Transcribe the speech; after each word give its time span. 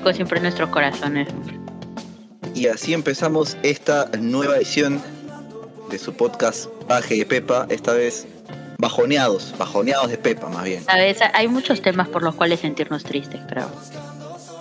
Siempre 0.00 0.38
en 0.38 0.44
nuestros 0.44 0.70
corazones. 0.70 1.28
Y 2.54 2.66
así 2.66 2.94
empezamos 2.94 3.58
esta 3.62 4.08
nueva 4.18 4.56
edición 4.56 5.02
de 5.90 5.98
su 5.98 6.14
podcast 6.14 6.70
Baje 6.88 7.16
de 7.16 7.26
Pepa, 7.26 7.66
esta 7.68 7.92
vez 7.92 8.26
bajoneados, 8.78 9.54
bajoneados 9.58 10.08
de 10.08 10.16
Pepa 10.16 10.48
más 10.48 10.64
bien. 10.64 10.82
A 10.86 10.96
veces 10.96 11.28
hay 11.34 11.46
muchos 11.46 11.82
temas 11.82 12.08
por 12.08 12.22
los 12.22 12.34
cuales 12.34 12.60
sentirnos 12.60 13.04
tristes, 13.04 13.42
creo. 13.46 13.68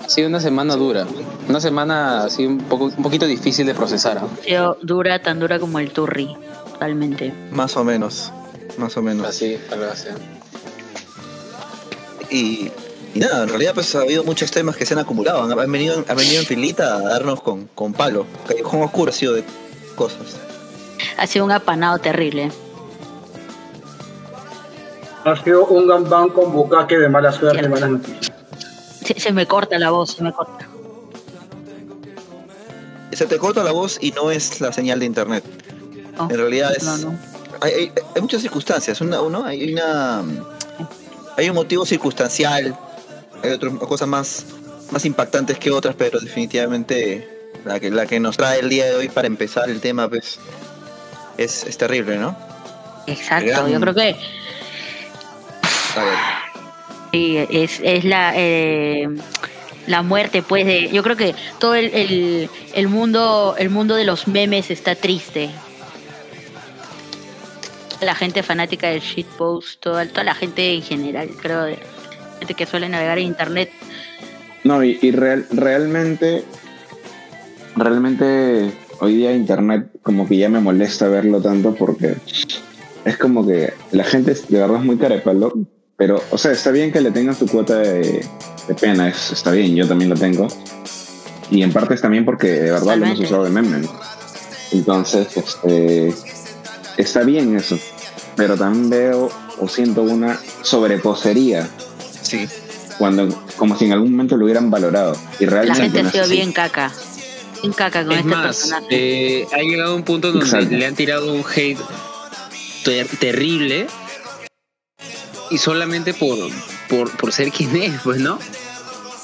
Ha 0.03 0.09
sido 0.09 0.27
una 0.27 0.41
semana 0.41 0.75
dura, 0.75 1.07
una 1.47 1.61
semana 1.61 2.25
así 2.25 2.45
un, 2.45 2.57
poco, 2.57 2.85
un 2.85 3.03
poquito 3.03 3.25
difícil 3.25 3.65
de 3.65 3.73
procesar. 3.73 4.17
Ha 4.17 4.43
sido 4.43 4.77
dura, 4.81 5.19
tan 5.21 5.39
dura 5.39 5.59
como 5.59 5.79
el 5.79 5.91
turri, 5.91 6.35
totalmente. 6.73 7.33
Más 7.51 7.77
o 7.77 7.85
menos, 7.85 8.33
más 8.77 8.97
o 8.97 9.01
menos. 9.01 9.25
Así, 9.27 9.57
así. 9.91 10.09
Y, 12.29 12.71
y 13.13 13.19
nada, 13.19 13.43
en 13.43 13.49
realidad 13.49 13.73
pues 13.73 13.93
ha 13.95 14.01
habido 14.01 14.23
muchos 14.23 14.51
temas 14.51 14.75
que 14.77 14.85
se 14.85 14.93
han 14.93 14.99
acumulado, 14.99 15.43
han, 15.43 15.51
han 15.59 15.71
venido, 15.71 16.03
han 16.07 16.15
venido 16.15 16.39
en 16.41 16.45
filita 16.47 16.95
a 16.95 16.99
darnos 17.01 17.41
con, 17.41 17.67
con 17.75 17.93
palo. 17.93 18.25
Callejón 18.47 18.81
oscuro 18.83 19.09
ha 19.11 19.13
sido 19.13 19.33
de 19.33 19.43
cosas. 19.95 20.37
Ha 21.17 21.27
sido 21.27 21.45
un 21.45 21.51
apanado 21.51 21.99
terrible. 21.99 22.51
Ha 25.25 25.35
sido 25.43 25.65
un 25.67 25.87
gambán 25.87 26.29
con 26.29 26.51
bucaque 26.51 26.97
de 26.97 27.09
mala 27.09 27.31
suerte 27.31 27.63
y 27.65 27.67
malas 27.69 27.89
noticias. 27.91 28.31
Se, 29.05 29.19
se 29.19 29.31
me 29.31 29.45
corta 29.45 29.77
la 29.77 29.91
voz, 29.91 30.15
se 30.15 30.23
me 30.23 30.31
corta. 30.33 30.67
Se 33.11 33.25
te 33.27 33.37
corta 33.37 33.63
la 33.63 33.71
voz 33.71 33.97
y 34.01 34.11
no 34.11 34.31
es 34.31 34.61
la 34.61 34.71
señal 34.71 34.99
de 34.99 35.05
internet. 35.05 35.43
No, 36.17 36.29
En 36.29 36.37
realidad 36.37 36.71
es... 36.75 36.83
no, 36.83 36.97
no. 36.97 37.19
Hay, 37.59 37.73
hay- 37.73 37.91
hay 38.15 38.21
muchas 38.21 38.41
circunstancias. 38.41 38.99
Una, 39.01 39.21
uno, 39.21 39.43
hay 39.45 39.73
una... 39.73 40.23
Hay 41.37 41.49
un 41.49 41.55
motivo 41.55 41.85
circunstancial. 41.85 42.75
Hay 43.43 43.51
otras 43.51 43.73
cosas 43.75 44.07
más, 44.07 44.45
más 44.91 45.05
impactantes 45.05 45.57
que 45.57 45.71
otras, 45.71 45.95
pero 45.97 46.19
definitivamente 46.19 47.27
la 47.65 47.79
que, 47.79 47.89
la 47.91 48.05
que 48.05 48.19
nos 48.19 48.37
trae 48.37 48.59
el 48.59 48.69
día 48.69 48.85
de 48.85 48.95
hoy 48.95 49.09
para 49.09 49.27
empezar 49.27 49.69
el 49.69 49.79
tema, 49.81 50.07
pues, 50.09 50.39
es, 51.37 51.63
es 51.65 51.77
terrible, 51.77 52.17
¿no? 52.17 52.35
Exacto, 53.07 53.47
Gran- 53.47 53.71
yo 53.71 53.79
creo 53.79 53.93
que 53.95 54.15
A 55.95 56.03
ver. 56.03 56.17
Sí, 57.11 57.37
es, 57.49 57.79
es 57.83 58.05
la, 58.05 58.33
eh, 58.35 59.07
la 59.87 60.01
muerte, 60.01 60.43
pues, 60.43 60.65
de. 60.65 60.89
Yo 60.89 61.03
creo 61.03 61.17
que 61.17 61.35
todo 61.59 61.75
el, 61.75 61.93
el, 61.93 62.49
el 62.73 62.87
mundo 62.87 63.55
el 63.57 63.69
mundo 63.69 63.95
de 63.95 64.05
los 64.05 64.27
memes 64.27 64.71
está 64.71 64.95
triste. 64.95 65.49
La 67.99 68.15
gente 68.15 68.41
fanática 68.43 68.87
del 68.89 69.01
shitpost, 69.01 69.79
toda, 69.79 70.07
toda 70.07 70.23
la 70.23 70.33
gente 70.33 70.73
en 70.73 70.81
general, 70.81 71.29
creo, 71.39 71.63
de 71.63 71.77
gente 72.41 72.55
que 72.55 72.65
suele 72.65 72.89
navegar 72.89 73.19
en 73.19 73.27
internet. 73.27 73.69
No, 74.63 74.83
y, 74.83 74.97
y 75.01 75.11
real- 75.11 75.45
realmente, 75.51 76.43
realmente 77.75 78.71
hoy 78.99 79.15
día 79.15 79.31
internet 79.31 79.87
como 80.01 80.27
que 80.27 80.37
ya 80.37 80.49
me 80.49 80.59
molesta 80.59 81.07
verlo 81.07 81.39
tanto 81.39 81.75
porque 81.75 82.15
es 83.05 83.17
como 83.17 83.45
que 83.45 83.73
la 83.91 84.03
gente 84.03 84.33
de 84.33 84.59
verdad 84.59 84.77
es 84.77 84.83
muy 84.83 84.97
carepalo, 84.97 85.53
pero, 85.97 86.21
o 86.31 86.37
sea, 86.39 86.51
está 86.51 86.71
bien 86.71 86.91
que 86.91 86.99
le 87.01 87.11
tengan 87.11 87.35
su 87.35 87.45
cuota 87.47 87.77
de, 87.77 88.25
de 88.67 88.73
pena, 88.73 89.07
es, 89.07 89.31
está 89.31 89.51
bien, 89.51 89.75
yo 89.75 89.87
también 89.87 90.09
lo 90.09 90.15
tengo. 90.15 90.47
Y 91.51 91.61
en 91.61 91.71
parte 91.71 91.93
es 91.93 92.01
también 92.01 92.25
porque 92.25 92.47
de 92.47 92.71
verdad 92.71 92.97
lo 92.97 93.05
hemos 93.05 93.19
usado 93.19 93.43
de 93.43 93.49
meme. 93.51 93.87
Entonces, 94.71 95.35
este, 95.37 96.13
está 96.97 97.21
bien 97.23 97.55
eso, 97.55 97.77
pero 98.35 98.55
también 98.57 98.89
veo 98.89 99.29
o 99.59 99.67
siento 99.67 100.01
una 100.01 100.39
sobreposería 100.63 101.69
Sí. 102.31 102.47
cuando 102.97 103.27
como 103.57 103.77
si 103.77 103.85
en 103.85 103.93
algún 103.93 104.11
momento 104.11 104.37
lo 104.37 104.45
hubieran 104.45 104.69
valorado 104.69 105.17
y 105.39 105.45
La 105.45 105.51
realmente 105.51 105.81
gente 105.83 106.03
no 106.03 106.09
ha 106.09 106.11
sido 106.11 106.23
así. 106.25 106.33
bien 106.33 106.51
caca. 106.53 106.91
Bien 107.61 107.73
caca 107.73 108.03
con 108.03 108.11
Es 108.13 108.17
este 108.19 108.29
más, 108.29 108.45
personaje. 108.57 108.87
eh, 109.41 109.47
ha 109.53 109.57
llegado 109.57 109.95
un 109.95 110.03
punto 110.03 110.29
donde 110.31 110.45
Exacto. 110.45 110.75
le 110.75 110.85
han 110.85 110.95
tirado 110.95 111.33
un 111.33 111.43
hate 111.55 111.77
ter- 112.83 113.07
terrible 113.19 113.87
y 115.49 115.57
solamente 115.57 116.13
por, 116.13 116.37
por, 116.89 117.11
por 117.17 117.31
ser 117.33 117.51
quien 117.51 117.75
es, 117.75 118.01
pues, 118.03 118.19
¿no? 118.19 118.39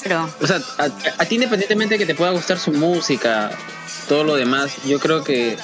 Pero, 0.04 0.30
O 0.42 0.48
sea, 0.48 0.62
a, 0.78 0.86
a 1.18 1.26
ti 1.26 1.36
independientemente 1.36 1.96
de 1.96 2.00
que 2.00 2.06
te 2.06 2.16
pueda 2.16 2.32
gustar 2.32 2.60
su 2.60 2.72
música, 2.72 3.52
todo 4.08 4.24
lo 4.24 4.36
demás, 4.36 4.72
yo 4.86 5.00
creo 5.00 5.24
que 5.24 5.58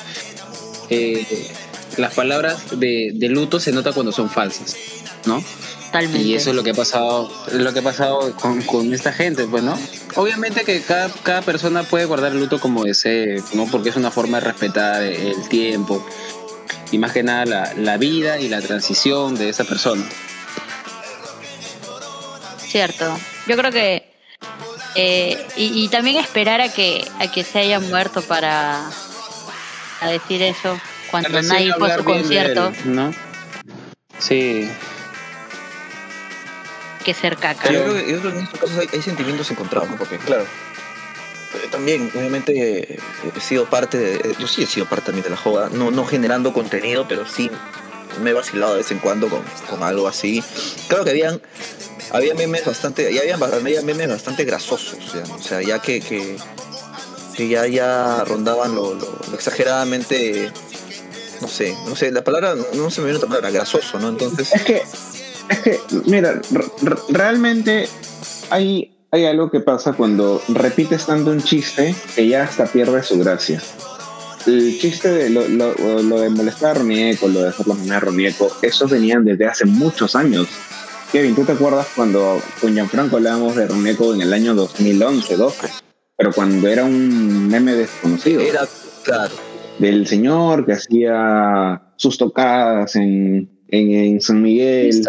eh, 0.89 1.51
las 1.97 2.13
palabras 2.13 2.79
de, 2.79 3.11
de 3.13 3.29
luto 3.29 3.59
se 3.59 3.71
nota 3.71 3.91
cuando 3.91 4.11
son 4.11 4.29
falsas, 4.29 4.75
¿no? 5.25 5.43
Totalmente. 5.93 6.27
Y 6.27 6.35
eso 6.35 6.49
es 6.49 6.55
lo 6.55 6.63
que 6.63 6.71
ha 6.71 6.73
pasado, 6.73 7.31
lo 7.51 7.73
que 7.73 7.79
ha 7.79 7.83
pasado 7.83 8.35
con, 8.35 8.61
con 8.63 8.93
esta 8.93 9.13
gente, 9.13 9.45
pues, 9.45 9.63
¿no? 9.63 9.77
Obviamente 10.15 10.63
que 10.63 10.81
cada, 10.81 11.09
cada 11.23 11.41
persona 11.41 11.83
puede 11.83 12.05
guardar 12.05 12.31
el 12.31 12.39
luto 12.39 12.59
como 12.59 12.83
desee, 12.83 13.41
¿no? 13.53 13.67
Porque 13.67 13.89
es 13.89 13.95
una 13.95 14.11
forma 14.11 14.39
de 14.39 14.45
respetar 14.45 15.03
el 15.03 15.47
tiempo 15.49 16.05
y 16.91 16.97
más 16.97 17.11
que 17.11 17.23
nada 17.23 17.45
la, 17.45 17.73
la 17.75 17.97
vida 17.97 18.39
y 18.39 18.49
la 18.49 18.61
transición 18.61 19.35
de 19.35 19.49
esa 19.49 19.63
persona. 19.63 20.03
Cierto. 22.57 23.17
Yo 23.47 23.55
creo 23.55 23.71
que. 23.71 24.11
eh, 24.95 25.45
y, 25.55 25.83
y 25.83 25.87
también 25.89 26.17
esperar 26.17 26.61
a 26.61 26.69
que, 26.69 27.07
a 27.19 27.31
que 27.31 27.43
se 27.43 27.59
haya 27.59 27.79
muerto 27.79 28.21
para 28.21 28.81
a 30.01 30.07
decir 30.07 30.41
eso 30.41 30.79
cuando 31.11 31.29
Recién 31.29 31.53
nadie 31.53 31.73
fue 31.77 31.91
a 31.91 31.97
su 31.97 32.03
concierto, 32.03 32.67
él, 32.85 32.95
¿no? 32.95 33.13
Sí, 34.19 34.67
que 37.03 37.13
ser 37.13 37.37
caca. 37.37 37.71
Yo 37.71 37.83
creo, 37.83 37.93
que, 37.95 38.11
yo 38.11 38.19
creo 38.19 38.31
que 38.33 38.37
en 38.39 38.43
estos 38.45 38.59
casos 38.59 38.77
hay, 38.77 38.89
hay 38.91 39.01
sentimientos 39.01 39.49
encontrados, 39.51 39.89
¿no? 39.89 39.97
Porque, 39.97 40.17
claro, 40.17 40.43
eh, 40.43 41.67
también, 41.71 42.09
obviamente, 42.15 42.53
eh, 42.93 42.99
he 43.35 43.39
sido 43.39 43.65
parte 43.65 43.97
de. 43.97 44.15
eh, 44.15 44.35
Yo 44.39 44.47
sí 44.47 44.63
he 44.63 44.65
sido 44.65 44.85
parte 44.87 45.05
también 45.07 45.23
de 45.23 45.29
la 45.29 45.37
joda, 45.37 45.69
no, 45.71 45.91
no 45.91 46.05
generando 46.05 46.51
contenido, 46.53 47.05
pero 47.07 47.25
sí 47.27 47.51
me 48.21 48.29
he 48.29 48.33
vacilado 48.33 48.73
de 48.73 48.77
vez 48.79 48.91
en 48.91 48.99
cuando 48.99 49.27
con, 49.29 49.41
con 49.69 49.83
algo 49.83 50.07
así. 50.07 50.43
Claro 50.87 51.03
que 51.03 51.11
habían. 51.11 51.41
Había 52.11 52.35
memes 52.35 52.65
bastante. 52.65 53.11
Ya 53.13 53.21
habían, 53.21 53.41
había 53.41 53.81
memes 53.81 54.07
bastante 54.09 54.43
grasosos, 54.45 54.99
ya, 55.13 55.21
¿no? 55.27 55.35
O 55.35 55.39
sea, 55.41 55.61
ya 55.61 55.79
que. 55.79 55.99
que 55.99 56.37
que 57.35 57.47
ya, 57.47 57.65
ya 57.65 58.23
rondaban 58.25 58.75
lo, 58.75 58.93
lo- 58.93 59.19
lo 59.27 59.33
exageradamente 59.35 60.51
no 61.41 61.47
sé, 61.47 61.75
no 61.87 61.95
sé, 61.95 62.11
la 62.11 62.23
palabra, 62.23 62.53
no 62.73 62.91
se 62.91 63.01
me 63.01 63.05
viene 63.05 63.17
otra 63.17 63.27
palabra, 63.27 63.49
grasoso, 63.49 63.97
¿no? 63.99 64.09
Entonces, 64.09 64.53
es 64.53 64.61
que, 64.61 64.83
mira, 66.05 66.41
re- 66.51 66.65
re- 66.81 66.95
realmente 67.09 67.87
hay, 68.49 68.95
hay 69.11 69.25
algo 69.25 69.49
que 69.49 69.59
pasa 69.59 69.93
cuando 69.93 70.41
repites 70.49 71.05
tanto 71.05 71.31
un 71.31 71.41
chiste 71.41 71.95
que 72.15 72.27
ya 72.27 72.43
hasta 72.43 72.65
pierde 72.65 73.03
su 73.03 73.19
gracia. 73.19 73.61
El 74.45 74.77
chiste 74.77 75.09
de 75.09 75.29
lo, 75.29 75.47
lo, 75.47 75.73
lo 76.03 76.19
de 76.19 76.29
molestar 76.29 76.71
a 76.71 76.79
Ronieco, 76.79 77.27
lo 77.27 77.43
de 77.43 77.49
hacer 77.49 77.65
la 77.67 77.75
de 77.75 77.99
Ronieco, 77.99 78.51
esos 78.61 78.91
venían 78.91 79.23
desde 79.23 79.45
hace 79.45 79.65
muchos 79.65 80.15
años. 80.15 80.47
Kevin, 81.11 81.35
¿tú 81.35 81.45
te 81.45 81.53
acuerdas 81.53 81.87
cuando 81.95 82.41
con 82.59 82.73
Gianfranco 82.73 83.17
hablábamos 83.17 83.55
de 83.55 83.67
Ronieco 83.67 84.13
en 84.13 84.21
el 84.21 84.33
año 84.33 84.53
2011, 84.55 85.37
12? 85.37 85.67
Pero 86.17 86.31
cuando 86.33 86.67
era 86.67 86.83
un 86.83 87.47
meme 87.47 87.73
desconocido 87.73 88.41
era, 88.41 88.67
claro, 89.03 89.33
del 89.79 90.07
señor 90.07 90.65
que 90.65 90.73
hacía 90.73 91.93
sus 91.95 92.17
tocadas 92.17 92.95
en, 92.95 93.52
en, 93.73 93.91
en 93.91 94.22
San 94.22 94.41
Miguel. 94.41 95.01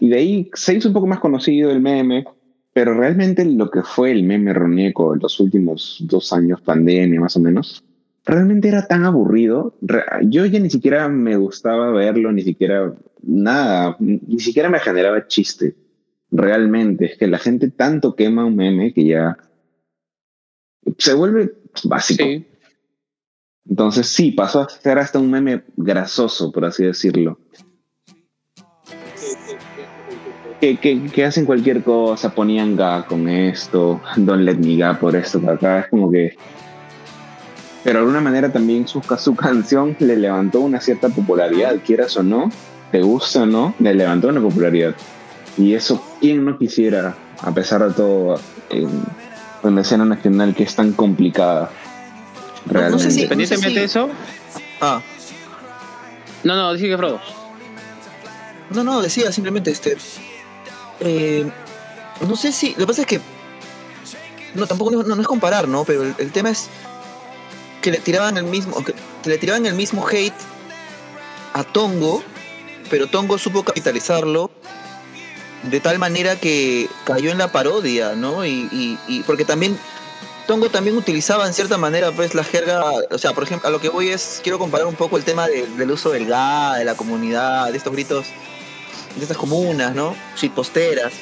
Y 0.00 0.08
de 0.08 0.16
ahí 0.16 0.50
se 0.54 0.74
hizo 0.74 0.88
un 0.88 0.94
poco 0.94 1.06
más 1.06 1.20
conocido 1.20 1.70
el 1.70 1.80
meme, 1.80 2.24
pero 2.72 2.92
realmente 2.94 3.44
lo 3.44 3.70
que 3.70 3.82
fue 3.82 4.10
el 4.10 4.24
meme 4.24 4.52
Ronieco 4.52 5.14
en 5.14 5.20
los 5.20 5.38
últimos 5.38 5.98
dos 6.00 6.32
años, 6.32 6.60
pandemia 6.60 7.20
más 7.20 7.36
o 7.36 7.40
menos, 7.40 7.84
realmente 8.24 8.68
era 8.68 8.86
tan 8.86 9.04
aburrido. 9.04 9.76
Yo 10.22 10.44
ya 10.44 10.58
ni 10.58 10.70
siquiera 10.70 11.08
me 11.08 11.36
gustaba 11.36 11.92
verlo, 11.92 12.32
ni 12.32 12.42
siquiera 12.42 12.92
nada, 13.22 13.96
ni 14.00 14.40
siquiera 14.40 14.68
me 14.68 14.80
generaba 14.80 15.28
chiste. 15.28 15.76
Realmente, 16.30 17.06
es 17.06 17.16
que 17.16 17.28
la 17.28 17.38
gente 17.38 17.70
tanto 17.70 18.14
quema 18.14 18.44
un 18.44 18.56
meme 18.56 18.92
que 18.92 19.06
ya 19.06 19.38
se 20.98 21.14
vuelve 21.14 21.54
básico. 21.84 22.24
Sí. 22.24 22.44
Entonces 23.68 24.08
sí, 24.08 24.32
pasó 24.32 24.62
a 24.62 24.68
ser 24.68 24.98
hasta 24.98 25.18
un 25.18 25.30
meme 25.30 25.62
grasoso, 25.76 26.50
por 26.50 26.64
así 26.64 26.84
decirlo. 26.84 27.38
Que, 30.60 30.76
que, 30.76 31.00
que 31.06 31.24
hacen 31.24 31.44
cualquier 31.46 31.84
cosa, 31.84 32.30
ponían 32.34 32.74
ga 32.76 33.06
con 33.06 33.28
esto, 33.28 34.00
don't 34.16 34.42
let 34.42 34.56
me 34.56 34.76
ga 34.76 34.98
por 34.98 35.14
esto, 35.14 35.40
por 35.40 35.50
acá, 35.54 35.80
es 35.80 35.86
como 35.88 36.10
que... 36.10 36.36
Pero 37.84 38.00
de 38.00 38.04
alguna 38.04 38.20
manera 38.20 38.52
también 38.52 38.88
su, 38.88 39.00
su 39.18 39.36
canción 39.36 39.96
le 40.00 40.16
levantó 40.16 40.60
una 40.60 40.80
cierta 40.80 41.08
popularidad, 41.10 41.76
quieras 41.86 42.16
o 42.16 42.22
no, 42.24 42.50
te 42.90 43.00
gusta 43.02 43.42
o 43.42 43.46
no, 43.46 43.74
le 43.78 43.94
levantó 43.94 44.28
una 44.28 44.40
popularidad. 44.40 44.94
Y 45.56 45.74
eso, 45.74 46.04
¿quién 46.20 46.44
no 46.44 46.58
quisiera, 46.58 47.14
a 47.40 47.52
pesar 47.52 47.86
de 47.86 47.94
todo, 47.94 48.40
en, 48.70 48.90
en 49.62 49.74
la 49.76 49.80
escena 49.82 50.04
nacional 50.04 50.54
que 50.56 50.64
es 50.64 50.74
tan 50.74 50.92
complicada? 50.92 51.70
No- 52.70 52.90
no 52.90 52.98
sé 52.98 53.10
si- 53.12 53.18
Independientemente 53.20 53.78
de 53.78 53.86
eso, 53.86 54.08
ah, 54.80 55.00
no, 56.42 56.56
no, 56.56 56.72
dije 56.74 56.88
que 56.88 56.96
Frodo. 56.98 57.20
no, 58.70 58.82
no, 58.84 59.00
decía 59.00 59.30
simplemente, 59.32 59.70
este, 59.70 59.96
eh, 61.00 61.50
no 62.26 62.36
sé 62.36 62.52
si, 62.52 62.70
lo 62.72 62.78
que 62.78 62.86
pasa 62.86 63.00
es 63.02 63.06
que 63.06 63.20
no, 64.54 64.66
tampoco 64.66 64.90
no, 64.90 65.20
es 65.20 65.26
comparar, 65.26 65.68
¿no? 65.68 65.84
Pero 65.84 66.02
el, 66.02 66.32
tema 66.32 66.50
es 66.50 66.68
que 67.82 67.90
le 67.90 67.98
tiraban 67.98 68.36
el 68.36 68.44
mismo, 68.44 68.82
que 68.84 68.94
le 69.24 69.38
tiraban 69.38 69.66
el 69.66 69.74
mismo 69.74 70.06
hate 70.08 70.32
a 71.54 71.64
Tongo, 71.64 72.22
pero 72.90 73.06
Tongo 73.06 73.38
supo 73.38 73.62
capitalizarlo 73.64 74.50
de 75.64 75.80
tal 75.80 75.98
manera 75.98 76.36
que 76.36 76.88
cayó 77.04 77.30
en 77.30 77.38
la 77.38 77.52
parodia, 77.52 78.14
¿no? 78.14 78.44
Y, 78.46 78.98
y- 79.08 79.22
porque 79.24 79.44
también 79.44 79.78
Tongo 80.46 80.70
también 80.70 80.96
utilizaba 80.96 81.46
en 81.46 81.52
cierta 81.52 81.76
manera 81.76 82.10
pues 82.12 82.34
la 82.34 82.42
jerga, 82.42 82.82
o 83.10 83.18
sea, 83.18 83.32
por 83.34 83.44
ejemplo, 83.44 83.68
a 83.68 83.70
lo 83.70 83.80
que 83.80 83.90
voy 83.90 84.08
es, 84.08 84.40
quiero 84.42 84.58
comparar 84.58 84.86
un 84.86 84.94
poco 84.94 85.16
el 85.18 85.24
tema 85.24 85.46
de- 85.46 85.66
del 85.66 85.90
uso 85.90 86.10
del 86.10 86.26
GA, 86.26 86.76
de 86.76 86.84
la 86.86 86.94
comunidad, 86.94 87.70
de 87.70 87.76
estos 87.76 87.92
gritos, 87.92 88.26
de 89.18 89.24
estas 89.24 89.36
comunas, 89.38 89.94
¿no? 89.94 90.14
Shitposteras. 90.36 91.12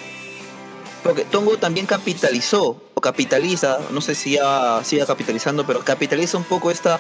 Porque 1.02 1.24
Tongo 1.24 1.56
también 1.56 1.86
capitalizó, 1.86 2.82
o 2.94 3.00
capitaliza, 3.00 3.78
no 3.90 4.00
sé 4.00 4.14
si 4.14 4.32
ya 4.32 4.80
siga 4.82 5.06
capitalizando, 5.06 5.66
pero 5.66 5.84
capitaliza 5.84 6.36
un 6.36 6.44
poco 6.44 6.70
esta, 6.70 6.98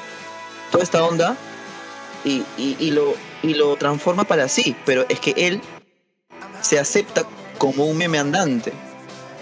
toda 0.70 0.84
esta 0.84 1.04
onda 1.04 1.36
y, 2.24 2.44
y- 2.56 2.90
lo, 2.92 3.14
y 3.42 3.54
lo 3.54 3.76
transforma 3.76 4.24
para 4.24 4.48
sí, 4.48 4.76
pero 4.84 5.06
es 5.08 5.18
que 5.20 5.34
él 5.36 5.60
se 6.60 6.78
acepta 6.78 7.24
como 7.58 7.84
un 7.86 7.96
meme 7.98 8.18
andante. 8.18 8.72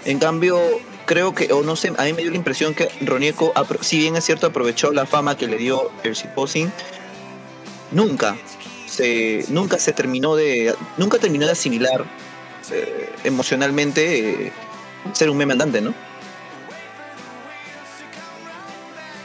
En 0.05 0.17
cambio, 0.19 0.59
creo 1.05 1.35
que, 1.35 1.51
o 1.53 1.61
no 1.63 1.75
sé, 1.75 1.93
a 1.97 2.03
mí 2.03 2.13
me 2.13 2.21
dio 2.23 2.31
la 2.31 2.37
impresión 2.37 2.73
que 2.73 2.89
Ronieco, 3.01 3.53
si 3.81 3.99
bien 3.99 4.15
es 4.15 4.25
cierto, 4.25 4.47
aprovechó 4.47 4.91
la 4.91 5.05
fama 5.05 5.37
que 5.37 5.47
le 5.47 5.57
dio 5.57 5.91
el 6.03 6.13
shitposting, 6.13 6.71
nunca 7.91 8.35
se, 8.85 9.45
nunca 9.49 9.79
se 9.79 9.93
terminó 9.93 10.35
de, 10.35 10.73
nunca 10.97 11.17
terminó 11.17 11.45
de 11.45 11.51
asimilar 11.51 12.05
eh, 12.71 13.09
emocionalmente 13.23 14.47
eh, 14.47 14.51
ser 15.13 15.29
un 15.29 15.37
meme 15.37 15.53
andante, 15.53 15.81
¿no? 15.81 15.93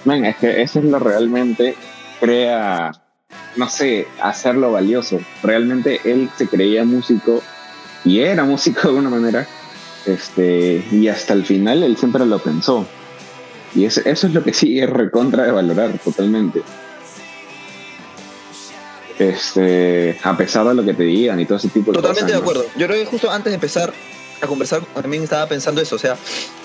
Man, 0.05 0.25
es 0.25 0.37
que 0.37 0.63
eso 0.63 0.79
es 0.79 0.87
lo 0.87 0.99
realmente 0.99 1.77
crea, 2.21 2.93
no 3.57 3.69
sé, 3.69 4.07
hacerlo 4.23 4.73
valioso. 4.73 5.21
Realmente 5.43 6.01
él 6.05 6.31
se 6.37 6.49
creía 6.49 6.85
músico 6.85 7.43
y 8.05 8.21
era 8.21 8.45
músico 8.45 8.81
de 8.83 8.89
alguna 8.89 9.11
manera. 9.11 9.47
Este, 10.07 10.85
y 10.91 11.09
hasta 11.09 11.35
el 11.35 11.45
final 11.45 11.83
él 11.83 11.97
siempre 11.97 12.25
lo 12.25 12.39
pensó. 12.39 12.87
Y 13.75 13.85
eso, 13.85 14.01
eso 14.05 14.27
es 14.27 14.35
lo 14.35 14.43
que 14.43 14.51
es 14.51 14.91
recontra 14.91 15.45
de 15.45 15.53
valorar 15.53 15.99
totalmente. 15.99 16.63
Este, 19.21 20.19
a 20.25 20.35
pesar 20.35 20.67
de 20.67 20.75
lo 20.75 20.83
que 20.83 20.95
te 20.95 21.03
digan 21.03 21.39
y 21.39 21.45
todo 21.45 21.59
ese 21.59 21.69
tipo 21.69 21.93
de 21.93 21.97
Totalmente 21.99 22.33
de 22.33 22.41
cosas. 22.41 22.57
acuerdo. 22.57 22.79
Yo 22.79 22.87
creo 22.87 22.99
que 22.99 23.05
justo 23.05 23.31
antes 23.31 23.51
de 23.51 23.57
empezar 23.57 23.93
a 24.41 24.47
conversar, 24.47 24.83
también 24.95 25.23
estaba 25.23 25.47
pensando 25.47 25.83
eso. 25.83 25.97
O 25.97 25.99
sea, 25.99 26.17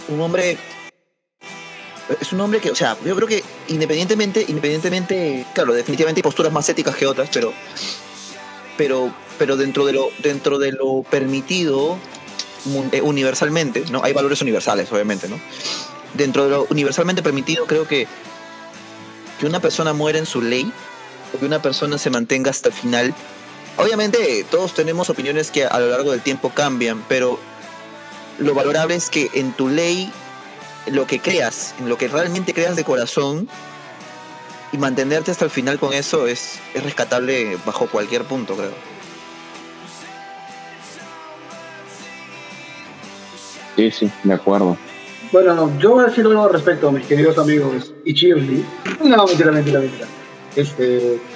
un 0.08 0.22
hombre. 0.22 0.58
Es 2.22 2.32
un 2.32 2.40
hombre 2.40 2.62
que, 2.62 2.72
o 2.72 2.76
sea, 2.76 2.96
yo 3.04 3.14
creo 3.16 3.28
que 3.28 3.44
independientemente, 3.68 4.46
independientemente, 4.48 5.46
claro, 5.54 5.74
definitivamente 5.74 6.20
hay 6.20 6.24
posturas 6.24 6.54
más 6.54 6.70
éticas 6.70 6.96
que 6.96 7.06
otras, 7.06 7.30
pero. 7.34 7.52
Pero, 8.78 9.14
pero 9.38 9.58
dentro 9.58 9.86
de 9.86 9.94
lo, 9.94 10.10
dentro 10.20 10.58
de 10.58 10.72
lo 10.72 11.04
permitido 11.04 11.98
eh, 12.94 13.02
universalmente, 13.02 13.84
¿no? 13.92 14.02
Hay 14.04 14.14
valores 14.14 14.42
universales, 14.42 14.90
obviamente, 14.94 15.28
¿no? 15.28 15.40
Dentro 16.14 16.46
de 16.46 16.50
lo 16.52 16.68
universalmente 16.70 17.22
permitido, 17.22 17.66
creo 17.66 17.86
que 17.86 18.08
que 19.40 19.46
una 19.46 19.60
persona 19.60 19.94
muera 19.94 20.18
en 20.18 20.26
su 20.26 20.42
ley, 20.42 20.72
o 21.36 21.40
que 21.40 21.46
una 21.46 21.62
persona 21.62 21.98
se 21.98 22.10
mantenga 22.10 22.52
hasta 22.52 22.70
el 22.70 22.76
final, 22.76 23.14
Obviamente 23.78 24.46
todos 24.50 24.74
tenemos 24.74 25.10
opiniones 25.10 25.52
que 25.52 25.66
a 25.66 25.80
lo 25.80 25.88
largo 25.88 26.12
del 26.12 26.22
tiempo 26.22 26.50
cambian, 26.50 27.04
pero 27.10 27.38
lo 28.40 28.54
valorable 28.54 28.96
es 28.96 29.10
que 29.10 29.30
en 29.34 29.52
tu 29.52 29.68
ley, 29.68 30.12
lo 30.88 31.06
que 31.06 31.20
creas, 31.20 31.76
en 31.80 31.90
lo 31.90 31.98
que 31.98 32.08
realmente 32.08 32.54
creas 32.54 32.78
de 32.78 32.86
corazón, 32.86 33.50
y 34.72 34.78
mantenerte 34.78 35.32
hasta 35.32 35.46
el 35.46 35.52
final 35.52 35.78
con 35.78 35.94
eso 35.94 36.26
es, 36.26 36.60
es 36.74 36.84
rescatable 36.84 37.58
bajo 37.66 37.88
cualquier 37.88 38.24
punto, 38.24 38.56
creo. 38.56 38.72
Sí, 43.76 43.92
sí, 43.92 44.12
de 44.24 44.34
acuerdo. 44.34 44.78
Bueno, 45.34 45.70
yo 45.80 45.92
voy 45.92 46.06
a 46.06 46.08
decir 46.08 46.26
algo 46.26 46.46
al 46.46 46.54
respecto, 46.54 46.92
mis 46.94 47.06
queridos 47.06 47.38
amigos 47.38 47.94
y 48.06 48.14
Shirley. 48.14 48.66
No, 49.04 49.26
mentira, 49.28 49.52
mentira, 49.52 49.80
mentira. 49.80 50.08
Este. 50.56 51.20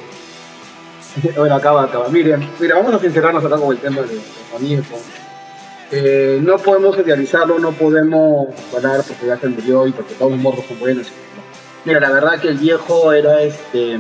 Bueno, 1.35 1.55
acaba, 1.55 1.83
acaba. 1.83 2.07
Miren, 2.09 2.47
mira, 2.59 2.75
vamos 2.75 2.93
a 2.93 2.99
sincerarnos 2.99 3.43
acá 3.43 3.57
con 3.57 3.71
el 3.71 3.79
tema 3.79 4.01
de 4.01 4.19
Juanito. 4.51 4.95
Eh, 5.91 6.39
no 6.41 6.57
podemos 6.59 6.97
idealizarlo, 6.99 7.57
no 7.57 7.71
podemos 7.71 8.49
ganar 8.71 9.03
porque 9.03 9.25
ya 9.25 9.37
se 9.37 9.47
murió 9.47 9.87
y 9.87 9.91
porque 9.91 10.13
todos 10.13 10.31
los 10.31 10.39
morros 10.39 10.63
son 10.67 10.79
buenos. 10.79 11.07
Mira, 11.83 11.99
la 11.99 12.11
verdad 12.11 12.39
que 12.39 12.49
el 12.49 12.57
viejo 12.57 13.11
era 13.11 13.41
este. 13.41 13.99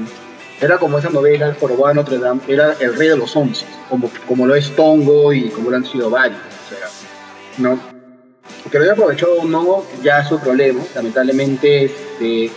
Era 0.61 0.77
como 0.77 0.99
esa 0.99 1.09
novela, 1.09 1.47
El 1.47 1.55
Jorobado 1.55 1.87
de 1.87 1.93
Notre 1.95 2.19
Dame, 2.19 2.41
era 2.47 2.73
el 2.79 2.95
rey 2.95 3.07
de 3.07 3.17
los 3.17 3.35
once, 3.35 3.65
como, 3.89 4.11
como 4.27 4.45
lo 4.45 4.55
es 4.55 4.75
Tongo 4.75 5.33
y 5.33 5.49
como 5.49 5.71
lo 5.71 5.77
han 5.77 5.85
sido 5.85 6.09
varios. 6.09 6.39
O 6.39 6.69
sea, 6.69 6.87
no, 7.57 7.79
que 8.69 8.77
lo 8.77 8.83
haya 8.83 8.93
aprovechado 8.93 9.41
o 9.41 9.45
no, 9.45 9.83
ya 10.03 10.19
es 10.19 10.27
su 10.27 10.39
problema. 10.39 10.83
Lamentablemente, 10.93 11.85
este, 11.85 12.51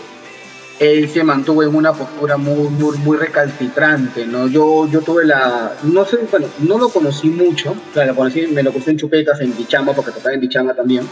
él 0.79 1.09
se 1.09 1.23
mantuvo 1.23 1.63
en 1.63 1.75
una 1.75 1.93
postura 1.93 2.37
muy, 2.37 2.69
muy, 2.69 2.97
muy 2.97 3.17
recalcitrante, 3.17 4.25
¿no? 4.25 4.47
Yo, 4.47 4.87
yo 4.87 5.01
tuve 5.01 5.25
la, 5.25 5.73
no 5.83 6.05
sé, 6.05 6.17
bueno, 6.31 6.47
no 6.59 6.77
lo 6.77 6.89
conocí 6.89 7.29
mucho, 7.29 7.71
o 7.71 7.93
sea, 7.93 8.05
lo 8.05 8.15
conocí, 8.15 8.47
me 8.47 8.63
lo 8.63 8.71
conocí 8.71 8.91
en 8.91 8.97
chupetas, 8.97 9.39
en 9.41 9.55
Bichama, 9.55 9.93
porque 9.93 10.11
tocaba 10.11 10.33
en 10.33 10.41
Bichama 10.41 10.73
también. 10.73 11.07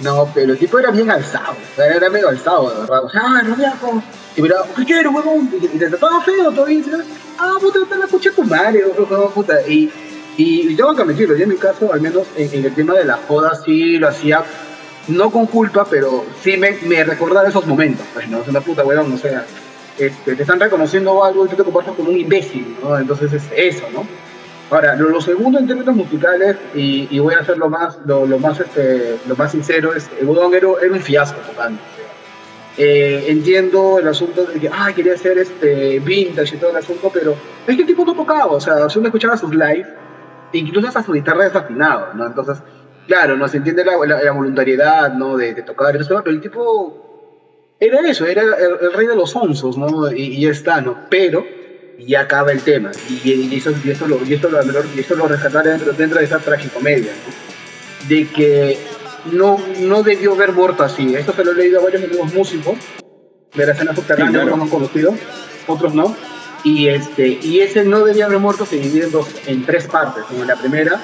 No, 0.00 0.30
pero 0.34 0.52
el 0.52 0.58
tipo 0.58 0.78
era 0.78 0.90
bien 0.90 1.10
alzado, 1.10 1.54
era 1.76 2.08
medio 2.08 2.28
alzado, 2.28 2.70
de 2.70 2.80
verdad. 2.80 3.04
O 3.04 3.10
sea, 3.10 3.22
ah, 3.22 3.42
Robiaco, 3.46 4.02
y 4.34 4.42
mira, 4.42 4.56
¿qué 4.74 4.84
quieres, 4.84 5.12
huevón? 5.12 5.50
Y 5.52 5.78
te 5.78 5.88
trataba 5.88 6.22
feo 6.22 6.68
y 6.68 6.76
decía, 6.78 7.04
ah, 7.38 7.56
puta, 7.60 7.80
te 7.88 7.96
la 7.96 8.06
escuché 8.06 8.30
madre, 8.44 8.82
huevón, 8.86 9.32
puta. 9.32 9.60
Y, 9.68 9.90
y 10.38 10.70
yo 10.70 10.86
tengo 10.86 10.96
que 10.96 11.02
admitirlo, 11.02 11.36
yo 11.36 11.42
en 11.44 11.50
mi 11.50 11.56
caso, 11.56 11.92
al 11.92 12.00
menos 12.00 12.26
en, 12.34 12.52
en 12.52 12.64
el 12.64 12.74
tema 12.74 12.94
de 12.94 13.04
la 13.04 13.18
joda, 13.28 13.54
sí 13.62 13.98
lo 13.98 14.08
hacía, 14.08 14.42
no 15.08 15.30
con 15.30 15.46
culpa, 15.46 15.86
pero 15.88 16.24
sí 16.42 16.56
me, 16.56 16.72
me 16.82 17.02
recordaba 17.04 17.48
esos 17.48 17.66
momentos, 17.66 18.06
pues, 18.14 18.28
¿no? 18.28 18.42
Es 18.42 18.48
una 18.48 18.60
puta, 18.60 18.84
weón, 18.84 19.12
o 19.12 19.18
sea, 19.18 19.44
este, 19.98 20.36
te 20.36 20.42
están 20.42 20.60
reconociendo 20.60 21.24
algo 21.24 21.46
y 21.46 21.48
tú 21.48 21.56
te 21.56 21.64
comportas 21.64 21.94
como 21.94 22.10
un 22.10 22.18
imbécil, 22.18 22.76
¿no? 22.82 22.96
Entonces 22.98 23.32
es 23.32 23.44
eso, 23.54 23.86
¿no? 23.92 24.06
Ahora, 24.70 24.94
lo, 24.94 25.20
segundo 25.20 25.58
en 25.58 25.66
términos 25.66 25.96
musicales, 25.96 26.56
y, 26.74 27.08
y 27.10 27.18
voy 27.18 27.34
a 27.34 27.40
hacer 27.40 27.58
lo 27.58 27.68
más, 27.68 27.98
lo, 28.06 28.26
más, 28.38 28.60
este, 28.60 29.18
lo 29.26 29.34
más 29.36 29.50
sincero, 29.50 29.94
es 29.94 30.08
el 30.20 30.26
Budón 30.26 30.54
era, 30.54 30.68
era 30.80 30.92
un 30.92 31.00
fiasco 31.00 31.40
tocando. 31.40 31.80
eh, 32.76 33.24
entiendo 33.28 33.98
el 33.98 34.08
asunto 34.08 34.46
de 34.46 34.60
que, 34.60 34.68
ah, 34.72 34.92
quería 34.94 35.14
hacer 35.14 35.38
este 35.38 35.98
vintage 36.00 36.56
y 36.56 36.58
todo 36.58 36.70
el 36.70 36.76
asunto, 36.76 37.10
pero 37.12 37.36
es 37.66 37.74
que 37.76 37.82
el 37.82 37.86
tipo 37.86 38.04
no 38.04 38.14
tocaba, 38.14 38.46
o 38.52 38.60
sea, 38.60 38.88
si 38.88 38.98
uno 38.98 39.08
escuchaba 39.08 39.36
sus 39.36 39.50
live, 39.50 39.86
incluso 40.52 40.88
hasta 40.88 41.02
su 41.02 41.12
guitarra 41.12 41.44
desafinado, 41.44 42.14
¿no? 42.14 42.26
Entonces, 42.26 42.58
claro, 43.06 43.36
no 43.36 43.48
se 43.48 43.58
entiende 43.58 43.84
la, 43.84 43.92
la- 44.06 44.22
la 44.22 44.32
voluntariedad, 44.32 45.12
¿no? 45.14 45.36
De, 45.36 45.54
de 45.54 45.62
tocar, 45.62 45.96
pero 45.98 46.22
el 46.26 46.40
tipo 46.40 47.74
era 47.78 47.98
eso, 48.08 48.26
era 48.26 48.42
el, 48.42 48.52
el 48.82 48.92
rey 48.92 49.06
de 49.06 49.16
los 49.16 49.34
onzos, 49.36 49.76
¿no? 49.78 50.10
Y, 50.12 50.22
y 50.36 50.40
ya 50.42 50.50
está, 50.50 50.80
¿no? 50.80 50.96
Pero 51.10 51.44
ya 51.98 52.20
acaba 52.20 52.50
el 52.52 52.60
tema, 52.62 52.90
y, 53.08 53.30
y 53.30 53.56
eso, 53.56 53.72
y 53.84 53.90
eso 53.90 54.06
lo, 54.08 54.24
y 54.24 54.34
esto 54.34 54.48
lo, 54.48 54.60
y 54.94 55.00
esto 55.00 55.14
lo 55.16 55.26
rescataré 55.28 55.70
dentro, 55.70 55.92
dentro 55.92 56.18
de 56.18 56.24
esa 56.24 56.38
tragicomedia, 56.38 57.12
¿no? 57.12 58.08
De 58.08 58.26
que 58.28 58.78
no, 59.32 59.58
no 59.80 60.02
debió 60.02 60.32
haber 60.32 60.52
muerto 60.52 60.82
así. 60.82 61.14
Esto 61.14 61.32
se 61.34 61.44
lo 61.44 61.52
he 61.52 61.54
leído 61.54 61.80
a 61.80 61.84
varios 61.84 62.02
amigos 62.04 62.32
músicos 62.32 62.76
de 63.54 63.66
la 63.66 63.72
escena 63.72 63.94
subterránea, 63.94 64.28
Sí, 64.28 64.32
claro. 64.32 64.46
algunos 64.54 64.70
conocidos, 64.70 65.14
otros 65.66 65.94
no. 65.94 66.16
Y, 66.64 66.88
este, 66.88 67.26
y 67.26 67.60
ese 67.60 67.84
no 67.84 68.04
debía 68.04 68.26
haber 68.26 68.38
muerto 68.38 68.64
se 68.66 68.76
divide 68.76 69.04
en, 69.06 69.12
dos, 69.12 69.28
en 69.46 69.64
tres 69.66 69.86
partes. 69.86 70.24
Como 70.24 70.44
la 70.44 70.56
primera 70.56 70.98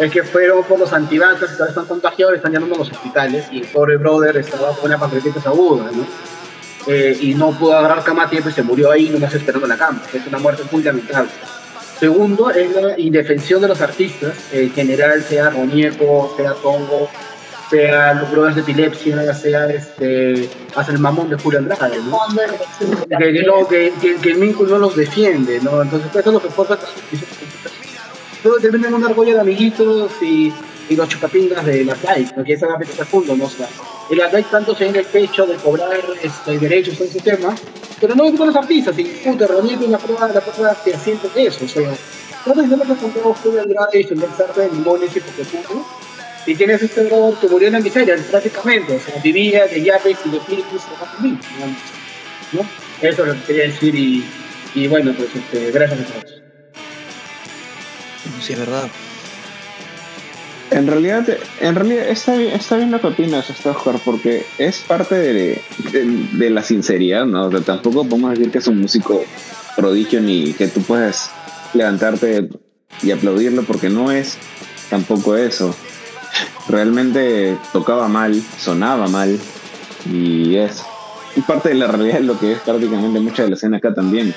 es 0.00 0.10
que 0.10 0.22
fueron 0.22 0.64
por 0.64 0.78
los 0.78 0.92
antivaxxers 0.92 1.52
que 1.52 1.62
ahora 1.62 1.70
están 1.70 1.84
contagiados, 1.84 2.34
están 2.34 2.52
llamando 2.52 2.76
a 2.76 2.78
los 2.78 2.90
hospitales 2.90 3.46
y 3.52 3.60
el 3.60 3.66
pobre 3.66 3.96
brother 3.98 4.36
estaba 4.38 4.74
con 4.74 4.86
una 4.86 4.98
pancreatitis 4.98 5.46
aguda, 5.46 5.90
¿no? 5.92 6.06
Eh, 6.86 7.18
y 7.20 7.34
no 7.34 7.50
pudo 7.50 7.76
agarrar 7.76 8.02
cama 8.02 8.24
a 8.24 8.30
tiempo 8.30 8.48
y 8.48 8.52
se 8.52 8.62
murió 8.62 8.90
ahí 8.90 9.10
nomás 9.10 9.34
esperando 9.34 9.66
la 9.66 9.76
cama. 9.76 10.02
Es 10.12 10.26
una 10.26 10.38
muerte 10.38 10.62
muy 10.72 10.82
lamentable. 10.82 11.30
Segundo 11.98 12.50
es 12.50 12.74
la 12.74 12.98
indefensión 12.98 13.60
de 13.60 13.68
los 13.68 13.82
artistas, 13.82 14.32
en 14.52 14.72
general, 14.72 15.22
sea 15.22 15.50
Ronieco, 15.50 16.32
sea 16.34 16.54
Tongo, 16.54 17.10
sea 17.68 18.14
los 18.14 18.30
brothers 18.30 18.56
de 18.56 18.62
epilepsia, 18.62 19.34
sea 19.34 19.66
este, 19.66 20.48
hasta 20.74 20.92
el 20.92 20.98
mamón 20.98 21.28
de 21.28 21.36
Julio 21.36 21.58
Andrade, 21.58 21.98
¿no? 21.98 22.18
que, 23.18 23.42
no, 23.44 23.68
el 24.30 24.38
Mincu 24.38 24.64
no 24.64 24.78
los 24.78 24.96
defiende, 24.96 25.60
¿no? 25.60 25.82
Entonces 25.82 26.08
eso 26.08 26.18
es 26.20 26.26
lo 26.26 26.40
que 26.40 26.48
importa. 26.48 26.78
Todos 28.42 28.62
te 28.62 28.70
venden 28.70 28.94
una 28.94 29.06
argolla 29.06 29.34
de 29.34 29.40
amiguitos 29.40 30.12
y, 30.22 30.52
y 30.88 30.96
los 30.96 31.08
chupapingas 31.08 31.64
de 31.64 31.84
las 31.84 32.02
likes, 32.02 32.32
¿no? 32.36 32.44
Que 32.44 32.56
gaveta 32.56 32.90
está 32.90 33.04
fondo, 33.04 33.36
¿no? 33.36 33.44
O 33.44 33.50
sea, 33.50 33.68
el 34.10 34.18
like 34.18 34.48
tanto 34.50 34.74
se 34.74 34.86
en 34.86 34.96
el 34.96 35.04
pecho 35.04 35.46
de 35.46 35.56
cobrar 35.56 36.00
este, 36.22 36.58
derechos 36.58 37.00
en 37.00 37.06
ese 37.08 37.20
tema, 37.20 37.54
pero 38.00 38.14
no 38.14 38.24
de 38.30 38.32
los 38.32 38.56
artistas, 38.56 38.98
y 38.98 39.04
puta, 39.04 39.46
reunir 39.46 39.80
la 39.82 39.98
prueba, 39.98 40.28
la 40.28 40.40
prueba 40.40 40.76
que 40.82 40.96
siente 40.96 41.28
eso, 41.36 41.64
o 41.64 41.68
sea, 41.68 41.92
no 42.46 42.54
te 42.54 42.62
diciendo 42.62 42.84
que 42.86 42.94
con 42.94 43.10
todo 43.12 43.34
Julio 43.34 43.60
Andrade 43.60 44.00
y 44.00 44.04
su 44.04 44.14
arte 44.14 44.60
de 44.62 44.70
limones 44.70 45.14
y 45.14 45.20
puto, 45.20 45.84
Y 46.46 46.54
tienes 46.54 46.82
este 46.82 47.04
brother 47.04 47.34
que 47.38 47.48
murió 47.48 47.66
en 47.66 47.74
la 47.74 47.80
miseria, 47.80 48.16
prácticamente. 48.30 48.96
O 48.96 49.00
sea, 49.00 49.20
vivía 49.22 49.66
de 49.66 49.82
llaves 49.82 50.16
y 50.24 50.30
de 50.30 50.40
filtros 50.40 50.82
digamos. 51.20 51.78
¿no? 52.52 52.60
Eso 53.02 53.22
es 53.22 53.28
lo 53.28 53.34
que 53.34 53.42
quería 53.42 53.64
decir 53.64 53.94
y, 53.94 54.24
y 54.74 54.88
bueno, 54.88 55.12
pues 55.16 55.28
este, 55.34 55.70
gracias 55.70 56.00
a 56.00 56.04
todos. 56.04 56.39
Sí, 58.40 58.52
es 58.52 58.58
verdad. 58.58 58.88
En 60.70 60.86
realidad, 60.86 61.26
en 61.60 61.74
realidad 61.74 62.08
está, 62.08 62.36
bien, 62.36 62.54
está 62.54 62.76
bien 62.76 62.92
lo 62.92 63.00
que 63.00 63.08
opinas, 63.08 63.50
Oscar, 63.50 64.00
porque 64.04 64.46
es 64.56 64.78
parte 64.78 65.16
de, 65.16 65.62
de, 65.92 66.04
de 66.32 66.50
la 66.50 66.62
sinceridad, 66.62 67.26
¿no? 67.26 67.46
O 67.46 67.50
sea, 67.50 67.60
tampoco 67.60 68.04
podemos 68.04 68.30
decir 68.30 68.52
que 68.52 68.58
es 68.58 68.66
un 68.68 68.80
músico 68.80 69.24
prodigio 69.76 70.20
ni 70.20 70.52
que 70.52 70.68
tú 70.68 70.80
puedes 70.82 71.28
levantarte 71.74 72.48
y 73.02 73.10
aplaudirlo 73.10 73.64
porque 73.64 73.88
no 73.88 74.12
es 74.12 74.36
tampoco 74.90 75.36
eso. 75.36 75.74
Realmente 76.68 77.56
tocaba 77.72 78.06
mal, 78.06 78.40
sonaba 78.58 79.08
mal 79.08 79.38
y 80.06 80.56
es 80.56 80.82
parte 81.46 81.70
de 81.70 81.74
la 81.76 81.88
realidad 81.88 82.18
de 82.18 82.24
lo 82.24 82.38
que 82.38 82.52
es 82.52 82.58
prácticamente 82.60 83.18
mucha 83.20 83.42
de 83.42 83.50
la 83.50 83.54
escena 83.56 83.78
acá 83.78 83.92
también, 83.92 84.34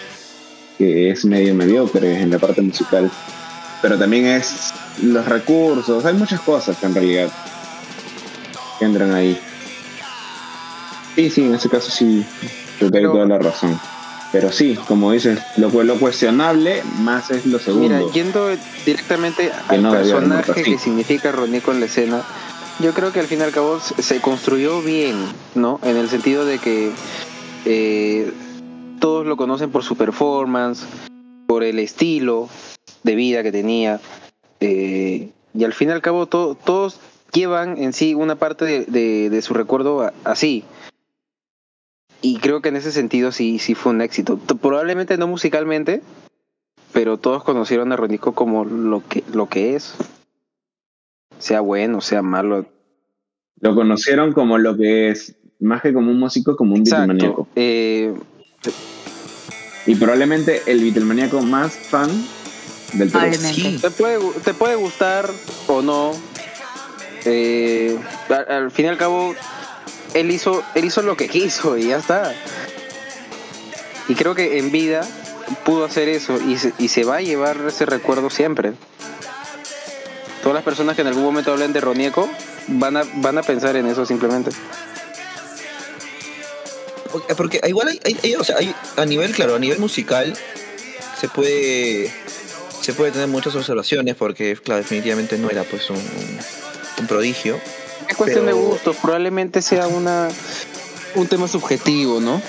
que 0.78 1.12
es 1.12 1.26
medio 1.26 1.54
mediocre 1.54 2.22
en 2.22 2.32
la 2.32 2.40
parte 2.40 2.62
musical 2.62 3.12
pero 3.84 4.00
también 4.00 4.26
es 4.26 4.74
los 5.04 5.26
recursos, 5.26 6.06
hay 6.06 6.14
muchas 6.14 6.40
cosas 6.40 6.78
que 6.78 6.86
en 6.86 6.94
realidad 6.94 7.30
que 8.80 8.86
entran 8.86 9.14
ahí. 9.14 9.38
Sí, 11.16 11.30
sí, 11.30 11.44
en 11.44 11.54
ese 11.54 11.68
caso 11.68 11.92
sí, 11.92 12.26
te 12.80 12.90
doy 12.90 13.04
toda 13.04 13.26
la 13.26 13.38
razón. 13.40 13.78
Pero 14.32 14.54
sí, 14.54 14.80
como 14.88 15.12
dices, 15.12 15.38
lo, 15.58 15.84
lo 15.84 16.00
cuestionable 16.00 16.82
más 17.02 17.30
es 17.30 17.46
lo 17.46 17.60
segundo. 17.60 17.90
Mira, 17.90 18.12
yendo 18.14 18.48
directamente 18.86 19.52
al 19.68 19.84
no 19.84 19.92
personaje 19.92 20.64
que 20.64 20.80
significa 20.80 21.34
Ronico 21.34 21.74
en 21.74 21.82
la 21.82 21.88
escena, 21.88 22.22
yo 22.80 22.94
creo 22.94 23.12
que 23.12 23.20
al 23.20 23.28
fin 23.28 23.40
y 23.40 23.44
al 23.44 23.52
cabo 23.52 23.82
se 23.82 24.22
construyó 24.22 24.82
bien, 24.82 25.18
¿no? 25.56 25.82
En 25.84 25.98
el 25.98 26.08
sentido 26.08 26.46
de 26.46 26.58
que 26.58 26.94
eh, 27.66 28.32
todos 29.02 29.26
lo 29.26 29.36
conocen 29.36 29.72
por 29.72 29.84
su 29.84 29.98
performance, 29.98 30.86
por 31.48 31.66
el 31.66 31.80
estilo, 31.80 32.48
de 33.04 33.16
vida 33.16 33.44
que 33.44 33.52
tenía. 33.52 34.00
Eh, 34.60 35.30
y 35.54 35.64
al 35.64 35.74
fin 35.74 35.90
y 35.90 35.92
al 35.92 36.02
cabo 36.02 36.26
todos 36.26 37.00
llevan 37.32 37.78
en 37.78 37.94
sí 37.94 38.14
una 38.14 38.36
parte 38.36 38.66
de, 38.66 39.30
de, 39.30 39.42
su 39.42 39.54
recuerdo 39.54 40.12
así. 40.24 40.64
Y 42.22 42.38
creo 42.38 42.62
que 42.62 42.70
en 42.70 42.78
ese 42.78 42.92
sentido 42.92 43.32
sí, 43.32 43.60
sí 43.60 43.76
fue 43.76 43.92
un 43.92 44.02
éxito. 44.02 44.38
Probablemente 44.38 45.18
no 45.18 45.28
musicalmente, 45.28 46.02
pero 46.94 47.18
todos 47.18 47.44
conocieron 47.44 47.92
a 47.92 47.98
Ronico 47.98 48.34
como 48.34 48.64
lo 48.64 49.04
que, 49.08 49.24
lo 49.34 49.48
que 49.48 49.76
es. 49.76 49.96
Sea 51.40 51.60
bueno, 51.60 52.00
sea 52.00 52.22
malo. 52.22 52.66
Lo 53.60 53.76
conocieron 53.76 54.32
como 54.32 54.58
lo 54.58 54.78
que 54.78 55.10
es, 55.10 55.36
más 55.60 55.82
que 55.82 55.94
como 55.94 56.12
un 56.12 56.20
músico, 56.20 56.56
como 56.56 56.76
un 56.76 56.84
Beatlemaníaco. 56.84 57.48
Eh, 57.56 58.14
y 59.86 59.96
probablemente 59.96 60.62
el 60.68 60.82
Beatlemaníaco 60.82 61.42
más 61.42 61.76
fan 61.76 62.10
del 62.94 63.12
Te, 63.82 63.92
puede, 63.92 64.20
te 64.44 64.54
puede 64.54 64.76
gustar 64.76 65.30
o 65.68 65.82
no. 65.82 66.14
Eh, 67.26 67.98
al, 68.30 68.72
fin 68.72 68.86
y 68.86 68.90
al 68.90 68.98
cabo, 68.98 69.34
él 70.14 70.32
hizo, 70.32 70.64
él 70.76 70.86
hizo 70.86 71.02
lo 71.02 71.18
que 71.18 71.28
quiso 71.30 71.78
y 71.78 71.88
ya 71.88 71.98
está. 71.98 72.34
Y 74.08 74.16
creo 74.16 74.36
que 74.36 74.58
en 74.60 74.72
vida 74.72 75.08
pudo 75.66 75.86
hacer 75.86 76.10
eso 76.10 76.40
y 76.42 76.58
se, 76.58 76.74
y 76.78 76.90
se 76.90 77.04
va 77.04 77.18
a 77.18 77.22
llevar 77.22 77.58
ese 77.68 77.86
recuerdo 77.86 78.30
siempre. 78.30 78.74
Todas 80.42 80.56
las 80.56 80.64
personas 80.64 80.96
que 80.96 81.02
en 81.02 81.08
algún 81.08 81.24
momento 81.24 81.54
hablen 81.54 81.72
de 81.72 81.80
Ronieco 81.80 82.30
van 82.68 82.98
a, 82.98 83.04
van 83.16 83.38
a 83.38 83.44
pensar 83.44 83.76
en 83.78 83.88
eso 83.88 84.06
simplemente. 84.06 84.52
Porque 87.38 87.62
igual 87.66 88.00
hay, 88.04 88.36
o 88.36 88.44
sea, 88.44 88.58
hay, 88.58 88.76
a 88.98 89.06
nivel, 89.06 89.32
claro, 89.34 89.56
a 89.56 89.60
nivel 89.60 89.80
musical 89.80 90.36
se 91.20 91.30
puede 91.30 92.12
se 92.84 92.94
puede 92.94 93.12
tener 93.12 93.30
muchas 93.30 93.56
observaciones 93.56 94.16
porque, 94.16 94.58
claro, 94.58 94.82
definitivamente 94.82 95.38
no 95.38 95.50
era 95.50 95.64
pues 95.64 95.90
un, 95.90 96.02
un, 97.00 97.08
prodigio. 97.08 97.58
Es 98.10 98.18
cuestión 98.18 98.46
de 98.46 98.52
gustos, 98.52 98.98
probablemente 99.02 99.62
sea 99.62 99.88
una 99.88 100.28
un 101.16 101.28
tema 101.28 101.48
subjetivo, 101.48 102.20
¿no? 102.20 102.42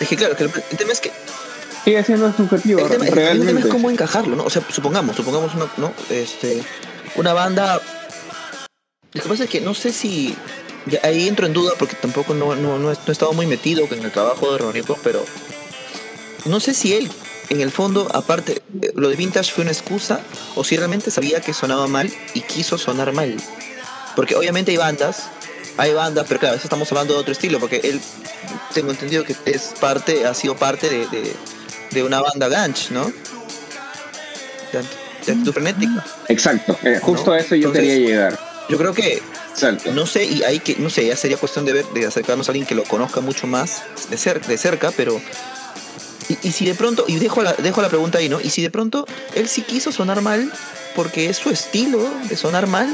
Es 0.00 0.08
que 0.08 0.16
claro, 0.16 0.34
el, 0.38 0.50
tema 0.76 0.92
es 0.92 1.00
que 1.00 1.12
sigue 1.84 2.02
siendo 2.02 2.32
subjetivo. 2.32 2.80
El 2.80 2.88
tema, 2.88 3.04
realmente. 3.06 3.42
El 3.42 3.46
tema 3.46 3.60
es 3.60 3.66
cómo 3.66 3.90
encajarlo, 3.90 4.34
¿no? 4.34 4.44
O 4.44 4.50
sea, 4.50 4.62
supongamos, 4.70 5.14
supongamos 5.14 5.54
una, 5.54 5.70
¿no? 5.76 5.92
Este, 6.10 6.60
una 7.14 7.32
banda. 7.32 7.80
Lo 9.12 9.22
que 9.22 9.28
pasa 9.28 9.44
es 9.44 9.50
que 9.50 9.60
no 9.60 9.74
sé 9.74 9.92
si 9.92 10.34
ahí 11.04 11.28
entro 11.28 11.46
en 11.46 11.52
duda 11.52 11.72
porque 11.78 11.94
tampoco 11.94 12.34
no, 12.34 12.56
no, 12.56 12.78
no, 12.78 12.90
he, 12.90 13.12
estado 13.12 13.32
muy 13.34 13.46
metido 13.46 13.86
en 13.90 14.04
el 14.04 14.10
trabajo 14.10 14.52
de 14.52 14.58
Ronico, 14.58 14.98
pero 15.04 15.24
no 16.46 16.58
sé 16.58 16.74
si 16.74 16.94
él 16.94 17.08
en 17.50 17.60
el 17.60 17.70
fondo, 17.70 18.08
aparte, 18.14 18.62
lo 18.94 19.08
de 19.08 19.16
Vintage 19.16 19.52
fue 19.52 19.62
una 19.62 19.72
excusa 19.72 20.20
o 20.54 20.64
si 20.64 20.76
realmente 20.76 21.10
sabía 21.10 21.40
que 21.40 21.54
sonaba 21.54 21.86
mal 21.86 22.12
y 22.34 22.40
quiso 22.42 22.78
sonar 22.78 23.12
mal. 23.12 23.36
Porque 24.14 24.34
obviamente 24.34 24.70
hay 24.70 24.76
bandas, 24.76 25.28
hay 25.76 25.94
bandas, 25.94 26.26
pero 26.28 26.40
claro, 26.40 26.54
veces 26.54 26.64
estamos 26.64 26.90
hablando 26.92 27.14
de 27.14 27.20
otro 27.20 27.32
estilo, 27.32 27.58
porque 27.60 27.80
él, 27.84 28.00
tengo 28.74 28.90
entendido 28.90 29.24
que 29.24 29.34
es 29.46 29.74
parte, 29.80 30.26
ha 30.26 30.34
sido 30.34 30.56
parte 30.56 30.88
de, 30.88 31.34
de, 31.90 32.02
una 32.02 32.20
banda 32.20 32.48
ganch, 32.48 32.90
¿no? 32.90 33.10
De, 35.26 35.34
de 35.34 35.52
frenética. 35.52 36.04
Exacto, 36.28 36.76
eh, 36.82 36.98
justo 37.00 37.32
a 37.32 37.38
eso 37.38 37.54
yo 37.54 37.72
quería 37.72 37.94
llegar. 37.94 38.38
Yo 38.68 38.76
creo 38.76 38.92
que 38.92 39.22
no 39.92 40.06
sé, 40.06 40.24
y 40.24 40.42
hay 40.42 40.60
que, 40.60 40.76
no 40.76 40.90
sé, 40.90 41.06
ya 41.06 41.16
sería 41.16 41.36
cuestión 41.36 41.64
de 41.64 41.72
ver, 41.72 41.86
de 41.86 42.06
acercarnos 42.06 42.48
a 42.48 42.52
alguien 42.52 42.66
que 42.66 42.74
lo 42.74 42.84
conozca 42.84 43.20
mucho 43.20 43.46
más 43.46 43.82
de, 44.10 44.16
de 44.16 44.58
cerca, 44.58 44.92
pero 44.96 45.20
y, 46.28 46.52
si 46.52 46.66
de 46.66 46.74
pronto, 46.74 47.04
y 47.08 47.16
dejo 47.16 47.42
la, 47.42 47.54
dejo 47.54 47.80
la 47.80 47.88
pregunta 47.88 48.18
ahí, 48.18 48.28
¿no? 48.28 48.40
Y 48.40 48.50
si 48.50 48.62
de 48.62 48.70
pronto 48.70 49.06
él 49.34 49.48
sí 49.48 49.62
quiso 49.62 49.92
sonar 49.92 50.20
mal, 50.20 50.52
porque 50.94 51.30
es 51.30 51.38
su 51.38 51.50
estilo 51.50 52.06
de 52.28 52.36
sonar 52.36 52.66
mal, 52.66 52.88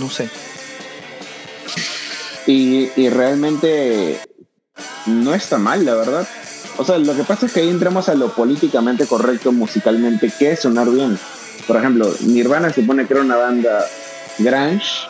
no 0.00 0.10
sé. 0.10 0.30
Y, 2.46 2.90
y 2.96 3.08
realmente 3.08 4.20
no 5.06 5.34
está 5.34 5.58
mal, 5.58 5.84
la 5.84 5.94
verdad. 5.94 6.28
O 6.78 6.84
sea, 6.84 6.98
lo 6.98 7.14
que 7.14 7.24
pasa 7.24 7.46
es 7.46 7.52
que 7.52 7.60
ahí 7.60 7.68
entramos 7.68 8.08
a 8.08 8.14
lo 8.14 8.32
políticamente 8.34 9.06
correcto 9.06 9.52
musicalmente, 9.52 10.32
que 10.38 10.52
es 10.52 10.60
sonar 10.60 10.88
bien. 10.88 11.18
Por 11.66 11.76
ejemplo, 11.76 12.12
Nirvana 12.20 12.72
se 12.72 12.82
pone 12.82 13.06
que 13.06 13.14
era 13.14 13.22
una 13.22 13.36
banda 13.36 13.84
grunge, 14.38 15.08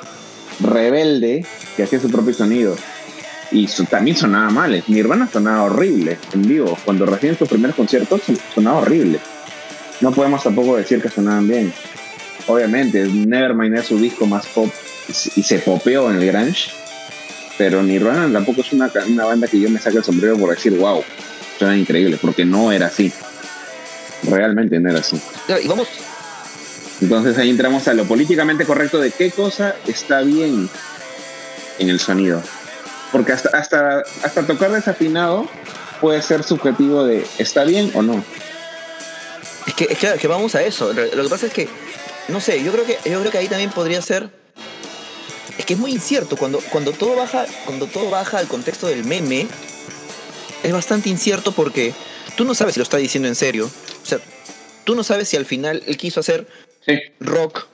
rebelde, 0.61 1.47
que 1.77 1.83
hacía 1.83 2.01
su 2.01 2.11
propio 2.11 2.35
sonido 2.35 2.77
y 3.51 3.67
también 3.89 4.17
sonaba 4.17 4.51
mal. 4.51 4.83
Nirvana 4.89 5.29
sonaba 5.33 5.65
horrible 5.65 6.19
en 6.33 6.43
vivo. 6.43 6.77
Cuando 6.85 7.07
recién 7.07 7.39
sus 7.39 7.49
primeros 7.49 7.77
conciertos 7.77 8.23
sonaba 8.55 8.79
horrible. 8.79 9.21
No 10.01 10.13
podemos 10.13 10.43
tampoco 10.43 10.77
decir 10.77 11.01
que 11.01 11.09
sonaban 11.09 11.49
bien. 11.49 11.73
Obviamente, 12.47 13.07
Nevermind 13.07 13.79
es 13.79 13.87
su 13.87 13.99
disco 13.99 14.27
más 14.27 14.47
pop 14.47 14.71
y 15.09 15.43
se 15.43 15.59
popeó 15.61 16.11
en 16.11 16.17
el 16.17 16.27
grunge. 16.27 16.71
Pero 17.59 17.83
Nirvana 17.83 18.31
tampoco 18.31 18.61
es 18.61 18.73
una, 18.73 18.91
una 19.09 19.25
banda 19.25 19.49
que 19.49 19.59
yo 19.59 19.71
me 19.71 19.79
saque 19.79 19.99
el 19.99 20.05
sombrero 20.05 20.37
por 20.37 20.51
decir, 20.51 20.77
wow, 20.77 21.03
suena 21.59 21.77
increíble, 21.77 22.19
porque 22.21 22.45
no 22.45 22.71
era 22.71 22.87
así. 22.87 23.13
Realmente 24.29 24.79
no 24.79 24.91
era 24.91 24.99
así. 25.01 25.19
Y 25.63 25.67
vamos. 25.67 25.89
Entonces 27.01 27.37
ahí 27.39 27.51
entramos 27.51 27.89
a 27.89 27.95
lo 27.95 28.05
políticamente 28.05 28.65
correcto 28.65 28.99
de 28.99 29.11
qué 29.11 29.31
cosa 29.31 29.77
está 29.87 30.21
bien 30.23 30.69
en 31.79 31.89
el 31.89 32.01
sonido. 32.01 32.43
Porque 33.13 33.33
hasta, 33.33 33.57
hasta, 33.57 34.03
hasta 34.23 34.47
tocar 34.47 34.73
desafinado 34.73 35.49
puede 36.01 36.23
ser 36.23 36.43
subjetivo 36.43 37.05
de 37.05 37.27
¿está 37.39 37.65
bien 37.65 37.91
o 37.95 38.03
no? 38.03 38.23
Es 39.67 39.75
que, 39.75 39.85
es 39.91 40.21
que, 40.21 40.29
vamos 40.29 40.55
a 40.55 40.63
eso. 40.63 40.93
Lo 40.93 41.23
que 41.23 41.29
pasa 41.29 41.47
es 41.47 41.53
que, 41.53 41.69
no 42.29 42.41
sé, 42.41 42.63
yo 42.63 42.73
creo 42.73 42.85
que, 42.85 42.99
yo 43.09 43.19
creo 43.21 43.33
que 43.33 43.39
ahí 43.39 43.49
también 43.49 43.71
podría 43.71 44.01
ser. 44.01 44.31
Es 45.59 45.65
que 45.65 45.75
es 45.75 45.79
muy 45.79 45.91
incierto. 45.93 46.37
Cuando, 46.37 46.61
cuando, 46.71 46.93
todo 46.93 47.17
baja, 47.17 47.47
cuando 47.65 47.87
todo 47.87 48.09
baja 48.11 48.39
al 48.39 48.47
contexto 48.47 48.87
del 48.87 49.05
meme, 49.05 49.49
es 50.63 50.73
bastante 50.73 51.09
incierto 51.09 51.53
porque 51.53 51.95
tú 52.37 52.45
no 52.45 52.55
sabes 52.55 52.75
si 52.75 52.81
lo 52.81 52.85
está 52.85 52.97
diciendo 52.97 53.29
en 53.29 53.35
serio. 53.35 53.69
O 54.03 54.07
sea, 54.07 54.19
tú 54.85 54.95
no 54.95 55.03
sabes 55.03 55.29
si 55.29 55.37
al 55.37 55.47
final 55.47 55.83
él 55.87 55.97
quiso 55.97 56.21
hacer 56.21 56.47
rock 57.19 57.67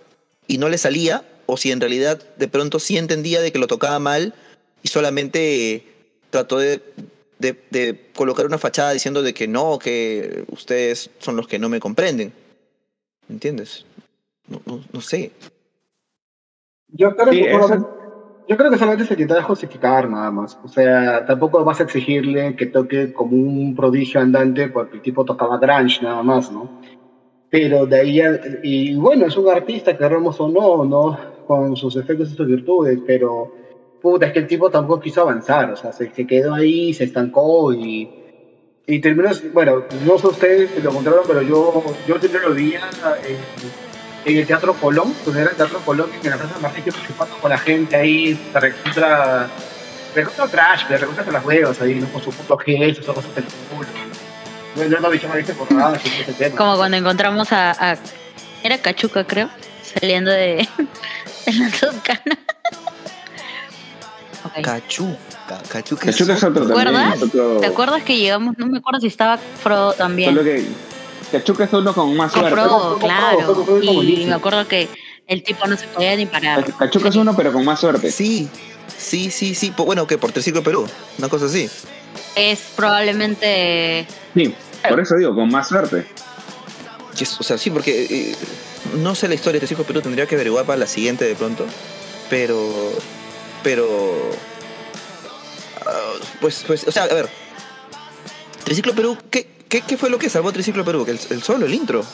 y 0.47 0.59
no 0.59 0.69
le 0.69 0.79
salía, 0.79 1.25
o 1.47 1.57
si 1.57 1.71
en 1.71 1.81
realidad 1.81 2.23
de 2.37 2.49
pronto 2.49 2.79
sí 2.79 2.97
entendía 2.97 3.41
de 3.41 3.53
que 3.53 3.59
lo 3.59 3.67
tocaba 3.67 3.99
mal 3.99 4.35
y 4.83 4.89
solamente 4.89 5.85
trató 6.31 6.59
de, 6.59 6.81
de, 7.39 8.11
colocar 8.15 8.47
una 8.47 8.59
fachada 8.59 8.93
diciendo 8.93 9.23
de 9.23 9.35
que 9.35 9.49
no, 9.49 9.79
que 9.79 10.45
ustedes 10.49 11.11
son 11.19 11.37
los 11.37 11.47
que 11.47 11.59
no 11.59 11.69
me 11.69 11.81
comprenden. 11.81 12.33
¿Me 13.29 13.35
entiendes? 13.35 13.85
No, 14.49 14.81
no, 14.93 15.01
sé. 15.01 15.33
Yo 16.89 17.15
creo, 17.17 17.31
que, 17.31 17.53
yo 18.49 18.57
creo 18.57 18.71
que 18.71 18.79
solamente 18.79 19.07
se 19.07 19.15
intenta 19.15 19.43
justificar 19.43 20.09
nada 20.09 20.31
más. 20.31 20.59
O 20.65 20.69
sea, 20.69 21.25
tampoco 21.27 21.65
vas 21.65 21.81
a 21.81 21.85
exigirle 21.85 22.57
que 22.57 22.67
toque 22.67 23.13
como 23.13 23.37
un 23.37 23.75
prodigio 23.75 24.21
andante 24.21 24.69
porque 24.69 24.97
el 24.97 25.03
tipo 25.03 25.25
tocaba 25.25 25.59
grunge 25.59 26.03
nada 26.03 26.23
más, 26.23 26.51
¿no? 26.51 26.81
Pero 27.51 27.87
de 27.87 28.01
ahí 28.01 28.15
ya, 28.17 28.41
y 28.63 28.95
bueno, 28.97 29.27
es 29.27 29.37
un 29.37 29.49
artista, 29.49 29.97
queremos 29.97 30.41
o 30.41 30.49
no, 30.49 30.85
¿no? 30.85 31.19
Con 31.47 31.77
sus 31.77 31.97
efectos 31.97 32.33
y 32.33 32.37
sus 32.37 32.47
virtudes, 32.47 32.99
pero 33.07 33.62
puta, 34.03 34.27
es 34.27 34.33
que 34.33 34.41
el 34.41 34.47
tipo 34.47 34.69
tampoco 34.71 35.01
quiso 35.01 35.23
avanzar, 35.23 35.71
o 35.71 35.77
sea, 35.77 35.93
se, 35.93 36.13
se 36.13 36.27
quedó 36.27 36.55
ahí, 36.55 36.93
se 36.93 37.05
estancó 37.05 37.73
y, 37.73 38.11
y 38.87 38.99
terminó, 39.01 39.31
bueno, 39.53 39.85
no 40.05 40.19
sé 40.19 40.27
ustedes 40.27 40.71
si 40.75 40.83
lo 40.83 40.91
contaron, 40.93 41.21
pero 41.27 41.41
yo, 41.43 41.83
yo 42.07 42.19
siempre 42.19 42.41
lo 42.43 42.53
vi 42.53 42.75
en, 42.75 42.81
en 44.25 44.39
el 44.39 44.47
Teatro 44.47 44.75
Colón, 44.75 45.15
donde 45.25 45.41
era 45.43 45.51
el 45.51 45.57
Teatro 45.57 45.79
Colón, 45.85 46.11
en 46.23 46.31
la 46.31 46.37
Plaza 46.37 46.59
Martín, 46.61 46.85
participando 46.85 47.37
con 47.39 47.51
la 47.51 47.59
gente 47.59 47.97
ahí, 47.97 48.39
se 48.53 48.61
recontra, 48.61 49.49
recontra 50.15 50.47
trash, 50.49 50.89
le 50.91 50.99
recontra 50.99 51.31
las 51.33 51.45
huevas 51.45 51.81
ahí, 51.81 51.95
¿no? 51.95 52.07
con 52.09 52.23
su 52.23 52.31
puto 52.31 52.59
gesto, 52.59 53.03
sus 53.05 53.15
cosas 53.15 53.35
del 53.35 53.45
culo. 53.45 53.89
No, 54.75 54.85
no, 54.85 55.01
no, 55.01 55.11
no 55.11 55.55
por 55.59 55.73
nada. 55.73 56.01
Como 56.57 56.77
cuando 56.77 56.97
encontramos 56.97 57.53
a, 57.53 57.93
a- 57.93 57.99
era 58.63 58.79
Cachuca, 58.79 59.25
creo, 59.27 59.51
saliendo 59.83 60.31
de, 60.31 60.67
de 61.47 61.53
la 61.53 61.69
Toscana. 61.71 62.39
Ok. 64.45 64.61
Cachuca. 64.63 65.63
Cachuca. 65.69 66.07
Cachuca 66.07 66.35
es 66.35 66.43
otro 66.45 66.67
¿Te 66.67 66.73
también. 66.75 66.89
acuerdas? 66.89 67.23
otro- 67.23 67.57
¿Te 67.61 67.67
acuerdas 67.67 68.03
que 68.03 68.17
llegamos? 68.19 68.57
No 68.59 68.67
me 68.67 68.79
acuerdo 68.79 69.01
si 69.01 69.07
estaba 69.07 69.39
Frodo 69.39 69.93
también. 69.93 70.31
Solo 70.31 70.43
que 70.45 70.67
Cachuca 71.31 71.65
es 71.65 71.73
uno 71.73 71.95
con 71.95 72.17
más 72.17 72.33
Con 72.33 72.41
suerte. 72.43 72.61
Frodo, 72.61 72.99
claro. 72.99 73.39
Frodo, 73.39 73.55
Frodo, 73.65 73.81
Frodo, 73.83 74.03
Y 74.03 74.25
me 74.27 74.35
acuerdo 74.35 74.67
que 74.69 74.89
el 75.27 75.43
tipo 75.43 75.67
no 75.67 75.77
se 75.77 75.87
podía 75.87 76.17
ni 76.17 76.27
parar. 76.27 76.65
Cachuca 76.77 77.09
es 77.09 77.17
uno, 77.17 77.35
pero 77.37 77.53
con 77.53 77.65
más 77.65 77.81
suerte. 77.81 78.11
Sí, 78.11 78.49
sí, 78.99 79.31
sí, 79.31 79.55
sí. 79.55 79.73
Bueno, 79.77 80.07
que 80.07 80.19
por 80.19 80.33
Triciclo 80.33 80.63
Perú. 80.63 80.87
Una 81.19 81.29
cosa 81.29 81.47
así. 81.47 81.71
Es 82.35 82.61
probablemente. 82.77 84.07
Sí, 84.35 84.55
por 84.89 85.01
eso 85.01 85.17
digo, 85.17 85.35
con 85.35 85.49
más 85.51 85.69
suerte. 85.69 86.07
O 87.39 87.43
sea, 87.45 87.57
sí, 87.59 87.71
porque 87.71 88.07
eh, 88.11 88.37
no 88.97 89.15
sé 89.15 89.29
la 89.29 89.35
historia 89.35 89.55
de 89.61 89.67
Triciclo 89.67 89.85
Perú, 89.85 90.01
tendría 90.03 90.27
que 90.27 90.35
averiguar 90.35 90.65
para 90.65 90.79
la 90.79 90.87
siguiente 90.87 91.25
de 91.25 91.35
pronto. 91.35 91.65
Pero. 92.29 92.59
Pero. 93.63 94.31
ah, 95.87 96.13
pues, 96.41 96.65
pues, 96.67 96.85
o 96.87 96.93
sea, 96.93 97.05
a 97.05 97.15
ver. 97.15 97.29
Triciclo 98.65 98.95
Perú, 98.95 99.19
¿qué, 99.31 99.47
qué, 99.69 99.81
qué 99.83 99.97
fue 99.97 100.09
lo 100.11 100.19
que 100.19 100.31
salvó 100.31 100.53
Triciclo 100.53 100.85
Perú? 100.85 101.05
Que 101.05 101.13
el, 101.13 101.21
el 101.31 101.43
solo, 101.43 101.67
el 101.67 101.75
intro. 101.75 102.05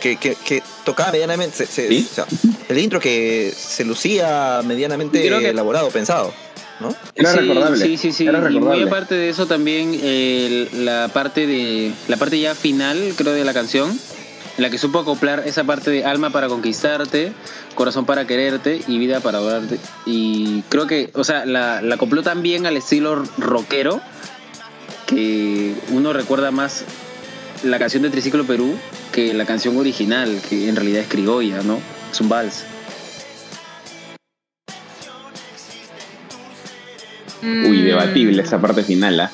Que, 0.00 0.16
que, 0.16 0.36
que 0.36 0.62
tocaba 0.84 1.10
medianamente. 1.12 1.56
se- 1.56 1.66
se- 1.66 1.88
¿Sí? 1.88 2.08
o 2.10 2.14
sea, 2.14 2.26
el 2.68 2.78
intro 2.78 3.00
que 3.00 3.52
se 3.56 3.84
lucía 3.84 4.60
medianamente 4.64 5.20
Creo 5.20 5.40
que- 5.40 5.48
elaborado, 5.50 5.88
pensado. 5.90 6.32
¿No? 6.80 6.94
Era 7.16 7.32
sí, 7.32 7.38
recordable, 7.40 7.84
Sí, 7.84 7.96
sí, 7.96 8.12
sí. 8.12 8.24
era 8.28 8.48
Y 8.48 8.60
muy 8.60 8.82
aparte 8.84 9.16
de 9.16 9.28
eso 9.30 9.46
también 9.46 9.98
la 10.84 11.08
parte 11.08 11.44
de 11.48 11.92
la 12.06 12.16
parte 12.16 12.38
ya 12.38 12.54
final, 12.54 13.14
creo 13.16 13.32
de 13.32 13.44
la 13.44 13.52
canción, 13.52 13.98
en 14.58 14.64
la 14.64 14.70
que 14.70 14.78
supo 14.78 14.98
acoplar 14.98 15.44
esa 15.46 15.62
parte 15.62 15.88
de 15.92 16.04
alma 16.04 16.30
para 16.30 16.48
conquistarte, 16.48 17.32
corazón 17.76 18.06
para 18.06 18.26
quererte 18.26 18.82
y 18.88 18.98
vida 18.98 19.20
para 19.20 19.38
adorarte. 19.38 19.78
Y 20.04 20.62
creo 20.62 20.88
que, 20.88 21.10
o 21.14 21.22
sea, 21.22 21.46
la, 21.46 21.78
acopló 21.94 22.24
tan 22.24 22.42
bien 22.42 22.66
al 22.66 22.76
estilo 22.76 23.22
rockero 23.38 24.00
que 25.06 25.74
uno 25.90 26.12
recuerda 26.12 26.50
más 26.50 26.84
la 27.62 27.78
canción 27.78 28.02
de 28.02 28.10
Triciclo 28.10 28.44
Perú 28.44 28.76
que 29.12 29.32
la 29.32 29.46
canción 29.46 29.76
original, 29.76 30.40
que 30.48 30.68
en 30.68 30.74
realidad 30.74 31.02
es 31.02 31.08
criolla, 31.08 31.62
¿no? 31.62 31.78
Es 32.10 32.20
un 32.20 32.28
vals. 32.28 32.64
Uy, 37.42 37.82
debatible 37.82 38.42
esa 38.42 38.60
parte 38.60 38.82
final, 38.82 39.20
¿ah? 39.20 39.30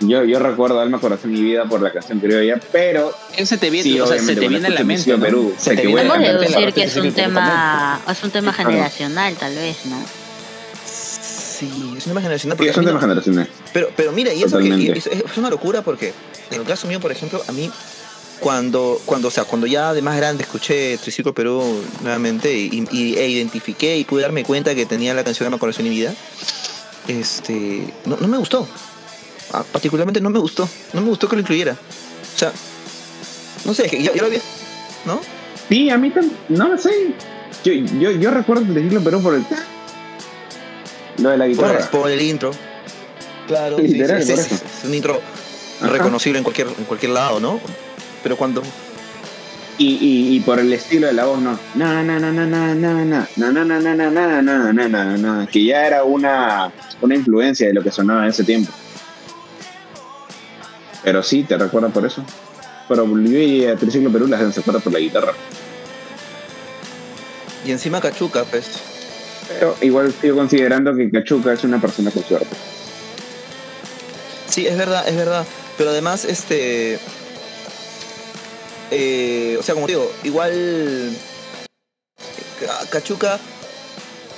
Yo, 0.00 0.22
yo 0.24 0.38
recuerdo 0.38 0.78
Alma, 0.80 1.00
Corazón 1.00 1.36
y 1.36 1.42
Vida 1.42 1.64
por 1.64 1.80
la 1.82 1.92
canción 1.92 2.20
criolla, 2.20 2.60
pero 2.70 3.12
Ese 3.36 3.58
te 3.58 3.68
viene, 3.68 3.82
sí, 3.90 3.98
o 4.00 4.06
sea, 4.06 4.18
se 4.20 4.34
te 4.36 4.46
viene 4.48 4.66
a 4.68 4.70
la 4.70 4.84
mente. 4.84 5.16
Perú, 5.18 5.52
Se 5.58 5.74
te 5.74 5.86
viene 5.86 6.02
Podemos 6.04 6.18
deducir 6.20 6.72
que 6.72 6.82
es 6.84 6.96
un 6.96 7.12
tema, 7.12 8.00
es 8.08 8.22
un 8.22 8.30
tema 8.30 8.52
generacional, 8.52 9.34
tal 9.36 9.54
vez, 9.56 9.76
¿no? 9.86 9.96
Sí, 10.84 11.94
es 11.96 12.06
una 12.06 12.20
generacional. 12.20 12.56
sí, 12.56 12.58
porque 12.58 12.70
es 12.70 12.76
un 12.76 12.84
tema 12.84 13.00
generacional. 13.00 13.48
Pero, 13.72 13.90
pero 13.96 14.12
mira, 14.12 14.32
y 14.32 14.42
eso 14.44 14.58
que, 14.58 14.68
y 14.68 14.90
es, 14.90 15.06
es 15.08 15.36
una 15.36 15.50
locura 15.50 15.82
porque 15.82 16.12
en 16.52 16.60
el 16.60 16.66
caso 16.66 16.86
mío, 16.86 17.00
por 17.00 17.10
ejemplo, 17.10 17.42
a 17.48 17.52
mí 17.52 17.68
cuando, 18.38 19.00
cuando, 19.04 19.26
o 19.26 19.30
sea, 19.32 19.42
cuando 19.44 19.66
ya 19.66 19.92
de 19.92 20.00
más 20.00 20.16
grande 20.16 20.44
escuché 20.44 20.96
Triciclo 20.98 21.34
Perú 21.34 21.82
nuevamente 22.02 22.54
y, 22.56 22.86
y- 22.92 23.16
e 23.16 23.28
identifiqué 23.28 23.96
y 23.98 24.04
pude 24.04 24.22
darme 24.22 24.44
cuenta 24.44 24.76
que 24.76 24.86
tenía 24.86 25.12
la 25.14 25.24
canción 25.24 25.46
Alma, 25.48 25.58
Corazón 25.58 25.86
y 25.86 25.88
Vida, 25.88 26.14
este, 27.08 27.92
no, 28.06 28.16
no 28.20 28.28
me 28.28 28.38
gustó. 28.38 28.68
Ah, 29.52 29.64
particularmente 29.70 30.20
no 30.20 30.30
me 30.30 30.38
gustó. 30.38 30.68
No 30.92 31.00
me 31.00 31.08
gustó 31.08 31.28
que 31.28 31.36
lo 31.36 31.40
incluyera. 31.40 31.72
O 31.72 32.38
sea, 32.38 32.52
no 33.64 33.74
sé, 33.74 33.88
yo, 33.90 34.14
yo 34.14 34.20
lo 34.22 34.26
había, 34.26 34.40
¿no? 35.04 35.20
Sí, 35.68 35.90
a 35.90 35.98
mí 35.98 36.10
también, 36.10 36.36
no 36.48 36.76
sé. 36.78 36.90
Yo, 37.64 37.72
yo, 37.72 38.10
yo 38.12 38.30
recuerdo 38.30 38.62
el 38.62 38.72
Triciclo 38.72 39.00
Perú 39.02 39.20
por 39.22 39.34
el... 39.34 39.44
Lo 41.18 41.30
de 41.30 41.36
la 41.38 41.46
guitarra. 41.48 41.90
por 41.90 42.10
el 42.10 42.22
intro. 42.22 42.52
Claro, 43.48 43.78
Literal, 43.78 44.22
sí, 44.22 44.32
es 44.32 44.62
un 44.84 44.94
intro 44.94 45.20
Ajá. 45.80 45.90
reconocible 45.90 46.38
en 46.38 46.44
cualquier, 46.44 46.68
en 46.68 46.84
cualquier 46.84 47.12
lado, 47.12 47.40
¿no? 47.40 47.58
Pero 48.22 48.36
cuando 48.36 48.62
Y, 49.78 49.86
y, 49.94 50.36
y 50.36 50.40
por 50.40 50.58
el 50.58 50.72
estilo 50.72 51.06
de 51.06 51.14
la 51.14 51.24
voz, 51.24 51.40
no. 51.40 51.58
Na, 51.74 52.02
na, 52.02 52.18
na, 52.20 52.30
na, 52.30 52.46
na, 52.46 52.74
na, 52.74 53.04
na, 53.04 53.26
na, 53.36 53.52
na, 53.52 53.52
na, 53.64 53.78
na, 53.78 53.94
na, 53.94 54.10
na, 54.10 54.42
na, 54.42 54.72
na, 54.72 54.88
na, 54.88 55.16
na, 55.16 55.46
que 55.46 55.64
ya 55.64 55.86
era 55.86 56.04
una, 56.04 56.70
una 57.00 57.14
influencia 57.14 57.66
de 57.68 57.74
lo 57.74 57.82
que 57.82 57.90
sonaba 57.90 58.24
en 58.24 58.30
ese 58.30 58.44
tiempo. 58.44 58.70
Pero 61.08 61.22
sí, 61.22 61.42
te 61.42 61.56
recuerda 61.56 61.88
por 61.88 62.04
eso. 62.04 62.22
Pero 62.86 63.06
yo 63.06 63.38
y 63.38 63.64
a 63.64 63.74
Triciclo 63.76 64.12
Perú 64.12 64.26
las 64.26 64.52
se 64.52 64.60
acuerda 64.60 64.78
por 64.78 64.92
la 64.92 64.98
guitarra. 64.98 65.32
Y 67.64 67.70
encima 67.70 67.98
Cachuca, 67.98 68.44
pues. 68.44 68.66
Pero 69.48 69.74
igual 69.80 70.12
sigo 70.20 70.36
considerando 70.36 70.94
que 70.94 71.10
Cachuca 71.10 71.54
es 71.54 71.64
una 71.64 71.80
persona 71.80 72.10
con 72.10 72.22
suerte. 72.24 72.54
Sí, 74.50 74.66
es 74.66 74.76
verdad, 74.76 75.08
es 75.08 75.16
verdad. 75.16 75.46
Pero 75.78 75.88
además, 75.88 76.26
este. 76.26 76.98
eh, 78.90 79.56
o 79.58 79.62
sea, 79.62 79.76
como 79.76 79.86
digo, 79.86 80.12
igual. 80.24 81.10
Ca- 82.60 82.86
Cachuca. 82.90 83.38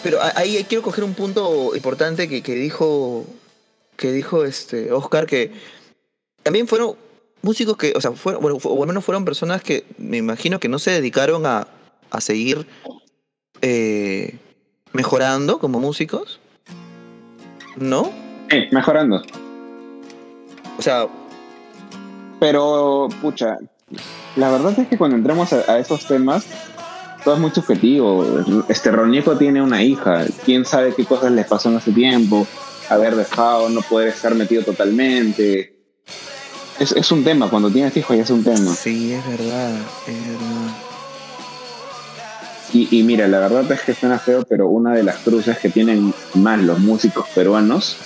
Pero 0.05 0.21
ahí 0.37 0.65
quiero 0.69 0.83
coger 0.83 1.03
un 1.03 1.15
punto 1.15 1.75
importante 1.75 2.29
que, 2.29 2.45
que 2.45 2.55
dijo. 2.55 3.27
Que 3.97 4.13
dijo 4.13 4.45
este 4.45 4.93
Oscar, 4.93 5.27
que 5.27 5.51
también 6.51 6.67
fueron 6.67 6.97
músicos 7.43 7.77
que, 7.77 7.93
o 7.95 8.01
sea, 8.01 8.11
fueron, 8.11 8.43
bueno, 8.43 8.59
o 8.61 8.83
al 8.83 8.89
menos 8.89 9.05
fueron 9.05 9.25
personas 9.25 9.63
que 9.63 9.85
me 9.99 10.17
imagino 10.17 10.59
que 10.59 10.69
no 10.69 10.81
se 10.81 10.91
dedicaron 10.91 11.47
a, 11.47 11.69
a 12.11 12.21
seguir 12.21 12.67
eh, 13.63 14.37
mejorando 14.93 15.61
como 15.61 15.79
músicos. 15.79 16.41
¿No? 17.77 18.11
Eh, 18.49 18.69
mejorando. 18.73 19.23
O 20.77 20.83
sea, 20.83 21.07
Pero, 22.41 23.09
pucha, 23.23 23.59
la 24.35 24.51
verdad 24.51 24.77
es 24.77 24.89
que 24.89 24.99
cuando 24.99 25.17
entramos 25.17 25.53
a, 25.53 25.71
a 25.71 25.79
esos 25.79 26.05
temas, 26.09 26.47
todo 27.23 27.35
es 27.35 27.41
muy 27.41 27.53
subjetivo. 27.53 28.65
Este 28.69 28.91
Ronieco 28.91 29.39
tiene 29.39 29.63
una 29.63 29.85
hija, 29.85 30.25
quién 30.45 30.65
sabe 30.65 30.95
qué 30.97 31.05
cosas 31.05 31.31
les 31.31 31.47
pasó 31.47 31.71
en 31.71 31.77
ese 31.77 31.93
tiempo, 31.93 32.45
haber 32.89 33.15
dejado, 33.15 33.69
no 33.69 33.83
poder 33.83 34.09
estar 34.09 34.35
metido 34.35 34.65
totalmente. 34.65 35.80
Es, 36.81 36.93
es 36.93 37.13
un 37.13 37.23
tema, 37.23 37.49
cuando 37.51 37.71
tienes 37.71 37.95
hijos 37.97 38.17
ya 38.17 38.23
es 38.23 38.31
un 38.31 38.43
tema. 38.43 38.75
Sí, 38.75 39.13
es 39.13 39.25
verdad, 39.27 39.71
es 40.09 40.27
verdad. 40.27 40.75
Y, 42.73 42.99
y 42.99 43.03
mira, 43.03 43.29
la 43.29 43.39
verdad 43.41 43.71
es 43.73 43.81
que 43.83 43.95
suena 43.95 44.19
feo, 44.19 44.45
pero 44.49 44.67
una 44.69 44.95
de 44.95 45.03
las 45.03 45.17
cruces 45.19 45.59
que 45.59 45.69
tienen 45.69 46.15
más 46.35 46.59
los 46.61 46.79
músicos 46.79 47.27
peruanos 47.35 47.97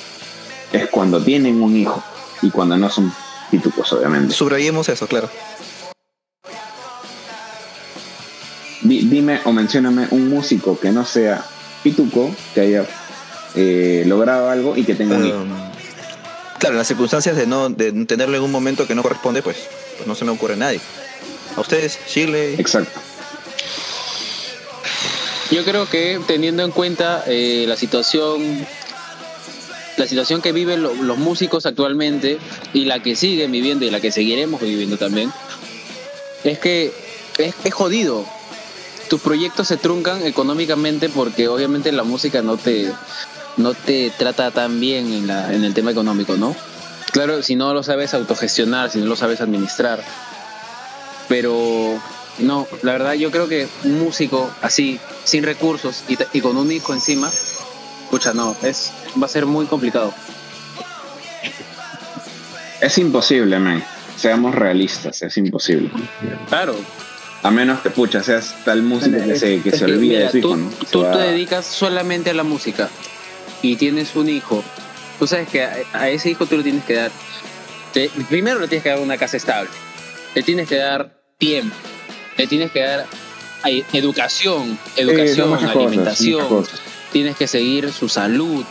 es 0.73 0.89
cuando 0.89 1.23
tienen 1.23 1.63
un 1.63 1.77
hijo 1.77 2.03
y 2.43 2.51
cuando 2.51 2.77
no 2.77 2.91
son 2.91 3.13
pitucos, 3.51 3.93
obviamente. 3.93 4.35
Subrayemos 4.35 4.89
eso, 4.89 5.07
claro. 5.07 5.29
Di- 8.83 9.03
dime 9.09 9.41
o 9.45 9.53
mencióname 9.53 10.09
un 10.11 10.29
músico 10.29 10.79
que 10.79 10.91
no 10.91 11.05
sea 11.05 11.45
pituco, 11.83 12.35
que 12.55 12.61
haya 12.63 12.87
eh, 13.55 14.05
logrado 14.07 14.51
algo 14.51 14.77
y 14.77 14.85
que 14.85 14.95
tenga 14.95 15.17
un 15.17 15.27
hijo. 15.27 15.45
Claro, 16.65 16.77
en 16.77 16.79
las 16.79 16.89
circunstancias 16.89 17.37
de 17.37 17.47
no 17.47 17.69
de 17.69 17.93
tenerlo 18.07 18.39
en 18.39 18.43
un 18.43 18.51
momento 18.51 18.87
que 18.87 18.95
no 18.95 19.03
corresponde, 19.03 19.43
pues, 19.43 19.59
pues 19.99 20.07
no 20.07 20.15
se 20.15 20.25
me 20.25 20.31
ocurre 20.31 20.55
a 20.55 20.57
nadie. 20.57 20.81
A 21.55 21.61
ustedes, 21.61 21.99
Shirley. 22.09 22.55
Exacto. 22.55 22.99
Yo 25.51 25.63
creo 25.63 25.87
que 25.91 26.19
teniendo 26.27 26.65
en 26.65 26.71
cuenta 26.71 27.23
eh, 27.27 27.67
la 27.69 27.77
situación 27.77 28.67
la 29.99 30.07
situación 30.07 30.41
que 30.41 30.53
viven 30.53 30.83
lo- 30.83 30.95
los 30.95 31.19
músicos 31.19 31.67
actualmente 31.67 32.39
y 32.73 32.87
la 32.87 33.03
que 33.03 33.15
siguen 33.15 33.53
viviendo 33.53 33.85
y 33.85 33.91
la 33.91 34.01
que 34.01 34.11
seguiremos 34.11 34.63
viviendo 34.63 34.97
también 34.97 35.31
es 36.45 36.59
que 36.61 36.95
es, 37.37 37.55
es 37.63 37.75
jodido 37.75 38.25
tus 39.11 39.21
proyectos 39.21 39.69
se 39.69 39.77
truncan 39.77 40.23
económicamente 40.27 41.11
porque 41.11 41.47
obviamente 41.47 41.93
la 41.93 42.05
música 42.05 42.41
no 42.41 42.57
te 42.57 42.91
no 43.57 43.75
te 43.75 44.11
trata 44.19 44.51
tan 44.51 44.81
bien 44.81 45.13
en, 45.13 45.27
la, 45.27 45.53
en 45.53 45.65
el 45.65 45.75
tema 45.75 45.91
económico 45.93 46.37
no 46.37 46.55
claro 47.13 47.43
si 47.43 47.55
no 47.57 47.73
lo 47.75 47.83
sabes 47.83 48.15
autogestionar 48.15 48.91
si 48.91 48.99
no 48.99 49.07
lo 49.07 49.17
sabes 49.17 49.41
administrar 49.41 50.03
Pero 51.29 51.99
no, 52.39 52.67
la 52.83 52.93
verdad 52.93 53.13
yo 53.15 53.31
creo 53.31 53.49
que 53.49 53.67
un 53.85 53.99
músico 54.01 54.51
así, 54.61 54.99
sin 55.25 55.43
recursos 55.45 56.03
y, 56.09 56.19
y 56.37 56.41
con 56.41 56.57
un 56.57 56.71
hijo 56.71 56.93
encima, 56.93 57.31
escucha, 58.05 58.35
no, 58.35 58.55
es, 58.63 58.91
va 59.21 59.27
a 59.27 59.29
ser 59.29 59.47
muy 59.47 59.65
complicado. 59.67 60.13
Es 62.81 62.99
imposible, 62.99 63.59
man. 63.59 63.83
Seamos 64.17 64.55
realistas, 64.55 65.23
es 65.23 65.37
imposible. 65.37 65.91
Claro. 66.49 66.75
A 67.43 67.51
menos 67.51 67.81
que, 67.81 67.91
pucha, 67.91 68.23
seas 68.23 68.55
tal 68.65 68.83
músico 68.83 69.17
que 69.25 69.37
se, 69.39 69.61
que 69.61 69.71
se 69.71 69.85
olvide 69.85 70.19
de 70.25 70.31
su 70.31 70.39
hijo, 70.39 70.49
tú, 70.51 70.57
¿no? 70.57 70.71
Se 70.71 70.87
tú 70.87 71.03
va- 71.03 71.13
te 71.13 71.19
dedicas 71.19 71.65
solamente 71.67 72.31
a 72.31 72.35
la 72.35 72.43
música 72.45 72.89
y 73.63 73.77
tienes 73.77 74.15
un 74.17 74.29
hijo. 74.29 74.63
Tú 75.19 75.27
sabes 75.27 75.49
que 75.49 75.63
a, 75.65 75.75
a 75.93 76.09
ese 76.09 76.31
hijo 76.31 76.47
tú 76.47 76.57
le 76.57 76.63
tienes 76.63 76.85
que 76.85 76.95
dar. 76.95 77.11
te- 77.93 78.11
primero 78.29 78.61
le 78.61 78.69
tienes 78.69 78.83
que 78.83 78.91
dar 78.91 78.99
una 79.01 79.17
casa 79.17 79.37
estable. 79.37 79.71
Le 80.35 80.43
tienes 80.43 80.69
que 80.69 80.77
dar 80.77 81.21
tiempo. 81.39 81.75
Le 82.37 82.47
tienes 82.47 82.71
que 82.73 82.81
dar 82.81 83.07
educación, 83.93 84.79
educación, 84.97 85.51
cosas, 85.51 85.71
alimentación. 85.71 86.49
cosas. 86.49 86.81
Tienes 87.13 87.37
que 87.37 87.47
seguir 87.47 87.93
su 87.93 88.09
salud. 88.09 88.65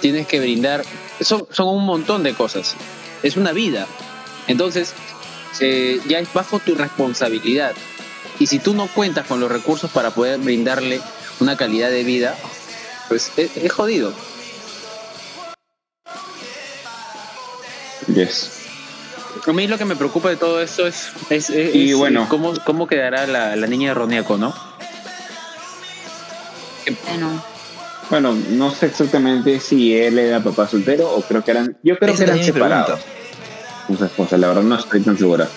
Tienes 0.00 0.26
que 0.26 0.40
brindar. 0.40 0.84
Son, 1.20 1.46
son 1.50 1.68
un 1.68 1.84
montón 1.84 2.22
de 2.22 2.34
cosas. 2.34 2.76
Es 3.22 3.36
una 3.36 3.52
vida. 3.52 3.86
Entonces, 4.46 4.92
eh, 5.60 6.00
ya 6.08 6.18
es 6.18 6.32
bajo 6.32 6.58
tu 6.60 6.74
responsabilidad. 6.74 7.72
Y 8.38 8.46
si 8.46 8.58
tú 8.58 8.74
no 8.74 8.86
cuentas 8.88 9.26
con 9.26 9.40
los 9.40 9.50
recursos 9.50 9.90
para 9.90 10.10
poder 10.10 10.38
brindarle 10.40 11.00
una 11.40 11.56
calidad 11.56 11.90
de 11.90 12.04
vida, 12.04 12.36
pues 13.08 13.30
es, 13.36 13.56
es 13.56 13.72
jodido. 13.72 14.12
Yes. 18.14 18.50
A 19.46 19.52
mí 19.52 19.66
lo 19.66 19.76
que 19.78 19.84
me 19.84 19.96
preocupa 19.96 20.28
de 20.30 20.36
todo 20.36 20.60
esto 20.60 20.86
es, 20.86 21.08
es, 21.30 21.50
es- 21.50 21.74
Y 21.74 21.90
es, 21.90 21.96
bueno. 21.96 22.22
eh, 22.24 22.26
cómo, 22.28 22.54
cómo 22.64 22.86
quedará 22.86 23.26
la, 23.26 23.56
la 23.56 23.66
niña 23.66 23.88
de 23.88 23.94
Roniaco, 23.94 24.36
¿no? 24.36 24.54
Bueno, 27.08 27.42
Bueno, 28.10 28.34
no 28.50 28.70
sé 28.70 28.86
exactamente 28.86 29.58
si 29.58 29.96
él 29.96 30.18
era 30.18 30.40
papá 30.42 30.68
soltero 30.68 31.10
o 31.10 31.22
creo 31.22 31.42
que 31.42 31.50
eran. 31.50 31.78
Yo 31.82 31.98
creo 31.98 32.12
Esa 32.14 32.24
que 32.26 32.30
eran 32.32 32.44
separados. 32.44 32.86
pregunta. 33.00 33.08
Con 33.86 33.98
su 33.98 34.04
esposa, 34.04 34.36
la 34.38 34.48
verdad 34.48 34.62
no 34.62 34.76
estoy 34.78 35.00
tan 35.02 35.16
segura. 35.18 35.48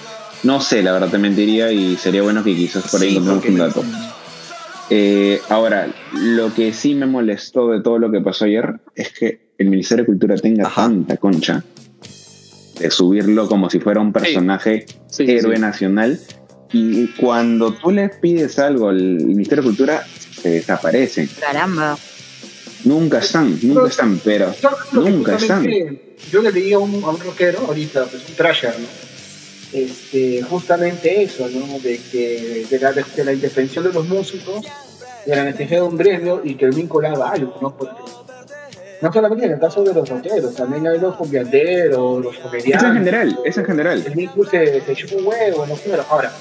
No 0.43 0.61
sé, 0.61 0.81
la 0.83 0.93
verdad 0.93 1.09
te 1.09 1.17
mentiría 1.17 1.71
y 1.71 1.97
sería 1.97 2.21
bueno 2.21 2.43
que 2.43 2.55
quizás 2.55 2.89
por 2.89 3.01
ahí 3.01 3.09
Sí, 3.11 3.17
encontremos 3.17 3.45
un 3.45 3.53
me- 3.53 3.59
dato. 3.59 3.83
Eh, 4.89 5.41
ahora, 5.49 5.89
lo 6.13 6.53
que 6.53 6.71
sí 6.73 6.95
me 6.95 7.05
molestó 7.05 7.69
de 7.69 7.81
todo 7.81 7.99
lo 7.99 8.09
que 8.11 8.21
pasó 8.21 8.45
ayer 8.45 8.75
es 8.95 9.11
que 9.11 9.39
el 9.57 9.69
Ministerio 9.69 10.03
de 10.03 10.07
Cultura 10.07 10.35
tenga 10.35 10.67
Ajá. 10.67 10.83
tanta 10.83 11.17
concha 11.17 11.63
de 12.79 12.91
subirlo 12.91 13.47
como 13.47 13.69
si 13.69 13.79
fuera 13.79 13.99
un 13.99 14.13
personaje 14.13 14.85
Sí, 15.07 15.25
sí, 15.25 15.31
héroe 15.31 15.55
sí. 15.55 15.61
nacional 15.61 16.19
y 16.71 17.07
cuando 17.07 17.73
tú 17.73 17.91
le 17.91 18.07
pides 18.09 18.59
algo 18.59 18.89
al 18.89 19.01
Ministerio 19.01 19.63
de 19.63 19.69
Cultura 19.69 20.03
se 20.41 20.49
desaparecen. 20.49 21.27
caramba. 21.39 21.97
Nunca 22.85 23.17
están, 23.19 23.57
nunca 23.63 23.87
están, 23.87 24.19
pero 24.23 24.53
Nunca 24.93 25.33
justamente- 25.33 26.15
Yo 26.31 26.41
le 26.41 26.51
leí 26.51 26.71
a 26.73 26.79
un, 26.79 27.03
a 27.03 27.09
un 27.09 27.19
rockero 27.19 27.59
ahorita, 27.67 28.05
pues 28.05 28.29
un 28.29 28.35
trasher, 28.35 28.73
¿no? 28.79 28.85
Este, 29.73 30.41
justamente 30.43 31.23
eso, 31.23 31.47
¿no? 31.49 31.79
De 31.79 31.99
que 32.11 32.65
de 32.69 32.79
la, 32.79 32.93
de 32.93 33.23
la 33.23 33.33
intervención 33.33 33.83
de 33.83 33.91
los 33.91 34.07
músicos, 34.07 34.65
de 35.25 35.35
la 35.35 35.43
necesidad 35.43 35.81
de 35.81 35.87
un 35.87 35.97
gremio 35.97 36.41
y 36.43 36.55
que 36.55 36.65
haga 36.65 37.29
algo, 37.29 37.57
¿no? 37.61 37.75
Porque 37.75 38.01
no 39.01 39.13
solamente 39.13 39.45
en 39.45 39.51
el 39.51 39.59
caso 39.59 39.83
de 39.83 39.93
los 39.93 40.07
rockeros, 40.07 40.55
también 40.55 40.87
hay 40.87 40.99
los 40.99 41.15
comedianteros, 41.15 42.23
los 42.23 42.35
es 42.35 42.41
comediantes. 42.41 42.89
en 42.89 42.93
general, 42.93 43.39
es 43.43 43.57
en 43.57 43.65
general. 43.65 44.03
El 44.05 44.13
vínculo 44.13 44.49
se, 44.49 44.81
se 44.81 44.95
chupa 44.95 45.15
un 45.17 45.27
huevo, 45.27 45.65
no 45.67 45.75
quiero. 45.75 46.05
Ahora, 46.09 46.31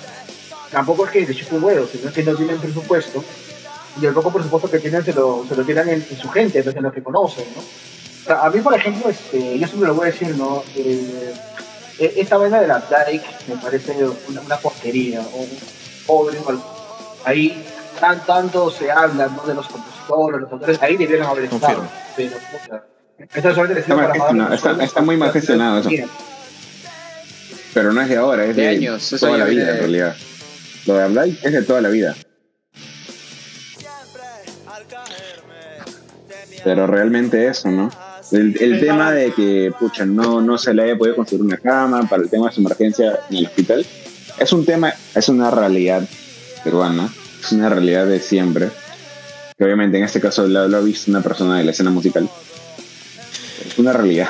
tampoco 0.71 1.05
es 1.07 1.11
que 1.11 1.27
se 1.27 1.35
chupa 1.35 1.57
un 1.57 1.65
huevo, 1.65 1.87
sino 1.87 2.13
que 2.13 2.23
no 2.23 2.35
tienen 2.35 2.59
presupuesto. 2.59 3.23
Y 4.01 4.07
el 4.07 4.15
poco 4.15 4.33
presupuesto 4.33 4.71
que 4.71 4.79
tienen 4.79 5.05
se 5.05 5.13
lo, 5.13 5.45
se 5.49 5.57
lo 5.57 5.65
tiran 5.65 5.89
en, 5.89 6.07
en 6.09 6.17
su 6.17 6.29
gente, 6.29 6.61
en 6.61 6.83
los 6.83 6.93
que 6.93 7.03
conocen, 7.03 7.45
¿no? 7.55 7.61
O 7.63 8.27
sea, 8.27 8.45
a 8.45 8.51
mí, 8.51 8.61
por 8.61 8.75
ejemplo, 8.75 9.09
este, 9.09 9.59
yo 9.59 9.67
siempre 9.67 9.89
lo 9.89 9.95
voy 9.95 10.09
a 10.09 10.13
decir, 10.13 10.35
¿no? 10.37 10.63
Eh, 10.77 11.33
eh, 11.99 12.15
esta 12.17 12.37
vaina 12.37 12.61
de 12.61 12.67
la 12.69 12.79
Dyke 12.81 13.25
me 13.49 13.57
parece 13.57 13.93
una, 14.29 14.41
una 14.41 14.57
porquería, 14.59 15.21
o 15.21 15.37
un 15.43 15.49
pobre, 16.07 16.39
ahí 17.25 17.65
tan, 18.01 18.25
tanto 18.27 18.71
se 18.71 18.91
habla, 18.91 19.29
¿no? 19.29 19.43
De 19.47 19.55
los 19.55 19.67
compositores, 19.69 20.41
los 20.43 20.53
autores, 20.53 20.83
ahí 20.83 20.97
debieron 20.97 21.27
haber 21.27 21.45
estado. 21.45 21.77
Confirmo. 21.79 21.91
Pero, 22.17 22.37
puta, 22.53 22.85
esto 23.35 23.55
solamente 23.55 23.75
les 23.75 23.83
Está 23.85 23.95
sirve 23.95 24.03
mal 24.03 24.13
gestionado, 24.13 24.55
está- 24.55 24.61
sueldos 24.69 24.85
está 24.87 25.01
muy 25.03 25.17
mal 25.17 25.33
gestionado 25.33 25.79
eso. 25.81 25.89
Mira, 25.91 26.07
Pero 27.75 27.93
no 27.93 28.01
es 28.03 28.09
de 28.09 28.17
ahora, 28.17 28.45
es 28.45 28.57
De 28.57 28.63
de, 28.63 28.69
años, 28.69 29.15
toda 29.21 29.37
la 29.39 29.45
vida 29.45 29.55
viene 29.55 29.63
en 29.63 29.75
de- 29.75 29.81
realidad. 29.81 30.17
Lo 30.87 30.95
de 30.95 31.03
Ablay 31.03 31.39
es 31.43 31.53
de 31.53 31.63
toda 31.63 31.81
la 31.81 31.89
vida. 31.89 32.15
Pero 36.65 36.87
realmente 36.87 37.47
eso, 37.49 37.69
¿no? 37.71 37.91
El, 38.33 38.57
el 38.61 38.81
tema 38.81 39.13
de 39.13 39.33
que, 39.33 39.73
pucha, 39.79 40.05
no, 40.05 40.41
no 40.41 40.59
se 40.59 40.75
le 40.75 40.83
haya 40.83 40.97
podido 40.99 41.17
conseguir 41.17 41.45
una 41.45 41.57
cama 41.59 42.09
para 42.09 42.23
el 42.23 42.29
tema 42.31 42.49
de 42.49 42.55
su 42.55 42.61
emergencia 42.61 43.21
en 43.31 43.37
el 43.37 43.47
hospital, 43.47 43.87
es 44.39 44.53
un 44.53 44.65
tema, 44.65 44.93
es 45.15 45.29
una 45.29 45.51
realidad 45.51 46.03
peruana, 46.65 47.09
es 47.45 47.53
una 47.53 47.69
realidad 47.69 48.07
de 48.07 48.19
siempre. 48.21 48.69
Que 49.57 49.65
obviamente 49.65 49.97
en 49.99 50.05
este 50.05 50.21
caso 50.21 50.47
lo, 50.47 50.69
lo 50.69 50.77
ha 50.77 50.81
visto 50.81 51.11
una 51.11 51.21
persona 51.23 51.59
de 51.59 51.65
la 51.65 51.71
escena 51.71 51.91
musical. 51.91 52.29
Es 53.67 53.79
una 53.79 53.93
realidad, 53.93 54.29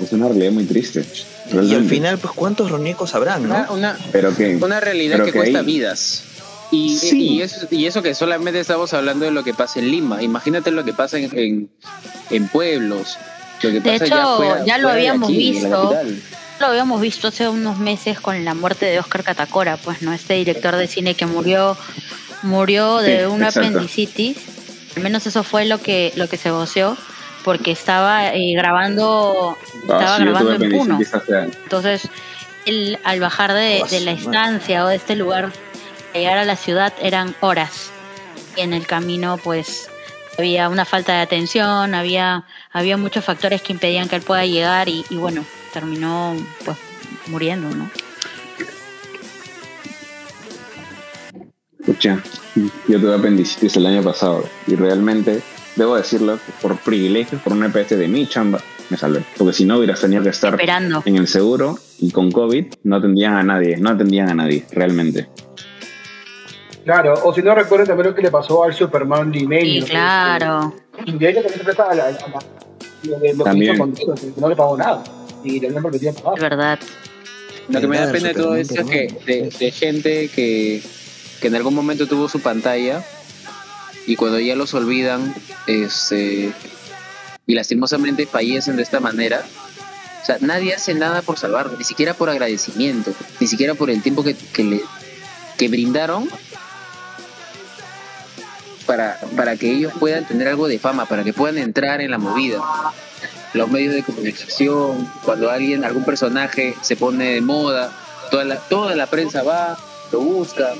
es 0.00 0.12
una 0.12 0.28
realidad 0.28 0.52
muy 0.52 0.64
triste. 0.64 1.04
Y 1.52 1.74
al 1.74 1.84
final, 1.84 2.18
pues, 2.18 2.32
¿cuántos 2.34 2.70
ronicos 2.70 3.14
habrán, 3.14 3.44
Una, 3.44 3.64
no? 3.66 3.74
una, 3.74 3.98
Pero 4.12 4.34
que, 4.34 4.56
una 4.56 4.80
realidad 4.80 5.14
Pero 5.16 5.24
que, 5.26 5.32
que 5.32 5.38
cuesta 5.38 5.58
ahí- 5.60 5.64
vidas. 5.66 6.22
Y, 6.70 6.96
Sí. 6.96 7.28
y, 7.34 7.42
eso, 7.42 7.66
y 7.70 7.86
eso 7.86 8.02
que 8.02 8.14
solamente 8.14 8.58
estamos 8.60 8.92
hablando 8.92 9.24
de 9.24 9.30
lo 9.30 9.44
que 9.44 9.54
pasa 9.54 9.78
en 9.78 9.90
Lima. 9.90 10.22
Imagínate 10.22 10.70
lo 10.70 10.84
que 10.84 10.92
pasa 10.92 11.18
en, 11.18 11.30
en, 11.38 11.70
en 12.30 12.48
pueblos. 12.48 13.16
Lo 13.62 13.70
que 13.70 13.80
De 13.80 13.92
pasa 13.92 14.04
hecho, 14.04 14.14
ya, 14.16 14.36
fuera- 14.36 14.64
ya 14.64 14.78
lo 14.78 14.88
habíamos 14.90 15.28
aquí, 15.28 15.50
visto. 15.52 15.94
Lo 16.58 16.66
habíamos 16.66 17.00
visto 17.00 17.28
hace 17.28 17.48
unos 17.48 17.78
meses 17.78 18.18
con 18.18 18.44
la 18.44 18.54
muerte 18.54 18.86
de 18.86 18.98
Oscar 18.98 19.22
Catacora, 19.22 19.76
pues, 19.76 20.02
¿no? 20.02 20.12
Este 20.12 20.34
director 20.34 20.74
de 20.74 20.86
cine 20.88 21.14
que 21.14 21.26
murió, 21.26 21.76
murió 22.42 22.98
de 22.98 23.20
Sí, 23.20 23.24
una 23.26 23.48
exacto. 23.48 23.68
apendicitis. 23.68 24.38
Al 24.96 25.02
menos 25.02 25.26
eso 25.26 25.44
fue 25.44 25.66
lo 25.66 25.78
que, 25.78 26.12
lo 26.16 26.28
que 26.28 26.36
se 26.38 26.50
voceó, 26.50 26.96
porque 27.44 27.70
estaba 27.70 28.32
eh, 28.34 28.54
grabando, 28.54 29.56
estaba 29.82 30.14
Ah, 30.14 30.16
sí, 30.18 30.24
yo 30.24 30.30
grabando 30.32 30.64
en 30.64 30.70
Puno. 30.72 30.98
Entonces, 31.62 32.08
él, 32.64 32.98
al 33.04 33.20
bajar 33.20 33.52
de, 33.52 33.82
de 33.90 34.00
la 34.00 34.12
estancia 34.12 34.84
o 34.84 34.88
de 34.88 34.96
este 34.96 35.14
lugar, 35.14 35.52
llegar 36.16 36.38
a 36.38 36.44
la 36.44 36.56
ciudad 36.56 36.92
eran 37.00 37.34
horas. 37.40 37.90
Y 38.56 38.60
en 38.60 38.72
el 38.72 38.86
camino, 38.86 39.38
pues, 39.42 39.88
había 40.38 40.68
una 40.68 40.84
falta 40.84 41.14
de 41.14 41.20
atención, 41.20 41.94
había, 41.94 42.44
había 42.72 42.96
muchos 42.96 43.24
factores 43.24 43.62
que 43.62 43.72
impedían 43.72 44.08
que 44.08 44.16
él 44.16 44.22
pueda 44.22 44.44
llegar 44.46 44.88
y, 44.88 45.04
y 45.10 45.16
bueno, 45.16 45.44
terminó 45.72 46.34
pues 46.64 46.76
muriendo, 47.28 47.68
¿no? 47.68 47.90
Yo 52.88 53.00
tuve 53.00 53.14
apendicitis 53.14 53.76
el 53.76 53.86
año 53.86 54.02
pasado 54.02 54.44
y 54.66 54.74
realmente, 54.74 55.40
debo 55.76 55.96
decirlo, 55.96 56.38
que 56.44 56.52
por 56.60 56.76
privilegios, 56.78 57.40
por 57.42 57.52
una 57.52 57.66
EPS 57.66 57.90
de 57.90 58.08
mi 58.08 58.26
chamba, 58.26 58.60
me 58.90 58.96
salvé. 58.96 59.22
Porque 59.36 59.52
si 59.52 59.64
no, 59.64 59.78
hubieras 59.78 60.00
tenido 60.00 60.22
que 60.22 60.30
estar 60.30 60.52
Esperando. 60.54 61.02
en 61.04 61.16
el 61.16 61.28
seguro 61.28 61.78
y 61.98 62.10
con 62.10 62.30
COVID 62.30 62.66
no 62.84 62.96
atendían 62.96 63.34
a 63.34 63.42
nadie, 63.42 63.76
no 63.76 63.90
atendían 63.90 64.30
a 64.30 64.34
nadie, 64.34 64.66
realmente. 64.72 65.28
Claro, 66.86 67.14
o 67.24 67.34
si 67.34 67.42
no 67.42 67.52
recuerdo 67.52 67.84
también 67.84 68.08
lo 68.10 68.14
que 68.14 68.22
le 68.22 68.30
pasó 68.30 68.62
al 68.62 68.72
Superman 68.72 69.32
limeño. 69.32 69.84
Sí, 69.84 69.90
claro. 69.90 70.72
Y 71.04 71.18
de 71.18 71.30
hecho 71.30 71.40
también 71.40 71.58
se 71.58 71.64
presta 71.64 71.90
a 71.90 71.94
la, 71.96 72.04
a 72.06 72.10
la- 72.12 72.18
lo 73.02 73.20
que, 73.20 73.32
lo 73.34 73.38
que 73.38 73.44
También. 73.44 73.74
hizo 73.74 73.82
contigo, 73.82 74.14
que 74.14 74.40
no 74.40 74.48
le 74.48 74.54
pagó 74.56 74.76
nada. 74.76 75.02
Y 75.42 75.58
le 75.60 75.66
habían 75.66 75.82
prometido 75.82 76.14
pagar. 76.14 76.34
Es 76.36 76.42
verdad. 76.42 76.78
Lo 77.68 77.80
que 77.80 77.86
me 77.88 77.98
da 77.98 78.12
pena 78.12 78.28
de 78.28 78.34
todo 78.34 78.54
esto 78.54 78.80
es 78.82 78.86
que 78.88 79.08
de, 79.26 79.50
de 79.58 79.70
gente 79.72 80.28
que, 80.28 80.80
que 81.40 81.48
en 81.48 81.56
algún 81.56 81.74
momento 81.74 82.06
tuvo 82.06 82.28
su 82.28 82.38
pantalla 82.38 83.02
y 84.06 84.14
cuando 84.14 84.38
ya 84.38 84.54
los 84.54 84.72
olvidan 84.74 85.34
este, 85.66 86.52
y 87.48 87.54
lastimosamente 87.54 88.26
fallecen 88.26 88.76
de 88.76 88.84
esta 88.84 89.00
manera, 89.00 89.44
o 90.22 90.24
sea, 90.24 90.36
nadie 90.40 90.72
hace 90.74 90.94
nada 90.94 91.22
por 91.22 91.36
salvarlo, 91.36 91.76
ni 91.76 91.82
siquiera 91.82 92.14
por 92.14 92.30
agradecimiento, 92.30 93.12
ni 93.40 93.48
siquiera 93.48 93.74
por 93.74 93.90
el 93.90 94.00
tiempo 94.02 94.22
que, 94.22 94.36
que 94.36 94.62
le 94.62 94.80
que 95.58 95.68
brindaron 95.68 96.28
para, 98.86 99.18
para 99.36 99.56
que 99.56 99.70
ellos 99.70 99.92
puedan 99.98 100.26
tener 100.26 100.48
algo 100.48 100.68
de 100.68 100.78
fama, 100.78 101.06
para 101.06 101.24
que 101.24 101.32
puedan 101.32 101.58
entrar 101.58 102.00
en 102.00 102.10
la 102.10 102.18
movida. 102.18 102.60
Los 103.52 103.68
medios 103.70 103.94
de 103.94 104.02
comunicación, 104.02 105.10
cuando 105.24 105.50
alguien, 105.50 105.84
algún 105.84 106.04
personaje 106.04 106.74
se 106.82 106.96
pone 106.96 107.34
de 107.34 107.40
moda, 107.40 107.90
toda 108.30 108.44
la, 108.44 108.56
toda 108.56 108.94
la 108.94 109.06
prensa 109.06 109.42
va, 109.42 109.76
lo 110.12 110.20
busca. 110.20 110.72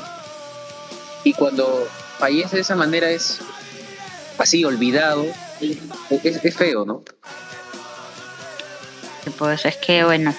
Y 1.24 1.32
cuando 1.32 1.88
fallece 2.18 2.56
de 2.56 2.62
esa 2.62 2.76
manera 2.76 3.10
es 3.10 3.40
así, 4.38 4.64
olvidado. 4.64 5.24
Es, 6.22 6.44
es 6.44 6.56
feo, 6.56 6.84
¿no? 6.84 7.02
Pues 9.38 9.64
es 9.64 9.76
que 9.76 10.04
bueno. 10.04 10.34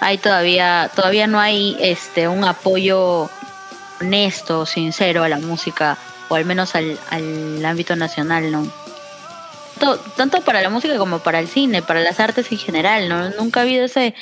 hay 0.00 0.18
todavía, 0.18 0.90
todavía 0.94 1.26
no 1.26 1.40
hay 1.40 1.76
este 1.80 2.28
un 2.28 2.44
apoyo 2.44 3.28
honesto, 4.00 4.66
sincero 4.66 5.24
a 5.24 5.28
la 5.28 5.38
música, 5.38 5.98
o 6.30 6.36
al 6.36 6.44
menos 6.44 6.74
al, 6.76 6.98
al 7.10 7.64
ámbito 7.66 7.96
nacional, 7.96 8.50
¿no? 8.52 8.72
Tanto, 9.78 9.98
tanto 10.16 10.40
para 10.42 10.62
la 10.62 10.70
música 10.70 10.96
como 10.96 11.18
para 11.18 11.40
el 11.40 11.48
cine, 11.48 11.82
para 11.82 12.00
las 12.00 12.20
artes 12.20 12.50
en 12.52 12.58
general, 12.58 13.08
¿no? 13.08 13.30
Nunca 13.30 13.60
ha 13.60 13.62
habido 13.64 13.84
ese, 13.84 14.14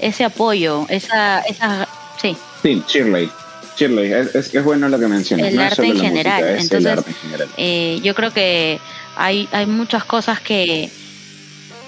ese 0.00 0.24
apoyo, 0.24 0.84
esa, 0.88 1.40
esa, 1.40 1.86
sí. 2.20 2.36
Sí, 2.62 2.82
Shirley. 2.88 3.30
Shirley, 3.76 4.12
es, 4.12 4.34
es, 4.34 4.64
bueno 4.64 4.88
lo 4.88 4.98
que 4.98 5.06
mencionas. 5.06 5.46
El 5.46 5.56
no 5.56 5.62
arte 5.62 5.86
en 5.86 6.00
general. 6.00 6.42
música, 6.42 6.50
es 6.50 6.56
el 6.56 6.62
Entonces, 6.64 6.92
arte 6.98 7.10
en 7.10 7.16
general. 7.16 7.48
Eh, 7.56 8.00
yo 8.02 8.14
creo 8.16 8.32
que 8.32 8.80
hay, 9.16 9.48
hay 9.52 9.66
muchas 9.66 10.04
cosas 10.04 10.40
que 10.40 10.90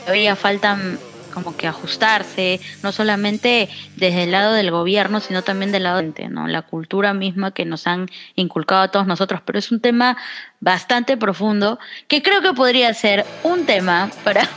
todavía 0.04 0.36
faltan 0.36 0.96
como 1.36 1.54
que 1.54 1.66
ajustarse, 1.66 2.60
no 2.82 2.92
solamente 2.92 3.68
desde 3.96 4.22
el 4.22 4.32
lado 4.32 4.54
del 4.54 4.70
gobierno, 4.70 5.20
sino 5.20 5.42
también 5.42 5.70
del 5.70 5.82
lado 5.82 5.98
de 5.98 6.30
la 6.48 6.62
cultura 6.62 7.12
misma 7.12 7.50
que 7.50 7.66
nos 7.66 7.86
han 7.86 8.08
inculcado 8.36 8.80
a 8.80 8.88
todos 8.88 9.06
nosotros, 9.06 9.42
pero 9.44 9.58
es 9.58 9.70
un 9.70 9.80
tema 9.80 10.16
bastante 10.60 11.18
profundo 11.18 11.78
que 12.08 12.22
creo 12.22 12.40
que 12.40 12.54
podría 12.54 12.94
ser 12.94 13.26
un 13.42 13.66
tema 13.66 14.10
para 14.24 14.48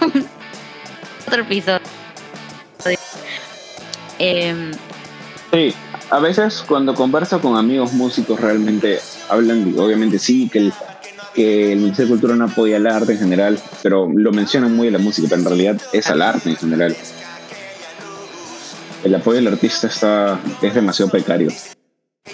otro 1.27 1.41
episodio. 1.41 1.81
Eh, 4.19 4.71
Sí, 5.51 5.73
a 6.11 6.19
veces 6.19 6.63
cuando 6.67 6.93
converso 6.93 7.41
con 7.41 7.57
amigos 7.57 7.91
músicos 7.93 8.39
realmente 8.39 8.99
hablan, 9.29 9.73
obviamente 9.77 10.19
sí, 10.19 10.47
que 10.47 10.59
el, 10.59 10.73
que 11.39 11.71
el 11.71 11.79
Ministerio 11.79 12.07
de 12.07 12.19
Cultura 12.19 12.35
no 12.35 12.43
apoya 12.51 12.75
el 12.75 12.85
arte 12.85 13.13
en 13.13 13.19
general, 13.19 13.57
pero 13.81 14.09
lo 14.13 14.33
mencionan 14.33 14.75
muy 14.75 14.89
a 14.89 14.91
la 14.91 14.97
música, 14.97 15.29
pero 15.29 15.39
en 15.39 15.47
realidad 15.47 15.81
es 15.93 16.07
al 16.09 16.21
arte 16.21 16.49
en 16.49 16.57
general. 16.57 16.97
El 19.05 19.15
apoyo 19.15 19.37
del 19.37 19.47
artista 19.47 19.87
está, 19.87 20.37
es 20.61 20.73
demasiado 20.73 21.09
precario. 21.09 21.49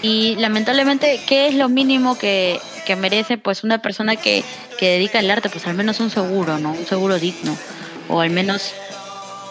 Y 0.01 0.35
lamentablemente, 0.37 1.21
¿qué 1.27 1.47
es 1.47 1.53
lo 1.53 1.69
mínimo 1.69 2.17
que, 2.17 2.59
que 2.87 2.95
merece 2.95 3.37
pues 3.37 3.63
una 3.63 3.79
persona 3.79 4.15
que, 4.15 4.43
que 4.79 4.89
dedica 4.93 5.19
al 5.19 5.29
arte? 5.29 5.49
Pues 5.49 5.67
al 5.67 5.75
menos 5.75 5.99
un 5.99 6.09
seguro, 6.09 6.57
¿no? 6.57 6.71
Un 6.71 6.87
seguro 6.87 7.19
digno. 7.19 7.55
O 8.09 8.21
al 8.21 8.31
menos 8.31 8.73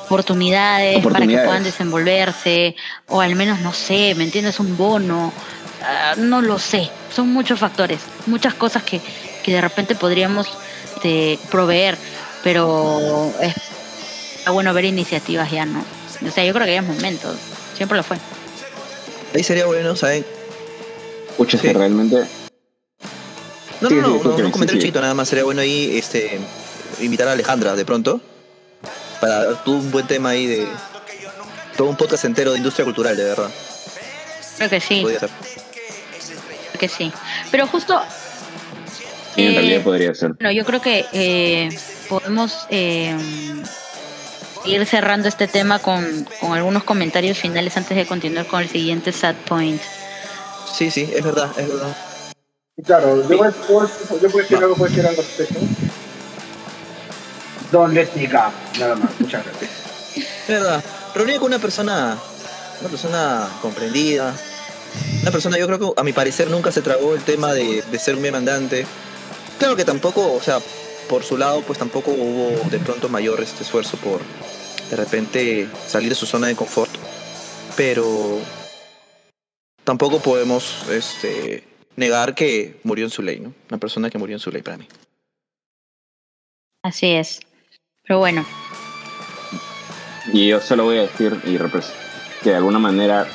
oportunidades, 0.07 1.01
para 1.07 1.29
que 1.29 1.39
puedan 1.39 1.63
desenvolverse. 1.63 2.75
O 3.07 3.21
al 3.21 3.37
menos, 3.37 3.61
no 3.61 3.73
sé, 3.73 4.17
¿me 4.17 4.25
entiendes? 4.25 4.59
Un 4.59 4.77
bono. 4.77 5.33
Ah, 5.81 6.15
no 6.19 6.43
lo 6.43 6.59
sé. 6.59 6.91
Son 7.15 7.33
muchos 7.33 7.61
factores, 7.61 8.01
muchas 8.27 8.55
cosas 8.55 8.83
que, 8.83 9.01
que 9.45 9.53
de 9.53 9.61
repente 9.61 9.95
podríamos 9.95 10.49
este, 10.97 11.39
proveer. 11.51 11.97
Pero 12.43 13.33
es 13.41 13.55
está 14.39 14.51
bueno 14.51 14.75
ver 14.75 14.85
iniciativas 14.85 15.51
ya, 15.51 15.65
¿no? 15.65 15.83
O 16.27 16.31
sea, 16.31 16.45
yo 16.45 16.53
creo 16.53 16.67
que 16.67 16.73
ya 16.75 16.81
es 16.81 16.87
momento. 16.87 17.35
Siempre 17.77 17.97
lo 17.97 18.03
fue. 18.05 18.19
Ahí 19.35 19.43
sería 19.43 19.67
bueno, 19.67 19.97
¿saben? 19.97 20.25
Escucha, 21.31 21.59
Sí. 21.59 21.69
que 21.69 21.73
realmente 21.73 22.17
No, 23.81 23.89
Sí, 23.89 23.95
no, 23.97 23.97
sí, 23.97 23.97
no, 23.97 24.09
no, 24.09 24.17
escúchame, 24.17 24.45
un 24.45 24.51
comentario 24.53 24.81
sí, 24.81 24.87
sí. 24.87 24.89
chiquito 24.89 25.01
nada 25.01 25.15
más. 25.15 25.29
Sería 25.29 25.45
bueno 25.45 25.61
ahí 25.63 25.97
este, 25.97 26.39
invitar 27.01 27.27
a 27.29 27.33
Alejandra 27.33 27.75
de 27.75 27.85
pronto 27.85 28.21
para 29.21 29.55
todo 29.65 29.77
un 29.77 29.91
buen 29.91 30.07
tema 30.07 30.31
ahí 30.31 30.47
de 30.47 30.69
todo 31.77 31.89
un 31.89 31.97
podcast 31.97 32.25
entero 32.25 32.53
de 32.53 32.59
industria 32.59 32.85
cultural, 32.85 33.17
de 33.17 33.25
verdad. 33.25 33.51
Creo 34.59 34.71
que 34.71 34.81
sí. 34.81 35.01
Podría 35.03 35.21
ser. 35.21 35.31
Creo 35.31 36.81
que 36.81 36.89
sí. 36.89 37.13
Pero 37.51 37.67
justo, 37.67 38.01
sí, 39.35 39.43
en 39.43 39.51
Eh, 39.53 39.55
realidad 39.55 39.83
podría 39.83 40.15
ser. 40.15 40.33
bueno, 40.35 40.53
yo 40.53 40.65
creo 40.65 40.81
que 40.81 41.05
eh, 41.13 41.69
podemos 42.09 42.67
eh, 42.71 43.17
ir 44.65 44.87
cerrando 44.87 45.29
este 45.29 45.47
tema 45.49 45.79
con, 45.79 46.27
con 46.41 46.53
algunos 46.53 46.85
comentarios 46.85 47.39
finales 47.39 47.77
antes 47.77 47.97
de 47.97 48.07
continuar 48.07 48.47
con 48.47 48.63
el 48.63 48.69
siguiente 48.69 49.13
sad 49.13 49.35
point. 49.47 49.81
Sí, 50.73 50.91
sí, 50.91 51.11
es 51.15 51.23
verdad, 51.23 51.51
es 51.57 51.69
verdad. 51.69 51.97
Claro, 52.85 53.17
yo, 53.29 53.37
voy- 53.39 53.51
puedo- 53.69 53.89
yo 54.21 54.29
puedo 54.31 54.39
decir 54.39 54.57
algo, 54.57 54.75
puedo 54.75 54.91
decir 54.91 55.07
algo 55.07 55.23
me 58.15 58.27
go. 58.27 58.53
Nada 58.79 58.95
más, 58.97 59.11
muchas 59.19 59.45
gracias. 59.45 59.71
Es 60.17 60.49
verdad. 60.49 60.83
Reunir 61.15 61.39
con 61.39 61.47
una 61.49 61.59
persona, 61.59 62.17
una 62.81 62.89
persona 62.89 63.49
comprendida, 63.63 64.35
una 65.23 65.31
persona, 65.31 65.59
yo 65.59 65.67
creo 65.67 65.79
que 65.79 66.01
a 66.01 66.05
mi 66.05 66.13
parecer 66.13 66.51
nunca 66.51 66.71
se 66.73 66.83
tragó 66.83 67.15
el 67.15 67.23
tema 67.23 67.53
de, 67.53 67.83
de 67.91 67.99
ser 67.99 68.17
un 68.17 68.23
demandante. 68.23 68.87
Claro 69.59 69.77
que 69.77 69.85
tampoco, 69.85 70.33
o 70.33 70.41
sea, 70.41 70.59
por 71.09 71.23
su 71.23 71.37
lado, 71.37 71.63
pues 71.63 71.79
tampoco 71.79 72.11
hubo 72.11 72.71
de 72.71 72.79
pronto 72.79 73.09
mayor 73.09 73.41
este 73.41 73.63
esfuerzo 73.63 73.97
por 73.99 74.21
de 74.91 74.97
repente 74.97 75.69
salir 75.87 76.09
de 76.09 76.15
su 76.15 76.27
zona 76.27 76.47
de 76.49 76.57
confort. 76.57 76.91
Pero 77.77 78.39
tampoco 79.85 80.21
podemos 80.21 80.89
este, 80.91 81.65
negar 81.97 82.35
que 82.35 82.79
murió 82.85 83.05
en 83.05 83.11
su 83.11 83.23
ley, 83.23 83.41
¿no? 83.41 83.53
Una 83.69 83.79
persona 83.79 84.11
que 84.11 84.19
murió 84.19 84.37
en 84.37 84.41
su 84.41 84.51
ley 84.51 84.63
para 84.63 84.77
mí. 84.77 84.89
Así 86.83 87.13
es. 87.13 87.41
Pero 88.07 88.19
bueno, 88.19 88.45
Y 90.33 90.49
yo 90.49 90.61
solo 90.61 90.85
voy 90.85 90.99
a 90.99 91.03
decir 91.03 91.41
y 91.45 91.57
que 92.43 92.51
de 92.51 92.57
alguna 92.57 92.79
manera 92.79 93.27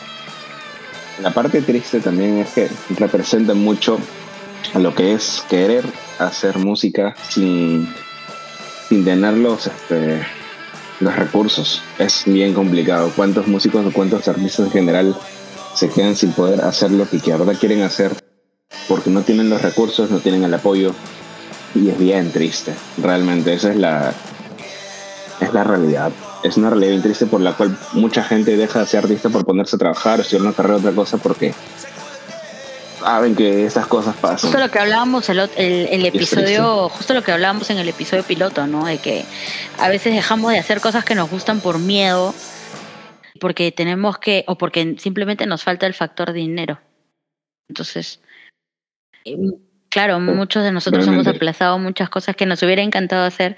la 1.22 1.32
parte 1.32 1.62
triste 1.62 2.00
también 2.00 2.38
es 2.38 2.54
que 2.54 2.70
representa 2.96 3.56
mucho 3.56 4.00
a 4.74 4.80
lo 4.80 4.94
que 4.94 5.14
es 5.14 5.44
querer 5.50 5.86
hacer 6.20 6.58
música 6.58 7.16
sin, 7.30 7.88
sin 8.88 9.06
tener 9.06 9.34
los, 9.36 9.68
este, 9.68 10.22
los 11.00 11.16
recursos. 11.16 11.82
Es 11.98 12.24
bien 12.26 12.54
complicado. 12.54 13.12
¿Cuántos 13.16 13.48
músicos 13.48 13.86
o 13.86 13.92
cuántos 13.92 14.28
artistas 14.28 14.66
en 14.68 14.72
general 14.72 15.16
se 15.74 15.90
quedan 15.90 16.16
sin 16.16 16.34
poder 16.34 16.62
hacer 16.62 16.92
lo 16.92 17.10
que 17.10 17.20
quieren 17.20 17.82
hacer 17.82 18.14
porque 18.88 19.10
no 19.10 19.22
tienen 19.22 19.50
los 19.50 19.62
recursos, 19.62 20.12
no 20.12 20.20
tienen 20.20 20.44
el 20.44 20.54
apoyo? 20.54 20.94
Y 21.76 21.90
es 21.90 21.98
bien 21.98 22.32
triste. 22.32 22.74
Realmente 23.02 23.54
esa 23.54 23.72
es 23.72 23.78
la, 23.78 24.14
es 25.40 25.54
la 25.54 25.64
realidad. 25.64 26.12
Es 26.44 26.58
una 26.58 26.70
realidad 26.70 26.92
bien 26.92 27.02
triste 27.04 27.26
por 27.26 27.42
la 27.42 27.54
cual 27.54 27.78
mucha 27.94 28.24
gente 28.24 28.58
deja 28.58 28.80
de 28.80 28.86
ser 28.86 29.04
artista 29.04 29.30
por 29.30 29.46
ponerse 29.46 29.76
a 29.76 29.80
trabajar 29.80 30.20
o 30.20 30.22
estudiar 30.22 30.44
una 30.44 30.54
carrera 30.54 30.78
otra 30.78 30.92
cosa 30.92 31.18
porque 31.18 31.54
saben 33.00 33.36
que 33.36 33.66
estas 33.66 33.88
cosas 33.88 34.16
pasan. 34.16 34.50
justo 34.50 34.60
lo 34.60 34.72
que 34.72 34.80
hablábamos 34.80 35.30
el, 35.30 35.40
el, 35.40 35.88
el 35.88 36.06
episodio, 36.06 36.90
justo 36.90 37.14
lo 37.14 37.24
que 37.24 37.32
hablábamos 37.32 37.70
en 37.70 37.78
el 37.78 37.90
episodio 37.90 38.24
piloto, 38.24 38.68
¿no? 38.68 38.86
De 38.86 38.98
que 38.98 39.26
a 39.78 39.90
veces 39.90 40.14
dejamos 40.14 40.52
de 40.52 40.60
hacer 40.60 40.82
cosas 40.82 41.06
que 41.06 41.16
nos 41.16 41.30
gustan 41.30 41.62
por 41.62 41.80
miedo, 41.80 42.34
porque 43.40 43.72
tenemos 43.72 44.18
que, 44.18 44.44
o 44.48 44.58
porque 44.58 44.96
simplemente 44.98 45.46
nos 45.46 45.64
falta 45.64 45.88
el 45.88 45.94
factor 45.94 46.34
dinero. 46.34 46.80
Entonces, 47.68 48.20
eh, 49.26 49.38
claro, 49.90 50.20
muchos 50.20 50.64
de 50.64 50.72
nosotros 50.72 51.08
hemos 51.08 51.28
aplazado 51.28 51.80
muchas 51.80 52.10
cosas 52.10 52.36
que 52.36 52.46
nos 52.46 52.62
hubiera 52.64 52.82
encantado 52.82 53.26
hacer 53.26 53.56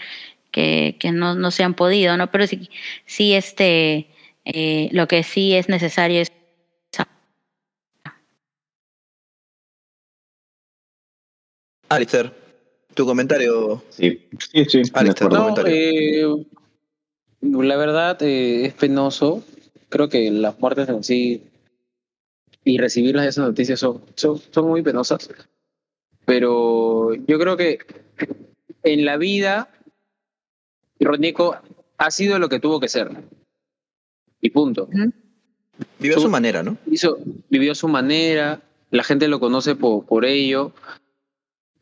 que, 0.52 0.98
que 1.00 1.12
no, 1.12 1.36
no 1.36 1.52
se 1.52 1.64
han 1.64 1.74
podido, 1.74 2.18
¿no? 2.18 2.30
Pero 2.30 2.46
sí, 2.48 2.70
sí 3.06 3.34
este, 3.34 4.10
eh, 4.46 4.90
lo 4.92 5.08
que 5.08 5.24
sí 5.24 5.54
es 5.54 5.70
necesario 5.70 6.22
es 6.22 6.32
Alistair, 11.96 12.32
tu 12.94 13.06
comentario. 13.06 13.84
Sí, 13.90 14.28
sí, 14.52 14.66
sí. 14.66 14.82
Alistair, 14.94 15.28
acuerdo. 15.28 15.50
No, 15.56 15.64
eh, 15.68 16.26
la 17.42 17.78
verdad 17.78 18.22
eh, 18.24 18.66
es 18.66 18.74
penoso. 18.74 19.44
Creo 19.90 20.10
que 20.10 20.32
las 20.32 20.58
muertes 20.60 20.88
en 20.90 21.04
sí 21.04 21.44
y 22.64 22.78
recibir 22.78 23.16
las 23.16 23.28
esas 23.28 23.46
noticias 23.48 23.80
son, 23.80 24.02
son, 24.16 24.40
son 24.52 24.68
muy 24.68 24.82
penosas. 24.82 25.30
Pero 26.26 27.14
yo 27.16 27.40
creo 27.40 27.58
que 27.58 27.80
en 28.84 29.06
la 29.06 29.18
vida, 29.18 29.70
Ronico 31.00 31.58
ha 31.98 32.12
sido 32.12 32.40
lo 32.40 32.48
que 32.50 32.60
tuvo 32.60 32.80
que 32.80 32.88
ser. 32.88 33.12
Y 34.40 34.52
punto. 34.52 34.88
Vive 36.00 36.14
a 36.14 36.18
Su- 36.18 36.24
su 36.24 36.30
manera, 36.30 36.64
¿no? 36.64 36.78
hizo, 36.90 37.18
vivió 37.50 37.72
a 37.74 37.76
su 37.76 37.88
manera, 37.88 38.62
la 38.92 39.04
gente 39.04 39.28
lo 39.28 39.40
conoce 39.40 39.76
por, 39.76 40.06
por 40.06 40.26
ello, 40.26 40.72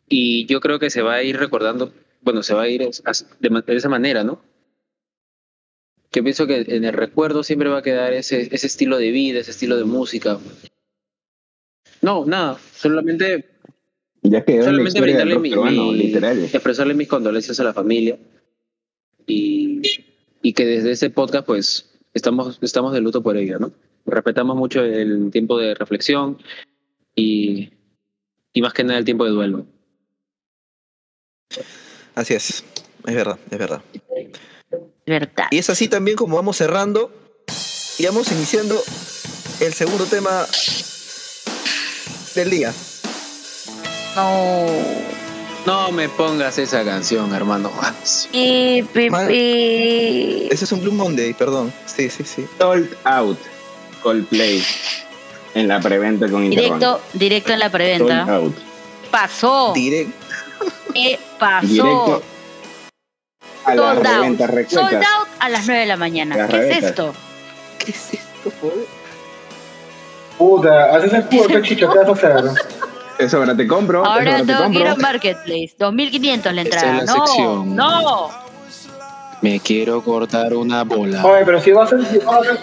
y 0.10 0.46
yo 0.48 0.60
creo 0.60 0.80
que 0.80 0.90
se 0.90 1.04
va 1.04 1.16
a 1.16 1.24
ir 1.24 1.38
recordando, 1.38 1.94
bueno, 2.22 2.44
se 2.44 2.56
va 2.56 2.64
a 2.64 2.68
ir 2.68 2.82
de, 2.82 3.76
esa 3.76 3.90
manera, 3.90 4.24
¿no? 4.24 4.42
Yo 6.12 6.24
pienso 6.24 6.48
que 6.48 6.66
en 6.68 6.84
el 6.86 6.94
recuerdo 6.94 7.44
siempre 7.44 7.70
va 7.70 7.78
a 7.78 7.84
quedar 7.84 8.14
ese, 8.14 8.50
ese 8.52 8.66
estilo 8.66 8.98
de 8.98 9.12
vida, 9.12 9.40
ese 9.40 9.52
estilo 9.52 9.78
de 9.78 9.84
música. 9.84 10.40
No, 12.02 12.26
nada, 12.26 12.58
solamente, 12.74 13.46
Ya 14.24 14.44
quedó 14.44 14.56
en 14.56 14.60
la 14.62 14.66
solamente 14.72 15.02
brindarle 15.02 15.38
mi, 15.38 15.50
peruano, 15.52 15.92
mi- 15.92 16.12
expresarle 16.12 16.96
mis 16.96 17.08
condolencias 17.08 17.60
a 17.60 17.64
la 17.64 17.74
familia 17.74 18.18
y, 19.28 19.82
y 20.42 20.54
que 20.54 20.66
desde 20.66 20.92
ese 20.92 21.12
podcast 21.12 21.46
pues 21.46 22.00
estamos, 22.16 22.58
estamos 22.62 22.94
de 22.94 23.02
luto 23.02 23.22
por 23.22 23.38
ella, 23.38 23.60
¿no? 23.60 23.72
Respetamos 24.08 24.56
mucho 24.58 24.84
el 24.84 25.30
tiempo 25.30 25.60
de 25.60 25.76
reflexión 25.76 26.40
y, 27.14 27.70
y 28.54 28.62
más 28.62 28.74
que 28.74 28.84
nada 28.84 28.98
el 28.98 29.06
tiempo 29.06 29.26
de 29.26 29.32
duelo. 29.32 29.68
Así 32.16 32.34
es. 32.34 32.64
Es 33.06 33.16
verdad, 33.16 33.38
es 33.50 33.58
verdad. 33.58 33.82
verdad. 35.06 35.48
Y 35.52 35.58
es 35.58 35.70
así 35.70 35.88
también 35.88 36.18
como 36.18 36.36
vamos 36.36 36.58
cerrando 36.58 37.12
y 37.98 38.06
vamos 38.06 38.32
iniciando 38.32 38.82
el 39.60 39.74
segundo 39.74 40.06
tema 40.06 40.46
del 42.36 42.50
día. 42.50 42.74
No. 44.16 44.66
No 45.66 45.92
me 45.92 46.08
pongas 46.10 46.58
esa 46.58 46.84
canción, 46.86 47.34
hermano. 47.34 47.72
Pi, 48.32 48.84
pi. 48.94 49.08
Ese 50.52 50.66
es 50.66 50.72
un 50.72 50.82
Blue 50.82 50.94
Monday, 50.94 51.34
perdón. 51.34 51.74
Sí, 51.86 52.10
sí, 52.10 52.24
sí. 52.24 52.46
Sold 52.58 52.96
Out. 53.04 53.38
Coldplay. 54.02 54.64
En 55.54 55.68
la 55.68 55.80
preventa 55.80 56.30
con 56.30 56.46
Interbank. 56.46 56.80
Directo, 56.80 57.02
directo 57.14 57.54
en 57.54 57.60
la 57.60 57.66
Sold 57.66 57.74
preventa. 57.74 58.22
Out. 58.36 58.56
Pasó. 59.12 59.74
Direct. 59.74 60.12
¿Qué 60.94 61.20
pasó? 61.40 61.68
Directo 61.68 62.24
a 63.66 63.76
la 63.76 63.82
Sold 63.94 64.08
out. 64.08 64.40
reventa 64.40 64.70
Sold 64.70 64.94
out 64.96 65.28
a 65.40 65.50
las 65.50 65.66
9 65.68 65.82
de 65.82 65.86
la 65.88 65.98
mañana. 65.98 66.36
Las 66.38 66.50
¿Qué 66.50 66.56
es 66.58 66.62
rebecas. 66.64 66.84
esto? 66.90 67.14
¿Qué 67.78 67.92
es 67.92 68.14
esto, 68.14 68.52
joder? 68.62 68.86
Puta, 70.38 70.96
haces 70.96 71.14
el 71.14 71.26
culo, 71.26 71.48
qué 71.48 71.62
chicho, 71.62 71.90
¿qué 71.92 72.00
vas 72.00 72.08
a 72.08 72.12
hacer? 72.14 72.36
Eso 73.20 73.38
ahora 73.38 73.56
te 73.56 73.68
compro. 73.68 74.06
Ahora 74.06 74.38
ahora 74.38 74.40
te 74.40 74.46
tengo 74.46 74.72
que 74.72 74.78
ir 74.80 74.86
compro. 74.88 74.92
a 74.94 74.96
Marketplace. 75.12 75.76
2500 75.78 76.54
la 76.54 76.62
entrada. 76.62 76.98
es 77.00 77.06
la 77.06 77.14
no, 77.14 77.28
sección. 77.28 77.76
no. 77.76 78.30
Me 79.42 79.60
quiero 79.60 80.02
cortar 80.02 80.54
una 80.54 80.84
bola. 80.84 81.26
Oye, 81.26 81.44
pero 81.46 81.60
si 81.62 81.72
vas 81.72 81.92
a 81.92 81.96
hacer, 81.98 82.08
si 82.12 82.18
van 82.26 82.36
a 82.36 82.40
hacer, 82.40 82.60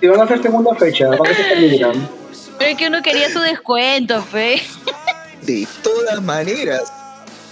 si 0.00 0.06
van 0.06 0.20
a 0.20 0.24
hacer 0.24 0.42
segunda 0.42 0.74
fecha, 0.74 1.10
¿para 1.10 1.30
qué 1.30 1.34
se 1.34 1.42
peligran? 1.44 2.08
Pero 2.58 2.70
es 2.70 2.76
que 2.76 2.86
uno 2.88 3.02
quería 3.02 3.30
su 3.30 3.40
descuento, 3.40 4.22
fe. 4.22 4.62
De 5.48 5.66
todas 5.82 6.22
maneras. 6.22 6.92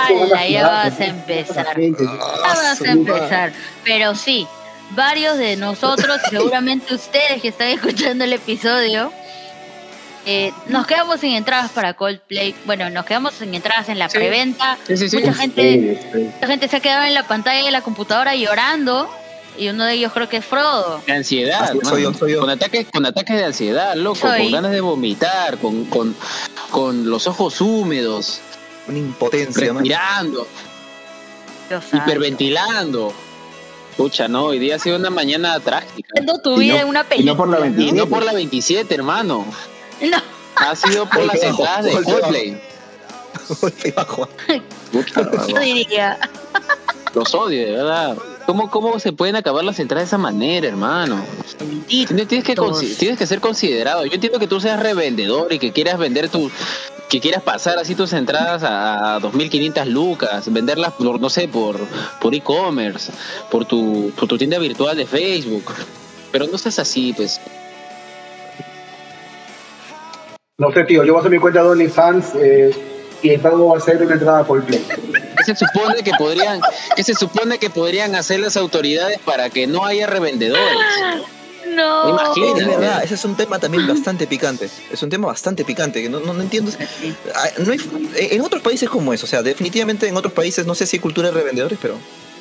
Ala, 0.00 0.48
ya 0.48 0.66
vas 0.68 1.00
a 1.00 1.04
empezar. 1.04 1.80
Ya 1.80 2.06
vas 2.42 2.82
a 2.82 2.90
empezar. 2.90 3.52
Pero 3.84 4.14
sí, 4.14 4.46
varios 4.90 5.38
de 5.38 5.56
nosotros, 5.56 6.20
seguramente 6.28 6.94
ustedes 6.94 7.40
que 7.40 7.48
están 7.48 7.68
escuchando 7.68 8.24
el 8.24 8.32
episodio, 8.34 9.10
eh, 10.26 10.52
nos 10.66 10.86
quedamos 10.86 11.20
sin 11.20 11.36
entradas 11.36 11.70
para 11.70 11.94
Coldplay. 11.94 12.54
Bueno, 12.66 12.90
nos 12.90 13.06
quedamos 13.06 13.32
sin 13.34 13.54
entradas 13.54 13.88
en 13.88 13.98
la 13.98 14.08
Sí. 14.10 14.18
preventa. 14.18 14.76
Sí, 14.86 14.96
sí, 14.96 15.08
sí. 15.08 15.16
Mucha 15.18 15.32
gente, 15.34 15.62
Sí, 16.02 16.08
sí. 16.12 16.18
mucha 16.34 16.46
gente 16.48 16.68
se 16.68 16.76
ha 16.76 16.80
quedado 16.80 17.04
en 17.04 17.14
la 17.14 17.26
pantalla 17.28 17.64
de 17.64 17.70
la 17.70 17.80
computadora 17.80 18.34
llorando. 18.34 19.08
Y 19.58 19.68
uno 19.68 19.84
de 19.84 19.94
ellos 19.94 20.12
creo 20.12 20.28
que 20.28 20.38
es 20.38 20.44
Frodo. 20.44 21.00
De 21.06 21.12
ansiedad, 21.12 21.62
Así 21.62 21.78
es, 21.78 21.84
mano. 21.84 21.88
soy 21.90 22.02
yo, 22.02 22.14
soy 22.14 22.32
yo. 22.32 22.40
Con 22.40 22.50
ataques, 22.50 22.86
con 22.92 23.06
ataques 23.06 23.36
de 23.36 23.44
ansiedad, 23.44 23.94
loco, 23.94 24.16
Soy. 24.28 24.42
con 24.44 24.52
ganas 24.52 24.72
de 24.72 24.80
vomitar, 24.80 25.58
con, 25.58 25.84
con, 25.86 26.14
con 26.70 27.08
los 27.08 27.26
ojos 27.26 27.60
húmedos, 27.60 28.40
Una 28.88 28.98
impotencia, 28.98 29.72
respirando, 29.72 30.46
hiperventilando. 31.92 33.12
Pucha, 33.96 34.28
no, 34.28 34.44
hoy 34.44 34.58
día 34.58 34.76
ha 34.76 34.78
sido 34.78 34.96
una 34.96 35.08
mañana 35.10 35.58
trágica. 35.60 36.10
Tu 36.42 36.56
Y 36.56 36.64
vida 36.66 36.74
no- 36.74 36.80
en 36.82 36.88
una 36.88 37.00
y 37.00 37.04
película. 37.04 37.32
no 37.32 37.36
por 37.38 37.48
la 37.48 37.58
Y 37.58 37.62
27. 37.62 37.96
no 37.96 38.06
por 38.08 38.22
la 38.24 38.32
27, 38.34 38.94
hermano. 38.94 39.44
No, 40.02 40.18
Ha 40.56 40.76
sido 40.76 41.06
por 41.08 41.24
las 41.24 41.42
entradas 41.42 41.84
de 41.84 41.92
golpe 41.92 42.12
bajo. 42.12 42.20
Coldplay. 42.20 42.60
Golpe 43.60 43.92
bajo. 43.92 44.28
Puta, 44.92 45.46
yo 45.48 45.60
diría. 45.60 46.18
los 47.14 47.34
odio, 47.34 47.66
de 47.66 47.72
verdad. 47.72 48.16
¿Cómo, 48.46 48.70
¿Cómo 48.70 48.98
se 49.00 49.12
pueden 49.12 49.34
acabar 49.36 49.64
las 49.64 49.80
entradas 49.80 50.04
de 50.04 50.08
esa 50.10 50.18
manera, 50.18 50.68
hermano? 50.68 51.20
Tienes, 51.88 52.28
tienes 52.28 52.44
que, 52.44 52.54
consi- 52.54 52.96
tienes 52.96 53.18
que 53.18 53.26
ser 53.26 53.40
considerado. 53.40 54.04
Yo 54.06 54.14
entiendo 54.14 54.38
que 54.38 54.46
tú 54.46 54.60
seas 54.60 54.80
revendedor 54.80 55.52
y 55.52 55.58
que 55.58 55.72
quieras 55.72 55.98
vender 55.98 56.28
tu 56.28 56.50
que 57.08 57.20
quieras 57.20 57.42
pasar 57.42 57.78
así 57.78 57.94
tus 57.94 58.12
entradas 58.12 58.64
a, 58.64 59.14
a 59.16 59.20
2.500 59.20 59.84
lucas, 59.86 60.52
venderlas 60.52 60.92
por, 60.92 61.20
no 61.20 61.30
sé, 61.30 61.46
por 61.48 61.76
por 62.20 62.34
e-commerce, 62.34 63.12
por 63.50 63.64
tu, 63.64 64.12
por 64.16 64.28
tu 64.28 64.36
tienda 64.38 64.58
virtual 64.58 64.96
de 64.96 65.06
Facebook. 65.06 65.64
Pero 66.32 66.46
no 66.46 66.58
seas 66.58 66.78
así, 66.80 67.12
pues. 67.16 67.40
No 70.58 70.72
sé, 70.72 70.84
tío, 70.84 71.04
yo 71.04 71.12
voy 71.12 71.18
a 71.18 71.20
hacer 71.20 71.30
mi 71.32 71.38
cuenta 71.38 71.62
de 71.62 71.68
OnlyFans 71.68 72.34
eh, 72.36 72.70
y 73.22 73.30
el 73.30 73.40
pago 73.40 73.68
va 73.68 73.78
a 73.78 73.80
ser 73.80 74.02
una 74.02 74.14
entrada 74.14 74.44
por 74.44 74.62
play. 74.64 74.84
¿Qué 75.46 75.54
se 75.54 75.64
supone 75.66 76.02
que 76.02 76.12
podrían, 76.18 76.60
qué 76.96 77.02
se 77.02 77.14
supone 77.14 77.58
que 77.58 77.70
podrían 77.70 78.14
hacer 78.14 78.40
las 78.40 78.56
autoridades 78.56 79.18
para 79.20 79.48
que 79.50 79.66
no 79.66 79.84
haya 79.86 80.06
revendedores? 80.06 80.64
No. 81.74 82.08
Imagínate. 82.10 82.60
Es 82.62 82.66
verdad, 82.68 83.04
ese 83.04 83.14
es 83.14 83.24
un 83.24 83.36
tema 83.36 83.58
también 83.58 83.86
bastante 83.86 84.26
picante. 84.26 84.68
Es 84.90 85.02
un 85.02 85.10
tema 85.10 85.26
bastante 85.28 85.64
picante 85.64 86.00
que 86.02 86.08
no, 86.08 86.20
no, 86.20 86.32
no 86.32 86.42
entiendo. 86.42 86.70
Ah, 87.34 87.48
No 87.58 87.72
hay- 87.72 87.80
en 88.16 88.40
otros 88.40 88.62
países 88.62 88.88
como 88.88 89.12
eso, 89.12 89.26
o 89.26 89.28
sea, 89.28 89.42
definitivamente 89.42 90.06
en 90.08 90.16
otros 90.16 90.32
países 90.32 90.66
no 90.66 90.74
sé 90.74 90.86
si 90.86 90.96
hay 90.96 91.00
cultura 91.00 91.28
de 91.30 91.34
revendedores, 91.34 91.78
pero. 91.82 91.94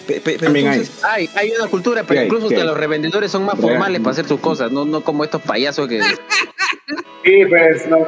pe- 0.07 0.15
pe- 0.21 0.33
pero 0.33 0.45
También 0.45 0.67
hay. 0.67 0.79
entonces- 0.79 1.03
Hay, 1.03 1.29
hay 1.35 1.51
una 1.51 1.67
cultura, 1.67 2.03
pero 2.07 2.21
incluso 2.23 2.47
¿Qué 2.49 2.55
que 2.55 2.61
hay? 2.61 2.67
los 2.67 2.77
revendedores 2.77 3.31
son 3.31 3.43
más 3.43 3.57
Real. 3.57 3.69
formales 3.69 3.99
para 4.01 4.11
hacer 4.11 4.27
sus 4.27 4.39
cosas, 4.39 4.71
no, 4.71 4.85
no 4.85 5.01
como 5.03 5.23
estos 5.23 5.41
payasos 5.41 5.87
que... 5.87 5.99
Sí, 7.25 7.41
pues 7.49 7.87
no, 7.87 8.07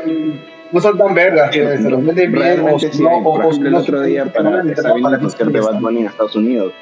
no 0.71 0.81
son 0.81 0.97
tan 0.97 1.13
vergas, 1.13 1.49
pues, 1.55 1.81
se 1.81 1.89
los 1.89 2.05
venden 2.05 2.31
bien 2.31 2.61
no, 2.61 3.67
el 3.67 3.71
no- 3.71 3.79
otro 3.79 4.01
día 4.01 4.25
no 4.25 4.31
para 4.33 4.49
viendo 4.93 5.01
para 5.03 5.15
el 5.15 5.21
de 5.53 5.59
que 5.59 5.65
Bad 5.65 5.79
Bunny 5.79 5.99
en 6.01 6.05
Estados 6.07 6.35
Unidos 6.35 6.73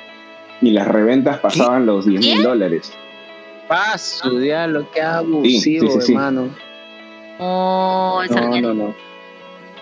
y 0.61 0.71
las 0.71 0.87
reventas 0.87 1.37
pasaban 1.39 1.85
los 1.85 2.05
10 2.05 2.21
mil 2.21 2.37
¿Qué? 2.37 2.43
dólares. 2.43 2.91
Paso, 3.67 4.29
diablo, 4.37 4.87
qué 4.93 5.01
abusivo, 5.01 5.87
Sí, 5.87 5.91
sí, 5.91 5.99
sí, 5.99 6.01
sí. 6.07 6.11
hermano. 6.13 6.49
No, 7.39 8.23
esa 8.23 8.35
No, 8.41 8.41
gente 8.53 8.61
no, 8.61 8.73
no. 8.73 8.95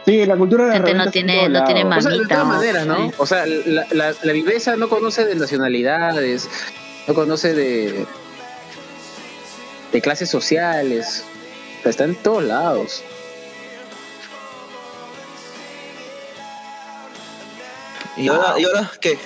Sí, 0.06 0.26
la 0.26 0.36
cultura 0.36 0.66
de 0.66 0.70
las 0.72 0.78
Gente 0.80 0.94
no 0.96 1.12
tiene- 1.12 1.44
en 1.46 1.54
no 1.54 1.64
tiene 1.64 1.84
lados. 1.86 1.98
O 1.98 2.02
sea, 2.02 2.12
de 2.12 2.18
Mamita, 2.18 2.36
todas 2.36 2.48
¿no? 2.48 2.54
maneras, 2.56 2.86
¿no? 2.88 3.12
O 3.18 3.26
sea, 3.26 3.46
la, 3.46 3.86
la, 3.92 4.14
la 4.22 4.34
viveza 4.34 4.76
no 4.76 4.90
conoce 4.90 5.26
de 5.26 5.36
nacionalidades, 5.36 6.50
no 7.08 7.14
conoce 7.14 7.54
de, 7.54 8.06
de 9.92 10.02
clases 10.02 10.30
sociales, 10.30 11.24
o 11.80 11.82
sea, 11.84 11.90
está 11.92 12.04
en 12.06 12.16
todos 12.16 12.44
lados. 12.44 13.04
¿Y 18.18 18.28
ahora, 18.28 18.60
¿Y 18.60 18.64
ahora 18.66 18.92
qué? 19.02 19.18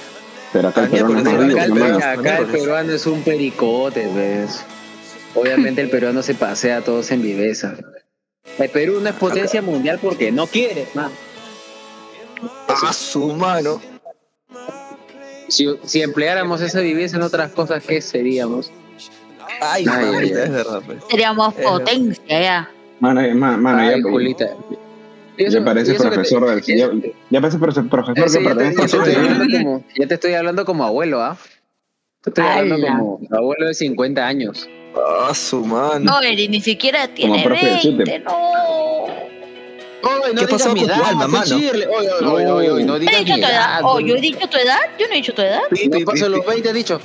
Pero 0.53 0.69
acá 0.69 0.81
el 0.81 0.87
Ah, 0.87 0.89
peruano 0.91 1.19
es 1.19 1.23
más 1.25 1.33
Acá, 1.33 1.63
el, 1.65 1.71
peruano- 1.73 1.97
acá 1.97 2.37
el 2.39 2.45
peruano 2.47 2.93
es 2.93 3.05
un 3.05 3.21
pericote, 3.21 4.07
¿ves? 4.13 4.63
Obviamente 5.35 5.81
el 5.81 5.89
peruano 5.89 6.23
se 6.23 6.33
pasea 6.35 6.77
a 6.77 6.81
todos 6.81 7.11
en 7.11 7.21
viveza. 7.21 7.75
El 8.57 8.69
Perú 8.69 8.99
no 9.01 9.09
es 9.09 9.15
potencia 9.15 9.61
mundial 9.61 9.99
porque 10.01 10.31
no 10.31 10.47
quiere, 10.47 10.87
man. 10.93 11.11
A 12.67 12.93
su 12.93 13.33
mano. 13.33 13.81
Si, 15.49 15.67
si 15.83 16.01
empleáramos 16.01 16.61
esa 16.61 16.79
viveza 16.79 17.17
en 17.17 17.23
otras 17.23 17.51
cosas, 17.51 17.83
¿qué 17.85 18.01
seríamos? 18.01 18.71
Ay, 19.61 19.85
Ay, 19.89 20.15
ay. 20.17 20.29
es 20.31 20.49
verdad. 20.51 20.81
Pues. 20.85 21.03
Seríamos 21.09 21.53
Eh, 21.57 21.63
potencia 21.63 22.41
ya. 22.41 22.71
Mano, 22.99 23.21
ma- 23.35 23.57
mano, 23.57 23.79
Ay, 23.79 24.01
ya, 24.01 24.09
Julita. 24.09 24.47
Y 25.37 25.43
ya 25.43 25.47
eso- 25.49 25.63
parece 25.65 25.91
eso 25.93 26.03
que 26.03 26.09
te- 26.09 26.15
profesor 26.15 26.45
del 26.49 26.59
eso- 26.67 26.93
ya, 26.93 27.09
ya 27.29 27.41
parece 27.41 27.57
profe- 27.59 27.89
profesor 27.89 28.25
Ese 28.25 28.37
que 28.39 28.43
ya, 28.43 28.49
te, 28.49 28.55
pertenece 28.55 28.77
ya 28.77 28.83
a 28.83 28.87
te 28.87 28.95
estoy 29.13 29.15
hablando 29.15 29.57
como, 29.57 29.83
ya 29.95 30.07
te 30.07 30.13
estoy 30.15 30.33
hablando 30.33 30.65
como 30.65 30.83
abuelo, 30.85 31.21
¿ah? 31.21 31.37
Te 32.23 32.29
estoy 32.31 32.45
hablando 32.45 32.87
¡Hala! 32.87 32.97
como 32.99 33.19
abuelo 33.31 33.67
de 33.67 33.73
50 33.73 34.25
años. 34.27 34.67
A 35.29 35.33
su 35.35 35.63
mano. 35.65 35.99
No, 35.99 36.21
Eri, 36.21 36.47
ni 36.47 36.59
siquiera 36.61 37.07
tiene 37.09 37.43
de 37.43 37.47
20, 37.49 37.81
Suter. 37.81 38.23
no. 38.23 39.07
Oye, 40.03 40.33
no 40.33 40.39
¿Qué 40.41 40.45
digas 40.45 40.49
pasó 40.49 40.73
mi 40.73 40.79
con 40.81 40.89
tu 40.89 40.93
edad, 40.95 41.01
oye, 42.51 42.69
oye, 42.71 42.83
no 42.85 42.95
¿He 42.95 42.99
digas 42.99 43.23
mi 43.23 43.25
tu 43.41 43.47
edad? 43.47 43.79
Oh, 43.83 43.99
yo 43.99 44.15
he 44.15 44.21
dicho 44.21 44.47
tu 44.47 44.57
edad. 44.57 44.79
Yo 44.99 45.07
no 45.07 45.13
he 45.13 45.17
dicho 45.17 45.33
tu 45.33 45.41
edad. 45.41 45.59
Pi, 45.69 45.87
No 45.87 45.97
pi, 45.97 46.05
los 46.29 46.39
pi. 46.41 46.51
20, 46.51 46.69
has 46.69 46.75
dicho. 46.75 47.01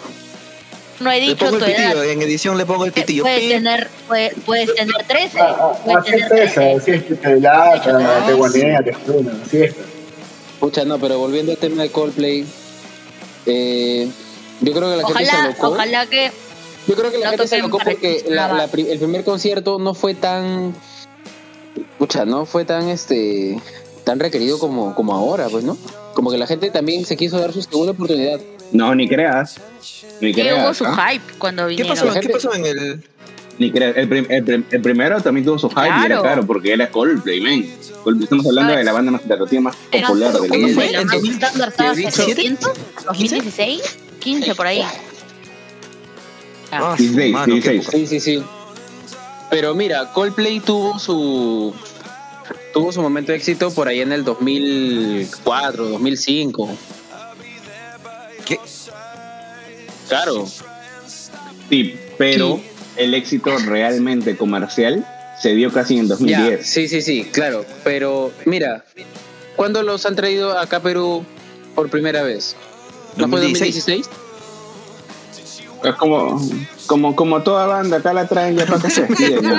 No 1.03 1.11
he 1.11 1.21
Le 1.21 1.27
dicho 1.27 1.45
pongo 1.47 1.59
tu 1.59 1.65
el 1.65 1.71
edad. 1.73 1.91
pitillo, 1.91 2.03
en 2.05 2.23
edición 2.23 2.57
le 2.59 2.65
pongo 2.67 2.85
el 2.85 2.93
pitillo. 2.93 3.23
Puedes 3.25 3.49
tener, 3.49 3.89
puedes, 4.09 4.35
puedes 4.47 4.75
tener 4.75 4.95
13. 5.07 5.41
Ah, 5.41 5.57
ah, 5.61 5.73
Puedes 5.85 6.05
tener 6.05 6.33
es 6.33 6.51
esa, 6.53 6.61
13. 6.61 6.73
así 6.77 6.91
es 6.93 7.03
que 7.05 7.15
te 7.17 7.41
lata, 7.41 7.73
Ah, 7.99 8.25
te 8.27 8.33
sí. 8.33 8.39
guanea, 8.39 8.83
te 8.83 8.91
espuna, 8.91 9.33
así 9.45 9.57
es. 9.63 9.75
Pucha, 10.61 10.85
no, 10.85 10.99
pero 10.99 11.19
volviendo 11.19 11.51
al 11.53 11.59
tema 11.59 11.83
de 11.83 11.91
Coldplay, 11.91 12.47
eh, 13.47 14.09
yo 14.61 14.73
creo 14.73 14.91
que 14.91 14.97
la 14.97 15.07
gente 15.09 15.25
se 15.25 15.31
Ojalá, 15.31 15.45
alocó. 15.45 15.69
ojalá 15.69 16.07
que 16.07 16.31
Yo 16.87 16.95
creo 16.97 17.11
que 17.13 17.19
la 17.19 17.25
No 17.27 17.31
gente 17.33 17.49
se 17.49 17.57
alocó 17.57 17.79
porque 17.79 18.25
la- 18.29 18.53
la 18.53 18.65
el 18.65 18.99
primer 18.99 19.25
concierto 19.25 19.79
no 19.79 19.95
fue 19.95 20.15
tan. 20.15 20.75
Pucha, 21.99 22.25
no 22.25 22.45
fue 22.47 22.65
tan 22.65 22.89
este 22.89 23.61
tan 24.05 24.19
requerido 24.19 24.59
como, 24.59 24.95
como 24.95 25.15
ahora, 25.15 25.49
pues, 25.49 25.63
¿no? 25.65 25.77
Como 26.15 26.31
que 26.31 26.39
la 26.39 26.47
gente 26.47 26.71
también 26.71 27.05
se 27.05 27.17
quiso 27.17 27.39
dar 27.39 27.53
su 27.53 27.63
segunda 27.63 27.93
oportunidad. 27.93 28.41
No, 28.73 28.95
ni 28.95 29.09
creas. 29.09 29.57
Ni 30.21 30.33
que 30.33 30.43
hubo 30.43 30.51
creas. 30.61 30.77
su 30.77 30.85
¿ah? 30.87 31.09
hype 31.11 31.25
cuando 31.39 31.63
¿Qué 31.65 31.69
vinieron. 31.71 31.95
pasó, 31.95 32.07
La 32.07 32.13
¿Qué 32.15 32.21
gente- 32.21 32.33
pasó 32.35 32.55
en 32.55 32.67
el.? 32.67 33.05
Ni 33.59 33.71
creas. 33.71 33.97
El, 33.97 34.09
prim- 34.09 34.27
el 34.31 34.45
prim- 34.45 34.65
el 34.71 34.81
primero 34.83 35.21
también 35.21 35.45
tuvo 35.45 35.59
su 35.59 35.69
hype 35.69 35.81
y 35.83 35.89
era 35.89 36.07
Claro. 36.07 36.23
caro 36.23 36.47
porque 36.47 36.73
era 36.73 36.91
Coldplay, 36.91 37.41
man. 37.41 37.67
Coldplay, 38.03 38.25
Estamos 38.25 38.47
hablando 38.47 38.75
de 38.75 38.85
la 38.85 38.93
banda 38.93 39.11
más, 39.13 39.29
de 39.29 39.37
la 39.37 39.61
más 39.61 39.77
popular 39.77 40.33
del 40.33 40.49
¿cuándo 40.49 40.59
mundo. 40.67 40.75
fue? 40.75 40.87
¿En 40.95 41.07
más 41.07 41.13
2000? 41.15 41.33
estándar 41.33 41.69
estaba 41.69 41.93
¿Te 41.95 42.01
he 42.01 42.05
dicho? 42.07 42.11
700, 42.25 42.71
2016, 43.07 43.99
15 44.21 44.55
por 44.55 44.67
ahí. 44.67 44.83
Ah, 46.71 46.95
su 46.97 47.03
16, 47.03 47.33
mano, 47.33 47.47
qué 47.47 47.53
16. 47.71 47.83
época. 47.83 47.99
Sí, 47.99 48.07
sí, 48.07 48.21
sí. 48.21 48.43
Pero 49.51 49.75
mira, 49.75 50.11
Coldplay 50.15 50.61
tuvo 50.61 50.99
su 50.99 51.75
tuvo 52.73 52.93
su 52.93 53.01
momento 53.03 53.33
de 53.33 53.39
éxito 53.39 53.71
por 53.73 53.89
ahí 53.89 54.01
en 54.01 54.13
el 54.13 54.25
2004, 54.25 55.89
2005. 55.89 56.71
¿Qué? 58.45 58.59
Claro. 60.09 60.47
Sí, 61.69 61.97
pero 62.19 62.61
el 62.97 63.15
éxito 63.15 63.57
realmente 63.59 64.37
comercial 64.37 65.07
se 65.41 65.55
dio 65.55 65.73
casi 65.73 65.99
en 65.99 66.05
Ya, 66.05 66.09
2010. 66.09 66.67
sí, 66.67 66.89
sí, 66.89 67.03
sí, 67.03 67.25
claro. 67.33 67.65
Pero 67.85 68.33
mira, 68.45 68.85
¿cuándo 69.57 69.83
los 69.83 70.05
han 70.07 70.17
traído 70.17 70.59
acá 70.59 70.79
a 70.79 70.83
Perú 70.83 71.25
por 71.75 71.89
primera 71.89 72.23
vez? 72.23 72.57
¿No 73.17 73.29
fue 73.29 73.41
2016? 73.41 74.07
2016? 74.07 74.23
Es 75.85 75.95
como, 75.97 76.41
como, 76.87 77.17
como 77.17 77.43
toda 77.43 77.67
banda, 77.67 77.97
acá 77.97 78.13
la 78.13 78.27
traen 78.29 78.57
ya 78.57 78.67
para 78.67 78.81
que 78.81 78.91
se 78.91 79.03
despiden, 79.03 79.45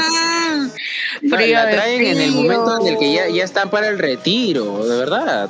¿no? 1.24 1.30
No, 1.30 1.38
Frío 1.38 1.56
la 1.56 1.72
traen 1.72 2.06
en 2.06 2.22
el 2.22 2.32
momento 2.32 2.80
en 2.82 2.88
el 2.88 3.00
que 3.00 3.14
ya, 3.14 3.30
ya 3.30 3.44
están 3.44 3.70
para 3.70 3.88
el 3.88 3.98
retiro, 3.98 4.86
de 4.86 4.98
verdad. 4.98 5.50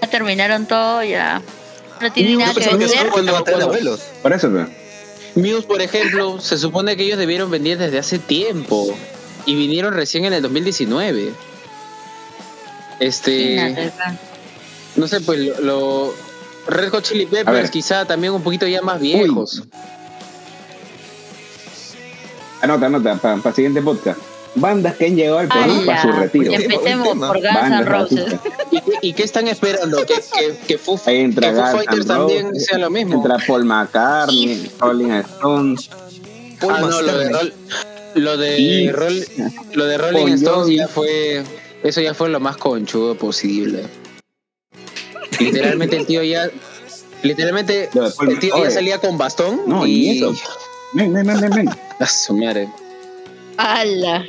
Ya 0.00 0.08
terminaron 0.08 0.66
todo, 0.66 1.02
ya. 1.04 1.42
No 2.00 2.12
tiene 2.12 2.36
nada 2.36 2.54
que 2.54 2.60
eso 2.60 3.10
cuando 3.10 3.32
va 3.32 3.38
a 3.40 3.44
traer 3.44 3.62
abuelos. 3.62 4.00
Por 4.22 4.32
eso, 4.32 4.50
pues. 4.50 4.66
Muse, 5.34 5.66
por 5.66 5.82
ejemplo, 5.82 6.40
se 6.40 6.58
supone 6.58 6.96
que 6.96 7.04
ellos 7.04 7.18
debieron 7.18 7.50
venir 7.50 7.78
desde 7.78 7.98
hace 7.98 8.18
tiempo 8.18 8.96
y 9.46 9.54
vinieron 9.54 9.94
recién 9.94 10.24
en 10.24 10.32
el 10.32 10.42
2019. 10.42 11.32
Este, 12.98 13.92
no 14.96 15.06
sé, 15.08 15.20
pues 15.20 15.38
lo, 15.38 15.60
lo- 15.60 16.14
Red 16.66 16.90
Hot 16.90 17.04
Chili 17.04 17.24
ver. 17.24 17.44
Peppers 17.44 17.70
quizá 17.70 18.04
también 18.04 18.32
un 18.32 18.42
poquito 18.42 18.66
ya 18.66 18.82
más 18.82 19.00
viejos. 19.00 19.62
Anota, 22.62 22.86
anota, 22.86 23.16
para 23.16 23.54
siguiente 23.54 23.80
podcast. 23.80 24.18
Bandas 24.56 24.96
que 24.96 25.06
han 25.06 25.16
llegado 25.16 25.38
al 25.38 25.48
Perú 25.48 25.82
para 25.86 26.02
su 26.02 26.12
retiro. 26.12 26.50
Buen 26.50 26.62
Empecemos 26.62 27.08
por 27.18 27.36
Guns 27.36 27.44
N' 27.44 27.54
Bandas 27.54 27.86
Roses. 27.86 28.34
¿Y, 28.72 28.80
qué- 28.80 28.92
y 29.02 29.12
qué 29.12 29.22
están 29.22 29.46
esperando? 29.48 29.98
¿Que, 30.04 30.14
que, 30.14 30.56
que 30.66 30.78
Foo, 30.78 31.00
entra 31.06 31.50
que 31.50 31.56
Foo 31.56 31.66
Fighters 31.70 32.06
también 32.06 32.46
Roses, 32.48 32.66
sea 32.66 32.78
lo 32.78 32.90
mismo? 32.90 33.14
Entra 33.14 33.36
Paul 33.46 33.64
McCartney, 33.64 34.70
Rolling 34.78 35.10
Stones. 35.12 35.88
Paul 36.60 36.72
Ah, 36.76 36.80
no, 36.80 37.00
lo 37.02 37.18
de. 37.18 37.30
Roll- 37.30 37.52
lo 38.16 38.36
de, 38.36 38.92
Roll- 38.92 39.26
lo 39.74 39.86
de 39.86 39.98
Rolling 39.98 40.32
Stones 40.34 40.76
ya 40.76 40.88
fue. 40.88 41.44
Eso 41.84 42.00
ya 42.00 42.12
fue 42.12 42.28
lo 42.28 42.40
más 42.40 42.56
conchudo 42.56 43.14
posible. 43.14 43.84
Literalmente 45.38 45.96
el 45.96 46.06
tío 46.06 46.22
ya. 46.22 46.50
Literalmente 47.22 47.88
el 48.28 48.38
tío 48.40 48.62
ya 48.64 48.70
salía 48.70 48.98
con 48.98 49.16
bastón. 49.16 49.60
No, 49.66 49.86
y. 49.86 49.92
y 50.10 50.18
eso. 50.18 50.34
Ven, 50.92 51.12
ven, 51.12 51.26
ven, 51.26 51.40
ven, 51.40 51.50
ven. 51.50 51.68
A 52.00 52.06
su 52.06 52.36
madre. 52.36 52.68
¡Hala! 53.56 54.24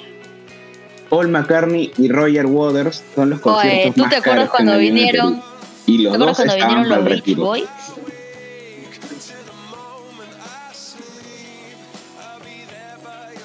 Paul 1.11 1.27
McCartney 1.27 1.91
y 1.97 2.07
Roger 2.07 2.45
Waters 2.45 3.03
son 3.13 3.31
los 3.31 3.41
conciertos 3.41 3.81
Oye, 3.81 3.91
¿tú 3.93 4.01
más 4.01 4.09
te 4.09 4.15
acuerdas 4.15 4.23
caros 4.23 4.43
que 4.45 4.49
cuando 4.51 4.77
vinieron? 4.77 5.43
Y 5.85 5.97
¿Te 5.97 6.03
los 6.03 6.17
dos 6.17 6.37
cuando 6.37 6.53
estaban 6.53 6.83
vinieron 6.83 7.05
los 7.05 7.25
Beach. 7.25 7.35
Boys? 7.35 7.65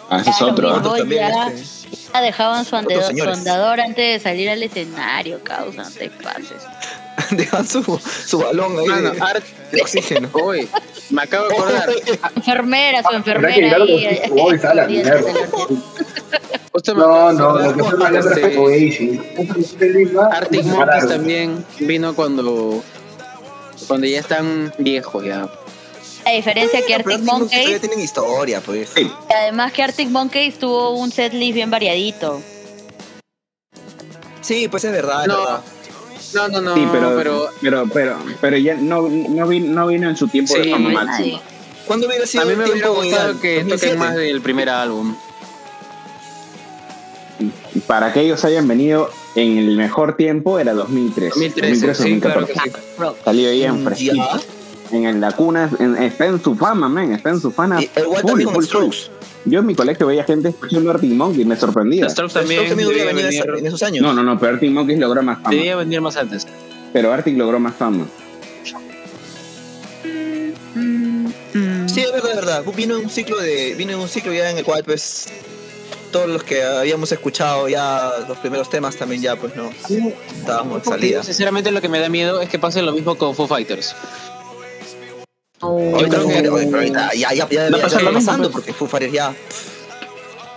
Ah, 0.08 0.20
ese 0.20 0.30
es 0.30 0.42
otro. 0.42 0.68
Beach 0.68 0.76
¿ah? 0.76 0.78
Otro 0.78 0.90
Boys 0.90 1.00
también, 1.00 1.28
ya, 1.28 1.48
este, 1.48 1.96
ya 2.12 2.20
dejaban 2.20 2.64
su, 2.64 2.76
Otros 2.76 3.06
su 3.18 3.28
andador 3.28 3.80
antes 3.80 4.12
de 4.12 4.20
salir 4.20 4.48
al 4.48 4.62
escenario, 4.62 5.42
causa, 5.42 5.82
no 5.82 5.90
te 5.90 6.08
pases. 6.08 6.62
Dejan 7.30 7.66
su, 7.66 7.82
su 8.26 8.38
balón 8.38 8.78
ahí 8.78 8.86
Mano, 8.86 9.10
de, 9.12 9.20
Art, 9.20 9.44
de 9.72 9.80
oxígeno. 9.82 10.28
oye, 10.32 10.68
me 11.10 11.22
acabo 11.22 11.48
de 11.48 11.54
acordar. 11.56 11.88
Enfermera, 12.36 13.02
su 13.08 13.14
enfermera 13.16 13.76
ahí. 13.76 14.06
Beach 14.06 14.28
Boys, 14.30 14.64
a 14.64 14.74
la 14.74 14.86
dientes 14.86 15.24
mierda. 15.24 15.32
de 15.32 15.48
los- 15.48 15.78
Justo 16.72 16.94
me 16.94 17.00
No, 17.00 17.32
no, 17.32 17.58
lo 17.58 17.74
que 17.76 17.84
fue 17.84 17.98
más 17.98 18.12
este. 18.26 18.58
Arctic 20.30 20.64
Monkeys 20.64 21.08
también 21.08 21.64
vino 21.80 22.14
cuando. 22.14 22.82
Cuando 23.88 24.06
ya 24.06 24.20
están 24.20 24.72
viejos 24.78 25.24
ya. 25.24 25.48
La 26.24 26.32
diferencia 26.32 26.84
que 26.84 26.94
Arctic 26.94 27.20
Monkeys 27.20 27.62
Monkeys, 27.62 27.80
tienen 27.80 28.00
historia, 28.00 28.60
pues. 28.60 28.90
Además 29.34 29.72
que 29.72 29.82
Arctic 29.84 30.08
Monkeys 30.10 30.58
tuvo 30.58 30.90
un 30.90 31.10
setlist 31.12 31.54
bien 31.54 31.70
variadito. 31.70 32.42
Sí, 34.40 34.68
pues 34.68 34.84
es 34.84 34.92
verdad, 34.92 35.22
es 35.22 35.28
No, 35.28 35.38
verdad. 35.38 35.60
No, 36.36 36.48
no, 36.48 36.60
no. 36.60 36.74
Sí, 36.74 36.86
pero, 36.92 37.16
pero 37.16 37.48
pero, 37.62 37.88
pero, 37.92 38.18
pero, 38.40 38.56
ya 38.58 38.74
no, 38.74 39.08
no, 39.08 39.48
vino, 39.48 39.72
no 39.72 39.86
vino 39.86 40.08
en 40.10 40.16
su 40.16 40.28
tiempo 40.28 40.54
Sí, 40.54 40.60
de 40.60 40.70
fama 40.70 40.90
máximo. 40.90 41.40
¿Cuándo 41.86 42.06
hubiera 42.06 42.26
sido 42.26 42.42
a 42.42 42.46
mí 42.46 42.52
el 42.52 42.58
me 42.58 42.64
hubiera 42.64 42.80
tiempo 42.80 43.02
gustado 43.02 43.40
que 43.40 43.54
2007. 43.56 43.76
toquen 43.76 43.98
más 43.98 44.14
del 44.16 44.40
primer 44.42 44.68
álbum. 44.68 45.16
Para 47.86 48.12
que 48.12 48.20
ellos 48.20 48.44
hayan 48.44 48.66
venido 48.68 49.10
en 49.34 49.58
el 49.58 49.76
mejor 49.76 50.16
tiempo 50.16 50.58
era 50.58 50.74
2003. 50.74 51.30
2013, 51.30 51.94
sí, 51.94 52.20
claro 52.20 52.46
que 52.46 52.54
sí. 52.54 52.70
Salió 53.24 53.48
ahí 53.48 53.64
en 53.64 53.84
fresquito. 53.84 54.40
En 54.92 55.20
la 55.20 55.32
cuna, 55.32 55.70
en- 55.78 55.96
está 56.02 56.26
en 56.26 56.42
su 56.42 56.54
fama, 56.54 56.88
man, 56.88 57.12
está 57.12 57.30
en 57.30 57.40
su 57.40 57.50
fama. 57.50 57.82
Y 57.82 57.90
igual 58.00 58.20
full, 58.22 58.28
también 58.30 58.46
con 58.46 58.54
full 58.56 58.64
Strokes. 58.64 58.96
show. 58.96 59.10
Yo 59.46 59.60
en 59.60 59.66
mi 59.66 59.74
colegio 59.74 60.06
veía 60.06 60.24
gente 60.24 60.48
escuchando 60.48 60.90
Arctic 60.90 61.12
Monkeys 61.12 61.42
y 61.42 61.44
me 61.44 61.56
sorprendía. 61.56 62.04
Los 62.04 62.12
Strokes 62.12 62.34
también, 62.34 62.60
Strokes 62.62 62.68
también 62.70 62.88
hubiera 62.88 63.04
debía, 63.08 63.24
venido 63.24 63.44
venir, 63.46 63.60
en 63.60 63.66
esos 63.66 63.82
años. 63.82 64.02
No, 64.02 64.12
no, 64.12 64.22
no, 64.22 64.38
pero 64.38 64.54
Arctic 64.54 64.70
Monkeys 64.70 64.98
logró 64.98 65.22
más 65.22 65.38
fama. 65.38 65.50
debía 65.54 65.76
venir 65.76 66.00
más 66.00 66.16
antes. 66.16 66.46
Pero 66.92 67.12
Arctic 67.12 67.36
logró 67.36 67.58
más 67.60 67.74
fama. 67.74 68.06
Sí, 71.86 72.00
es 72.00 72.12
verdad, 72.12 72.30
es 72.30 72.36
verdad. 72.36 72.64
Vino 72.76 72.98
un 72.98 73.08
ciclo 73.08 73.38
de, 73.38 73.74
vino 73.76 73.92
en 73.92 73.98
un 74.00 74.08
ciclo 74.08 74.32
ya 74.32 74.50
en 74.50 74.58
el 74.58 74.64
cual 74.64 74.82
pues 74.84 75.26
todos 76.12 76.28
los 76.28 76.42
que 76.42 76.62
habíamos 76.62 77.10
escuchado 77.12 77.68
ya 77.68 78.10
los 78.28 78.38
primeros 78.38 78.68
temas 78.70 78.96
también 78.96 79.22
ya 79.22 79.36
pues 79.36 79.54
no 79.56 79.70
estábamos 80.38 80.82
de 80.84 80.90
salida. 80.90 81.22
Sinceramente 81.22 81.70
lo 81.70 81.80
que 81.80 81.88
me 81.88 81.98
da 82.00 82.08
miedo 82.08 82.40
es 82.40 82.48
que 82.48 82.58
pase 82.58 82.82
lo 82.82 82.92
mismo 82.92 83.16
con 83.16 83.34
Foo 83.34 83.46
Fighters. 83.46 83.94
Yo 85.62 86.08
creo 86.08 86.28
que 86.28 86.34
pero 86.42 86.54
ahorita 86.56 87.14
ya 87.14 87.32
ya 87.32 87.48
ya 87.48 87.48
ya 87.48 87.70
lo 87.70 87.78
mismo, 87.78 88.12
pasando 88.12 88.50
porque 88.50 88.72
Foo 88.72 88.88
ya 89.12 89.34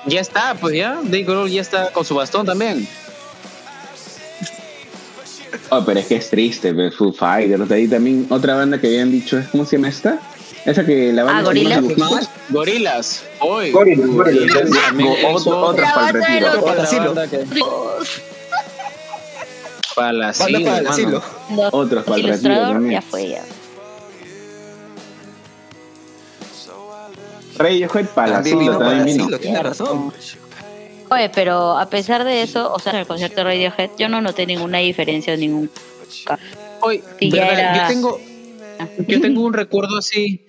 Ya 0.06 0.20
está, 0.22 0.56
pues 0.56 0.76
ya. 0.76 1.00
Dave 1.04 1.24
Grohl 1.24 1.50
ya 1.50 1.62
está 1.62 1.92
con 1.92 2.04
su 2.06 2.16
bastón 2.16 2.46
también. 2.46 2.88
Oh, 5.72 5.84
pero 5.86 6.00
es 6.00 6.08
que 6.08 6.16
es 6.16 6.30
triste, 6.30 6.74
pues, 6.74 6.96
Foo 6.96 7.14
Fighters. 7.14 7.70
Ahí 7.72 7.88
también 7.88 8.26
otra 8.30 8.56
banda 8.56 8.80
que 8.80 8.88
habían 8.88 9.12
dicho, 9.12 9.38
es 9.38 9.48
¿cómo 9.50 9.66
se 9.66 9.76
llama 9.78 9.90
esta? 9.90 10.20
Esa 10.66 10.86
que 10.86 11.14
la 11.14 11.24
banda 11.24 11.50
Ah, 11.50 11.54
dibujitos. 11.54 12.30
Gorilas. 12.50 13.24
Hoy. 13.40 13.72
Para 13.72 13.92
el 13.92 13.98
retiro. 16.14 16.64
Para 19.96 20.10
el 20.10 20.24
otra 20.24 20.34
Para 20.38 20.50
el 20.50 20.56
hermano. 20.68 20.90
asilo. 20.90 21.24
los- 21.52 21.74
Otros 21.74 22.04
para 22.04 22.18
el 22.18 22.24
retiro 22.28 22.90
ya 22.90 23.02
fue 23.02 23.30
ya. 23.30 23.44
Radiohead 27.60 28.06
para 28.16 28.34
También 28.42 28.62
el 28.62 28.78
también 28.78 29.06
vino. 29.06 29.64
razón. 29.64 30.14
Oye, 31.12 31.30
pero 31.34 31.78
a 31.78 31.90
pesar 31.90 32.24
de 32.24 32.42
eso, 32.42 32.72
o 32.72 32.80
sea, 32.80 32.94
en 32.94 33.00
el 33.00 33.08
concierto 33.08 33.38
de 33.38 33.44
Radiohead, 33.44 33.90
yo 33.98 34.08
no 34.10 34.22
noté 34.22 34.46
ninguna 34.46 34.78
diferencia, 34.80 35.36
ningún. 35.36 35.70
Hoy, 36.82 37.04
Y 37.20 37.32
ya 37.32 37.46
¿verdad? 37.48 37.60
era- 37.60 37.82
yo 37.82 37.88
tengo 37.94 38.20
yo 39.08 39.20
tengo 39.22 39.42
un 39.44 39.54
recuerdo 39.54 39.98
así 39.98 40.42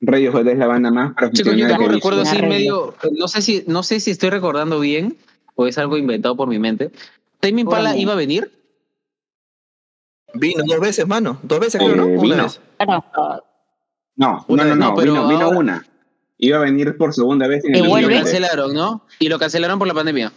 Radiohead 0.00 0.48
es 0.48 0.58
la 0.58 0.66
banda 0.66 0.90
más 0.90 1.12
Chicos, 1.32 1.54
yo 1.56 1.66
tengo 1.68 1.84
un 1.84 1.92
recuerdo 1.92 2.22
así 2.22 2.42
medio, 2.42 2.94
no 3.12 3.28
sé 3.28 3.40
si, 3.40 3.64
no 3.68 3.82
sé 3.84 4.00
si 4.00 4.10
estoy 4.10 4.30
recordando 4.30 4.80
bien 4.80 5.16
o 5.54 5.66
es 5.66 5.78
algo 5.78 5.96
inventado 5.96 6.36
por 6.36 6.48
mi 6.48 6.58
mente. 6.58 6.90
Tame 7.40 7.60
Impala 7.62 7.96
iba 7.96 8.12
a 8.12 8.16
venir. 8.16 8.50
Vino 10.34 10.62
dos 10.66 10.80
veces, 10.80 11.06
mano. 11.06 11.38
Dos 11.42 11.58
veces 11.60 11.80
Eh, 11.80 11.84
creo, 11.84 11.96
¿no? 11.96 12.06
Una 12.06 12.22
vino. 12.22 12.42
vez. 12.44 12.60
No, 14.16 14.44
Una 14.48 14.64
no, 14.64 14.70
no, 14.70 14.76
no, 14.76 14.88
no, 14.90 14.94
pero 14.96 15.12
vino, 15.12 15.28
vino 15.28 15.44
ahora- 15.46 15.58
una. 15.58 15.86
Iba 16.38 16.58
a 16.58 16.60
venir 16.60 16.96
por 16.96 17.12
segunda 17.12 17.48
vez 17.48 17.64
en 17.64 17.74
¿Y 17.74 17.78
el 17.78 17.84
Y 17.84 17.86
lo 17.86 17.90
vuelve? 17.90 18.14
2020. 18.14 18.30
cancelaron, 18.40 18.74
¿no? 18.74 19.02
Y 19.18 19.28
lo 19.28 19.38
cancelaron 19.38 19.78
por 19.78 19.88
la 19.88 19.94
pandemia. 19.94 20.32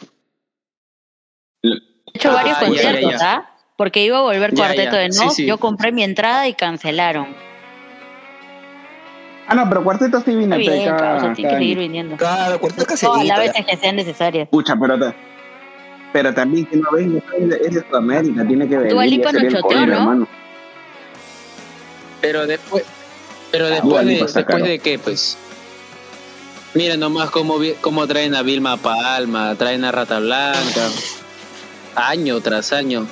he 1.63 1.69
hecho 2.17 2.31
Ah, 2.31 2.33
varios 2.33 2.59
ya, 2.59 2.65
conciertos. 2.65 3.21
¿ah? 3.21 3.47
Porque 3.77 4.03
iba 4.03 4.17
a 4.17 4.21
volver 4.21 4.51
Ya, 4.53 4.65
Cuarteto 4.65 4.91
ya, 4.93 4.97
de 4.99 5.09
No, 5.09 5.29
sí. 5.29 5.45
yo 5.45 5.57
compré 5.59 5.91
mi 5.91 6.03
entrada 6.03 6.47
y 6.47 6.53
cancelaron. 6.55 7.27
Ah, 9.47 9.55
no, 9.55 9.67
pero 9.69 9.83
Cuarteto 9.83 10.21
sí 10.21 10.35
vino. 10.35 10.55
Está 10.55 10.71
bien, 10.71 10.85
cada- 10.89 11.33
tiene 11.33 11.49
cada 11.49 11.59
que 12.87 12.97
seguir 12.97 13.13
Todas 13.13 13.25
las 13.27 13.39
veces 13.39 13.65
que 13.65 13.77
sean 13.77 13.95
necesarias. 13.95 14.47
Pucha, 14.49 14.75
pero, 14.79 15.13
pero 16.13 16.33
también 16.33 16.65
que 16.65 16.77
no 16.77 16.89
venga, 16.91 17.21
es 17.61 17.73
de- 17.73 17.81
Sudamérica, 17.87 18.47
tiene 18.47 18.67
que 18.67 18.77
venir. 18.77 18.93
Dua 18.93 19.05
ya 19.05 19.09
Lipa 19.11 19.31
sería 19.31 19.49
nos 19.49 19.53
el 19.55 19.61
choteó, 19.61 19.85
¿no? 19.85 19.93
hermano. 19.93 20.27
Pero 22.21 22.47
después, 22.47 22.85
pero 23.51 23.65
Dua 23.67 23.75
después 24.03 24.05
de, 24.05 24.39
después 24.41 24.63
de 24.63 24.79
qué, 24.79 24.99
pues. 24.99 25.37
Miren 26.73 26.99
nomás 26.99 27.29
cómo, 27.31 27.55
cómo 27.81 28.07
traen 28.07 28.33
a 28.35 28.43
Vilma 28.43 28.77
Palma, 28.77 29.55
traen 29.55 29.83
a 29.83 29.91
Rata 29.91 30.19
Blanca, 30.19 30.87
año 31.95 32.39
tras 32.39 32.71
año. 32.71 33.05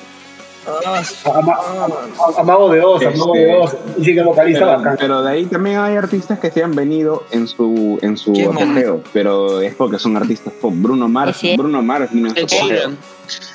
Ah, 0.86 1.02
Ama- 1.36 1.58
a- 1.58 2.42
Amago 2.42 2.72
de 2.72 2.82
Oz, 2.82 3.02
Amago 3.04 3.34
Este- 3.36 3.46
de 3.48 3.56
Oz. 3.58 3.76
Y 3.98 4.06
sí 4.06 4.14
que 4.14 4.22
vocaliza 4.24 4.60
Pero, 4.60 4.78
bacán. 4.78 4.98
pero 5.00 5.22
de 5.24 5.32
ahí 5.32 5.46
también 5.46 5.78
hay 5.80 5.96
artistas 5.96 6.38
que 6.40 6.52
se 6.52 6.64
han 6.64 6.76
venido 6.76 7.26
en 7.32 7.48
su 7.48 7.98
en 8.02 8.18
su 8.18 8.32
apogeo, 8.50 9.02
pero 9.12 9.62
es 9.62 9.74
porque 9.76 9.98
son 10.00 10.16
artistas 10.16 10.54
pop. 10.62 10.74
Bruno 10.76 11.08
Mars, 11.10 11.38
Sí. 11.38 11.56
Bruno 11.58 11.82
Mars 11.82 12.12
vino 12.12 12.30
en 12.30 12.36
su 12.36 12.56
Ed 12.56 12.60
apogeo, 12.62 12.92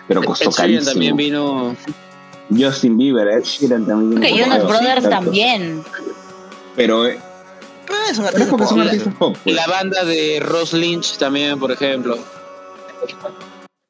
pero 0.09 0.21
Ed 0.21 0.27
costó 0.27 0.51
Sheeran 0.51 0.57
carísimo. 0.85 0.91
también 0.93 1.17
vino. 1.17 1.77
Justin 2.51 2.97
Bieber, 2.99 3.29
Ed 3.29 3.43
Sheeran 3.45 3.87
también 3.87 4.11
vino 4.11 4.21
Que 4.23 4.37
Jonas 4.43 4.67
Brothers 4.67 5.09
también. 5.09 5.83
Pero, 6.77 7.07
eh, 7.07 7.19
Pero 7.87 7.99
es 8.11 8.19
un 8.19 8.25
pero 8.27 8.45
artista 8.83 9.11
pop. 9.11 9.19
pop. 9.19 9.37
Pues. 9.45 9.57
la 9.57 9.67
banda 9.67 10.05
de 10.05 10.41
Ross 10.41 10.73
Lynch 10.73 11.17
también, 11.17 11.59
por 11.59 11.73
ejemplo. 11.73 12.19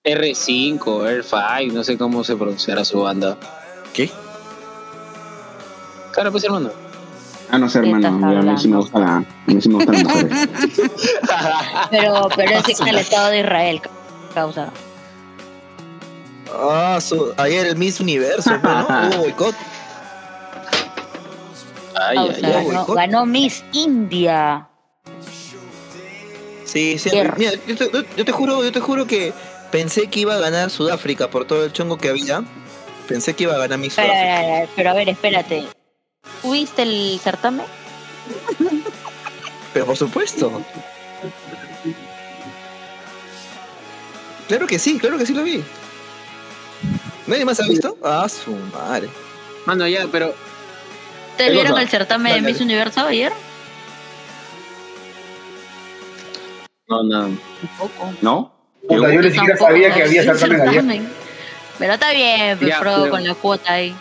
R5, 0.04 0.82
R5, 0.84 1.72
no 1.72 1.84
sé 1.84 1.96
cómo 1.96 2.24
se 2.24 2.36
pronunciará 2.36 2.84
su 2.84 3.00
banda. 3.00 3.38
¿Qué? 3.92 4.10
Claro, 6.12 6.30
pues 6.30 6.44
hermano. 6.44 6.70
Ah, 7.50 7.58
no 7.58 7.68
sé, 7.68 7.80
¿Qué 7.80 7.88
hermano. 7.90 8.26
a 8.26 8.42
mí 8.42 8.58
sí 8.58 8.68
me 8.68 8.76
gusta 8.76 8.98
la. 8.98 9.16
A 9.16 9.24
mí 9.46 9.60
sí 9.60 9.68
me 9.68 9.76
gustan 9.76 9.94
las 9.94 10.04
mujeres. 10.04 10.48
Pero, 11.90 12.28
pero 12.34 12.58
es 12.58 12.80
el 12.80 12.98
Estado 12.98 13.30
de 13.30 13.40
Israel, 13.40 13.80
causa. 14.34 14.70
Ah, 16.52 16.98
su, 17.00 17.32
ayer 17.36 17.66
el 17.66 17.76
Miss 17.76 18.00
Universo, 18.00 18.50
pues, 18.60 18.74
¿no? 18.74 18.86
Hubo 19.08 19.18
boicot. 19.18 19.54
Ay, 21.94 22.18
ay, 22.18 22.40
ay. 22.42 22.66
ganó, 22.66 22.86
ganó 22.86 23.26
Miss 23.26 23.64
India. 23.72 24.68
Sí, 26.64 26.98
sí. 26.98 27.10
Mira, 27.36 27.52
yo 27.66 27.76
te, 27.76 27.90
yo 28.16 28.24
te 28.24 28.32
juro, 28.32 28.64
yo 28.64 28.72
te 28.72 28.80
juro 28.80 29.06
que 29.06 29.32
pensé 29.70 30.08
que 30.08 30.20
iba 30.20 30.34
a 30.34 30.38
ganar 30.38 30.70
Sudáfrica 30.70 31.30
por 31.30 31.46
todo 31.46 31.64
el 31.64 31.72
chongo 31.72 31.98
que 31.98 32.08
había. 32.08 32.42
Pensé 33.06 33.34
que 33.34 33.44
iba 33.44 33.54
a 33.54 33.58
ganar 33.58 33.78
Miss 33.78 33.94
Pero, 33.94 34.08
Sudáfrica. 34.08 34.72
pero 34.74 34.90
a 34.90 34.94
ver, 34.94 35.08
espérate. 35.08 35.64
¿Tuviste 36.42 36.82
el 36.82 37.20
certamen? 37.22 37.66
Pero 39.72 39.86
por 39.86 39.96
supuesto. 39.96 40.62
Claro 44.48 44.66
que 44.66 44.78
sí, 44.78 44.98
claro 44.98 45.18
que 45.18 45.26
sí 45.26 45.34
lo 45.34 45.42
vi. 45.42 45.62
¿Nadie 47.26 47.44
más 47.44 47.60
ha 47.60 47.66
visto? 47.66 47.96
Ah, 48.02 48.28
su 48.28 48.52
madre. 48.72 49.08
Mano, 49.64 49.86
ya, 49.86 50.06
pero 50.12 50.34
¿Te 51.36 51.44
¿Qué 51.46 51.50
vieron 51.50 51.72
cosa? 51.72 51.82
el 51.82 51.88
certamen 51.88 52.32
de 52.34 52.40
Dale. 52.40 52.52
Miss 52.52 52.60
Universo 52.60 53.00
ayer? 53.06 53.32
no, 56.88 57.02
no. 57.02 57.36
Tampoco. 57.60 58.12
¿No? 58.20 58.52
Puta, 58.88 59.12
yo 59.12 59.20
ni 59.22 59.30
siquiera 59.30 59.56
sabía 59.56 59.92
que 59.94 60.02
había 60.02 60.22
certamen 60.22 60.60
ayer. 60.68 61.02
Pero 61.78 61.94
está 61.94 62.10
bien, 62.12 62.58
pues, 62.58 62.68
Ya, 62.70 62.78
Frodo, 62.78 62.98
pero- 63.04 63.10
con 63.10 63.24
la 63.24 63.34
cuota 63.34 63.72
ahí. 63.72 63.94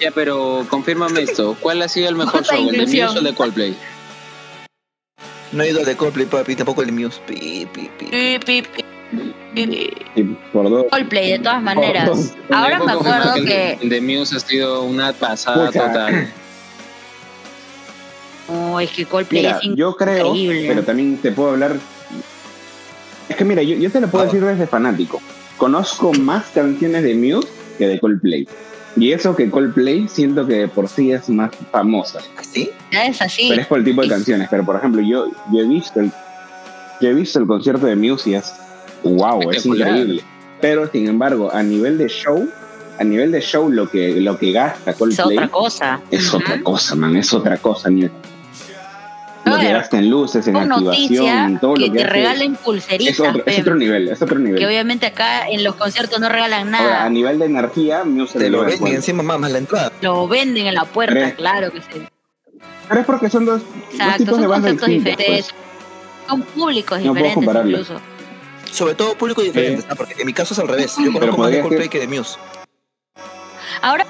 Ya, 0.00 0.10
pero 0.10 0.66
confírmame 0.68 1.22
esto. 1.22 1.56
¿Cuál 1.60 1.80
ha 1.80 1.88
sido 1.88 2.08
el 2.10 2.16
mejor 2.16 2.44
show? 2.44 2.68
¿El 2.68 2.76
de. 2.76 2.82
Muse 2.86 3.04
o 3.06 3.18
el 3.18 3.24
de 3.24 3.34
Coldplay? 3.34 3.74
No 5.52 5.62
he 5.62 5.70
ido 5.70 5.80
al 5.80 5.86
de 5.86 5.96
Coldplay, 5.96 6.26
papi, 6.26 6.54
tampoco 6.56 6.82
el 6.82 6.88
de 6.88 6.92
Muse. 7.04 7.18
Pi, 7.26 7.66
pi, 7.72 7.88
pi. 7.98 8.06
Pi, 8.06 8.38
pi, 8.44 8.62
pi. 8.62 8.84
Coldplay, 10.90 11.30
de 11.32 11.38
todas 11.38 11.62
maneras. 11.62 12.34
Ahora 12.52 12.78
me 12.80 12.92
acuerdo 12.92 13.34
que. 13.36 13.78
El 13.80 13.88
de 13.88 14.00
Muse 14.02 14.36
ha 14.36 14.40
sido 14.40 14.82
una 14.82 15.12
pasada 15.14 15.68
Pucha. 15.68 15.86
total. 15.86 16.32
Oh, 18.48 18.78
es 18.80 18.90
que 18.90 19.04
Coldplay 19.06 19.42
Mira, 19.42 19.58
es 19.62 19.70
yo 19.74 19.96
creo, 19.96 20.34
increíble. 20.34 20.68
pero 20.68 20.82
también 20.84 21.16
te 21.18 21.32
puedo 21.32 21.50
hablar. 21.50 21.76
Es 23.28 23.36
que 23.36 23.44
mira, 23.44 23.62
yo, 23.62 23.76
yo 23.76 23.90
te 23.90 24.00
lo 24.00 24.08
puedo 24.08 24.22
Ah. 24.22 24.26
decir 24.26 24.44
desde 24.44 24.66
fanático. 24.66 25.20
Conozco 25.56 26.12
más 26.14 26.46
canciones 26.54 27.02
de 27.02 27.14
Muse 27.14 27.48
que 27.78 27.88
de 27.88 27.98
Coldplay. 27.98 28.46
Y 28.96 29.12
eso 29.12 29.34
que 29.36 29.50
Coldplay 29.50 30.06
siento 30.08 30.46
que 30.46 30.54
de 30.54 30.68
por 30.68 30.88
sí 30.88 31.10
es 31.12 31.28
más 31.28 31.50
famosa. 31.72 32.20
¿Así? 32.38 32.70
Ya 32.92 33.06
es 33.06 33.20
así. 33.20 33.46
Pero 33.48 33.60
es 33.62 33.66
por 33.66 33.78
el 33.78 33.84
tipo 33.84 34.00
de 34.02 34.06
Sí. 34.08 34.14
canciones. 34.14 34.48
Pero 34.50 34.64
por 34.64 34.76
ejemplo, 34.76 35.02
yo, 35.02 35.28
yo 35.52 35.60
he 35.60 35.66
visto 35.66 36.00
el, 36.00 36.10
yo 37.00 37.08
he 37.08 37.14
visto 37.14 37.38
el 37.40 37.46
concierto 37.46 37.86
de 37.86 37.96
Muse 37.96 38.30
y 38.30 38.34
es 38.34 38.52
wow, 39.02 39.50
es 39.50 39.66
increíble. 39.66 40.22
Pero 40.60 40.88
sin 40.90 41.08
embargo, 41.08 41.50
a 41.52 41.62
nivel 41.62 41.98
de 41.98 42.08
show, 42.08 42.48
a 42.98 43.04
nivel 43.04 43.32
de 43.32 43.40
show 43.42 43.68
lo 43.70 43.90
que, 43.90 44.20
lo 44.20 44.38
que 44.38 44.52
gasta 44.52 44.92
Es 44.92 44.96
Coldplay 44.96 45.36
otra 45.36 45.48
cosa. 45.48 46.00
es 46.10 46.32
otra 46.32 46.62
cosa, 46.62 46.94
man, 46.94 47.16
es 47.16 47.32
otra 47.34 47.56
cosa. 47.58 47.90
Ni- 49.58 49.66
A 49.66 49.66
Lo 49.66 49.68
que 49.68 49.72
ver, 49.72 49.76
gasta 49.82 49.98
en 49.98 50.10
luces, 50.10 50.46
en 50.46 50.56
activación, 50.56 51.58
todo 51.60 51.74
que 51.74 51.80
lo 51.80 51.86
que 51.92 51.98
te 51.98 52.04
hace. 52.04 52.12
regalen 52.12 52.52
Es 52.54 52.58
pulseritas, 52.60 53.20
otro, 53.20 53.42
es 53.46 53.60
otro 53.60 53.74
nivel, 53.74 54.08
es 54.08 54.22
otro 54.22 54.38
nivel. 54.38 54.58
que 54.58 54.66
obviamente 54.66 55.06
acá 55.06 55.48
en 55.48 55.64
los 55.64 55.74
conciertos 55.76 56.20
no 56.20 56.28
regalan 56.28 56.74
Ahora, 56.74 56.88
a 56.88 56.98
nada. 57.00 57.10
nivel 57.10 57.38
de 57.38 57.46
energía, 57.46 58.04
Muse 58.04 58.38
Te 58.38 58.50
lo 58.50 58.58
lleva 58.58 58.62
el 58.64 58.66
ven 58.68 58.76
y 58.76 58.80
cuerpo. 58.80 58.96
encima 58.96 59.22
mamas 59.22 59.50
la 59.52 59.58
entrada. 59.58 59.92
Lo 60.02 60.28
venden 60.28 60.66
en 60.66 60.74
la 60.74 60.84
puerta, 60.84 61.14
Pero- 61.14 61.36
claro 61.36 61.70
que 61.72 61.80
sí. 61.80 62.02
Pero 62.88 63.00
es 63.00 63.06
porque 63.06 63.28
son 63.30 63.44
dos, 63.44 63.62
dos 63.62 63.92
Exacto, 63.92 64.18
tipos 64.18 64.36
de 64.38 64.42
son 64.44 64.50
bandas 64.50 64.70
conceptos 64.72 64.88
distintas. 64.88 65.16
diferentes. 65.18 65.52
Pues. 65.52 66.28
Son 66.28 66.42
públicos 66.42 67.00
No 67.02 67.14
diferentes 67.14 67.44
incluso. 67.44 68.00
Sobre 68.70 68.94
todo 68.94 69.14
público 69.16 69.42
diferente, 69.42 69.84
¿ah? 69.88 69.94
porque 69.96 70.14
en 70.18 70.26
mi 70.26 70.32
caso 70.32 70.52
es 70.54 70.60
al 70.60 70.68
revés. 70.68 70.94
Yo 71.02 71.12
conozco 71.12 71.38
más 71.38 71.50
de 71.50 71.60
Coldplay 71.62 71.88
que 71.88 71.98
de 72.00 72.08
Muse. 72.08 72.36
Ahora 73.82 74.06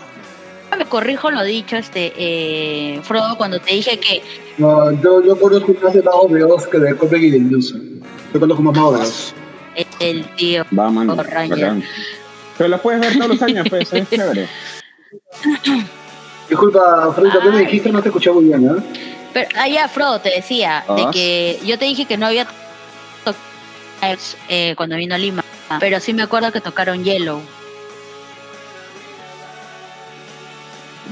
me 0.77 0.85
corrijo 0.87 1.31
lo 1.31 1.43
dicho, 1.45 1.77
este 1.77 2.13
eh, 2.17 3.01
Frodo, 3.03 3.37
cuando 3.37 3.59
te 3.61 3.75
dije 3.75 3.99
que 3.99 4.23
No, 4.59 4.91
yo, 5.03 5.23
yo 5.23 5.39
conozco 5.39 5.75
más 5.83 5.93
de 5.95 6.03
Mago 6.03 6.29
de 6.29 6.45
Oz 6.45 6.67
que 6.67 6.79
de 6.79 6.97
Coldplay 6.97 7.27
y 7.27 7.31
de 7.31 7.39
Muse. 7.41 7.75
Yo 8.33 8.41
conozco 8.41 8.63
más 8.63 8.77
Mago 8.77 8.93
de 8.97 9.03
Oz. 9.03 9.35
el, 9.75 9.87
el 10.01 10.25
tío 10.37 10.65
Va, 10.79 10.91
mano. 10.91 11.15
Ranger. 11.23 11.75
Pero 12.59 12.69
los 12.71 12.81
puedes 12.81 13.01
ver 13.01 13.15
todos 13.15 13.29
los 13.29 13.43
años, 13.43 13.67
pues, 13.69 13.93
es 13.93 14.09
chévere. 14.09 14.49
Disculpa, 16.49 17.13
Freddy, 17.15 17.31
¿qué 17.43 17.51
me 17.51 17.59
dijiste? 17.61 17.91
No 17.91 18.01
te 18.03 18.09
escuché 18.09 18.31
muy 18.31 18.45
bien, 18.45 18.65
¿eh? 18.65 18.83
Pero 19.33 19.49
allá, 19.61 19.89
Frodo, 19.89 20.21
te 20.21 20.31
decía 20.31 20.85
de 20.97 21.03
Ah. 21.03 21.11
que 21.13 21.59
yo 21.67 21.79
te 21.79 21.85
dije 21.85 22.05
que 22.07 22.17
no 22.17 22.27
había 22.27 22.47
tocado 23.25 23.37
eh, 24.49 24.75
cuando 24.77 24.97
vino 24.97 25.15
a 25.15 25.19
Lima, 25.19 25.45
pero 25.81 25.99
sí 26.01 26.13
me 26.15 26.23
acuerdo 26.23 26.53
que 26.53 26.61
tocaron 26.61 27.03
Yellow. 27.05 27.41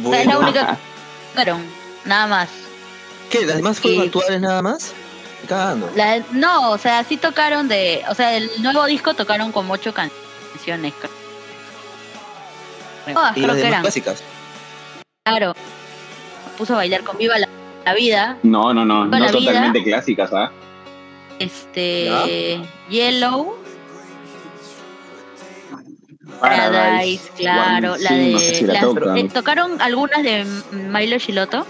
O 0.03 0.11
sea, 0.11 0.21
es 0.21 0.27
la 0.27 0.35
Bueno, 0.37 0.49
única 0.51 0.67
que 0.67 0.77
tocaron, 1.33 1.65
nada 2.05 2.27
más. 2.27 2.49
¿Qué? 3.31 3.45
¿Las 3.47 3.57
demás 3.57 3.81
fueron 3.81 4.03
actuales 4.03 4.41
nada 4.41 4.63
más? 4.63 4.93
Me 5.43 5.49
Cagando. 5.49 5.91
La- 5.95 6.23
no, 6.33 6.71
o 6.71 6.79
sea, 6.79 7.05
sí 7.05 7.17
tocaron 7.17 7.69
de, 7.69 8.03
o 8.09 8.15
sea, 8.15 8.35
el 8.37 8.51
nuevo 8.63 8.85
disco 8.87 9.15
tocaron 9.15 9.53
como 9.53 9.75
ocho 9.75 9.93
can- 9.93 10.11
canciones. 10.53 10.93
creo. 10.99 11.11
Todas 13.15 13.33
Y 13.37 13.41
creo 13.43 13.47
las 13.49 13.57
que 13.57 13.63
demás 13.63 13.69
eran. 13.73 13.83
clásicas. 13.83 14.23
Claro. 15.27 15.55
Puso 16.57 16.73
a 16.75 16.77
bailar 16.77 17.03
con 17.05 17.19
Viva 17.19 17.39
la, 17.39 17.49
la 17.85 17.95
vida. 17.95 18.39
No, 18.43 18.73
no, 18.73 18.85
no, 18.85 19.07
Toda 19.07 19.19
no 19.19 19.27
vida. 19.39 19.53
totalmente 19.53 19.83
clásicas, 19.85 20.31
¿ah? 20.33 20.51
Este. 21.39 22.61
Yellow. 22.89 23.57
Paradise, 26.41 27.31
claro. 27.37 27.93
One, 27.95 28.03
La 28.03 28.09
sí, 28.09 28.14
de. 28.16 28.33
no 28.33 28.39
sé 28.39 28.55
si 28.55 28.64
la 28.64 28.72
las- 28.75 28.83
tocan. 28.83 29.16
eh, 29.18 29.29
tocaron 29.33 29.81
algunas 29.81 30.22
de 30.22 30.45
Milo 30.72 31.18
Shiloto. 31.18 31.66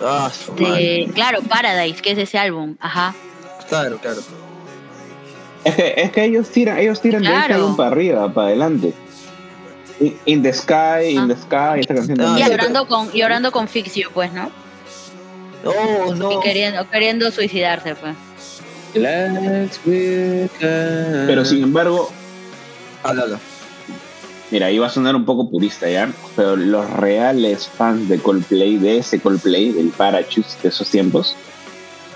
Ah. 0.00 0.30
De, 0.58 1.08
claro, 1.14 1.40
Paradise, 1.42 2.02
que 2.02 2.12
es 2.12 2.18
ese 2.18 2.38
álbum. 2.38 2.76
Ajá. 2.80 3.14
Claro, 3.68 3.98
claro. 3.98 4.20
Es 5.64 5.74
que, 5.74 5.94
es 5.96 6.10
que 6.12 6.24
ellos 6.24 6.48
tiran, 6.50 6.78
ellos 6.78 7.00
tiran 7.00 7.22
de 7.22 7.28
ese 7.28 7.36
Claro. 7.36 7.54
álbum 7.56 7.76
para 7.76 7.88
arriba, 7.90 8.32
para 8.32 8.48
adelante. 8.48 8.92
In, 9.98 10.16
In 10.26 10.42
the 10.42 10.52
Sky, 10.52 11.08
In 11.10 11.18
Ah. 11.20 11.26
the 11.28 11.36
Sky, 11.36 11.80
esa 11.80 11.94
canción 11.94 12.20
Ah, 12.20 12.36
Y 12.38 12.44
llorando 12.50 12.86
con, 12.86 13.10
llorando 13.12 13.50
con 13.50 13.66
Fix 13.68 13.94
You, 13.94 14.10
pues, 14.12 14.32
¿no? 14.32 14.50
No, 15.64 16.14
no. 16.14 16.32
Y 16.32 16.40
queriendo, 16.40 16.88
queriendo 16.90 17.30
suicidarse, 17.32 17.94
pues. 17.96 18.14
Let's 18.94 19.80
be 19.84 20.48
kind. 20.58 21.26
Pero 21.26 21.44
sin 21.44 21.64
embargo, 21.64 22.10
Habla. 23.08 23.38
mira, 24.50 24.70
iba 24.70 24.86
a 24.86 24.90
sonar 24.90 25.16
un 25.16 25.24
poco 25.24 25.50
purista 25.50 25.88
ya, 25.90 26.10
pero 26.36 26.56
los 26.56 26.88
reales 26.90 27.68
fans 27.68 28.08
de 28.08 28.18
Coldplay, 28.18 28.76
de 28.76 28.98
ese 28.98 29.20
Coldplay, 29.20 29.72
del 29.72 29.88
Parachutes 29.88 30.56
de 30.62 30.68
esos 30.68 30.88
tiempos, 30.90 31.34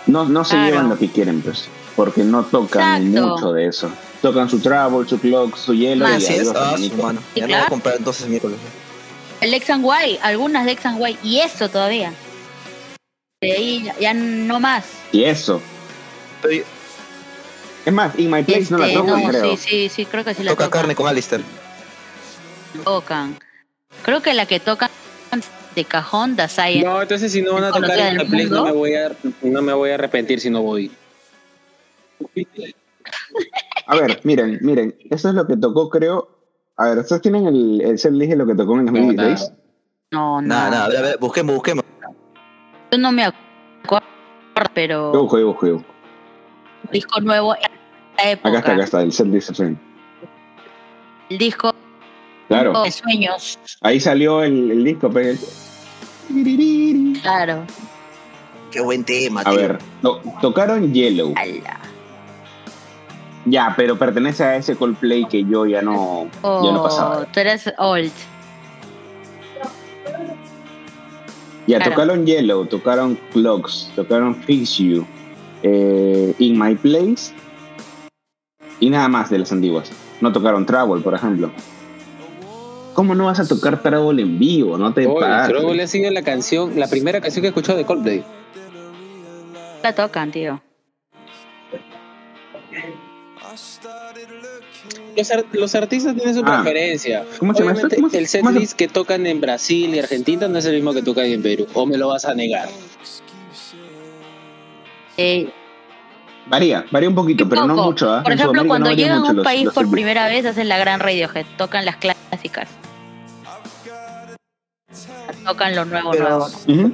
no, 0.07 0.25
no 0.27 0.45
se 0.45 0.55
Claro. 0.55 0.67
llevan 0.71 0.89
lo 0.89 0.99
que 0.99 1.09
quieren, 1.09 1.43
pues, 1.43 1.69
porque 1.97 2.23
no 2.23 2.45
tocan 2.45 3.07
Exacto. 3.09 3.29
mucho 3.29 3.53
de 3.53 3.67
eso. 3.67 3.91
Tocan 4.23 4.49
su 4.51 4.61
Trouble, 4.61 5.09
su 5.09 5.19
Clock, 5.19 5.57
su 5.57 5.73
Hielo 5.75 6.09
y 6.09 6.13
Así 6.13 6.35
es. 6.35 6.41
adiós, 6.41 6.55
Ah, 6.57 6.61
su 6.69 6.75
hermanito. 6.75 7.03
mano. 7.03 7.21
Sí, 7.35 7.41
Ya 7.41 7.47
no 7.47 7.55
voy 7.55 7.63
a 7.63 7.67
comprar 7.69 7.97
entonces 7.97 8.29
miércoles. 8.29 8.59
El 9.41 9.55
X 9.55 9.71
and 9.71 9.85
Y, 9.85 10.19
algunas 10.23 10.67
de 10.67 10.73
X 10.73 10.87
and 10.87 11.01
Y, 11.01 11.19
y 11.23 11.41
eso 11.41 11.69
todavía. 11.71 12.13
De 13.41 13.53
ahí 13.53 13.83
ya, 13.85 13.99
ya 13.99 14.15
no 14.15 14.61
más. 14.61 14.85
Y 15.13 15.25
eso. 15.25 15.63
Pero 16.43 16.63
Es 17.85 17.93
más, 17.93 18.19
In 18.19 18.31
My 18.31 18.43
Place 18.43 18.67
no 18.71 18.79
la 18.79 18.87
Este, 18.89 18.99
tocan, 18.99 19.23
no, 19.23 19.29
creo. 19.29 19.57
sí, 19.57 19.57
sí, 19.57 19.89
sí, 19.89 20.05
creo 20.07 20.25
que 20.25 20.35
sí 20.35 20.43
la 20.43 20.51
toca 20.53 20.65
tocan. 20.67 20.81
carne 20.81 20.95
con 20.95 21.09
Alistair. 21.09 21.43
tocan. 22.85 23.39
Creo 24.05 24.21
que 24.23 24.35
la 24.35 24.47
que 24.47 24.61
tocan 24.61 24.91
de 25.75 25.85
cajón, 25.85 26.37
Da 26.37 26.49
Science. 26.49 26.85
No, 26.87 27.01
entonces 27.01 27.31
si 27.33 27.43
no 27.43 27.55
van 27.55 27.65
a 27.65 27.73
tocar 27.73 27.97
del 27.97 28.17
la 28.17 28.25
Play, 28.25 28.47
no 28.47 28.65
me 28.65 28.73
voy 28.73 28.95
a, 28.95 29.13
no 29.43 29.63
me 29.63 29.73
voy 29.73 29.91
a 29.91 29.95
arrepentir 29.95 30.41
si 30.41 30.51
no 30.51 30.63
voy. 30.63 30.91
A 33.87 33.97
ver, 33.97 34.21
miren, 34.25 34.59
miren, 34.63 34.95
eso 35.11 35.29
es 35.29 35.35
lo 35.35 35.47
que 35.47 35.57
tocó, 35.57 35.89
creo. 35.89 36.29
A 36.77 36.89
ver, 36.89 36.99
¿ustedes 36.99 37.23
tienen 37.23 37.47
el, 37.47 37.81
el 37.81 37.99
set 37.99 38.13
list 38.13 38.31
de 38.31 38.37
lo 38.37 38.47
que 38.47 38.55
tocó 38.55 38.75
en 38.75 38.81
el 38.81 38.87
2016? 38.95 39.53
No, 40.13 40.41
no. 40.41 40.49
Nada, 40.49 40.71
nada. 40.71 40.85
A 40.85 40.89
ver, 40.89 40.97
a 40.99 41.03
ver, 41.03 41.19
busquemos, 41.19 41.55
busquemos. 41.55 41.85
Yo 42.91 42.99
no 42.99 43.13
me 43.13 43.25
acuerdo, 43.25 44.07
pero 44.75 45.13
Yo 45.13 45.21
busco, 45.23 45.39
yo 45.39 45.47
busco, 45.49 45.67
yo 45.67 45.73
busco. 45.75 45.89
Disco 46.91 47.21
nuevo 47.21 47.55
en 47.55 47.63
esta 48.17 48.31
época. 48.31 48.49
Acá 48.51 48.59
está, 48.59 48.73
acá 48.73 48.85
está, 48.85 49.03
el 49.03 49.13
set 49.13 49.55
sí. 49.57 49.77
El 51.31 51.39
disco 51.39 51.73
Claro, 52.49 52.83
de 52.83 52.91
sueños. 52.91 53.59
ahí 53.81 54.01
salió 54.01 54.43
el, 54.43 54.71
el 54.73 54.85
disco, 54.85 55.09
pero 55.11 55.39
Claro. 57.23 57.65
Qué 58.71 58.81
buen 58.81 59.05
tema, 59.05 59.41
A 59.43 59.45
tío. 59.45 59.55
ver, 59.57 59.79
to- 60.03 60.21
tocaron 60.41 60.93
Yellow. 60.93 61.33
Ala. 61.37 61.79
Ya, 63.47 63.73
pero 63.77 63.97
pertenece 63.99 64.45
a 64.45 64.57
ese 64.57 64.77
Coldplay 64.77 65.25
que 65.27 65.45
yo 65.45 65.67
ya 65.67 65.81
no, 65.83 66.25
ya 66.27 66.31
no 66.43 66.81
Oh, 66.81 66.83
pasaba. 66.83 67.25
tú 67.27 67.41
eres 67.41 67.73
old. 67.79 68.13
Ya, 71.67 71.77
Claro. 71.79 71.91
tocaron 71.93 72.27
Yellow, 72.27 72.67
tocaron 72.67 73.19
Clocks, 73.33 73.91
tocaron 73.95 74.35
Fix 74.35 74.77
You, 74.79 75.07
eh, 75.63 76.35
In 76.39 76.59
My 76.59 76.75
Place 76.75 77.33
y 78.81 78.91
nada 78.91 79.09
más 79.09 79.31
de 79.31 79.39
las 79.39 79.53
antiguas. 79.53 79.91
No 80.21 80.33
tocaron 80.33 80.67
Travel, 80.67 81.03
por 81.03 81.15
ejemplo. 81.15 81.51
¿Cómo 82.95 83.15
no 83.15 83.27
vas 83.27 83.41
a 83.41 83.47
tocar 83.49 83.81
Travel 83.83 84.19
en 84.19 84.39
vivo? 84.39 84.77
No 84.77 84.93
te 84.93 85.07
Oye, 85.07 85.21
pases. 85.21 85.55
que 85.57 85.83
ha 85.83 85.87
sido 85.87 86.11
la 86.11 86.23
canción, 86.23 86.79
la 86.79 86.89
primera 86.89 87.21
canción 87.21 87.43
que 87.43 87.47
he 87.47 87.51
escuchado 87.51 87.79
de 87.79 87.85
Coldplay. 87.87 88.25
La 89.83 89.95
tocan, 89.95 90.31
tío. 90.31 90.61
Los, 95.17 95.31
ar- 95.31 95.45
los 95.53 95.75
artistas 95.75 96.15
tienen 96.15 96.35
su 96.35 96.43
Ah. 96.45 96.63
preferencia. 96.63 97.25
¿Cómo 97.39 97.53
se 97.55 97.61
llama 97.61 97.73
esto? 97.73 97.87
Obviamente, 97.87 97.97
¿Cómo 97.97 98.11
se- 98.11 98.19
el 98.19 98.27
se- 98.27 98.41
setlist 98.43 98.73
que 98.77 98.89
tocan 98.89 99.27
en 99.27 99.41
Brasil 99.41 99.95
y 99.95 99.99
Argentina 99.99 100.49
no 100.49 100.59
es 100.59 100.65
el 100.65 100.75
mismo 100.77 100.93
que 100.93 101.03
tocan 101.03 101.27
en 101.27 101.43
Perú. 101.43 101.67
¿O 101.75 101.87
me 101.87 101.97
lo 101.99 102.09
vas 102.09 102.25
a 102.25 102.35
negar? 102.35 102.69
Eh, 105.23 105.53
Varía, 106.47 106.85
varía 106.91 107.09
un 107.11 107.15
poquito, 107.15 107.47
pero 107.49 107.67
no 107.67 107.77
mucho. 107.77 108.11
¿ah? 108.11 108.23
Por 108.23 108.33
En 108.33 108.39
ejemplo, 108.39 108.67
cuando 108.67 108.89
no 108.91 108.97
llegan 108.97 109.19
a 109.25 109.31
un 109.31 109.37
los- 109.37 109.45
país 109.45 109.65
los 109.67 109.75
por 109.75 109.89
primera 109.91 110.27
vez, 110.29 110.47
hacen 110.47 110.69
la 110.69 110.79
gran 110.79 110.99
Radiohead. 110.99 111.45
Tocan 111.59 111.85
las 111.85 111.97
clásicas. 111.97 112.69
Tocan 115.45 115.77
lo 115.77 115.85
nuevo, 115.85 116.11
Pero- 116.11 116.49
nuevo. 116.67 116.91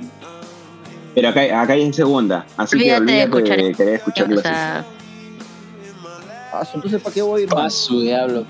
Pero 1.14 1.28
acá, 1.30 1.40
acá 1.62 1.72
hay 1.72 1.82
en 1.82 1.94
segunda, 1.94 2.44
así 2.58 2.76
que 2.76 2.82
Olvídate 2.96 3.12
de 3.12 3.22
escuchar 3.22 3.56
de 3.62 3.74
querer 3.74 3.94
escuchar 3.94 4.26
O 4.26 4.30
los 4.34 4.42
sea, 4.42 4.84
entonces, 6.74 7.00
¿para 7.00 7.14
qué 7.14 7.22
voy 7.22 7.42
a 7.42 7.44
ir? 7.44 7.50
A 7.56 7.70
su 7.70 8.00
diablo. 8.00 8.44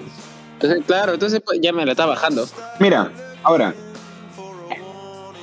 Entonces, 0.55 0.83
claro, 0.87 1.13
entonces 1.15 1.41
pues, 1.45 1.61
ya 1.63 1.73
me 1.73 1.85
la 1.85 1.93
está 1.93 2.07
bajando. 2.07 2.49
Mira, 2.81 3.13
ahora 3.45 3.73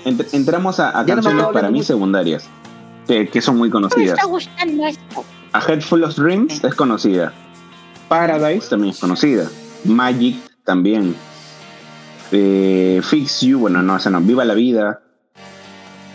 ent- 0.04 0.28
entramos 0.34 0.80
a, 0.82 0.92
no 0.92 1.06
canciones 1.06 1.46
para 1.54 1.70
mí 1.70 1.78
mucho. 1.80 1.94
secundarias, 1.94 2.50
que, 3.08 3.28
que 3.30 3.41
son 3.41 3.58
muy 3.58 3.70
¿cómo 3.70 3.88
me 3.88 3.89
conocidas. 3.89 4.18
está 4.18 4.28
gustando 4.30 4.86
esto? 4.86 5.26
A 5.54 5.60
Head 5.60 5.82
Full 5.82 6.04
of 6.04 6.16
Dreams 6.16 6.64
es 6.64 6.76
conocida. 6.76 7.32
Paradise 8.08 8.70
también 8.70 8.93
es 8.93 8.99
conocida. 8.99 9.49
Magic 9.86 10.38
también. 10.64 11.16
Eh, 12.32 13.01
Fix 13.04 13.41
You, 13.41 13.60
bueno, 13.60 13.82
no, 13.84 13.95
esa 13.97 14.10
no. 14.10 14.20
Viva 14.22 14.45
la 14.45 14.54
Vida. 14.56 15.01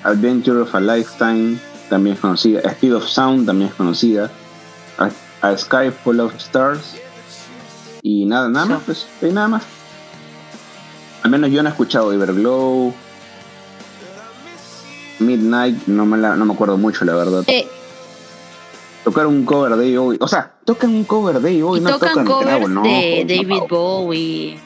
Adventure 0.04 0.60
of 0.60 0.74
a 0.74 0.80
Lifetime 0.80 1.58
también 1.88 2.14
es 2.14 2.20
conocida. 2.20 2.60
Speed 2.60 2.94
of 2.94 3.06
Sound 3.06 3.46
también 3.46 3.70
es 3.70 3.74
conocida. 3.76 4.30
A, 4.98 5.10
A 5.46 5.56
Sky 5.56 5.90
Full 6.02 6.20
of 6.20 6.34
Stars. 6.36 6.96
Y 8.02 8.24
nada, 8.24 8.48
nada 8.48 8.66
más, 8.66 8.82
pues, 8.86 9.06
nada 9.20 9.48
más. 9.48 9.62
Al 11.22 11.30
menos 11.30 11.50
yo 11.50 11.62
no 11.62 11.68
he 11.68 11.72
escuchado 11.72 12.12
Everglow. 12.12 12.94
Midnight, 15.20 15.86
no 15.86 16.06
me, 16.06 16.16
la- 16.18 16.36
no 16.36 16.44
me 16.44 16.52
acuerdo 16.54 16.76
mucho, 16.78 17.04
la 17.04 17.14
verdad. 17.14 17.44
Eh, 17.46 17.66
Tocar 19.04 19.26
un 19.26 19.44
cover 19.44 19.76
de 19.76 19.96
hoy. 19.98 20.18
O 20.20 20.28
sea, 20.28 20.52
tocan 20.64 20.90
un 20.90 21.04
cover 21.04 21.40
de 21.40 21.62
hoy, 21.62 21.78
y 21.78 21.82
no 21.82 21.90
tocan 21.92 22.10
tocan 22.10 22.26
covers 22.26 22.68
no, 22.68 22.82
de 22.82 23.24
no, 23.24 23.34
David 23.34 23.60
no. 23.62 23.66
Bowie. 23.68 24.58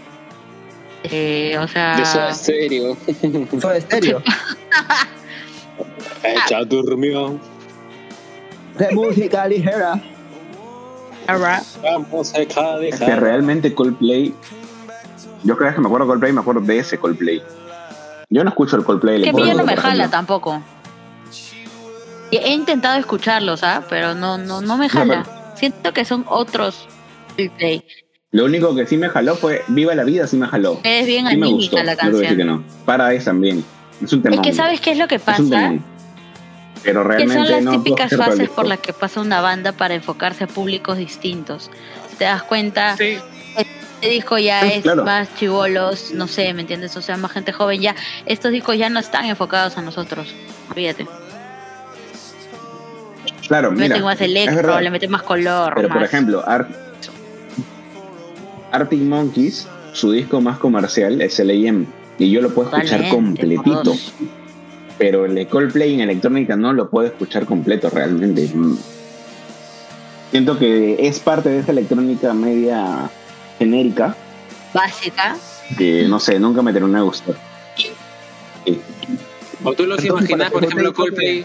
Eh, 1.05 1.57
o 1.61 1.69
sea, 1.69 1.97
De 1.97 2.05
Soda 2.05 2.33
Stereo. 2.35 2.97
Soda 3.61 3.81
Stereo. 3.81 4.23
Echa 6.23 6.65
durmió. 6.65 7.39
De 8.79 8.91
música 8.95 9.47
ligera. 9.47 10.01
ahora, 11.27 11.63
Vamos 11.83 12.35
a 12.35 12.39
dejar. 12.39 12.83
Es 12.85 12.99
que 13.01 13.17
realmente 13.17 13.75
Coldplay. 13.75 14.35
Yo 15.45 15.57
vez 15.57 15.75
que 15.75 15.81
me 15.81 15.87
acuerdo 15.87 16.07
de 16.07 16.11
Coldplay, 16.11 16.33
me 16.33 16.41
acuerdo 16.41 16.61
de 16.63 16.79
ese 16.79 16.99
Coldplay. 16.99 17.43
Yo 18.33 18.43
no 18.45 18.51
escucho 18.51 18.77
el 18.77 18.85
Coldplay. 18.85 19.23
que 19.23 19.29
a 19.31 19.33
mí 19.33 19.47
ya 19.47 19.55
no 19.55 19.65
me 19.65 19.77
jala 19.77 20.09
tampoco. 20.09 20.63
Y 22.31 22.37
He 22.39 22.53
intentado 22.55 22.99
escucharlos, 22.99 23.63
¿ah? 23.63 23.85
Pero 23.91 24.15
no, 24.15 24.39
no, 24.39 24.63
no 24.63 24.77
me 24.79 24.89
jala. 24.89 25.25
Siento 25.55 25.93
que 25.93 26.05
son 26.07 26.25
otros 26.29 26.89
Coldplay. 27.37 27.85
Lo 28.31 28.47
único 28.47 28.75
que 28.75 28.87
sí 28.87 28.97
me 28.97 29.11
jaló 29.11 29.35
fue 29.37 29.63
Viva 29.69 29.95
la 29.95 30.05
Vida, 30.05 30.27
sí 30.27 30.39
me 30.39 30.47
jaló. 30.47 30.81
Es 30.83 31.05
bien 31.07 31.29
Sí 31.29 31.37
me 31.37 31.47
gustó. 31.49 31.77
anímica 31.77 31.85
la 31.85 32.05
No 32.05 32.17
voy 32.17 32.21
a 32.21 32.23
decir 32.23 32.37
que 32.39 32.45
canción. 32.47 32.67
no. 32.79 32.85
Paradise 32.87 33.25
también. 33.27 33.63
Es 34.03 34.13
un 34.15 34.23
tema. 34.23 34.37
Es 34.37 34.41
que 34.41 34.53
¿sabes 34.55 34.81
qué 34.81 34.93
es 34.93 34.99
lo 34.99 35.07
que 35.09 35.17
Es 35.17 35.39
un 35.39 35.51
pasa? 35.51 35.73
Pero 36.83 37.03
Que 37.03 37.09
realmente 37.09 37.35
son 37.35 37.51
las 37.51 37.63
no 37.63 37.73
típicas 37.73 38.17
fases 38.17 38.49
por 38.49 38.67
las 38.67 38.79
que 38.81 38.95
pasa 38.95 39.21
una 39.21 39.43
banda 39.43 39.73
para 39.73 39.93
enfocarse 39.95 40.45
a 40.45 40.47
públicos 40.47 40.97
distintos. 40.97 41.71
¿Te 42.17 42.25
das 42.25 42.43
cuenta? 42.45 42.97
Sí. 42.97 43.19
Este 44.03 44.15
disco 44.15 44.37
ya 44.37 44.63
Sí, 44.63 44.73
es 44.75 44.83
claro. 44.83 45.05
más 45.05 45.33
chivolos, 45.37 46.11
no 46.13 46.27
sé, 46.27 46.53
¿me 46.55 46.63
entiendes? 46.63 46.97
O 46.97 47.03
sea, 47.03 47.17
más 47.17 47.31
gente 47.31 47.53
joven 47.53 47.81
ya. 47.81 47.95
Estos 48.27 48.51
discos 48.51 48.77
ya 48.77 48.91
no 48.91 48.99
están 48.99 49.27
enfocados 49.27 49.79
a 49.79 49.83
nosotros. 49.83 50.35
Olvídate. 50.71 51.07
Claro, 53.47 53.71
Le 53.71 53.77
mira. 53.77 53.89
meten 53.91 54.03
más 54.05 54.17
es 54.17 54.23
electro, 54.23 54.81
le 54.81 54.91
meten 54.91 55.09
más 55.09 55.23
color. 55.23 55.73
Pero 55.77 55.87
por 55.89 56.01
más- 56.01 56.09
ejemplo, 56.13 56.43
Ar- 56.45 56.67
Arctic 58.73 59.03
Monkeys, 59.03 59.69
su 59.93 60.11
disco 60.11 60.41
más 60.41 60.59
comercial 60.59 61.21
es 61.23 61.39
LAM. 61.39 61.87
Y 62.19 62.29
yo 62.33 62.41
lo 62.43 62.53
puedo 62.53 62.71
escuchar 62.77 63.09
completito. 63.09 63.83
todos. 63.83 64.13
Pero 64.99 65.27
el 65.27 65.37
de 65.37 65.47
Coldplay 65.47 65.95
en 65.95 66.01
electrónica 66.01 66.57
no 66.57 66.73
lo 66.73 66.91
puedo 66.91 67.07
escuchar 67.07 67.47
completo 67.47 67.89
realmente. 67.89 68.51
Siento 70.33 70.59
que 70.59 71.07
es 71.07 71.21
parte 71.21 71.51
de 71.51 71.61
esa 71.61 71.71
electrónica 71.71 72.35
media 72.35 73.09
genérica 73.63 74.17
Básica. 74.75 75.37
que 75.77 76.09
no 76.09 76.19
sé, 76.19 76.39
nunca 76.39 76.63
me 76.63 76.73
terminó 76.73 76.99
de 76.99 77.05
gustar. 77.05 77.35
Sí. 77.77 77.93
O 79.65 79.75
tú 79.75 79.87
los 79.87 79.99
Entonces, 79.99 80.31
imaginabas, 80.31 80.53
por 80.53 80.65
ejemplo, 80.65 80.93
Coldplay-. 80.93 81.45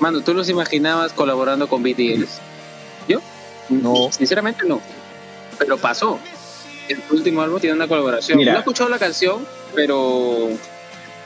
Mano, 0.00 0.20
tú 0.20 0.34
los 0.34 0.48
imaginabas 0.48 1.12
colaborando 1.12 1.68
con 1.68 1.82
BTS. 1.82 2.40
¿Yo? 3.08 3.20
No. 3.68 4.10
Sinceramente 4.12 4.64
no. 4.66 4.80
Pero 5.58 5.76
pasó. 5.76 6.18
El 6.88 7.02
último 7.10 7.42
álbum 7.42 7.60
tiene 7.60 7.74
una 7.74 7.88
colaboración. 7.88 8.38
Mira. 8.38 8.52
No 8.52 8.58
he 8.58 8.60
escuchado 8.60 8.88
la 8.88 8.98
canción, 8.98 9.46
pero 9.74 10.48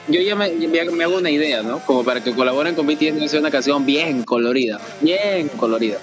yo 0.09 0.21
ya 0.23 0.35
me, 0.35 0.59
ya 0.59 0.85
me 0.91 1.05
hago 1.05 1.19
una 1.19 1.31
idea, 1.31 1.63
¿no? 1.63 1.81
Como 1.81 2.03
para 2.05 2.23
que 2.23 2.33
colaboren 2.33 2.75
con 2.75 2.87
BTS 2.87 3.19
que 3.19 3.29
ser 3.29 3.41
una 3.41 3.51
canción 3.51 3.85
bien 3.85 4.25
colorida. 4.25 4.81
Bien 5.01 5.49
colorida. 5.49 5.99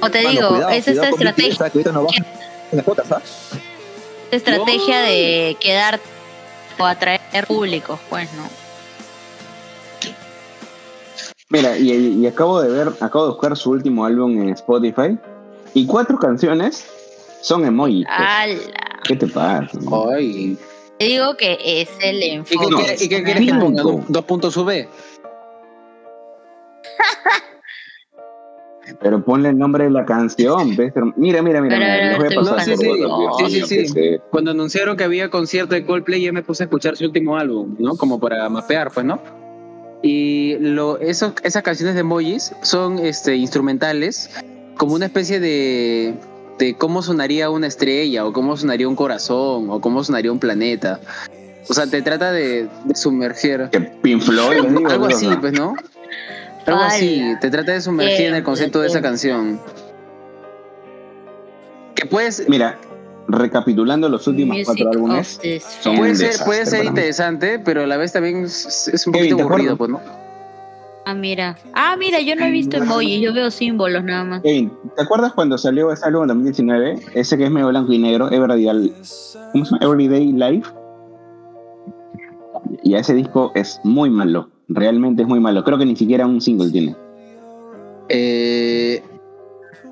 O 0.00 0.10
te 0.10 0.22
Mano, 0.22 0.30
digo, 0.30 0.48
cuidado, 0.50 0.70
es 0.70 0.88
esta 0.88 1.10
cuidado 1.10 1.34
BTS, 1.36 1.48
estrategia, 1.48 1.92
cuotas, 2.84 3.12
¿ah? 3.12 3.22
esta 4.30 4.36
estrategia 4.52 5.00
de 5.00 5.56
quedar 5.60 5.98
o 6.78 6.84
atraer 6.84 7.20
públicos, 7.46 7.98
pues, 8.08 8.32
¿no? 8.34 8.44
Mira, 11.50 11.78
y, 11.78 11.90
y 11.92 12.26
acabo 12.26 12.60
de 12.60 12.68
ver, 12.70 12.88
acabo 13.00 13.24
de 13.24 13.30
buscar 13.32 13.56
su 13.56 13.70
último 13.70 14.04
álbum 14.04 14.40
en 14.42 14.50
Spotify 14.50 15.18
y 15.74 15.86
cuatro 15.86 16.18
canciones 16.18 16.86
son 17.40 17.64
emojis. 17.64 18.06
pues. 18.06 18.18
¡Hala! 18.28 18.58
¿Qué 19.04 19.16
te 19.16 19.26
pasa? 19.26 19.70
no? 19.80 20.10
Ay. 20.10 20.58
Te 20.98 21.06
digo 21.06 21.36
que 21.36 21.56
es 21.62 21.88
el 22.00 22.16
¿Y 22.18 22.20
qué, 22.20 22.34
enfoque. 22.34 22.66
quiere- 22.76 22.96
y 23.04 23.08
qué 23.08 23.22
quieres 23.22 23.46
que 23.46 23.54
ponga? 23.54 23.82
¿Dos- 23.82 24.00
¿Dos 24.08 24.24
puntos 24.26 24.52
sube? 24.54 24.88
Pero 29.00 29.22
ponle 29.24 29.50
el 29.50 29.58
nombre 29.58 29.84
de 29.84 29.90
la 29.90 30.04
canción. 30.04 30.74
¿ves? 30.76 30.92
Mira, 31.16 31.40
mira, 31.40 31.60
mira. 31.60 31.76
Pero, 31.78 31.86
mira, 31.86 31.98
pero, 32.00 32.08
les 32.10 32.18
voy 32.18 32.26
a 32.26 32.28
te 32.30 32.34
pasar 32.34 32.68
buscas- 32.76 33.40
por 33.40 33.50
sí, 33.50 33.86
sí. 33.86 34.16
Cuando 34.30 34.50
anunciaron 34.50 34.96
que 34.96 35.04
había 35.04 35.30
concierto 35.30 35.74
de 35.74 35.84
Coldplay, 35.86 36.22
ya 36.22 36.32
me 36.32 36.42
puse 36.42 36.64
a 36.64 36.66
escuchar 36.66 36.96
su 36.96 37.04
último 37.04 37.36
álbum, 37.36 37.76
¿no? 37.78 37.96
Como 37.96 38.18
para 38.18 38.48
mapear, 38.48 38.90
pues, 38.92 39.06
¿no? 39.06 39.20
Y 40.02 40.56
lo, 40.60 40.98
eso, 40.98 41.32
esas 41.42 41.62
canciones 41.62 41.94
de 41.94 42.00
emojis 42.00 42.52
son 42.62 42.98
este, 42.98 43.36
instrumentales, 43.36 44.30
como 44.76 44.94
una 44.94 45.06
especie 45.06 45.40
de, 45.40 46.14
de 46.58 46.74
cómo 46.74 47.02
sonaría 47.02 47.50
una 47.50 47.66
estrella, 47.66 48.24
o 48.26 48.32
cómo 48.32 48.56
sonaría 48.56 48.88
un 48.88 48.96
corazón, 48.96 49.70
o 49.70 49.80
cómo 49.80 50.02
sonaría 50.04 50.30
un 50.32 50.38
planeta. 50.38 51.00
O 51.68 51.74
sea, 51.74 51.86
te 51.86 52.00
trata 52.02 52.32
de, 52.32 52.68
de 52.84 52.94
sumergir. 52.94 53.68
Que 53.70 53.80
Pink 53.80 54.22
Floyd, 54.22 54.62
digo, 54.76 54.88
Algo 54.88 55.06
así, 55.06 55.28
pues, 55.40 55.52
¿no? 55.52 55.74
Algo 56.68 56.80
así, 56.82 57.34
te 57.40 57.50
trata 57.50 57.72
de 57.72 57.80
sumergir 57.80 58.26
en 58.26 58.34
el 58.34 58.42
concepto 58.42 58.80
de 58.80 58.88
esa 58.88 59.02
canción. 59.02 59.60
Que 61.94 62.06
puedes, 62.06 62.48
Mira, 62.48 62.78
recapitulando 63.26 64.08
los 64.08 64.26
últimos 64.26 64.56
Music 64.56 64.66
cuatro 64.66 64.90
álbumes, 64.90 65.40
son 65.80 65.96
puede 65.96 66.14
ser, 66.14 66.26
desastre 66.28 66.46
puede 66.46 66.66
ser 66.66 66.78
para 66.78 66.82
mí. 66.82 66.88
interesante, 66.88 67.58
pero 67.58 67.82
a 67.82 67.86
la 67.86 67.96
vez 67.96 68.12
también 68.12 68.44
es, 68.44 68.88
es 68.92 69.06
un 69.06 69.12
poquito 69.12 69.36
¿te 69.36 69.42
aburrido, 69.42 69.76
pues, 69.76 69.90
¿no? 69.90 70.00
Ah, 71.04 71.14
mira. 71.14 71.56
Ah, 71.72 71.96
mira, 71.98 72.20
yo 72.20 72.36
no 72.36 72.44
he 72.44 72.50
visto 72.50 72.76
emojis, 72.76 73.20
yo 73.22 73.32
veo 73.32 73.50
símbolos 73.50 74.04
nada 74.04 74.24
más. 74.24 74.42
Kevin, 74.42 74.70
¿te 74.94 75.02
acuerdas 75.02 75.32
cuando 75.32 75.56
salió 75.56 75.90
ese 75.90 76.04
álbum 76.04 76.22
en 76.22 76.28
2019? 76.28 77.00
Ese 77.14 77.38
que 77.38 77.44
es 77.44 77.50
medio 77.50 77.68
blanco 77.68 77.92
y 77.94 77.98
negro, 77.98 78.30
Everyday, 78.30 78.92
¿cómo 79.52 79.64
se 79.64 79.70
llama? 79.74 79.78
Everyday 79.80 80.32
Life. 80.32 80.70
Y 82.82 82.94
ese 82.94 83.14
disco 83.14 83.52
es 83.54 83.80
muy 83.84 84.10
malo. 84.10 84.50
Realmente 84.68 85.22
es 85.22 85.28
muy 85.28 85.40
malo. 85.40 85.64
Creo 85.64 85.78
que 85.78 85.86
ni 85.86 85.96
siquiera 85.96 86.26
un 86.26 86.40
single 86.40 86.70
tiene. 86.70 86.94
Eh, 88.08 89.02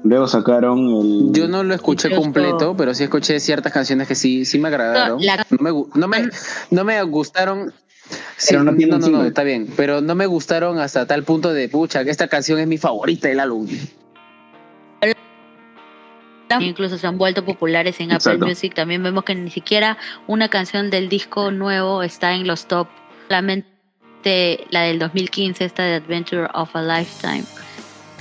Luego 0.04 0.26
sacaron 0.28 0.78
el. 0.88 1.32
yo 1.32 1.48
no 1.48 1.64
lo 1.64 1.74
escuché 1.74 2.14
completo, 2.14 2.76
pero 2.76 2.94
sí 2.94 3.02
escuché 3.04 3.40
ciertas 3.40 3.72
canciones 3.72 4.06
que 4.06 4.14
sí, 4.14 4.44
sí 4.44 4.58
me 4.58 4.68
agradaron. 4.68 5.18
No, 5.18 5.24
la- 5.24 5.46
No 5.50 5.58
me, 5.60 5.70
no 5.94 6.08
me, 6.08 6.28
no 6.70 6.84
me 6.84 7.02
gustaron. 7.02 7.72
Sí, 8.36 8.48
Pero 8.50 8.62
no 8.64 8.70
no, 8.72 8.76
tiene 8.76 8.90
no, 8.90 8.96
un 8.96 9.00
no, 9.00 9.06
single. 9.06 9.28
está 9.28 9.42
bien. 9.42 9.66
Pero 9.76 10.00
no 10.00 10.14
me 10.14 10.26
gustaron 10.26 10.78
hasta 10.78 11.06
tal 11.06 11.24
punto 11.24 11.52
de, 11.52 11.68
pucha, 11.68 12.04
que 12.04 12.10
esta 12.10 12.28
canción 12.28 12.58
es 12.60 12.68
mi 12.68 12.78
favorita 12.78 13.26
del 13.28 13.40
álbum. 13.40 13.66
Incluso 16.60 16.96
se 16.96 17.06
han 17.06 17.18
vuelto 17.18 17.44
populares 17.44 17.98
en 18.00 18.12
Exacto. 18.12 18.36
Apple 18.38 18.48
Music. 18.48 18.74
También 18.74 19.02
vemos 19.02 19.24
que 19.24 19.34
ni 19.34 19.50
siquiera 19.50 19.98
una 20.28 20.48
canción 20.48 20.90
del 20.90 21.08
disco 21.08 21.50
nuevo 21.50 22.02
está 22.04 22.34
en 22.34 22.46
los 22.46 22.66
top. 22.66 22.86
Solamente 23.28 23.68
la 24.70 24.82
del 24.82 24.98
2015, 24.98 25.64
esta 25.64 25.82
de 25.84 25.94
Adventure 25.96 26.48
of 26.54 26.74
a 26.74 26.82
Lifetime. 26.82 27.44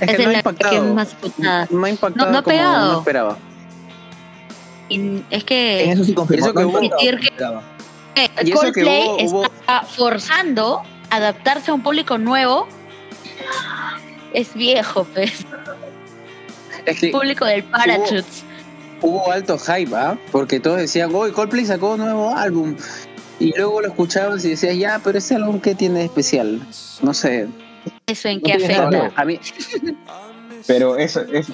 Es 0.00 0.08
Esa 0.08 0.16
que 0.16 0.22
no 0.24 0.28
ha 0.28 0.32
la 0.32 0.38
impactado. 0.38 0.70
que 0.70 0.76
es 0.88 0.94
más 0.94 1.08
escuchada. 1.08 1.66
No 1.70 1.84
ha 1.84 1.90
impactado 1.90 2.26
No- 2.26 2.32
no 2.32 2.38
ha 2.38 2.42
como 2.42 2.56
pegado. 2.56 2.90
uno 2.90 2.98
esperaba. 2.98 3.38
Y 4.88 5.16
es 5.30 5.40
En 5.40 5.42
que 5.42 5.90
eso 5.92 6.04
sí 6.04 6.14
confirmo. 6.14 6.46
Eso 6.46 6.54
que 6.54 6.62
no 6.62 6.68
hubo- 6.68 6.80
que- 6.80 7.08
esperaba. 7.08 7.62
eh, 8.14 8.28
Coldplay 8.52 9.04
hubo- 9.04 9.24
hubo- 9.40 9.44
está 9.44 9.82
forzando 9.82 10.82
adaptarse 11.10 11.70
a 11.70 11.74
un 11.74 11.82
público 11.82 12.18
nuevo. 12.18 12.68
Es 14.32 14.54
viejo, 14.54 15.04
pues. 15.04 15.44
Es 16.84 17.00
que 17.00 17.08
Público 17.10 17.44
del 17.46 17.64
Parachutes. 17.64 18.44
hubo 19.02 19.32
alto 19.32 19.58
hype, 19.58 19.94
¿ah? 19.96 20.16
Porque 20.30 20.60
todos 20.60 20.78
decían, 20.78 21.10
hoy 21.14 21.32
Coldplay 21.32 21.64
sacó 21.66 21.94
un 21.94 21.98
nuevo 22.00 22.36
álbum. 22.36 22.76
Y 23.38 23.56
luego 23.56 23.80
lo 23.82 23.88
escuchabas 23.88 24.44
y 24.44 24.50
decías, 24.50 24.76
ya, 24.76 25.00
pero 25.02 25.18
ese 25.18 25.34
álbum, 25.34 25.60
¿qué 25.60 25.74
tiene 25.74 26.00
de 26.00 26.04
especial? 26.06 26.60
No 27.02 27.12
sé. 27.12 27.48
¿Eso 28.06 28.28
en 28.28 28.38
No 28.38 28.44
qué 28.44 28.52
afecta? 28.54 29.12
A 29.14 29.24
mí, 29.24 29.38
Pero 30.66 30.96
eso, 30.96 31.20
eso, 31.32 31.52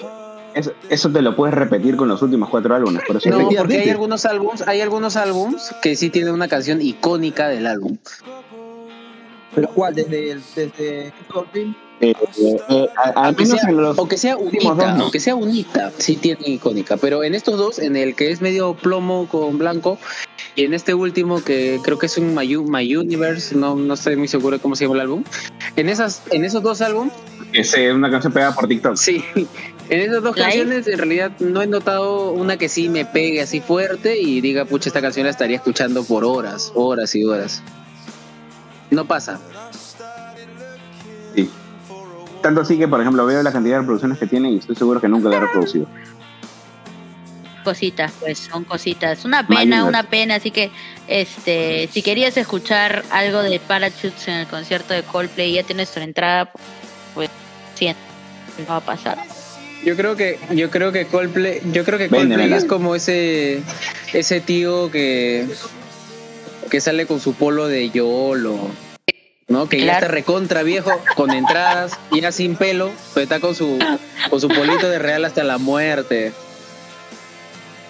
eso, 0.54 0.72
eso 0.88 1.10
te 1.10 1.22
lo 1.22 1.36
puedes 1.36 1.54
repetir 1.54 1.96
con 1.96 2.08
los 2.08 2.22
últimos 2.22 2.48
cuatro 2.48 2.74
álbumes. 2.74 3.02
Por 3.06 3.16
eso 3.16 3.28
no, 3.28 3.48
porque 3.48 3.78
hay 3.78 3.90
algunos 3.90 4.24
álbums, 4.24 4.66
hay 4.66 4.80
algunos 4.80 5.16
álbums 5.16 5.74
que 5.82 5.96
sí 5.96 6.10
tienen 6.10 6.32
una 6.32 6.48
canción 6.48 6.80
icónica 6.80 7.48
del 7.48 7.66
álbum. 7.66 7.98
¿Pero 9.54 9.68
cuál? 9.68 9.94
¿Desde 9.94 10.30
el 10.30 10.42
desde? 10.54 11.12
Eh, 12.02 12.14
eh, 12.38 12.56
eh, 12.68 12.88
a- 13.14 13.32
menos 13.32 13.60
sea, 13.60 13.70
en 13.70 13.76
los 13.76 13.98
aunque 13.98 14.18
sea 14.18 14.36
unita, 14.36 14.68
dos, 14.74 14.76
¿no? 14.96 15.02
aunque 15.04 15.20
sea 15.20 15.34
unita, 15.36 15.92
sí 15.98 16.16
tiene 16.16 16.40
icónica. 16.48 16.96
Pero 16.96 17.22
en 17.24 17.34
estos 17.34 17.56
dos, 17.58 17.78
en 17.78 17.96
el 17.96 18.14
que 18.14 18.30
es 18.30 18.40
medio 18.40 18.74
plomo 18.74 19.28
con 19.28 19.56
blanco, 19.58 19.98
y 20.56 20.64
en 20.64 20.74
este 20.74 20.92
último 20.94 21.42
que 21.42 21.80
creo 21.82 21.98
que 21.98 22.06
es 22.06 22.18
un 22.18 22.34
My, 22.34 22.56
My 22.58 22.96
Universe, 22.96 23.54
no, 23.56 23.74
no 23.76 23.94
estoy 23.94 24.16
muy 24.16 24.28
seguro 24.28 24.56
de 24.58 24.62
cómo 24.62 24.76
se 24.76 24.84
llama 24.84 24.96
el 24.96 25.00
álbum. 25.02 25.24
En 25.76 25.88
esas, 25.88 26.22
en 26.30 26.44
esos 26.44 26.62
dos 26.62 26.80
álbumes, 26.82 27.12
es 27.52 27.72
eh, 27.76 27.92
una 27.92 28.10
canción 28.10 28.32
pegada 28.32 28.54
por 28.54 28.66
TikTok. 28.66 28.96
sí, 28.96 29.24
en 29.88 30.00
esas 30.00 30.22
dos 30.22 30.34
Live. 30.36 30.44
canciones 30.46 30.86
en 30.88 30.98
realidad 30.98 31.32
no 31.38 31.62
he 31.62 31.66
notado 31.66 32.32
una 32.32 32.56
que 32.56 32.68
sí 32.68 32.88
me 32.88 33.04
pegue 33.04 33.40
así 33.42 33.60
fuerte 33.60 34.18
y 34.20 34.40
diga, 34.40 34.64
pucha, 34.64 34.88
esta 34.88 35.00
canción 35.00 35.24
la 35.24 35.30
estaría 35.30 35.56
escuchando 35.56 36.02
por 36.02 36.24
horas, 36.24 36.72
horas 36.74 37.14
y 37.14 37.24
horas. 37.24 37.62
No 38.90 39.04
pasa. 39.06 39.38
Tanto 42.42 42.60
así 42.60 42.76
que, 42.78 42.88
por 42.88 43.00
ejemplo, 43.00 43.24
veo 43.24 43.42
la 43.42 43.52
cantidad 43.52 43.76
de 43.76 43.80
reproducciones 43.80 44.18
que 44.18 44.26
tiene 44.26 44.50
y 44.50 44.58
estoy 44.58 44.76
seguro 44.76 45.00
que 45.00 45.08
nunca 45.08 45.28
la 45.28 45.36
he 45.36 45.40
reproducido. 45.40 45.86
Cositas, 47.64 48.12
pues 48.18 48.38
son 48.38 48.64
cositas. 48.64 49.24
Una 49.24 49.46
pena, 49.46 49.84
una 49.84 50.02
pena. 50.02 50.34
Así 50.34 50.50
que, 50.50 50.72
este, 51.06 51.88
si 51.92 52.02
querías 52.02 52.36
escuchar 52.36 53.04
algo 53.10 53.40
de 53.40 53.60
Parachutes 53.60 54.26
en 54.26 54.34
el 54.34 54.46
concierto 54.48 54.92
de 54.92 55.04
Coldplay 55.04 55.52
y 55.52 55.54
ya 55.54 55.62
tienes 55.62 55.92
tu 55.92 56.00
entrada, 56.00 56.50
pues 57.14 57.30
sí, 57.76 57.94
no 58.58 58.66
va 58.68 58.76
a 58.76 58.80
pasar. 58.80 59.18
Yo 59.84 59.96
creo 59.96 60.16
que 60.16 60.38
yo 60.54 60.70
creo 60.70 60.92
que 60.92 61.06
Coldplay, 61.06 61.60
yo 61.72 61.84
creo 61.84 61.98
que 61.98 62.08
Coldplay 62.08 62.28
Véndemela. 62.28 62.56
es 62.56 62.64
como 62.64 62.94
ese 62.94 63.62
ese 64.12 64.40
tío 64.40 64.90
que 64.90 65.48
que 66.70 66.80
sale 66.80 67.06
con 67.06 67.18
su 67.20 67.34
polo 67.34 67.66
de 67.66 67.90
YOLO, 67.90 68.70
¿no? 69.52 69.68
Que 69.68 69.78
ya 69.78 69.84
Claro. 69.84 70.06
está 70.06 70.08
recontra 70.14 70.62
viejo 70.64 70.90
con 71.14 71.30
entradas, 71.30 71.92
ya 72.10 72.32
sin 72.32 72.56
pelo, 72.56 72.90
pero 73.14 73.22
está 73.24 73.38
con 73.38 73.54
su 73.54 73.78
con 74.30 74.40
su 74.40 74.48
polito 74.48 74.88
de 74.88 74.98
real 74.98 75.24
hasta 75.24 75.44
la 75.44 75.58
muerte. 75.58 76.32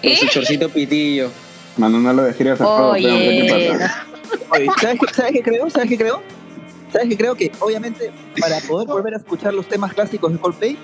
Con 0.03 0.15
su 0.15 0.25
¿Eh? 0.25 0.29
chorcito 0.29 0.69
pitillo. 0.69 1.31
Mano, 1.77 1.99
no 1.99 2.13
lo 2.13 2.23
describas 2.23 2.61
a 2.61 2.65
todo, 2.65 2.93
pero 2.93 3.07
¿qué 3.07 3.51
Oye, 3.53 3.77
pasa? 3.77 4.05
Oye, 4.51 4.67
¿sabes 4.79 4.99
qué, 4.99 5.13
¿sabes 5.13 5.31
qué 5.31 5.41
creo? 5.41 5.69
¿Sabes 5.69 5.89
qué 5.89 5.97
creo? 5.97 6.21
¿Sabes 6.91 7.09
qué 7.09 7.17
creo? 7.17 7.35
Que 7.35 7.51
obviamente 7.59 8.11
para 8.39 8.59
poder 8.59 8.87
volver 8.87 9.13
a 9.15 9.17
escuchar 9.17 9.53
los 9.53 9.67
temas 9.67 9.93
clásicos 9.93 10.31
de 10.31 10.37
Coldplay, 10.39 10.77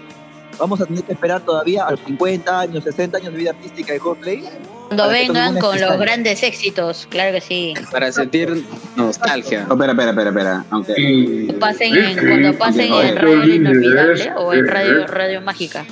vamos 0.58 0.82
a 0.82 0.86
tener 0.86 1.04
que 1.04 1.12
esperar 1.14 1.42
todavía 1.42 1.86
a 1.86 1.92
los 1.92 2.00
50 2.00 2.60
años, 2.60 2.84
60 2.84 3.18
años 3.18 3.32
de 3.34 3.38
vida 3.38 3.52
artística 3.52 3.94
de 3.94 4.00
Coldplay. 4.00 4.44
Cuando 4.90 5.08
vengan 5.10 5.60
con 5.60 5.80
los 5.80 6.00
grandes 6.00 6.42
éxitos, 6.42 7.08
claro 7.12 7.32
que 7.32 7.42
sí. 7.42 7.74
Para 7.92 8.12
sentir 8.12 8.66
nostalgia. 8.96 9.68
Oh, 9.70 9.74
espera, 9.74 9.92
espera, 9.92 10.10
espera, 10.10 10.30
espera. 10.30 10.66
Aunque 10.72 11.46
Cuando 11.46 11.60
pasen 11.60 11.96
en, 11.96 12.18
cuando 12.18 12.58
pasen 12.58 12.92
Oye, 12.92 13.10
en 13.10 13.16
Radio 13.16 13.56
Inolvidable 13.56 14.32
o 14.36 14.54
en 14.54 14.68
Radio. 14.68 15.08
Radio 15.08 15.42
Mágica, 15.42 15.86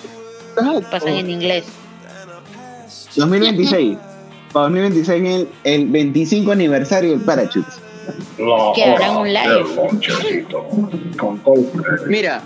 Exacto. 0.57 0.89
pasan 0.89 1.13
en 1.13 1.29
inglés. 1.29 1.65
2026. 3.15 3.97
Para 4.51 4.63
2026 4.63 5.23
el, 5.25 5.47
el 5.63 5.87
25 5.87 6.51
aniversario 6.51 7.11
del 7.11 7.21
Parachutes. 7.21 7.79
La 8.37 8.71
Que 8.75 8.83
harán 8.83 9.17
un 9.17 9.33
live. 9.33 9.65
con. 11.17 11.41
Mira. 12.07 12.41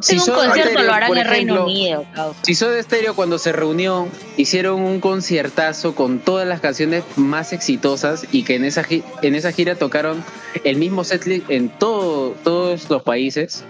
Si 0.00 0.14
en 0.14 0.20
un 0.20 0.26
concierto 0.26 0.70
Stereo, 0.70 0.82
lo 0.82 0.92
harán 0.92 1.16
en 1.16 1.26
Reino 1.26 1.54
ejemplo, 1.54 1.64
Unido, 1.64 2.06
causa. 2.14 2.40
Si 2.42 2.54
Soda 2.54 2.82
Stereo 2.82 3.14
cuando 3.14 3.38
se 3.38 3.52
reunió 3.52 4.08
hicieron 4.36 4.80
un 4.80 5.00
conciertazo 5.00 5.94
con 5.94 6.18
todas 6.18 6.46
las 6.46 6.60
canciones 6.60 7.04
más 7.16 7.52
exitosas 7.52 8.26
y 8.32 8.42
que 8.44 8.56
en 8.56 8.64
esa 8.64 8.84
en 9.22 9.34
esa 9.34 9.52
gira 9.52 9.76
tocaron 9.76 10.24
el 10.64 10.76
mismo 10.76 11.04
setlist 11.04 11.50
en 11.50 11.68
todo, 11.68 12.30
todos 12.42 12.90
los 12.90 13.02
países. 13.02 13.64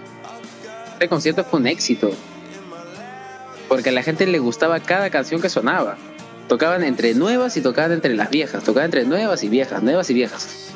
Este 0.93 1.09
concierto 1.09 1.43
fue 1.43 1.59
un 1.59 1.67
éxito. 1.67 2.11
Porque 3.67 3.89
a 3.89 3.91
la 3.91 4.03
gente 4.03 4.25
le 4.27 4.39
gustaba 4.39 4.79
cada 4.79 5.09
canción 5.09 5.41
que 5.41 5.49
sonaba. 5.49 5.97
Tocaban 6.47 6.83
entre 6.83 7.13
nuevas 7.15 7.57
y 7.57 7.61
tocaban 7.61 7.91
entre 7.91 8.15
las 8.15 8.29
viejas. 8.29 8.63
Tocaban 8.63 8.85
entre 8.85 9.05
nuevas 9.05 9.43
y 9.43 9.49
viejas, 9.49 9.81
nuevas 9.81 10.09
y 10.09 10.13
viejas. 10.13 10.74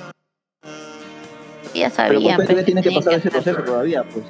Ya 1.79 1.89
Pero 1.89 2.19
sabían. 2.19 2.35
Coldplay 2.35 2.55
pues, 2.55 2.65
tiene 2.65 2.81
que 2.81 2.91
pasar 2.91 3.13
ese 3.13 3.31
proceso 3.31 3.63
todavía, 3.63 4.03
pues. 4.03 4.25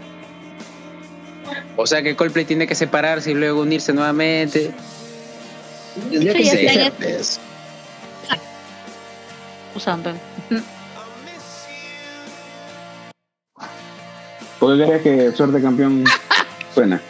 O 1.75 1.87
sea 1.87 2.01
que 2.01 2.15
Coldplay 2.15 2.45
tiene 2.45 2.67
que 2.67 2.75
separarse 2.75 3.31
y 3.31 3.33
luego 3.33 3.61
unirse 3.61 3.93
nuevamente. 3.93 4.71
Tendría 6.11 6.33
que 6.33 6.45
ser. 6.45 6.91
pues. 6.93 7.39
Usan. 9.75 10.03
¿Por 14.59 14.77
qué 14.77 14.85
crees 14.85 15.01
que 15.01 15.31
Suerte 15.31 15.61
Campeón 15.61 16.03
suena? 16.73 17.01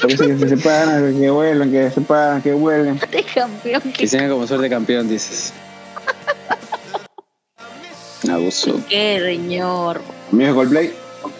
Porque 0.00 0.16
que 0.16 0.36
se 0.36 0.48
separan, 0.50 1.18
que 1.18 1.30
vuelven, 1.30 1.70
que 1.72 1.88
se 1.88 1.94
separan, 1.94 2.42
que 2.42 2.52
vuelven. 2.52 2.98
De 2.98 3.22
campeón 3.22 3.80
Que 3.92 4.06
tenga 4.06 4.28
como 4.28 4.46
suerte 4.46 4.68
campeón, 4.68 5.08
dices. 5.08 5.54
Abuso. 8.28 8.80
qué, 8.88 9.20
señor. 9.24 10.00
Amigo 10.32 10.48
de 10.50 10.54
Coldplay, 10.54 10.92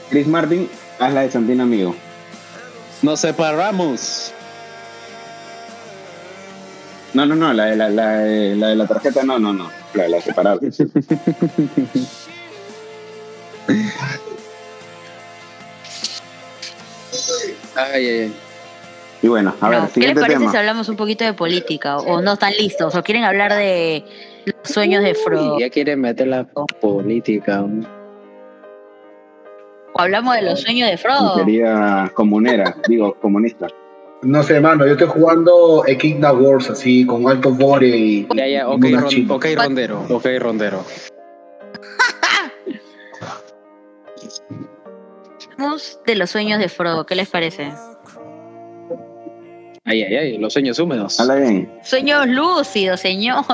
Chris 0.09 0.27
Martin, 0.27 0.69
haz 0.99 1.13
la 1.13 1.21
de 1.23 1.31
Santino 1.31 1.63
Amigo. 1.65 1.95
Nos 3.03 3.21
separamos. 3.21 4.33
No, 7.13 7.27
no, 7.27 7.35
no, 7.35 7.53
la 7.53 7.65
de 7.67 7.77
la, 7.77 7.89
la, 7.91 8.09
de- 8.19 8.57
la 8.57 8.69
de 8.69 8.77
la 8.77 8.87
tarjeta 8.87 9.23
no, 9.25 9.39
no, 9.39 9.53
no. 9.53 9.71
La 9.95 10.05
de 10.05 10.09
la 10.11 10.21
separada. 10.21 10.61
Ay, 17.77 17.93
ay, 17.95 18.07
ay. 18.21 18.33
Y 19.23 19.29
bueno, 19.29 19.55
a 19.61 19.69
ver, 19.69 19.81
No, 19.81 19.91
¿Qué 19.93 20.01
les 20.01 20.15
parece 20.15 20.39
tema. 20.39 20.51
si 20.51 20.57
hablamos 20.57 20.89
un 20.89 20.97
poquito 20.97 21.25
de 21.25 21.35
política? 21.35 21.99
¿O 21.99 22.23
no 22.23 22.35
están 22.35 22.53
listos? 22.55 22.95
¿O 22.95 23.03
quieren 23.03 23.25
hablar 23.25 23.53
de 23.55 24.05
los 24.47 24.55
sueños 24.63 25.03
de 25.05 25.15
Frodo? 25.15 25.59
Ya 25.59 25.71
quieren 25.71 26.01
meter 26.01 26.27
la 26.29 26.45
política. 26.45 27.65
¿O 29.93 30.01
hablamos 30.01 30.35
de 30.37 30.43
los 30.43 30.61
sueños 30.61 30.89
de 30.91 30.97
Frodo? 30.99 31.37
querida 31.37 32.11
comunera, 32.15 32.77
digo, 32.89 33.15
comunista. 33.15 33.69
No 34.23 34.43
sé, 34.43 34.61
mano, 34.61 34.87
yo 34.87 34.93
estoy 34.93 35.09
jugando 35.09 35.83
Equidna 35.87 36.33
Wars 36.33 36.69
así, 36.71 37.07
con 37.07 37.27
alto 37.29 37.51
bore 37.53 37.89
y. 37.89 38.29
Ya, 38.35 38.47
ya, 38.47 38.69
ok, 38.69 38.85
Una 38.85 39.01
ron- 39.01 39.09
chica. 39.09 39.35
ok, 39.35 39.47
rondero. 39.57 40.05
Ok, 40.11 40.27
rondero. 40.39 40.85
Hablamos 45.53 46.01
de 46.07 46.15
los 46.17 46.31
sueños 46.31 46.59
de 46.59 46.69
Frodo. 46.69 47.07
¿Qué 47.07 47.15
les 47.15 47.29
parece? 47.29 47.73
Ay, 49.85 50.03
ay, 50.03 50.15
ay, 50.17 50.39
los 50.39 50.53
sueños 50.53 50.79
húmedos. 50.79 51.19
Habla 51.21 51.37
bien. 51.37 51.73
Sueños 51.83 52.27
lúcidos, 52.27 53.01
señor. 53.01 53.45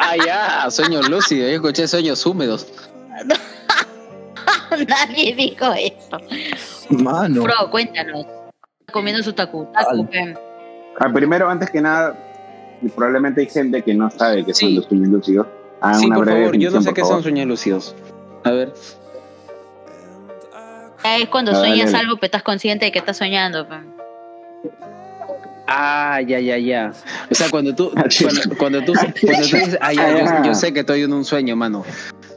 Ah, 0.00 0.14
ya, 0.24 0.70
sueños 0.70 1.08
lúcidos. 1.08 1.48
Yo 1.50 1.56
escuché 1.56 1.88
sueños 1.88 2.24
húmedos. 2.24 2.66
Nadie 4.88 5.34
dijo 5.34 5.66
eso. 5.74 6.18
Mano. 6.90 7.42
Bro, 7.42 7.70
cuéntanos. 7.70 8.24
Comiendo 8.92 9.22
su 9.22 9.34
pe. 9.34 10.34
Ah, 10.98 11.08
primero, 11.12 11.48
antes 11.50 11.70
que 11.70 11.80
nada, 11.80 12.16
probablemente 12.94 13.40
hay 13.40 13.48
gente 13.48 13.82
que 13.82 13.94
no 13.94 14.10
sabe 14.10 14.44
que 14.44 14.54
son 14.54 14.68
Sí. 14.70 14.74
los 14.76 14.84
sueños 14.86 15.08
lúcidos. 15.08 15.46
Hagan 15.80 16.00
sí, 16.00 16.06
una 16.06 16.16
por 16.16 16.24
breve 16.26 16.40
favor, 16.44 16.56
yo 16.58 16.70
no 16.70 16.80
sé 16.82 16.94
qué 16.94 17.00
favor. 17.00 17.16
son 17.16 17.22
sueños 17.24 17.46
lúcidos. 17.46 17.94
A 18.44 18.50
ver. 18.52 18.72
Es 21.04 21.28
cuando 21.28 21.50
Ah, 21.52 21.56
sueñas 21.56 21.90
dale. 21.92 22.04
algo, 22.04 22.16
pero 22.16 22.26
estás 22.26 22.42
consciente 22.44 22.84
de 22.86 22.92
que 22.92 22.98
estás 23.00 23.16
soñando. 23.16 23.66
Ah, 25.66 26.20
ya, 26.26 26.40
ya, 26.40 26.58
ya. 26.58 26.92
O 27.30 27.34
sea, 27.34 27.48
cuando 27.50 27.74
tú, 27.74 27.90
cuando, 28.22 28.56
cuando 28.58 28.84
tú, 28.84 28.92
cuando 28.94 29.12
tú 29.14 29.26
dices, 29.56 29.78
ah, 29.80 29.92
ya, 29.92 30.18
yo, 30.18 30.44
yo 30.46 30.54
sé 30.54 30.72
que 30.72 30.80
estoy 30.80 31.02
en 31.02 31.12
un 31.12 31.24
sueño, 31.24 31.56
mano. 31.56 31.84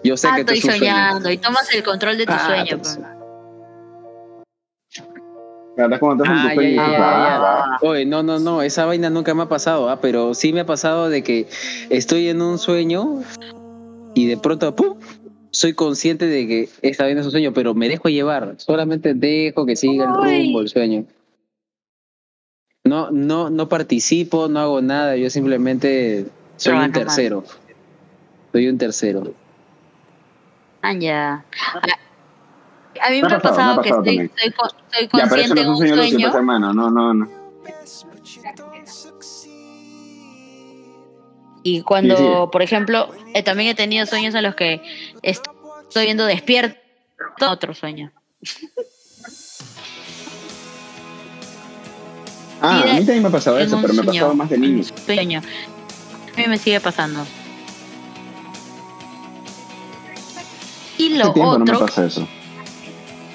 Yo 0.04 0.16
sé 0.18 0.28
Ah, 0.28 0.36
que 0.36 0.42
esto 0.42 0.54
estoy 0.54 0.70
es 0.70 0.76
un 0.76 0.80
sueño. 0.80 0.94
soñando 0.96 1.32
y 1.32 1.38
tomas 1.38 1.74
el 1.74 1.84
control 1.84 2.18
de 2.18 2.26
tu 2.26 2.32
Ah, 2.34 2.46
sueño. 2.46 2.78
pues. 2.78 3.00
Ah, 5.78 5.88
tu 5.90 6.24
ya, 6.24 6.54
sueño, 6.54 6.76
ya, 6.76 6.88
ya, 6.92 7.38
"Ah. 7.44 7.78
Oye, 7.82 8.06
no, 8.06 8.24
no, 8.24 8.40
no, 8.40 8.62
esa 8.62 8.86
vaina 8.86 9.10
nunca 9.10 9.34
me 9.34 9.44
ha 9.44 9.50
pasado, 9.50 9.90
ah, 9.90 10.00
pero 10.00 10.34
sí 10.34 10.54
me 10.54 10.62
ha 10.62 10.66
pasado 10.66 11.10
de 11.10 11.22
que 11.22 11.48
estoy 11.90 12.30
en 12.30 12.42
un 12.42 12.58
sueño 12.60 13.22
y 14.14 14.28
de 14.28 14.38
pronto, 14.38 14.74
¡pum! 14.76 14.98
Soy 15.52 15.74
consciente 15.74 16.28
de 16.28 16.48
que 16.48 16.70
esta 16.82 17.04
vaina 17.06 17.20
es 17.22 17.26
un 17.26 17.32
sueño, 17.32 17.52
pero 17.54 17.74
me 17.74 17.90
dejo 17.90 18.08
llevar. 18.10 18.56
Solamente 18.58 19.14
dejo 19.14 19.66
que 19.66 19.76
siga 19.76 20.06
el 20.06 20.14
rumbo, 20.14 20.62
el 20.62 20.70
sueño. 20.70 21.06
No, 22.86 23.10
no, 23.10 23.50
no 23.50 23.68
participo, 23.68 24.48
no 24.48 24.60
hago 24.60 24.80
nada, 24.82 25.16
yo 25.18 25.30
simplemente 25.32 26.28
soy 26.56 26.72
Trabaja 26.72 26.86
un 26.86 26.92
tercero. 26.94 27.44
Soy 28.52 28.68
un 28.68 28.78
tercero. 28.78 29.34
Ah, 30.84 30.94
ya. 30.94 31.44
A, 31.74 33.08
a 33.08 33.10
mí 33.10 33.22
Me 33.24 33.28
me 33.28 33.36
ha 33.36 33.40
pasado, 33.40 33.42
pasado 33.42 33.76
me 33.76 33.80
ha 33.80 33.84
que 33.84 33.90
estoy, 33.90 34.32
estoy 34.46 34.54
estoy 35.00 35.20
Ya, 35.20 35.28
pero 35.28 35.42
eso 35.42 35.56
consciente 35.56 35.56
no 35.56 35.62
en 35.62 35.66
es 35.66 35.66
un 35.68 35.72
un 35.72 36.10
sueño 36.12 36.28
hermano. 36.38 36.74
No, 36.74 36.92
no, 36.92 37.14
no. 37.14 37.28
Y 41.64 41.82
cuando, 41.82 42.16
Sí, 42.16 42.24
sí. 42.24 42.50
por 42.52 42.62
ejemplo, 42.62 43.10
eh, 43.34 43.42
también 43.42 43.70
he 43.70 43.76
tenido 43.76 44.06
sueños 44.06 44.36
en 44.36 44.44
los 44.44 44.54
que 44.54 44.82
est- 45.24 45.44
estoy 45.88 46.06
viendo 46.06 46.26
despierto 46.26 46.78
otro 47.50 47.74
sueño. 47.74 48.12
Ah, 52.62 52.82
a 52.82 52.86
mí 52.86 53.00
también 53.00 53.22
me 53.22 53.28
ha 53.30 53.32
pasado 53.32 53.58
eso, 53.60 53.80
pero 53.82 53.94
me 53.94 54.02
ha 54.02 54.06
pasado 54.06 54.34
más 54.34 54.50
de 54.50 54.58
niño. 54.58 54.84
Sueño. 55.06 55.42
A 56.34 56.38
mí 56.38 56.48
me 56.48 56.58
sigue 56.58 56.80
pasando. 56.80 57.26
Y 60.98 61.10
lo 61.10 61.34
tiempo 61.34 61.58
no 61.58 61.66
me 61.66 61.72
otro 61.72 61.86
pasa 61.86 62.06
eso. 62.06 62.28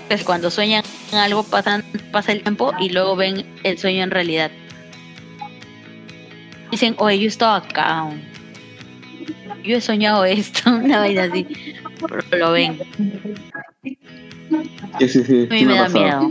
es 0.08 0.24
cuando 0.24 0.50
sueñan 0.50 0.82
algo, 1.12 1.42
pasan, 1.42 1.84
pasa 2.10 2.32
el 2.32 2.42
tiempo 2.42 2.72
y 2.80 2.90
luego 2.90 3.16
ven 3.16 3.44
el 3.62 3.78
sueño 3.78 4.02
en 4.02 4.10
realidad. 4.10 4.50
Dicen, 6.70 6.94
oye, 6.98 7.18
yo 7.18 7.28
estaba 7.28 7.56
acá. 7.56 8.08
Yo 9.64 9.76
he 9.76 9.80
soñado 9.80 10.24
esto, 10.24 10.70
una 10.70 11.00
vaina 11.00 11.24
así. 11.24 11.46
Pero 12.00 12.38
lo 12.38 12.52
ven. 12.52 12.78
Sí, 14.98 15.08
sí, 15.08 15.24
sí. 15.24 15.46
A 15.50 15.52
mí 15.52 15.58
sí 15.58 15.64
me 15.66 15.74
da 15.74 15.88
miedo. 15.88 16.30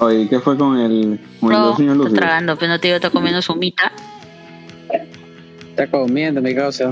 Oye, 0.00 0.28
¿qué 0.28 0.40
fue 0.40 0.56
con 0.56 0.78
el, 0.78 1.20
con 1.40 1.52
los 1.52 1.76
sueños 1.76 1.98
está 2.06 2.20
tragando, 2.20 2.56
pero 2.56 2.72
no 2.72 2.80
te 2.80 2.88
digo, 2.88 2.96
está 2.96 3.10
comiendo 3.10 3.42
su 3.42 3.54
mita. 3.54 3.92
Está 5.70 5.90
comiendo, 5.90 6.40
mi 6.40 6.54
causa. 6.54 6.90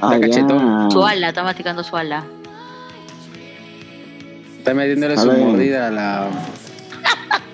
Ah, 0.00 0.14
Está 0.14 0.20
cachetón. 0.20 0.88
ya. 0.88 0.90
Su 0.90 1.04
ala, 1.04 1.28
está 1.28 1.44
masticando 1.44 1.84
su 1.84 1.96
ala. 1.96 2.24
Está 4.58 4.74
metiéndole 4.74 5.16
su 5.16 5.30
mordida 5.30 5.86
a 5.86 5.90
la. 5.92 6.28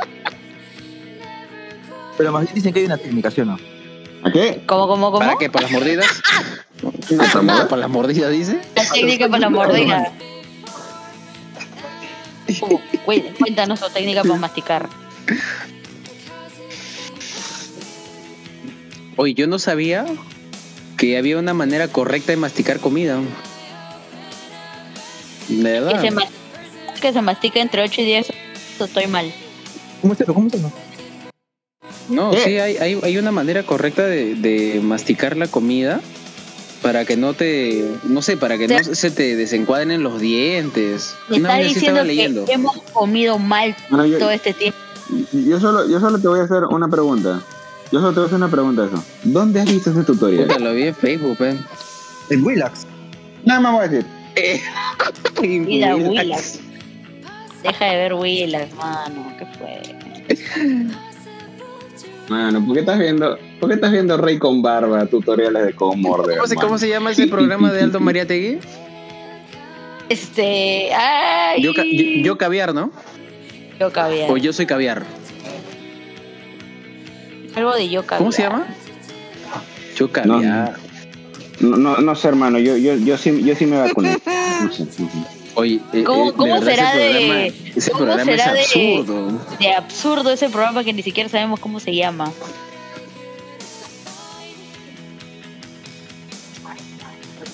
Pero 2.16 2.33
más 2.33 2.45
bien 2.45 2.55
dicen 2.55 2.72
que 2.72 2.80
hay 2.80 2.87
una 2.87 2.97
técnica, 2.97 3.30
¿sí 3.30 3.43
o 3.43 3.45
no? 3.45 3.59
¿A 4.24 4.33
qué? 4.33 4.62
¿Cómo, 4.66 4.89
cómo, 4.89 5.12
cómo? 5.12 5.18
¿Para 5.26 5.37
qué? 5.37 5.51
¿Para 5.51 5.64
las 5.64 5.72
mordidas? 5.72 6.22
¿para 7.68 7.76
las 7.76 7.91
mordidas, 7.91 8.30
dice? 8.30 8.59
La 8.74 8.85
técnica 8.89 9.28
para 9.28 9.41
la 9.41 9.51
mordida. 9.51 10.12
Cu- 13.05 13.34
Cuéntanos 13.38 13.80
su 13.80 13.90
técnica 13.90 14.22
para 14.22 14.36
masticar. 14.36 14.88
Oye, 19.16 19.34
yo 19.34 19.46
no 19.46 19.59
sabía 19.59 20.07
que 20.96 21.18
había 21.18 21.38
una 21.38 21.55
manera 21.55 21.88
correcta 21.88 22.32
de 22.32 22.36
masticar 22.36 22.80
comida. 22.80 23.18
De 25.48 25.57
Que 25.57 25.62
verdad. 25.62 26.00
se, 26.94 27.00
que 27.00 27.12
se 27.12 27.22
mastica 27.22 27.61
entre 27.61 27.82
8 27.82 28.00
y 28.00 28.05
10, 28.05 28.32
estoy 28.80 29.07
mal. 29.07 29.32
¿Cómo 30.00 30.14
es 30.14 30.20
eso? 30.20 30.32
¿Cómo 30.34 30.46
es 30.48 30.55
eso? 30.55 30.72
No, 32.09 32.30
¿Qué? 32.30 32.38
sí, 32.40 32.59
hay, 32.59 32.76
hay, 32.78 32.98
hay 33.03 33.18
una 33.18 33.32
manera 33.32 33.62
correcta 33.64 34.05
de, 34.07 34.34
de 34.34 34.80
masticar 34.82 35.36
la 35.36 35.46
comida 35.46 36.00
para 36.83 37.05
que 37.05 37.16
no 37.16 37.33
te, 37.33 37.89
no 38.05 38.20
sé, 38.22 38.37
para 38.37 38.59
que 38.59 38.66
no 38.66 38.83
se 38.83 39.11
te 39.11 39.37
desencuadren 39.37 40.03
los 40.03 40.20
dientes. 40.20 41.14
Me 41.28 41.37
está 41.37 41.57
diciendo 41.59 41.80
estaba 41.80 42.05
leyendo. 42.05 42.45
que 42.45 42.53
hemos 42.53 42.83
comido 42.93 43.39
mal 43.39 43.74
Bueno, 43.89 44.05
yo, 44.05 44.18
todo 44.18 44.30
este 44.30 44.53
tiempo. 44.53 44.78
yo, 45.33 45.61
solo, 45.61 45.89
yo 45.89 46.01
solo 46.01 46.18
te 46.18 46.28
voy 46.28 46.41
a 46.41 46.43
hacer 46.43 46.64
una 46.64 46.89
pregunta. 46.89 47.41
Yo 47.93 48.01
solo 48.01 48.12
te 48.12 48.16
voy 48.16 48.24
a 48.24 48.26
hacer 48.26 48.37
una 48.37 48.51
pregunta 48.51 48.87
eso. 48.87 49.05
¿Dónde 49.22 49.61
has 49.61 49.66
visto 49.66 49.91
ese 49.91 50.03
tutorial? 50.03 50.47
Puta, 50.47 50.59
lo 50.59 50.74
vi 50.74 50.83
en 50.85 50.95
Facebook, 50.95 51.37
eh. 51.41 51.57
En 52.30 52.45
Willax. 52.45 52.87
Nada 53.45 53.61
más 53.61 53.72
voy 53.72 53.85
a 53.85 53.89
decir. 53.89 54.07
Mira, 55.43 55.95
Willax. 55.97 56.59
Deja 57.62 57.85
de 57.85 57.97
ver 57.97 58.14
Willax, 58.14 58.74
mano. 58.74 59.33
¿Qué 59.39 59.47
fue? 59.59 61.07
Mano, 62.33 62.64
¿por 62.64 62.72
qué 62.74 62.80
estás 62.80 62.99
viendo, 62.99 63.39
por 63.61 63.68
qué 63.68 63.74
estás 63.74 63.93
viendo 63.93 64.16
Rey 64.16 64.39
con 64.39 64.62
barba, 64.62 65.05
tutoriales 65.05 65.66
de 65.66 65.74
cómo 65.74 65.95
morder? 65.97 66.37
¿Cómo 66.39 66.49
se? 66.49 66.55
¿Cómo 66.55 66.78
se 66.78 66.89
llama 66.89 67.11
ese 67.12 67.26
programa 67.26 67.70
de 67.70 67.83
Aldo 67.83 68.01
Mariategui? 68.09 68.59
Este. 70.09 70.95
¡Ay! 70.95 71.62
Yo, 71.62 71.74
ca- 71.74 71.85
yo, 71.85 72.03
yo 72.24 72.39
caviar, 72.39 72.74
¿no? 72.74 72.91
Yo 73.78 73.93
caviar. 73.93 74.30
O 74.30 74.39
yo 74.39 74.55
soy 74.55 74.64
caviar. 74.64 75.03
Algo 77.55 77.74
de 77.74 77.91
yo 77.91 78.01
caviar. 78.07 78.18
¿Cómo 78.18 78.33
se 78.33 78.43
llama? 78.43 78.66
Yo 79.97 80.11
caviar. 80.11 80.72
No, 81.61 81.76
no, 81.76 81.97
no 81.99 82.14
sé, 82.14 82.28
hermano, 82.28 82.59
yo, 82.59 82.78
yo, 82.78 82.95
yo, 82.97 83.18
sí, 83.18 83.43
yo 83.45 83.55
sí 83.55 83.66
me 83.66 83.76
vacuné. 83.76 84.16
No 84.62 84.72
sé, 84.72 84.85
no 84.85 84.91
sé. 84.93 85.03
Oye, 85.55 85.80
eh, 85.93 86.03
¿Cómo- 86.05 86.30
eh, 86.30 86.35
cómo 86.37 86.62
será 86.62 86.95
de- 86.95 87.11
programa, 87.11 87.72
ese 87.83 87.91
cómo 87.93 88.05
programa 88.05 88.30
será 88.30 88.53
es 88.61 88.66
absurdo. 88.76 89.41
De 89.59 89.72
absurdo 89.74 90.30
ese 90.33 90.49
programa 90.49 90.85
que 90.85 90.93
ni 90.93 91.03
siquiera 91.03 91.28
sabemos 91.28 91.61
cómo 91.61 91.80
se 91.80 91.95
llama. 91.95 92.33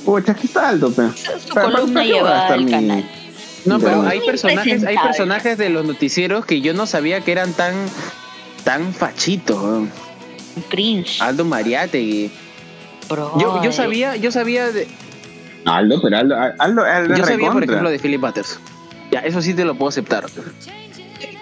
Pucha, 0.04 0.34
¿qué 0.34 0.46
está 0.46 0.68
alto, 0.70 0.90
pe? 0.90 1.02
Su 1.08 1.48
su 1.48 1.54
Pero, 1.54 1.70
columna 1.70 2.00
¿para 2.00 2.06
qué 2.06 2.12
va 2.12 2.28
a 2.28 2.48
llevada 2.48 2.54
al 2.54 2.64
mi- 2.64 2.70
canal. 2.70 3.04
No, 3.64 3.78
pero 3.78 4.02
hay 4.02 4.20
personajes, 4.20 4.84
hay 4.84 4.96
personajes 4.96 5.58
de 5.58 5.68
los 5.68 5.84
noticieros 5.84 6.46
que 6.46 6.60
yo 6.62 6.72
no 6.72 6.86
sabía 6.86 7.20
que 7.20 7.32
eran 7.32 7.52
tan, 7.52 7.74
tan 8.64 8.94
fachitos. 8.94 9.88
cringe. 10.70 11.20
Aldo 11.20 11.44
Mariategui. 11.44 12.30
bro. 13.08 13.38
Yo, 13.38 13.62
yo 13.62 13.72
sabía, 13.72 14.16
yo 14.16 14.32
sabía 14.32 14.70
de, 14.72 14.88
Aldo, 15.66 16.00
pero 16.00 16.16
Aldo, 16.16 16.36
Aldo, 16.58 16.84
Aldo 16.84 17.14
yo 17.16 17.24
sabía, 17.24 17.50
por 17.50 17.62
ejemplo, 17.64 17.90
de 17.90 17.98
Philip 17.98 18.20
Butters. 18.20 18.58
Ya, 19.10 19.20
eso 19.20 19.40
sí 19.42 19.54
te 19.54 19.64
lo 19.64 19.74
puedo 19.74 19.88
aceptar. 19.88 20.26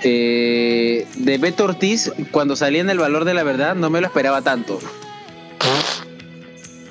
Eh, 0.03 1.07
de 1.17 1.39
Beto 1.39 1.65
Ortiz, 1.65 2.13
cuando 2.31 2.55
salía 2.57 2.81
en 2.81 2.91
el 2.91 2.99
valor 2.99 3.25
de 3.25 3.35
la 3.35 3.43
verdad, 3.43 3.75
no 3.75 3.91
me 3.91 4.01
lo 4.01 4.07
esperaba 4.07 4.43
tanto. 4.43 4.79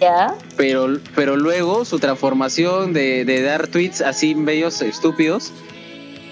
¿Ya? 0.02 0.36
Pero, 0.58 0.98
pero 1.16 1.38
luego 1.38 1.86
su 1.86 2.00
transformación 2.00 2.92
de, 2.94 3.24
de 3.24 3.42
dar 3.42 3.68
tweets 3.68 4.02
así 4.02 4.36
medios 4.36 4.82
estúpidos, 4.82 5.54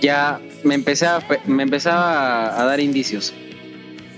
ya 0.02 0.42
me 0.64 0.76
empezaba, 0.76 1.24
me 1.46 1.64
empezaba 1.64 2.60
a 2.60 2.66
dar 2.66 2.80
indicios. 2.82 3.34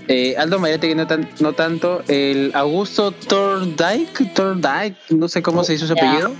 Eh, 0.08 0.34
Aldo 0.38 0.58
Mariategui 0.58 0.94
no, 0.94 1.06
tan- 1.06 1.28
no 1.40 1.52
tanto. 1.52 2.02
El 2.08 2.50
Augusto 2.54 3.12
Thorndike, 3.12 4.32
Thorndike, 4.34 4.96
no 5.10 5.28
sé 5.28 5.42
cómo 5.42 5.62
se 5.64 5.74
hizo 5.74 5.86
su 5.86 5.92
apellido. 5.94 6.32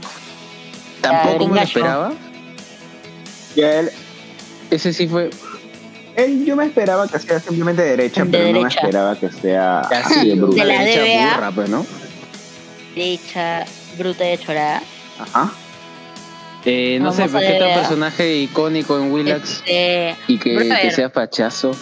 Tampoco 1.00 1.48
me 1.48 1.54
lo 1.56 1.60
esperaba. 1.62 2.12
Y 3.56 3.62
él, 3.62 3.90
Ese 4.70 4.92
sí 4.92 5.08
fue 5.08 5.30
él, 6.16 6.46
yo 6.46 6.56
me 6.56 6.64
esperaba 6.64 7.06
que 7.08 7.18
sea 7.18 7.40
simplemente 7.40 7.82
derecha, 7.82 8.24
De 8.24 8.30
pero 8.30 8.52
no 8.52 8.62
me 8.62 8.68
esperaba 8.68 9.16
que 9.16 9.30
sea 9.30 9.80
así 9.80 10.14
así, 10.14 10.28
de 10.30 10.34
bruto. 10.36 10.54
De 10.56 10.64
la 10.64 10.82
derecha 10.82 11.02
DBA. 11.02 11.34
burra, 11.34 11.50
pues, 11.52 11.68
¿no? 11.68 11.86
Derecha, 12.94 13.64
bruta 13.98 14.24
de 14.24 14.38
chorada. 14.38 14.82
Ajá. 15.18 15.52
Eh, 16.64 16.98
no 17.00 17.12
sé, 17.12 17.22
Vamos 17.26 17.34
a 17.36 17.40
¿qué 17.40 17.52
tal 17.58 17.68
ver. 17.68 17.78
personaje 17.80 18.34
icónico 18.38 18.98
en 18.98 19.12
Willax 19.12 19.62
Este, 19.66 20.16
y 20.26 20.38
que, 20.38 20.90
sea 20.90 21.10
fachazo? 21.10 21.72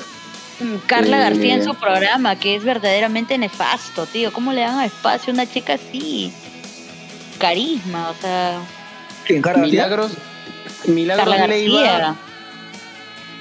Mm, 0.61 0.77
Carla 0.87 1.17
Eh, 1.17 1.21
García 1.21 1.55
en 1.55 1.65
su 1.65 1.75
programa, 1.77 2.37
que 2.37 2.57
es 2.57 2.65
verdaderamente 2.65 3.39
nefasto, 3.39 4.05
tío. 4.07 4.33
¿Cómo 4.33 4.53
le 4.53 4.61
dan 4.63 4.81
espacio 4.83 5.31
a 5.33 5.35
una 5.35 5.47
chica 5.47 5.75
así? 5.75 6.33
Carisma, 7.39 8.11
o 8.11 8.15
sea, 8.21 8.59
¿Quién, 9.27 9.41
Carla 9.43 9.61
García? 9.63 9.85
Milagros, 9.87 10.13
Milagros 10.87 11.29
Carla 11.29 11.47
Leiva. 11.47 12.17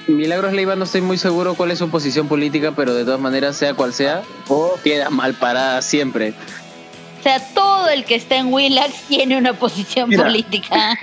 Milagros 0.06 0.52
Leiva 0.52 0.76
no 0.76 0.84
estoy 0.84 1.00
muy 1.00 1.16
seguro 1.16 1.54
cuál 1.54 1.70
es 1.70 1.78
su 1.78 1.88
posición 1.88 2.28
política, 2.28 2.72
pero 2.76 2.94
de 2.94 3.04
todas 3.04 3.20
maneras, 3.20 3.56
sea 3.56 3.72
cual 3.74 3.92
sea, 3.94 4.22
queda 4.82 5.08
mal 5.10 5.32
parada 5.34 5.80
siempre. 5.80 6.34
O 7.20 7.22
sea, 7.22 7.40
todo 7.54 7.88
el 7.88 8.04
que 8.04 8.16
está 8.16 8.36
en 8.36 8.52
Willax 8.52 8.92
tiene 9.08 9.38
una 9.38 9.54
posición 9.54 10.10
Mira. 10.10 10.24
política 10.24 10.98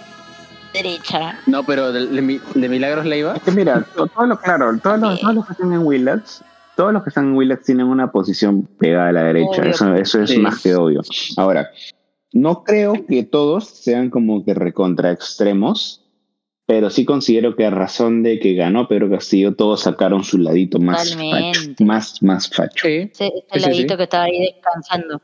derecha. 0.72 1.38
No, 1.46 1.64
pero 1.64 1.92
de, 1.92 2.06
de 2.06 2.22
Mi- 2.22 2.40
de 2.54 2.68
Milagros 2.68 3.04
Leiva, 3.04 3.34
Es 3.36 3.42
que 3.42 3.50
mira, 3.50 3.84
to- 3.94 4.06
todos 4.06 4.28
los, 4.28 4.40
claro, 4.40 4.78
todos 4.82 4.98
los, 4.98 5.14
Sí. 5.16 5.20
todos 5.20 5.34
los 5.34 5.46
que 5.46 5.52
están 5.52 5.72
en 5.74 5.78
Willax, 5.80 6.42
todos 6.76 6.92
los 6.94 7.02
que 7.02 7.10
están 7.10 7.24
en 7.26 7.34
Willax 7.34 7.64
tienen 7.66 7.86
una 7.86 8.10
posición 8.10 8.62
pegada 8.78 9.08
a 9.08 9.12
la 9.12 9.22
derecha. 9.24 9.60
Obvio. 9.60 9.70
Eso, 9.70 9.94
eso 9.94 10.22
es 10.22 10.30
Sí. 10.30 10.38
más 10.38 10.60
que 10.62 10.74
obvio. 10.74 11.02
Ahora, 11.36 11.68
no 12.32 12.64
creo 12.64 13.06
que 13.06 13.22
todos 13.24 13.66
sean 13.68 14.10
como 14.10 14.44
que 14.44 14.54
recontra 14.54 15.10
extremos, 15.12 16.04
pero 16.66 16.88
sí 16.90 17.04
considero 17.04 17.56
que 17.56 17.66
a 17.66 17.70
razón 17.70 18.22
de 18.22 18.38
que 18.38 18.54
ganó 18.54 18.86
Pedro 18.86 19.10
Castillo, 19.10 19.54
todos 19.56 19.82
sacaron 19.82 20.22
su 20.22 20.38
ladito 20.38 20.78
más 20.78 21.14
facho, 21.16 21.60
más, 21.84 22.22
más 22.22 22.48
facho. 22.48 22.86
sí, 22.86 23.10
Ese, 23.12 23.26
ese 23.26 23.60
Sí, 23.60 23.60
ladito 23.60 23.94
sí. 23.94 23.96
que 23.98 24.02
estaba 24.04 24.24
ahí 24.24 24.38
descansando. 24.40 25.20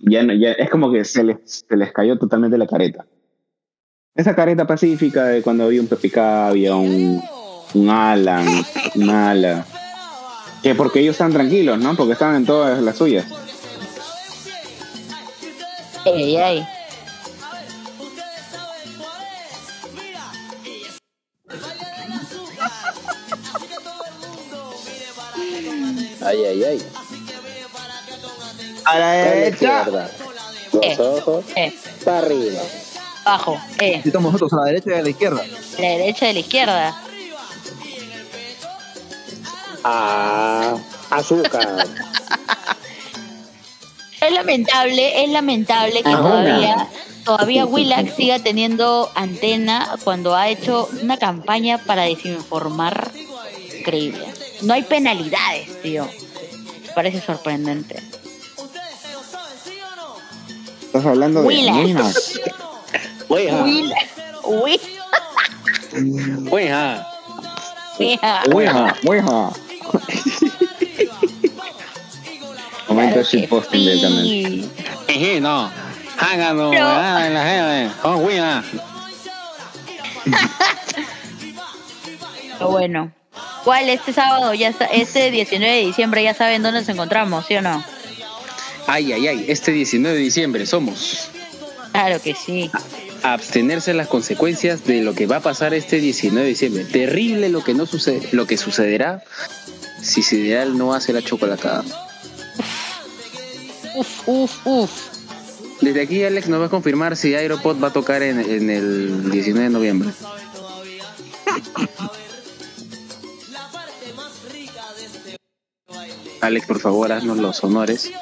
Ya, 0.00 0.22
no- 0.22 0.34
ya 0.34 0.52
es 0.52 0.70
como 0.70 0.92
que 0.92 1.04
se 1.04 1.24
les, 1.24 1.38
se 1.44 1.76
les 1.76 1.92
cayó 1.92 2.16
totalmente 2.18 2.56
la 2.58 2.66
careta. 2.66 3.04
Esa 4.14 4.34
careta 4.36 4.66
pacífica 4.66 5.24
de 5.26 5.42
cuando 5.42 5.64
había 5.64 5.80
un 5.80 5.88
PPK, 5.88 6.16
había 6.48 6.74
un, 6.76 7.20
un 7.74 7.90
Alan, 7.90 8.46
un 8.94 9.10
Ala. 9.10 9.66
Que 10.62 10.74
porque 10.74 11.00
ellos 11.00 11.12
están 11.12 11.32
tranquilos, 11.32 11.78
¿no? 11.78 11.94
Porque 11.96 12.12
estaban 12.12 12.36
en 12.36 12.46
todas 12.46 12.80
las 12.82 12.96
suyas. 12.96 13.26
Ey, 16.06 16.36
ey. 16.36 16.66
ay, 26.22 26.44
ay, 26.44 26.64
ay. 26.64 26.82
A 28.84 28.98
la 28.98 29.12
derecha. 29.12 29.84
Eh, 30.82 30.96
eh, 31.56 31.74
para 32.04 32.18
arriba. 32.18 32.60
bajo, 33.24 33.58
eh, 33.80 34.02
Estamos 34.04 34.32
nosotros 34.32 34.52
a 34.52 34.56
la 34.56 34.64
derecha 34.66 34.90
y 34.90 34.94
a 34.94 35.02
la 35.02 35.08
izquierda. 35.10 35.42
a 35.42 35.80
la 35.80 35.88
derecha 35.88 36.26
y 36.26 36.30
a 36.30 36.32
la 36.32 36.38
izquierda. 36.38 37.02
Ah, 39.82 40.76
azúcar. 41.10 41.86
Es 44.26 44.32
lamentable, 44.32 45.24
es 45.24 45.30
lamentable 45.30 46.02
que 46.02 46.08
Ajá. 46.08 46.18
todavía, 46.18 46.88
todavía 47.24 47.64
Willax 47.64 48.16
siga 48.16 48.38
teniendo 48.40 49.10
antena 49.14 49.96
cuando 50.02 50.34
ha 50.34 50.48
hecho 50.48 50.88
una 51.00 51.16
campaña 51.16 51.78
para 51.78 52.02
desinformar 52.02 53.12
increíble. 53.78 54.26
No 54.62 54.74
hay 54.74 54.82
penalidades, 54.82 55.80
tío. 55.82 56.06
Me 56.86 56.92
parece 56.94 57.20
sorprendente. 57.20 58.02
Estás 60.82 61.06
hablando 61.06 61.42
de 61.42 61.46
Willax. 61.46 62.40
Willax. 63.28 63.60
Oiga, 66.50 67.06
Willax, 68.52 69.65
Wi- 72.96 73.04
oiga. 73.04 73.14
Willax. 73.14 73.14
Willax, 73.14 73.14
Willax. 73.14 73.14
Momento 73.14 73.14
Claro 73.14 73.30
que 73.30 73.36
shitposting 73.38 73.80
directamente. 73.80 74.22
sí. 74.28 74.70
Eje, 75.08 75.40
no. 75.40 75.70
Hágalo, 76.18 76.70
Pero- 76.70 76.86
ah, 76.88 77.26
en 77.26 77.34
la 77.34 77.44
gente. 77.44 77.94
Oh, 78.04 78.16
oiga. 78.16 78.64
Pero 82.58 82.70
bueno. 82.70 83.12
¿Cuál 83.64 83.88
este 83.88 84.12
sábado? 84.12 84.54
Ya 84.54 84.68
está, 84.68 84.86
este 84.86 85.30
19 85.30 85.74
de 85.74 85.84
diciembre 85.86 86.22
ya 86.22 86.34
saben 86.34 86.62
dónde 86.62 86.80
nos 86.80 86.88
encontramos, 86.88 87.46
¿sí 87.46 87.56
o 87.56 87.62
no? 87.62 87.84
Ay, 88.86 89.12
ay, 89.12 89.26
ay. 89.26 89.44
Este 89.48 89.72
19 89.72 90.16
de 90.16 90.22
diciembre 90.22 90.64
somos. 90.66 91.28
Claro 91.92 92.20
que 92.22 92.34
sí. 92.34 92.70
a 93.22 93.32
abstenerse 93.32 93.90
de 93.90 93.96
las 93.96 94.06
consecuencias 94.06 94.84
de 94.84 95.00
lo 95.02 95.14
que 95.14 95.26
va 95.26 95.36
a 95.36 95.40
pasar 95.40 95.74
este 95.74 95.98
19 96.00 96.42
de 96.44 96.48
diciembre. 96.50 96.84
Terrible 96.84 97.48
lo 97.48 97.64
que 97.64 97.74
no 97.74 97.86
sucede, 97.86 98.28
lo 98.32 98.46
que 98.46 98.56
sucederá 98.56 99.22
si 100.00 100.22
Sideral 100.22 100.78
no 100.78 100.94
hace 100.94 101.12
la 101.12 101.22
chocolatada. 101.22 101.82
Uf, 103.96 104.28
uf, 104.28 104.66
uf. 104.66 104.90
Desde 105.80 106.02
aquí 106.02 106.22
Alex 106.22 106.48
nos 106.48 106.60
va 106.60 106.66
a 106.66 106.68
confirmar 106.68 107.16
si 107.16 107.34
Aeropod 107.34 107.82
va 107.82 107.88
a 107.88 107.92
tocar 107.92 108.22
en, 108.22 108.38
en 108.40 108.68
el 108.68 109.30
19 109.30 109.64
de 109.64 109.70
noviembre. 109.70 110.10
Alex, 116.42 116.66
por 116.66 116.78
favor, 116.78 117.10
haznos 117.10 117.38
los 117.38 117.64
honores. 117.64 118.12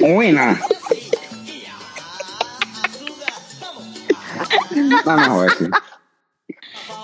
Buena. 0.00 0.60
Voy 5.04 5.14
a 5.14 5.42
decir. 5.44 5.70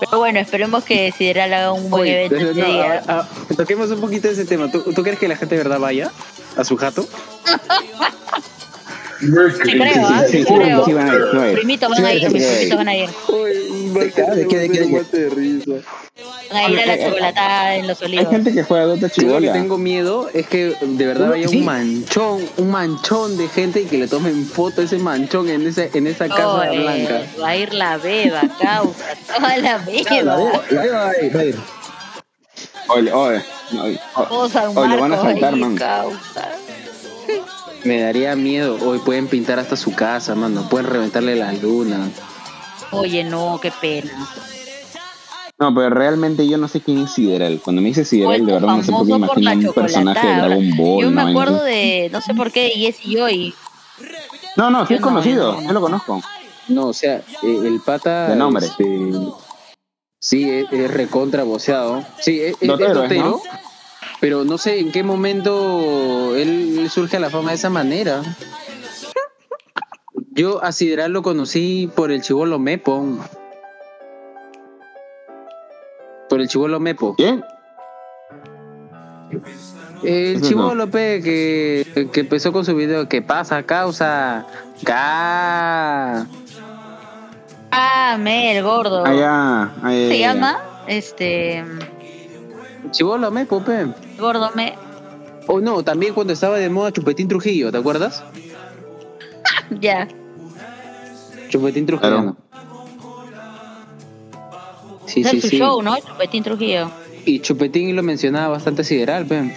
Pero 0.00 0.18
bueno, 0.18 0.40
esperemos 0.40 0.82
que 0.84 1.12
Sideral 1.16 1.52
haga 1.52 1.72
un 1.72 1.90
buen 1.90 2.02
Oye, 2.02 2.24
evento 2.26 2.60
no, 2.60 2.66
día. 2.66 3.02
ah, 3.06 3.28
ah, 3.28 3.54
toquemos 3.56 3.90
un 3.90 4.00
poquito 4.00 4.28
ese 4.28 4.44
tema. 4.44 4.70
¿Tú, 4.70 4.82
tú 4.94 5.02
crees 5.02 5.18
que 5.18 5.28
la 5.28 5.36
gente 5.36 5.56
de 5.56 5.62
verdad 5.62 5.78
vaya 5.78 6.10
a 6.56 6.64
su 6.64 6.76
jato? 6.76 7.06
Sí 9.20 9.72
creo, 9.72 10.06
¿ah? 10.06 10.24
Sí, 10.26 10.38
Sí 10.38 10.44
sí, 10.44 10.54
creo. 10.54 10.84
sí 10.84 10.92
van 10.94 11.10
a 11.10 11.14
ir, 11.14 11.20
sí 11.30 11.36
van 11.36 11.44
a 11.44 11.48
ir. 11.50 11.54
Primitos 11.54 11.90
van 11.90 12.04
a 12.04 12.14
ir, 12.14 12.24
a 12.24 12.26
ir, 12.26 12.32
mis 12.32 12.42
sí 12.46 12.70
van 12.74 12.88
a 12.88 12.96
ir. 12.96 13.08
primitos 13.10 13.26
van 13.28 13.50
a 13.50 13.54
ir. 13.54 13.90
¿De 13.92 14.12
qué, 14.12 14.22
de 14.22 14.48
qué, 14.48 14.58
de 14.58 14.70
qué? 14.70 15.82
Van 16.50 16.56
a 16.56 16.68
ir 16.70 16.80
a 16.80 16.86
la 16.86 16.98
chocolatada 16.98 17.74
en 17.76 17.86
los 17.86 18.00
Hay 18.02 18.06
olivos. 18.08 18.30
gente 18.30 18.52
que 18.52 18.62
juega 18.62 18.84
Dota 18.86 19.08
Yo 19.08 19.22
lo 19.28 19.40
que 19.40 19.50
tengo 19.50 19.78
miedo 19.78 20.28
es 20.32 20.46
que 20.46 20.74
de 20.80 21.06
verdad 21.06 21.32
haya 21.32 21.48
sí. 21.48 21.58
un 21.58 21.64
manchón, 21.64 22.48
un 22.56 22.70
manchón 22.70 23.36
de 23.36 23.48
gente 23.48 23.82
y 23.82 23.84
que 23.86 23.98
le 23.98 24.08
tomen 24.08 24.46
foto 24.46 24.80
a 24.80 24.84
ese 24.84 24.98
manchón 24.98 25.48
en 25.48 25.66
esa, 25.66 25.84
en 25.92 26.06
esa 26.06 26.28
casa 26.28 26.70
Oye, 26.70 26.80
blanca. 26.80 27.22
va 27.42 27.48
a 27.48 27.56
ir 27.56 27.74
la 27.74 27.96
beba, 27.98 28.42
causa, 28.60 29.04
toda 29.26 29.56
la 29.58 29.58
La 29.78 29.78
beba. 29.78 30.62
La 30.70 30.84
Eva 30.84 30.98
va 31.04 31.10
a 31.10 31.22
ir, 31.24 31.36
va 31.36 31.40
a 31.40 31.44
ir. 31.44 31.56
Oye, 32.88 33.12
oye, 33.12 33.44
no, 33.72 33.84
oye, 33.84 34.00
Todo 34.28 34.48
San 34.48 34.76
oye, 34.76 34.96
lo 34.96 35.00
van 35.00 35.12
a 35.12 35.16
Me 37.84 38.00
daría 38.00 38.36
miedo. 38.36 38.76
Hoy 38.86 38.98
pueden 38.98 39.26
pintar 39.28 39.58
hasta 39.58 39.76
su 39.76 39.94
casa, 39.94 40.34
mano. 40.34 40.68
Pueden 40.68 40.86
reventarle 40.86 41.36
la 41.36 41.52
luna. 41.52 42.10
Oye, 42.90 43.24
no, 43.24 43.58
qué 43.60 43.72
pena. 43.80 44.10
No, 45.58 45.74
pero 45.74 45.90
realmente 45.90 46.46
yo 46.48 46.56
no 46.56 46.68
sé 46.68 46.80
quién 46.80 46.98
es 47.04 47.12
Sideral. 47.12 47.60
Cuando 47.62 47.82
me 47.82 47.88
dice 47.88 48.04
Sideral, 48.04 48.44
de 48.46 48.52
verdad 48.52 48.68
no 48.76 48.82
sé 48.82 48.92
por 48.92 49.06
qué 49.06 49.12
me 49.12 49.26
imagino 49.26 49.68
un 49.68 49.74
personaje 49.74 50.26
de. 50.26 50.34
Dragon 50.36 50.70
Ball. 50.76 51.02
Yo 51.04 51.10
me 51.10 51.22
¿no? 51.22 51.28
acuerdo 51.28 51.62
de, 51.64 52.08
no 52.12 52.20
sé 52.20 52.34
por 52.34 52.50
qué, 52.50 52.62
de 52.64 52.70
Yes 52.70 52.96
y 53.04 53.16
Joy. 53.16 53.54
No, 54.56 54.70
no, 54.70 54.86
sí 54.86 54.90
Yo 54.94 54.96
es 54.96 55.00
no, 55.02 55.06
conocido, 55.08 55.52
no, 55.54 55.60
no. 55.60 55.66
yo 55.68 55.72
lo 55.74 55.80
conozco. 55.80 56.22
No, 56.68 56.86
o 56.88 56.92
sea, 56.92 57.16
eh, 57.16 57.22
el 57.64 57.80
pata. 57.84 58.28
De 58.28 58.36
nombre. 58.36 58.66
este, 58.66 58.84
sí, 60.18 60.48
es, 60.50 60.66
es 60.72 60.90
recontra 60.90 61.42
boceado. 61.44 62.04
Sí, 62.18 62.40
es, 62.40 62.52
es- 62.60 62.62
es 62.62 62.68
Dotero, 62.68 63.06
¿no? 63.24 63.42
Pero 64.20 64.44
no 64.44 64.58
sé 64.58 64.78
en 64.78 64.92
qué 64.92 65.02
momento 65.02 66.36
él, 66.36 66.88
surge 66.90 67.16
a 67.16 67.20
la 67.20 67.30
fama 67.30 67.50
de 67.50 67.56
esa 67.56 67.70
manera. 67.70 68.22
Yo 70.32 70.62
a 70.62 70.72
Sideral 70.72 71.12
lo 71.12 71.22
conocí 71.22 71.90
por 71.94 72.12
el 72.12 72.20
chivolo 72.22 72.58
Mepo. 72.58 73.18
Por 76.28 76.40
el 76.40 76.48
chivolo 76.48 76.78
Mepo. 76.80 77.14
¿Quién? 77.16 77.42
El 80.02 80.36
Eso 80.36 80.48
chivolo 80.48 80.90
pe, 80.90 81.20
que, 81.22 82.08
que 82.12 82.20
empezó 82.20 82.52
con 82.52 82.64
su 82.64 82.74
video 82.74 83.08
¿Qué 83.08 83.22
pasa, 83.22 83.62
causa? 83.62 84.46
Ca. 84.84 86.26
Ah, 87.70 88.16
me, 88.18 88.56
el 88.56 88.64
gordo. 88.64 89.04
Allá. 89.04 89.70
ahí, 89.82 90.06
Se 90.08 90.12
ahí, 90.14 90.18
llama, 90.20 90.58
este, 90.88 91.64
Chivolo 92.90 93.30
Mepo, 93.30 93.62
pe. 93.62 93.86
gordo 94.18 94.50
me. 94.54 94.74
Oh, 95.46 95.60
no, 95.60 95.82
también 95.82 96.14
cuando 96.14 96.32
estaba 96.32 96.58
de 96.58 96.68
moda 96.68 96.92
Chupetín 96.92 97.28
Trujillo, 97.28 97.70
¿te 97.72 97.78
acuerdas? 97.78 98.22
Ya. 99.80 100.08
Chupetín 101.48 101.86
Trujillo. 101.86 102.10
Claro. 102.10 102.36
Sí, 105.06 105.20
Ese 105.20 105.30
sí, 105.30 105.36
es 105.36 105.42
su 105.42 105.48
sí. 105.48 105.58
show, 105.58 105.80
¿no? 105.82 105.96
Chupetín 105.98 106.42
Trujillo. 106.42 106.90
Y 107.24 107.40
Chupetín 107.40 107.94
lo 107.94 108.02
mencionaba 108.02 108.48
bastante 108.48 108.82
sideral, 108.84 109.26
pe. 109.26 109.54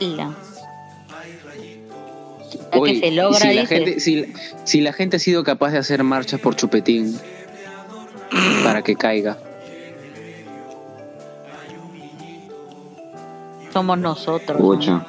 La. 0.00 0.34
Ya 2.70 2.78
Oye, 2.78 2.94
que 2.94 3.00
se 3.00 3.10
logra, 3.12 3.38
si 3.40 3.54
la, 3.54 3.66
gente, 3.66 4.00
si, 4.00 4.32
si 4.64 4.80
la 4.80 4.92
gente 4.92 5.16
ha 5.16 5.20
sido 5.20 5.42
capaz 5.42 5.70
de 5.70 5.78
hacer 5.78 6.04
marchas 6.04 6.40
por 6.40 6.54
Chupetín, 6.54 7.18
para 8.62 8.82
que 8.82 8.94
caiga. 8.94 9.38
Somos 13.72 13.98
nosotros. 13.98 14.56
Pucha. 14.58 15.06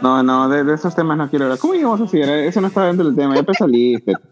No, 0.00 0.22
no, 0.22 0.48
de, 0.48 0.64
de 0.64 0.74
esos 0.74 0.94
temas 0.94 1.16
no 1.16 1.30
quiero 1.30 1.44
hablar. 1.44 1.58
¿Cómo 1.58 1.74
llegamos 1.74 2.00
a 2.00 2.08
Sideral? 2.08 2.40
Eso 2.40 2.60
no 2.60 2.66
está 2.68 2.86
dentro 2.86 3.06
del 3.06 3.16
tema. 3.16 3.34
Ya 3.34 3.54
saliste. 3.54 4.12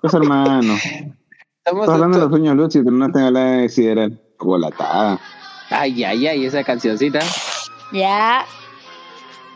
Pues 0.00 0.14
hermano. 0.14 0.74
Estamos 0.74 1.82
Estás 1.82 1.94
hablando 1.94 2.18
de 2.18 2.24
los 2.24 2.30
sueños 2.32 2.74
y 2.74 2.82
tú 2.82 2.90
no 2.90 3.12
te 3.12 3.20
hablas 3.22 3.60
de 3.60 3.68
Sideral. 3.68 4.20
Colatada. 4.36 5.20
Ay, 5.70 6.02
ay, 6.02 6.26
ay, 6.26 6.44
esa 6.44 6.64
cancioncita. 6.64 7.20
Ya. 7.92 8.44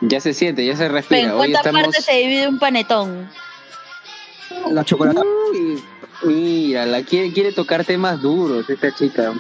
Ya 0.03 0.21
se 0.21 0.33
siente, 0.33 0.65
ya 0.65 0.77
se 0.77 0.87
¿En 0.87 0.93
respira. 0.93 1.33
Hoy 1.33 1.51
cuántas 1.51 1.67
estamos. 1.67 1.83
partes 1.83 2.05
se 2.05 2.13
divide 2.13 2.47
un 2.47 2.61
panetón? 2.61 3.29
La 4.71 4.85
chocolate. 4.85 5.21
Uy, 5.21 5.83
mira, 6.23 6.87
la 6.87 7.03
quiere, 7.03 7.33
quiere 7.33 7.53
tocar 7.53 7.85
temas 7.85 8.23
duros 8.23 8.71
esta 8.71 8.95
chica. 8.95 9.33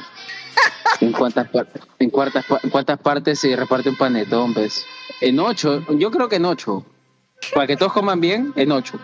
¿En 1.01 1.13
cuántas, 1.13 1.49
par- 1.49 1.69
en, 1.99 2.11
cuartas 2.11 2.45
pa- 2.47 2.61
cuántas 2.71 2.99
partes 2.99 3.39
se 3.39 3.55
reparte 3.55 3.89
un 3.91 3.97
panetón? 3.97 4.55
Pues? 4.55 4.85
En 5.21 5.39
ocho, 5.41 5.85
yo 5.99 6.11
creo 6.11 6.29
que 6.29 6.37
en 6.37 6.45
ocho. 6.47 6.85
Para 7.55 7.67
que 7.67 7.77
todos 7.77 7.93
coman 7.93 8.21
bien, 8.21 8.53
en 8.57 8.73
ocho. 8.73 8.99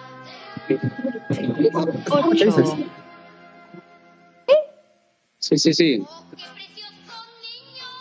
Ocho. 2.11 2.79
Sí, 5.39 5.59
sí, 5.59 5.75
sí. 5.75 6.05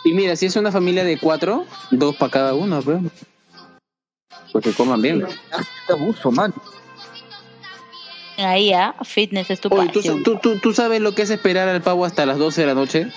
Y 0.04 0.12
mira, 0.14 0.36
si 0.36 0.46
es 0.46 0.56
una 0.56 0.72
familia 0.72 1.04
de 1.04 1.18
cuatro, 1.18 1.66
dos 1.90 2.16
para 2.16 2.30
cada 2.32 2.54
uno, 2.54 2.80
pues. 2.82 2.98
Pues 4.52 4.64
que 4.64 4.72
coman 4.72 5.00
bien. 5.02 5.24
Qué 5.86 5.92
abuso, 5.92 6.30
man. 6.30 6.52
Ahí, 8.38 8.72
¿ah? 8.72 8.94
Fitness 9.04 9.50
es 9.50 9.60
tu 9.60 9.68
Oye, 9.72 9.90
¿tú, 9.92 10.00
tú, 10.22 10.38
tú, 10.42 10.58
tú 10.58 10.72
sabes 10.72 11.00
lo 11.00 11.14
que 11.14 11.22
es 11.22 11.30
esperar 11.30 11.68
al 11.68 11.82
pavo 11.82 12.04
hasta 12.04 12.26
las 12.26 12.38
12 12.38 12.62
de 12.62 12.66
la 12.66 12.74
noche? 12.74 13.12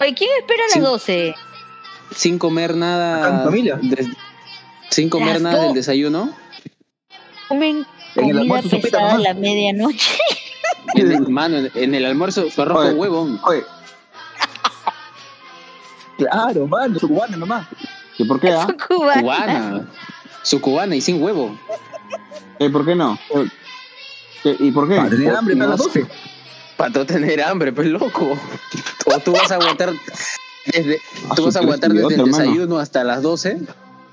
Oye, 0.00 0.14
¿quién 0.14 0.30
espera 0.38 0.62
a 0.64 0.66
las 0.66 0.72
Sí. 0.74 0.80
12? 0.80 1.34
Sin 2.14 2.38
comer 2.38 2.76
nada. 2.76 3.48
des- 3.82 4.06
sin 4.90 5.08
comer 5.10 5.34
Las 5.34 5.42
nada 5.42 5.62
del 5.64 5.74
desayuno. 5.74 6.34
Comen 7.48 7.76
En 7.78 7.84
el 7.84 8.14
comida 8.14 8.40
almuerzo, 8.40 8.68
sopita 8.70 8.98
pesada 8.98 9.14
a 9.14 9.18
la 9.18 9.34
medianoche. 9.34 10.18
En 10.94 11.10
el, 11.12 11.28
mano, 11.28 11.58
en, 11.74 11.94
el 11.94 12.04
almuerzo, 12.06 12.48
su 12.48 12.62
arroz 12.62 12.86
con 12.86 12.98
huevo. 12.98 13.38
Oye, 13.42 13.64
Claro, 16.16 16.66
man, 16.66 16.98
su 16.98 17.08
cubana 17.08 17.36
nomás. 17.36 17.66
¿y 18.16 18.24
por 18.24 18.40
qué? 18.40 18.50
ah? 18.52 18.62
Son 18.66 18.76
cubanas. 18.78 19.22
Cubana. 19.22 19.88
Su 20.42 20.60
cubana 20.60 20.96
y 20.96 21.00
sin 21.00 21.20
huevo. 21.22 21.58
¿Eh, 22.58 22.70
¿Por 22.70 22.86
qué 22.86 22.94
no? 22.94 23.18
Eh, 23.34 23.48
¿qué- 24.42 24.56
¿Y 24.60 24.70
por 24.70 24.88
qué? 24.88 24.96
Para 24.96 25.10
tener 25.10 25.34
hambre 25.34 25.54
no 25.56 25.64
para 25.66 25.76
las 25.76 25.92
sé. 25.92 26.00
12. 26.00 26.12
Para 26.76 26.90
no 26.90 27.06
tener 27.06 27.42
hambre, 27.42 27.72
pues 27.72 27.88
loco. 27.88 28.38
O 29.06 29.18
tú 29.20 29.32
vas 29.32 29.50
a 29.50 29.54
aguantar 29.54 29.92
desde, 30.66 31.00
tú 31.34 31.44
vas 31.46 31.56
a 31.56 31.60
tú 31.60 31.64
aguantar 31.64 31.90
desde 31.92 32.06
el 32.06 32.20
hermano. 32.20 32.38
desayuno 32.38 32.78
hasta 32.78 33.04
las 33.04 33.22
12. 33.22 33.58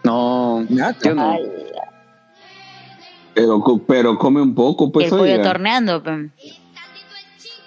No, 0.03 0.66
yo 0.70 1.16
no. 1.16 1.32
Ay, 1.32 1.41
Pero, 3.34 3.64
pero 3.88 4.18
come 4.18 4.41
un 4.41 4.53
poco, 4.53 4.91
pues 4.91 5.05
el 5.05 5.09
pollo 5.11 5.24
oiga. 5.24 5.43
torneando, 5.43 6.03
pe. 6.03 6.30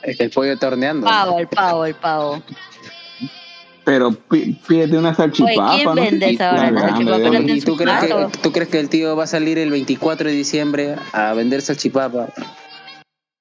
El 0.02 0.30
pollo 0.30 0.56
torneando. 0.58 1.04
Pavo, 1.06 1.38
el 1.40 1.48
pavo, 1.48 1.84
el 1.84 1.94
pavo. 1.94 2.42
Pero 3.84 4.12
pídete 4.12 4.98
una 4.98 5.14
salchipapa. 5.14 5.74
Oye, 5.74 5.82
¿quién 5.82 5.94
¿no? 5.94 5.94
vende 5.94 6.30
esa 6.30 6.52
hora, 6.52 6.70
la 6.70 6.80
salchipapa? 6.80 7.18
¿Y 7.40 7.60
tú 7.60 7.76
crees, 7.76 8.00
que, 8.00 8.28
tú 8.42 8.52
crees 8.52 8.68
que 8.68 8.80
el 8.80 8.88
tío 8.88 9.14
va 9.16 9.24
a 9.24 9.26
salir 9.28 9.58
el 9.58 9.70
24 9.70 10.28
de 10.28 10.34
diciembre 10.34 10.96
a 11.12 11.32
vender 11.34 11.62
salchipapa? 11.62 12.28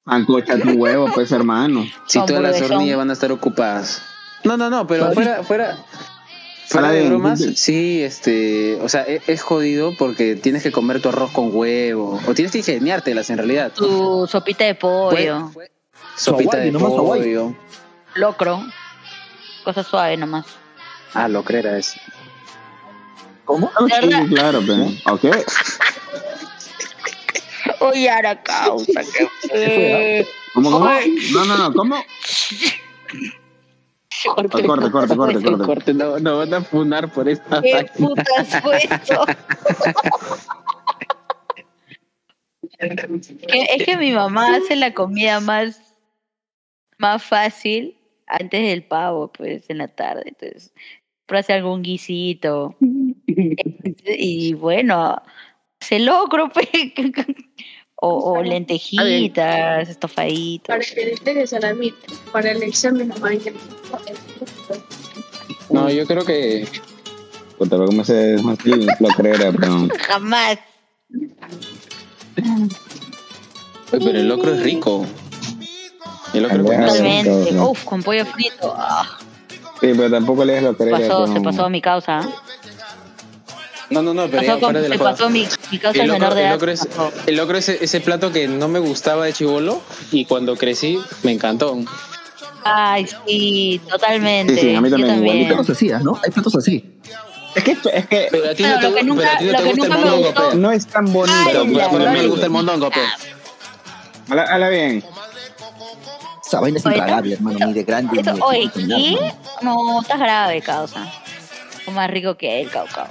Ancocha 0.06 0.60
tu 0.60 0.70
huevo, 0.72 1.10
pues 1.14 1.32
hermano. 1.32 1.86
Si 2.06 2.24
todas 2.26 2.42
las 2.42 2.62
hornillas 2.62 2.98
van 2.98 3.10
a 3.10 3.14
estar 3.14 3.32
ocupadas. 3.32 4.04
No, 4.44 4.56
no, 4.56 4.70
no, 4.70 4.86
pero 4.86 5.12
fuera, 5.14 5.44
fuera, 5.44 5.78
fuera 6.68 6.92
de 6.92 7.08
bromas, 7.08 7.40
sí. 7.56 8.04
este, 8.04 8.80
o 8.82 8.88
sea, 8.88 9.02
es, 9.02 9.28
es 9.28 9.42
jodido 9.42 9.94
porque 9.98 10.36
tienes 10.36 10.62
que 10.62 10.72
comer 10.72 11.02
tu 11.02 11.10
arroz 11.10 11.32
con 11.32 11.50
huevo, 11.52 12.22
o 12.28 12.34
tienes 12.36 12.52
que 12.52 12.60
ingeniártelas 12.60 13.32
en 13.32 13.38
realidad. 13.38 13.72
Tu 13.72 14.28
sopita 14.28 14.66
de 14.66 14.76
pollo. 14.76 15.52
Sopita 16.16 16.58
de 16.58 16.72
nomás 16.72 16.92
pollo. 16.92 17.56
Locro. 18.14 18.64
Cosa 19.64 19.84
suave 19.84 20.16
nomás. 20.18 20.46
Ah, 21.16 21.28
lo 21.28 21.44
creera 21.44 21.78
es. 21.78 21.96
¿Cómo? 23.46 23.72
Sí, 23.88 24.10
claro, 24.30 24.62
pero. 24.66 24.86
¿Ok? 25.12 25.26
Oye, 27.86 28.10
ahora 28.10 28.42
causa. 28.42 29.02
que- 29.02 30.26
¿Cómo, 30.54 30.72
cómo? 30.72 30.86
No, 31.34 31.46
no, 31.46 31.58
no, 31.58 31.74
¿cómo? 31.74 31.96
Corte, 34.34 34.50
Corte, 34.66 34.92
corte, 34.92 35.16
corte, 35.16 35.44
corte. 35.44 35.66
Corte, 35.66 35.94
no, 35.94 36.20
no 36.20 36.38
van 36.40 36.54
a 36.54 36.62
funar 36.62 37.12
por 37.12 37.30
esta 37.30 37.62
¿Qué 37.62 37.86
putas 37.98 38.62
fue? 38.62 38.80
Que- 42.78 43.68
es 43.76 43.86
que 43.86 43.98
mi 43.98 44.12
mamá 44.12 44.56
hace 44.56 44.76
la 44.76 44.94
comida 44.94 45.40
más, 45.40 45.80
más 46.98 47.24
fácil 47.24 47.98
antes 48.28 48.62
del 48.68 48.84
pavo, 48.84 49.32
pues 49.32 49.70
en 49.70 49.78
la 49.78 49.88
tarde. 49.90 50.24
Entonces, 50.26 50.74
hace 51.28 51.54
algún 51.54 51.84
guisito. 51.84 52.76
y 52.80 54.54
bueno, 54.54 55.22
se 55.80 56.00
logro, 56.00 56.50
pues. 56.54 56.68
O, 57.98 58.34
o 58.34 58.44
lentejitas, 58.44 59.88
estofaditos. 59.90 60.68
para 60.68 60.80
que 60.84 61.06
le 61.06 61.12
interese 61.14 61.66
a 61.66 61.74
mí, 61.74 61.94
para 62.32 62.52
el 62.52 62.62
examen 62.64 63.08
no 63.08 63.26
hay 63.26 63.38
que 63.38 63.54
No, 65.70 65.90
yo 65.90 66.06
creo 66.06 66.26
que 66.26 66.68
Puta, 67.58 67.78
pero 67.78 67.86
¿cómo 67.86 68.04
se 68.04 68.36
más 68.44 68.58
lo 68.66 69.08
creerá, 69.16 69.52
pero. 69.54 69.88
Jamás. 70.08 70.58
Oye, 73.94 74.06
pero 74.06 74.10
el 74.20 74.28
locro 74.28 74.54
es 74.54 74.62
rico. 74.62 75.06
El 76.34 76.44
locro 76.44 76.58
es 76.64 76.70
Ah, 76.70 76.74
buenísimo. 76.74 76.90
Totalmente. 77.24 77.52
no. 77.54 77.70
Uf, 77.70 77.84
con 77.86 78.04
pollo 78.04 78.26
frito. 78.26 78.74
Ah, 78.78 79.18
Sí, 79.82 79.88
pero 79.96 80.10
tampoco 80.10 80.44
le 80.46 80.54
des 80.54 80.64
lo 80.64 80.76
creerá. 80.76 80.98
pasó, 81.00 81.28
se 81.28 81.42
pasó 81.42 81.70
mi 81.70 81.82
causa. 81.82 82.22
No, 83.90 84.02
no, 84.02 84.14
no, 84.14 84.28
pero 84.28 84.42
ya 84.42 84.48
Pasó 84.56 84.60
con, 84.60 84.60
fuera 84.72 84.82
de 84.82 84.90
la 84.90 84.98
se 84.98 85.04
pasó 85.04 85.30
mi, 85.30 85.48
mi 85.72 85.78
causa 85.80 86.02
El 86.04 86.12
menor 86.12 86.34
de 86.34 86.44
el 86.46 86.50
locro 86.52 86.72
es, 86.72 86.88
el 87.28 87.36
locro 87.36 87.58
es 87.58 87.70
ese 87.70 88.02
plato 88.02 88.32
que 88.32 88.48
no 88.48 88.68
me 88.68 88.80
gustaba 88.80 89.26
de 89.26 89.34
chivolo 89.34 89.82
y 90.12 90.26
cuando 90.26 90.56
crecí 90.56 91.00
me 91.24 91.32
encantó. 91.34 91.78
Ay, 92.64 93.06
sí, 93.28 93.80
totalmente. 93.88 94.56
Sí, 94.56 94.62
sí, 94.62 94.76
a 94.76 94.82
mí 94.82 94.90
también, 94.90 95.08
Yo 95.10 95.14
Hay 95.14 95.28
también. 95.28 95.48
platos 95.48 95.70
así. 95.70 95.88
¿no? 96.04 96.20
Hay 96.24 96.32
platos 96.32 96.56
así. 96.56 96.84
Es 97.54 97.64
que, 97.64 97.72
es 97.94 98.08
que 98.08 98.28
Pero 98.32 98.50
a 98.50 98.54
ti 98.56 98.64
no 98.64 98.80
te, 98.80 98.90
lo 98.90 98.96
que 98.96 99.04
nunca- 99.04 99.22
pero 99.24 99.34
a 99.34 99.38
ti 99.38 99.46
no 99.46 99.52
lo 99.52 99.58
te 99.58 99.64
que 99.64 99.70
gusta 99.70 99.86
el 99.86 99.92
mondongo, 100.02 100.24
gustó- 100.28 100.50
pe. 100.50 100.56
no 100.58 100.72
es 100.72 100.88
tan 100.88 101.14
bonito. 101.14 101.38
Ay, 101.38 101.46
Pero, 101.54 101.64
la 101.66 101.90
pero 101.90 102.08
a 102.08 102.12
mí 102.12 102.20
me 102.20 102.28
gusta 102.28 102.46
el 102.46 102.52
mondongo, 102.52 102.90
pe. 102.90 103.00
Habla, 104.30 104.44
habla 104.44 104.70
bien. 104.70 105.04
Esa 106.46 106.60
vaina 106.60 106.80
es 106.80 106.86
impagable, 106.86 107.34
hermano. 107.36 107.60
Ni 107.68 107.74
de 107.74 107.84
grande. 107.84 108.12
ni 108.14 108.20
Eso, 108.22 108.34
de 108.34 108.42
oye, 108.42 108.72
¿qué? 108.74 109.34
No, 109.62 110.02
estás 110.02 110.20
grave, 110.20 110.62
causa. 110.62 111.08
Es 111.88 111.94
más 111.94 112.10
rico 112.10 112.36
que 112.36 112.62
el 112.62 112.70
caucao. 112.70 113.08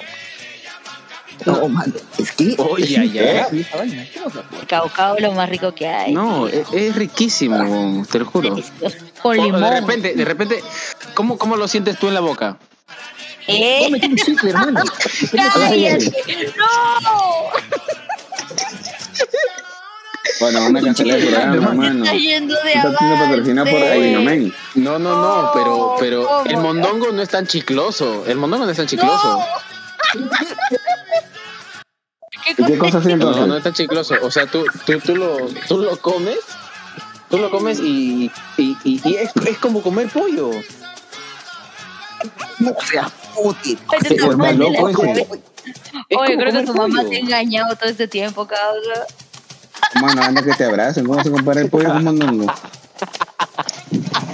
No, 1.46 1.68
mano. 1.68 1.92
Es 2.18 2.32
que. 2.32 2.54
Oye, 2.58 2.84
es 2.84 2.98
ay, 2.98 3.06
impagable 3.06 3.60
esa 3.60 3.76
vaina. 3.76 4.06
¿Qué 4.12 4.20
vas 4.20 4.36
a 4.36 4.40
hacer? 4.40 4.60
El 4.60 4.66
caucao 4.66 5.16
es 5.16 5.22
lo 5.22 5.32
más 5.32 5.48
rico 5.48 5.74
que 5.74 5.86
hay. 5.86 6.12
No, 6.12 6.48
es, 6.48 6.66
es 6.72 6.94
riquísimo, 6.94 8.04
te 8.10 8.18
lo 8.18 8.26
juro. 8.26 8.56
Con 9.22 9.36
limón. 9.36 9.60
De 9.60 9.80
repente, 9.80 10.14
de 10.14 10.24
repente, 10.24 10.62
¿cómo, 11.14 11.38
¿cómo 11.38 11.56
lo 11.56 11.68
sientes 11.68 11.98
tú 11.98 12.08
en 12.08 12.14
la 12.14 12.20
boca? 12.20 12.56
¿Eh? 13.46 13.80
No 13.82 13.98
me 13.98 14.06
un 14.06 14.16
chicle, 14.16 14.50
hermano. 14.50 14.82
¡Cállate! 15.32 16.12
¡No! 16.56 17.50
Bueno, 20.40 20.60
vamos 20.60 20.82
a 20.82 20.84
cancelar 20.84 21.18
el 21.18 21.26
programa, 21.26 21.54
hermano. 21.54 22.04
Está 22.04 22.16
yendo 22.16 22.54
de 22.54 22.72
patrocinado 23.18 23.70
por. 23.70 23.82
Abinomen. 23.82 24.54
No, 24.74 24.98
no, 24.98 25.20
no, 25.20 25.50
pero, 25.54 25.96
pero 25.98 26.44
el 26.44 26.56
mondongo 26.56 27.12
no 27.12 27.22
es 27.22 27.28
tan 27.28 27.46
chicloso. 27.46 28.24
El 28.26 28.38
mondongo 28.38 28.64
no 28.64 28.70
es 28.70 28.76
tan 28.76 28.86
chicloso. 28.86 29.40
¿Qué 32.44 32.54
¿Y 32.58 32.64
qué 32.66 32.78
cosa 32.78 32.98
así 32.98 33.08
No, 33.08 33.14
entonces? 33.14 33.46
no 33.46 33.56
es 33.56 33.62
tan 33.62 33.72
chicloso. 33.72 34.14
O 34.22 34.30
sea, 34.30 34.46
tú, 34.46 34.64
tú, 34.86 34.98
tú, 35.00 35.16
lo, 35.16 35.36
tú 35.68 35.78
lo 35.78 35.96
comes, 35.98 36.38
tú 37.30 37.38
lo 37.38 37.50
comes 37.50 37.80
y, 37.80 38.30
y, 38.56 38.76
y, 38.84 39.00
y 39.04 39.14
es, 39.16 39.30
es 39.46 39.58
como 39.58 39.82
comer 39.82 40.08
pollo. 40.08 40.50
No 42.58 42.72
seas 42.88 43.12
útil. 43.36 43.78
Está 44.00 44.36
mal 44.36 44.58
de 44.58 44.70
la 44.70 44.80
loco 44.80 45.04
ese. 45.04 45.20
Es 46.08 46.18
Oye, 46.18 46.36
creo 46.36 46.52
que 46.52 46.62
tu 46.64 46.74
mamá 46.74 46.96
pollo. 46.98 47.08
te 47.10 47.16
ha 47.16 47.20
engañado 47.20 47.74
todo 47.76 47.88
este 47.88 48.08
tiempo, 48.08 48.46
causa. 48.46 49.06
Mano, 50.00 50.22
anda 50.22 50.42
que 50.42 50.52
te 50.52 50.64
abracen. 50.64 51.06
¿Cómo 51.06 51.22
se 51.22 51.30
compara 51.30 51.60
el 51.60 51.70
pollo 51.70 51.88
con 51.92 52.04
mondongo? 52.04 52.52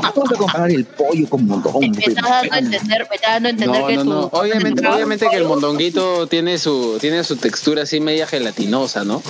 Vamos 0.03 0.33
a 0.33 0.35
comparar 0.37 0.71
el 0.71 0.85
pollo 0.85 1.29
con 1.29 1.47
mondongo. 1.47 1.81
Me 1.81 1.89
estás 1.89 2.15
dando 2.15 2.55
a 2.55 2.59
entender, 2.59 3.07
me 3.09 3.17
estás 3.17 3.33
dando 3.33 3.49
a 3.49 3.51
entender 3.51 3.81
No, 3.81 3.87
que 3.87 3.97
no, 3.97 4.03
tú. 4.03 4.09
no. 4.11 4.21
Obviamente, 4.33 4.89
obviamente 4.89 5.29
que 5.29 5.37
el 5.37 5.45
mondonguito 5.45 6.27
tiene 6.27 6.59
su, 6.59 6.99
tiene 7.01 7.23
su 7.25 7.37
textura 7.37 7.83
así 7.83 8.01
media 8.01 8.27
gelatinosa, 8.27 9.05
¿no? 9.05 9.23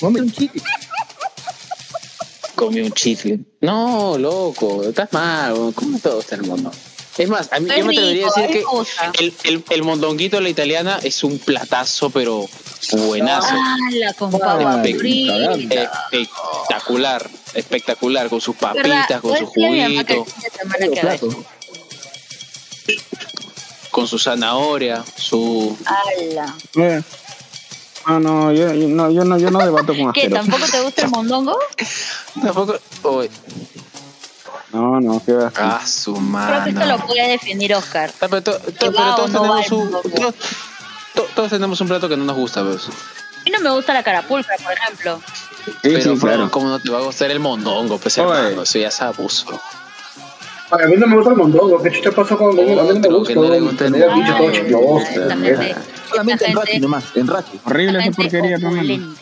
Come 0.00 0.20
un 0.20 0.32
chicle. 0.32 0.62
comí 2.54 2.80
un 2.80 2.92
chicle. 2.92 3.40
No, 3.60 4.16
loco, 4.18 4.82
estás 4.84 5.12
mal. 5.12 5.72
¿cómo 5.74 5.98
te 5.98 6.08
gusta 6.10 6.34
el 6.36 6.42
mondongo? 6.42 6.76
Es 7.18 7.28
más, 7.28 7.52
a 7.52 7.60
mí, 7.60 7.68
yo 7.76 7.84
me 7.84 7.92
atrevería 7.92 8.26
a 8.26 8.40
decir 8.40 8.50
que 8.50 8.64
el, 9.22 9.34
el, 9.44 9.64
el 9.68 9.82
mondonguito 9.82 10.36
de 10.38 10.42
la 10.42 10.48
italiana 10.48 10.98
es 11.02 11.22
un 11.22 11.38
platazo, 11.38 12.08
pero 12.10 12.48
buenazo. 12.92 13.54
Ah, 13.54 13.76
la 14.58 14.82
frita. 14.82 15.54
espectacular, 15.54 17.30
espectacular, 17.54 18.28
con 18.28 18.40
sus 18.40 18.56
papitas, 18.56 19.20
con 19.20 19.30
Voy 19.30 19.38
su 19.40 19.44
a 19.44 19.46
decirle 19.48 19.84
a 19.84 19.88
mi 19.88 19.94
mamá 19.94 20.04
que 20.06 20.14
juguito, 20.16 20.36
el 20.36 20.42
fin 20.42 20.42
de 20.42 20.50
semana 20.58 20.88
que 20.94 21.00
haga 21.00 21.14
eso. 21.14 21.44
con 23.90 24.06
su 24.06 24.18
zanahoria, 24.18 25.04
su... 25.16 25.76
Ala. 25.84 26.54
Eh. 26.76 27.02
Ah, 28.04 28.18
no, 28.18 28.50
yo, 28.52 28.72
yo 28.72 28.88
no, 28.88 29.10
yo 29.10 29.24
no, 29.24 29.38
yo 29.38 29.50
no 29.50 29.58
debato 29.60 29.94
con 29.96 30.12
¿Qué? 30.14 30.28
¿Tampoco 30.28 30.64
te 30.70 30.80
gusta 30.80 31.02
el 31.02 31.08
mondongo? 31.10 31.58
Tampoco... 32.42 32.78
Uy, 33.04 33.30
No, 34.72 35.00
no, 35.00 35.22
qué 35.24 35.32
va. 35.32 35.52
ah, 35.56 35.86
su 35.86 36.14
Creo 36.14 36.64
que 36.64 36.70
esto 36.70 36.84
lo 36.86 36.98
puede 37.06 37.28
definir 37.28 37.74
Oscar. 37.74 38.10
Ah, 38.20 38.26
pero, 38.28 38.42
to- 38.42 38.58
to- 38.58 38.92
pero 38.92 39.14
todos 39.14 39.30
no 39.30 39.42
tenemos 39.42 39.70
un... 39.72 39.90
Todos, 39.90 40.34
to- 41.14 41.28
todos 41.34 41.50
tenemos 41.50 41.80
un 41.80 41.88
plato 41.88 42.08
que 42.08 42.16
no 42.16 42.24
nos 42.24 42.36
gusta, 42.36 42.64
pues. 42.64 42.86
A 42.86 43.44
mí 43.44 43.50
no 43.50 43.60
me 43.60 43.70
gusta 43.70 43.92
la 43.92 44.02
carapulcra, 44.02 44.56
por 44.56 44.72
ejemplo. 44.72 45.20
Sí, 45.64 45.72
Pero, 45.82 46.14
sí, 46.16 46.20
claro. 46.20 46.50
¿cómo 46.50 46.68
no 46.68 46.78
te 46.80 46.90
va 46.90 46.98
a 46.98 47.02
gustar 47.02 47.30
el 47.30 47.40
mondongo? 47.40 47.98
Pues, 47.98 48.18
Oye. 48.18 48.28
hermano, 48.28 48.62
eso 48.62 48.78
ya 48.78 48.88
es 48.88 49.00
abuso. 49.02 49.60
A 50.70 50.86
mí 50.86 50.94
no 50.96 51.06
me 51.06 51.16
gusta 51.16 51.30
el 51.30 51.36
mondongo. 51.36 51.82
¿Qué 51.82 51.90
chucha 51.92 52.10
pasa 52.12 52.36
con 52.36 52.50
el 52.50 52.56
mondongo? 52.56 52.80
A 52.80 52.84
mí 52.84 52.98
no 52.98 53.00
me 53.00 53.08
gusta. 53.18 53.34
que 53.34 53.40
no 53.40 53.48
le 53.48 53.60
gusta 53.60 53.86
el 53.86 53.94
gente- 53.94 55.76
Solamente 56.08 56.44
en 56.46 56.56
gente- 56.56 56.80
nomás, 56.80 57.04
en 57.16 57.26
Rachi. 57.26 57.60
Horrible 57.64 57.98
esa 58.00 58.10
porquería, 58.10 58.56
hermano. 58.56 59.14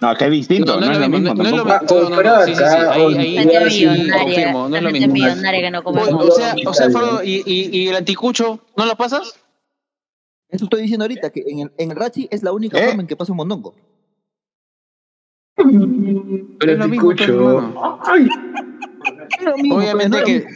No, 0.00 0.16
que 0.16 0.24
es 0.24 0.30
distinto, 0.30 0.80
no, 0.80 0.90
es 0.90 0.98
lo 0.98 1.08
mismo, 1.10 1.34
no 1.34 1.44
es 1.44 1.50
lo 1.52 1.64
mismo. 1.64 1.80
No, 1.90 2.08
no, 2.08 2.22
no, 2.22 2.44
sí, 2.46 2.54
sí, 2.54 2.58
sí, 2.58 2.64
ahí, 2.64 3.02
o- 3.02 3.08
ahí, 3.08 3.70
sí, 3.70 3.86
millonaria, 3.86 4.18
confirmo, 4.24 4.68
no 4.70 4.76
es 4.76 4.82
lo 4.82 4.90
mismo. 4.90 5.14
que 5.14 5.70
no 5.70 5.82
come 5.84 6.00
O, 6.00 6.04
mondongo. 6.06 6.32
o 6.32 6.36
sea, 6.36 6.54
o 6.66 6.74
sea, 6.74 6.90
Frodo, 6.90 7.22
¿y, 7.22 7.42
y, 7.44 7.78
y 7.82 7.88
el 7.88 7.96
anticucho 7.96 8.60
no 8.76 8.86
lo 8.86 8.96
pasas? 8.96 9.34
Eso 10.48 10.64
estoy 10.64 10.82
diciendo 10.82 11.04
ahorita, 11.04 11.28
que 11.30 11.44
en 11.46 11.58
el, 11.60 11.72
en 11.76 11.90
el 11.90 11.96
Rachi 11.98 12.28
es 12.30 12.42
la 12.42 12.50
única 12.52 12.78
¿Eh? 12.78 12.86
forma 12.86 13.02
en 13.02 13.08
que 13.08 13.14
pasa 13.16 13.32
un 13.32 13.36
mondongo. 13.36 13.74
Pero 16.58 16.72
es 16.72 16.78
lo 16.78 16.88
mismo, 16.88 17.08
pues, 17.10 17.20
Escucho. 17.20 17.58
hermano. 17.58 18.00
Ay, 18.04 18.28
Obviamente 19.70 20.22
que, 20.24 20.46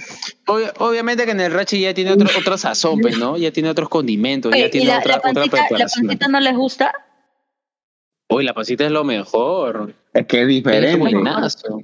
obvia- 0.46 0.72
obviamente 0.78 1.24
que 1.24 1.30
en 1.30 1.40
el 1.40 1.52
Rachi 1.52 1.80
ya 1.80 1.94
tiene 1.94 2.12
otro, 2.12 2.28
otro 2.38 2.58
sazón, 2.58 3.00
pues, 3.00 3.18
¿no? 3.18 3.36
Ya 3.36 3.50
tiene 3.50 3.70
otros 3.70 3.88
condimentos, 3.88 4.52
Oye, 4.52 4.60
ya 4.62 4.66
¿Y 4.66 4.70
tiene 4.70 4.86
la, 4.88 4.98
otra, 4.98 5.12
la 5.12 5.18
otra 5.18 5.32
pancita, 5.34 5.66
la 5.78 5.86
pancita 5.86 6.28
no 6.28 6.40
les 6.40 6.56
gusta? 6.56 6.92
Uy, 8.28 8.44
la 8.44 8.52
pancita 8.54 8.84
es 8.84 8.90
lo 8.90 9.04
mejor. 9.04 9.94
Es 10.12 10.26
que 10.26 10.36
es 10.38 10.42
Es 10.42 10.48
diferente. 10.48 10.96
buenazo. 10.98 11.80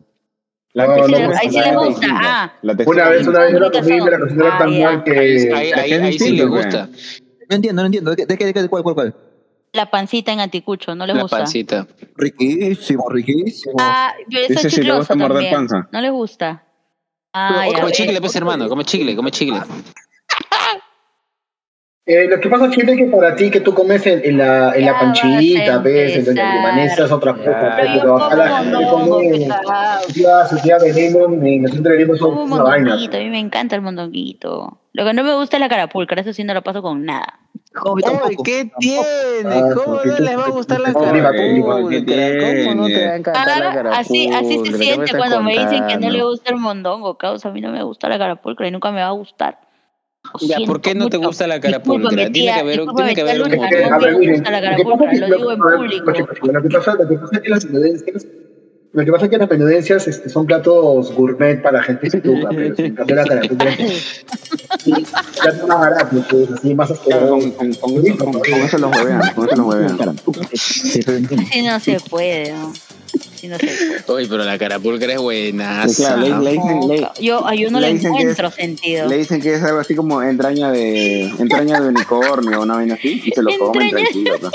La 0.72 0.86
No, 0.86 0.92
Ahí 0.94 1.02
sí 1.04 1.10
no, 1.12 1.18
le- 1.18 1.26
no, 1.28 1.34
ahí 1.36 1.50
sí 1.50 1.56
no, 1.58 1.62
les 1.64 1.74
gusta. 1.74 2.06
Ah, 2.12 2.52
una 2.62 3.08
vez, 3.08 3.20
es 3.22 3.26
una 3.26 3.40
vez 3.40 3.52
yo 3.52 3.58
la 3.58 3.70
comí 3.70 3.96
y 3.96 4.00
me 4.00 4.10
la 4.10 4.58
tan 4.58 4.80
mal 4.82 5.04
que. 5.04 5.10
Ahí, 5.18 5.72
ahí, 5.72 5.92
es 5.92 6.00
ahí 6.02 6.18
sí 6.18 6.24
distinto, 6.30 6.44
le 6.44 6.50
pues. 6.50 6.64
gusta 6.66 6.88
No 7.48 7.56
entiendo, 7.56 7.82
no 7.82 7.86
entiendo. 7.86 8.10
¿De 8.12 8.16
qué, 8.16 8.26
de 8.26 8.36
qué, 8.38 8.44
de 8.46 8.52
qué, 8.54 8.62
de 8.62 8.68
cuál, 8.68 8.82
cuál, 8.84 8.94
cuál? 8.94 9.14
La 9.72 9.90
pancita 9.90 10.32
en 10.32 10.40
anticucho, 10.40 10.94
no 10.94 11.06
les 11.06 11.16
la 11.16 11.22
gusta. 11.22 11.38
pancita. 11.38 11.86
Riquísimo, 12.16 13.08
riquísimo. 13.08 13.74
Ah, 13.78 14.12
pero 14.28 14.40
esa 14.42 14.52
Dice 14.54 14.68
es 14.68 14.74
si 14.74 14.82
le 14.82 14.92
gusta 14.96 15.14
morder 15.14 15.32
también. 15.34 15.54
panza. 15.54 15.88
No 15.92 16.00
les 16.00 16.10
gusta. 16.12 16.64
Ah, 17.32 17.60
Pero 17.62 17.72
ya. 17.72 17.80
Come 17.80 17.92
chicle, 17.92 18.20
pues, 18.20 18.34
hermano, 18.36 18.68
come 18.68 18.84
chicle, 18.84 19.14
come 19.16 19.30
chicle. 19.30 19.60
Eh, 22.06 22.26
lo 22.28 22.40
que 22.40 22.48
pasa, 22.48 22.68
Chile, 22.70 22.92
es 22.92 22.98
que 22.98 23.04
para 23.04 23.36
ti 23.36 23.50
que 23.52 23.60
tú 23.60 23.72
comes 23.72 24.04
en, 24.04 24.20
en 24.24 24.38
la, 24.38 24.74
en 24.74 24.84
Ya 24.84 24.92
la 24.92 24.98
panchita, 24.98 25.78
ves, 25.78 26.16
en 26.16 26.24
la 26.24 26.30
empezar. 26.30 26.54
libanesa 26.56 27.04
es 27.04 27.12
otra 27.12 27.34
cosa. 27.36 27.72
Pero 27.76 28.02
yo 28.02 28.36
la 28.36 28.58
gente 28.58 28.72
mondongo, 28.86 29.10
come. 29.10 29.28
pesado. 29.30 30.48
Su 30.48 30.56
tía, 30.62 30.78
veneno, 30.78 31.24
en 31.46 31.64
el 31.66 31.70
centro 31.72 31.92
de 31.92 31.98
Lima 31.98 32.16
son 32.16 32.34
Como 32.34 32.54
una 32.56 32.64
vaina. 32.64 32.94
a 32.94 32.96
mí 32.96 33.30
me 33.30 33.38
encanta 33.38 33.76
el 33.76 33.82
mondonguito. 33.82 34.80
Lo 34.92 35.04
que 35.04 35.12
no 35.12 35.22
me 35.22 35.34
gusta 35.36 35.56
es 35.58 35.60
la 35.60 35.68
carapulcra, 35.68 36.22
eso 36.22 36.32
sí 36.32 36.42
no 36.42 36.52
lo 36.52 36.62
paso 36.62 36.82
con 36.82 37.04
nada. 37.04 37.38
Tampoco. 37.72 38.42
¿qué 38.42 38.70
tiene? 38.80 39.06
Ah, 39.46 39.70
¿Cómo 39.74 40.00
no 40.04 40.18
les 40.18 40.36
va 40.36 40.44
a 40.44 40.50
gustar 40.50 40.80
la 40.80 40.92
¿Cómo 40.92 41.06
no 41.06 41.10
te 41.10 41.22
va 41.22 43.12
a 43.12 43.16
encantar 43.16 43.46
la 43.46 43.54
Ah, 43.54 43.74
carapulcra? 43.74 43.98
así, 43.98 44.28
así 44.28 44.58
se 44.58 44.62
¿Qué 44.64 44.70
me 44.72 44.78
siente 44.78 45.16
cuando 45.16 45.42
me 45.42 45.52
dicen 45.52 45.86
que 45.86 45.96
no 45.98 46.10
le 46.10 46.22
gusta 46.22 46.50
el 46.50 46.56
mondongo, 46.56 47.16
causa. 47.16 47.48
A 47.48 47.52
mí 47.52 47.60
no 47.60 47.70
me 47.70 47.82
gusta 47.84 48.08
la 48.08 48.18
carapulcra 48.18 48.66
y 48.66 48.72
nunca 48.72 48.90
me 48.90 49.00
va 49.00 49.08
a 49.08 49.12
gustar. 49.12 49.60
Ya, 50.40 50.58
¿por 50.66 50.80
qué 50.80 50.94
no 50.94 51.08
te 51.08 51.16
gusta 51.16 51.46
la 51.46 51.60
carapulcra? 51.60 52.10
Tiene 52.30 52.32
que 52.32 52.50
haber, 52.50 52.86
tiene 52.94 53.14
que 53.14 53.20
haber 53.22 53.42
un 53.42 53.50
no 53.50 53.98
me 54.00 54.32
gusta 54.32 54.50
la 54.50 54.60
carapulcra, 54.60 55.28
lo 55.28 55.36
digo 55.36 55.52
en 55.52 55.58
público. 55.60 56.10
Lo 56.10 56.62
que 56.62 56.68
pasa, 56.68 56.96
es 57.32 58.02
que 58.02 58.12
las 58.12 58.26
lo 58.92 59.04
que 59.04 59.12
pasa 59.12 59.24
es 59.26 59.30
que 59.30 59.38
las 59.38 59.48
menudencias 59.50 60.08
este, 60.08 60.28
son 60.28 60.46
platos 60.46 61.12
gourmet 61.14 61.62
para 61.62 61.82
gente 61.82 62.10
situada, 62.10 62.48
pero 62.54 62.74
sin 62.76 62.94
cambio 62.94 63.16
la 63.16 63.24
carapulcra 63.24 63.76
sí, 64.84 64.92
plato 65.40 65.66
más 65.68 65.80
barato, 65.80 66.24
pues, 66.28 66.50
así 66.52 66.74
más 66.74 66.90
asqueroso. 66.90 67.28
con, 67.28 67.50
con, 67.52 67.72
con, 67.74 68.04
eso- 68.06 68.16
con- 68.24 68.32
con 68.32 68.44
eso 68.60 68.78
los 68.78 68.96
huevean, 68.96 69.34
con 69.34 69.46
eso 69.46 69.56
los 69.56 69.66
huevean. 69.66 69.98
Sí. 70.54 71.00
Así 71.38 71.62
no 71.62 71.80
se 71.80 72.00
puede, 72.00 72.52
¿no? 72.52 72.72
Así 73.34 73.48
no 73.48 73.58
se 73.58 73.66
puede. 73.66 74.02
Oye, 74.08 74.26
pero 74.28 74.44
la 74.44 74.58
carapulcra 74.58 75.12
es 75.12 75.20
buena. 75.20 75.88
Sí, 75.88 76.02
claro, 76.02 76.20
le, 76.22 76.28
le 76.44 76.52
dicen, 76.52 76.80
le, 76.88 77.00
No, 77.00 77.12
yo, 77.20 77.46
a 77.46 77.54
yo 77.54 77.70
no 77.70 77.80
le 77.80 77.90
encuentro 77.90 78.50
sentido. 78.50 79.08
le 79.08 79.18
dicen 79.18 79.40
que 79.40 79.54
es 79.54 79.62
algo 79.62 79.78
así 79.80 79.94
como 79.94 80.20
entraña 80.22 80.70
de 80.72 81.22
entraña 81.38 81.80
de 81.80 81.88
unicornio 81.88 82.58
o 82.58 82.62
una 82.64 82.74
vaina 82.74 82.94
así 82.94 83.22
y 83.24 83.30
se 83.30 83.42
lo 83.42 83.50
comen 83.58 83.90
tranquilo. 83.90 84.34
pues. 84.40 84.52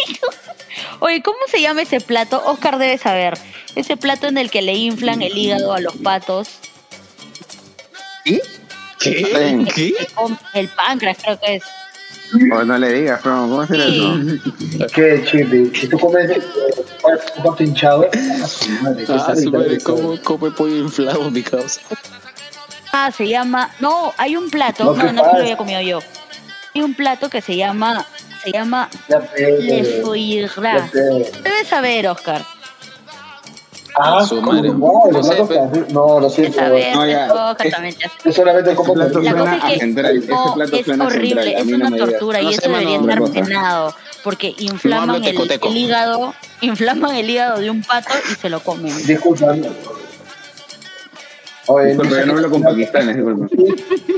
Oye, 0.99 1.21
¿cómo 1.21 1.37
se 1.47 1.61
llama 1.61 1.81
ese 1.83 2.01
plato? 2.01 2.41
Oscar 2.45 2.77
debe 2.77 2.97
saber. 2.97 3.37
Ese 3.75 3.97
plato 3.97 4.27
en 4.27 4.37
el 4.37 4.49
que 4.49 4.61
le 4.61 4.73
inflan 4.73 5.21
el 5.21 5.37
hígado 5.37 5.73
a 5.73 5.79
los 5.79 5.95
patos. 5.97 6.49
¿Qué? 8.23 8.41
Sí. 8.99 9.23
¿Qué? 9.75 9.93
El 10.53 10.67
páncreas 10.69 11.17
creo 11.21 11.39
que 11.39 11.55
es. 11.55 11.63
O 12.51 12.63
no 12.63 12.77
le 12.77 12.91
digas, 12.91 13.19
pero 13.23 13.35
¿cómo 13.41 13.61
hacer 13.61 13.81
Sí. 13.81 14.41
eso? 14.77 14.87
Qué 14.93 15.23
chile, 15.29 15.71
si 15.75 15.87
tú 15.87 15.99
comes 15.99 16.31
un 16.35 17.43
pato 17.43 17.63
hinchado, 17.63 18.09
Ah, 18.41 18.47
su 18.47 19.51
madre. 19.51 19.77
¿cómo 19.83 20.19
come 20.23 20.49
pollo 20.51 20.75
inflado, 20.77 21.29
mi 21.29 21.43
causa? 21.43 21.81
Ah, 22.91 23.11
se 23.15 23.27
llama. 23.27 23.69
No, 23.79 24.13
hay 24.17 24.35
un 24.37 24.49
plato. 24.49 24.85
No, 24.85 24.93
No, 24.93 25.05
¿qué 25.05 25.13
no, 25.13 25.21
que 25.23 25.27
lo 25.37 25.43
había 25.43 25.57
comido 25.57 25.81
yo. 25.81 25.99
Hay 26.73 26.81
un 26.81 26.93
plato 26.95 27.29
que 27.29 27.41
se 27.41 27.55
llama. 27.55 28.05
Se 28.45 28.51
llama 28.51 28.89
Le 29.09 29.17
te- 30.91 31.31
Debes 31.43 31.67
saber, 31.67 32.07
Oscar. 32.07 32.41
Ah, 33.97 34.25
Su 34.27 34.35
¿cómo 34.41 34.51
madre. 34.51 34.69
wow, 34.71 35.09
No 35.11 35.23
sé, 35.23 35.45
pero- 35.47 35.69
No, 35.89 36.19
lo 36.19 36.29
siento. 36.29 36.59
saber. 36.59 36.93
No, 36.93 37.07
ya. 37.07 37.27
Es-. 37.63 37.73
Yo 38.25 38.31
solamente 38.33 38.75
como 38.75 38.93
plato 38.93 39.19
La 39.21 39.31
suena 39.31 39.39
cosa 39.45 39.55
es 39.57 39.63
a 39.63 39.67
que 39.69 39.79
central. 39.79 40.17
Ese 40.17 40.27
no, 40.31 40.53
plato 40.53 40.75
es 40.75 40.85
suena 40.85 41.03
a 41.03 41.07
horrible, 41.07 41.57
es 41.57 41.65
no 41.65 41.75
una 41.77 41.89
digas. 41.89 42.09
tortura 42.09 42.41
y 42.41 42.43
No 42.43 42.49
eso 42.51 42.61
debería 42.69 42.99
estar 42.99 43.31
penado 43.31 43.95
porque 44.23 44.53
inflaman 44.57 45.23
el, 45.23 45.37
el 45.61 45.77
hígado, 45.77 46.33
inflaman 46.61 47.15
el 47.15 47.29
hígado 47.29 47.59
de 47.59 47.69
un 47.69 47.81
pato 47.83 48.13
y 48.29 48.35
se 48.35 48.49
lo 48.49 48.59
comen. 48.59 48.95
Disculpa. 49.07 49.55
Oye, 51.67 51.95
yo 51.95 52.25
no 52.25 52.33
hablo 52.33 52.49
con 52.51 52.61
pakistanes. 52.61 53.17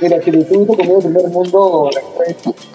Mira, 0.02 0.22
si 0.22 0.32
le 0.32 0.44
tuvo 0.46 0.76
comido 0.76 1.00
primer 1.00 1.28
mundo, 1.30 1.90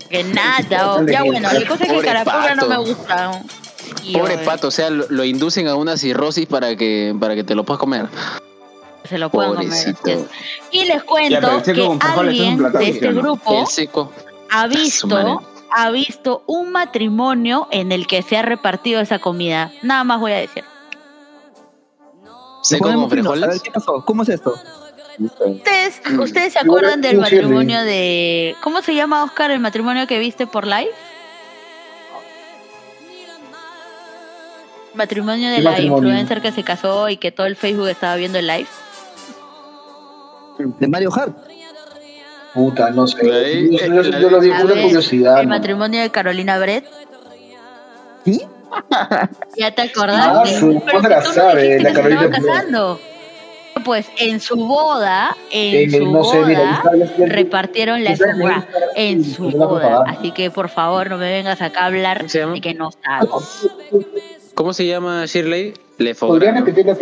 Que 0.09 0.24
nada, 0.24 1.05
ya 1.07 1.23
bueno, 1.24 1.53
la 1.53 1.66
cosa 1.69 1.85
es 1.85 1.90
que 1.90 1.94
Pobre 1.94 2.07
carapulcra 2.07 2.55
no 2.55 2.62
pato. 2.62 2.69
me 2.69 2.89
gusta. 2.89 3.43
Sí, 4.03 4.12
Pobre 4.15 4.35
oye, 4.36 4.44
pato, 4.44 4.69
o 4.69 4.70
sea, 4.70 4.90
lo, 4.90 5.05
lo 5.11 5.24
inducen 5.24 5.69
a 5.69 5.74
una 5.74 5.97
cirrosis 5.97 6.47
para 6.47 6.74
que, 6.77 7.15
para 7.19 7.35
que 7.35 7.44
te 7.44 7.55
lo 7.55 7.65
puedas 7.65 7.81
comer. 7.81 8.07
Se 9.09 9.19
lo 9.19 9.31
pueden 9.31 9.55
comer. 9.55 9.94
Y 10.70 10.85
les 10.85 11.03
cuento 11.05 11.39
pero 11.40 11.57
el 11.59 11.99
que 11.99 12.07
alguien 12.16 12.62
de 12.73 12.78
¿sí 12.85 12.90
este 12.93 13.12
grupo 13.12 13.66
El 13.77 13.89
ha 14.51 14.66
madre. 14.66 14.77
visto, 14.81 15.43
ha 15.70 15.90
visto 15.90 16.44
un 16.47 16.70
matrimonio 16.73 17.69
en 17.70 17.93
el 17.93 18.07
que 18.07 18.23
se 18.23 18.36
ha 18.39 18.43
repartido 18.43 19.01
esa 19.01 19.19
comida. 19.19 19.73
Nada 19.82 20.05
más 20.05 20.20
voy 20.20 20.32
a 20.32 20.36
decir. 20.36 20.65
Seco 22.63 22.85
con 22.93 23.11
fino. 23.11 23.31
A 23.31 23.35
ver, 23.35 23.41
frijoles. 23.41 23.63
¿qué 23.63 23.71
pasó? 23.71 24.05
¿Cómo 24.05 24.23
es 24.23 24.29
esto? 24.31 24.55
¿Ustedes, 25.19 26.01
Mm. 26.11 26.21
¿ustedes 26.21 26.53
se 26.55 26.59
acuerdan 26.59 27.01
del 27.03 27.19
matrimonio 27.19 27.83
de... 27.83 28.57
¿Cómo 28.63 28.81
se 28.81 28.95
llama, 28.95 29.23
Oscar, 29.25 29.51
el 29.51 29.61
matrimonio 29.61 30.07
que 30.07 30.19
viste 30.19 30.47
por 30.47 30.67
live? 30.67 30.91
Matrimonio 34.95 35.51
de 35.51 35.57
¿Qué 35.57 35.63
la 35.63 35.71
matrimonio? 35.71 36.09
influencer 36.11 36.43
que 36.43 36.53
se 36.53 36.63
casó 36.65 37.09
y 37.09 37.17
que 37.17 37.33
todo 37.33 37.47
el 37.47 37.57
Facebook 37.57 37.89
estaba 37.89 38.17
viendo 38.17 38.39
el 38.39 38.47
live. 38.47 38.67
De 40.59 40.87
Mario 40.89 41.11
Hart. 41.15 41.35
puta, 42.55 42.91
no 42.91 43.07
sé. 43.07 43.71
Yo, 43.71 44.03
yo 44.03 44.31
lo 44.31 44.41
digo 44.41 44.55
A 44.55 44.61
por 44.61 44.81
curiosidad. 44.81 45.41
el 45.41 45.49
¿no? 45.49 45.55
matrimonio 45.55 46.03
de 46.03 46.11
Carolina 46.11 46.59
Brett. 46.59 46.87
¿Sí? 48.25 48.43
¿Ya 49.57 49.70
te 49.74 49.82
Ah, 49.82 49.85
acordaste? 49.85 50.59
su- 50.61 50.82
Pero 50.85 50.93
¿cómo 50.93 51.03
se 51.03 51.09
la 51.09 51.23
si 51.23 51.28
tú 51.28 51.35
sabe, 51.35 51.55
me 51.55 51.62
dijiste 51.62 51.82
la 51.82 51.89
que 51.90 51.94
se 51.94 52.03
Carolina 52.03 52.31
casando. 52.31 53.01
Pues 53.85 54.07
en 54.19 54.39
su 54.40 54.55
boda, 54.57 55.35
en 55.51 55.89
Eh, 55.94 55.99
su 55.99 56.07
no 56.12 56.23
sé, 56.24 56.39
mira, 56.44 56.82
boda, 56.85 57.07
yo- 57.19 57.27
repartieron 57.27 58.05
la 58.05 58.15
gras 58.15 58.65
en 58.94 59.24
su 59.24 59.51
boda. 59.51 60.05
Así 60.07 60.31
que 60.32 60.51
por 60.51 60.69
favor 60.69 61.09
no 61.11 61.16
me 61.19 61.31
vengas 61.32 61.61
acá 61.62 61.81
a 61.81 61.86
hablar 61.86 62.27
de 62.27 62.61
que 62.61 62.74
no 62.74 62.90
sabes. 62.93 63.31
¿Cómo 64.55 64.73
se 64.74 64.86
llama 64.86 65.24
Shirley? 65.27 65.73
Le 65.99 66.15
¿Podrían 66.15 66.57
repetir 66.65 66.85
la 66.86 66.97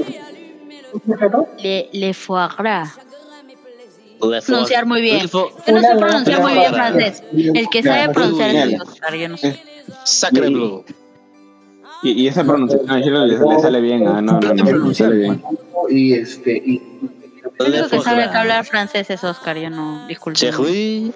Le, 1.62 1.88
le 1.92 2.14
foie 2.14 2.48
gras. 2.56 2.90
Pronunciar 4.46 4.86
muy 4.86 5.00
bien. 5.00 5.26
Yo 5.28 5.50
no 5.66 5.80
sé 5.80 5.96
pronunciar 5.98 6.40
muy 6.40 6.52
bien 6.52 6.72
francés. 6.74 7.22
El 7.32 7.68
que 7.68 7.82
sabe 7.82 8.12
pronunciar 8.14 8.54
es. 8.54 8.80
Oscar, 8.80 9.14
yo 9.16 9.28
no 9.28 9.36
sé. 9.36 9.60
Sacre 10.04 10.48
bleu. 10.48 10.84
Y, 12.02 12.12
y 12.22 12.28
esa 12.28 12.44
pronunciación 12.44 12.90
a 12.90 13.02
Chile 13.02 13.26
le, 13.26 13.38
le 13.38 13.60
sale 13.60 13.80
bien. 13.80 14.06
Ah, 14.08 14.20
no, 14.22 14.40
no, 14.40 14.54
no, 14.54 14.86
le 14.88 14.94
sale 14.94 15.16
bien. 15.16 15.42
Y 15.88 16.14
este, 16.14 16.52
y, 16.56 16.82
único 17.58 17.88
que 17.88 18.00
sabe 18.00 18.30
que 18.30 18.36
hablar 18.36 18.64
francés 18.64 19.10
es 19.10 19.22
Oscar, 19.24 19.56
yo 19.58 19.70
no, 19.70 20.06
disculpe. 20.06 20.38
Chehui. 20.38 21.12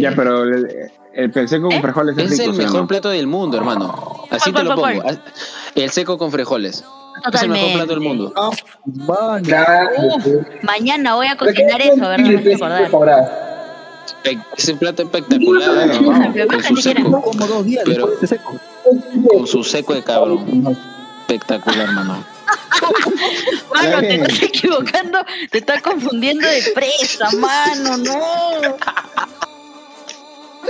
Ya, 0.00 0.12
pero 0.14 0.44
el, 0.44 0.66
el, 1.14 1.32
el 1.34 1.48
seco 1.48 1.64
con 1.68 1.72
¿Eh? 1.78 1.82
frijoles 1.82 2.16
es 2.18 2.24
Es 2.24 2.38
rico, 2.38 2.50
el 2.50 2.56
¿sí 2.56 2.62
mejor 2.62 2.80
no? 2.82 2.86
plato 2.86 3.08
del 3.10 3.26
mundo, 3.26 3.56
hermano. 3.56 4.24
Así 4.30 4.52
¿Cuál, 4.52 4.64
te 4.64 4.68
lo 4.70 4.76
cuál, 4.76 4.96
pongo. 5.02 5.10
El 5.74 5.90
seco 5.90 6.18
con 6.18 6.30
frijoles. 6.30 6.84
Es 7.32 7.42
el 7.42 7.48
mejor 7.50 7.72
plato 7.72 7.90
del 7.90 8.00
mundo. 8.00 8.32
Ah, 8.36 9.40
claro, 9.42 9.90
Uf, 10.16 10.26
mañana 10.62 11.14
voy 11.16 11.26
a 11.26 11.36
cocinar 11.36 11.80
eso, 11.80 11.96
¿verdad? 12.00 12.18
Me 12.18 12.36
hace 12.36 12.64
acordar. 12.86 13.52
Espe- 14.24 14.42
Es 14.56 14.68
un 14.68 14.78
plato 14.78 15.02
espectacular, 15.02 15.62
Sí, 15.92 15.96
hermano. 15.96 16.32
sí, 16.32 16.40
Con 16.46 16.62
su 16.62 16.76
sí, 16.76 16.82
seco, 16.82 17.20
Como 17.22 17.46
dos 17.46 17.64
días 17.64 17.82
Pero- 17.84 18.08
seco. 18.26 18.54
Con 19.28 19.46
su 19.46 19.62
seco 19.64 19.94
de 19.94 20.02
cabrón. 20.02 20.76
Espectacular, 21.22 21.88
hermano. 21.88 22.24
Mano, 23.74 24.00
te 24.00 24.14
estás 24.16 24.42
equivocando, 24.42 25.18
te 25.50 25.58
estás 25.58 25.82
confundiendo 25.82 26.46
de 26.48 26.62
presa, 26.74 27.30
mano, 27.38 27.96
no. 27.98 28.20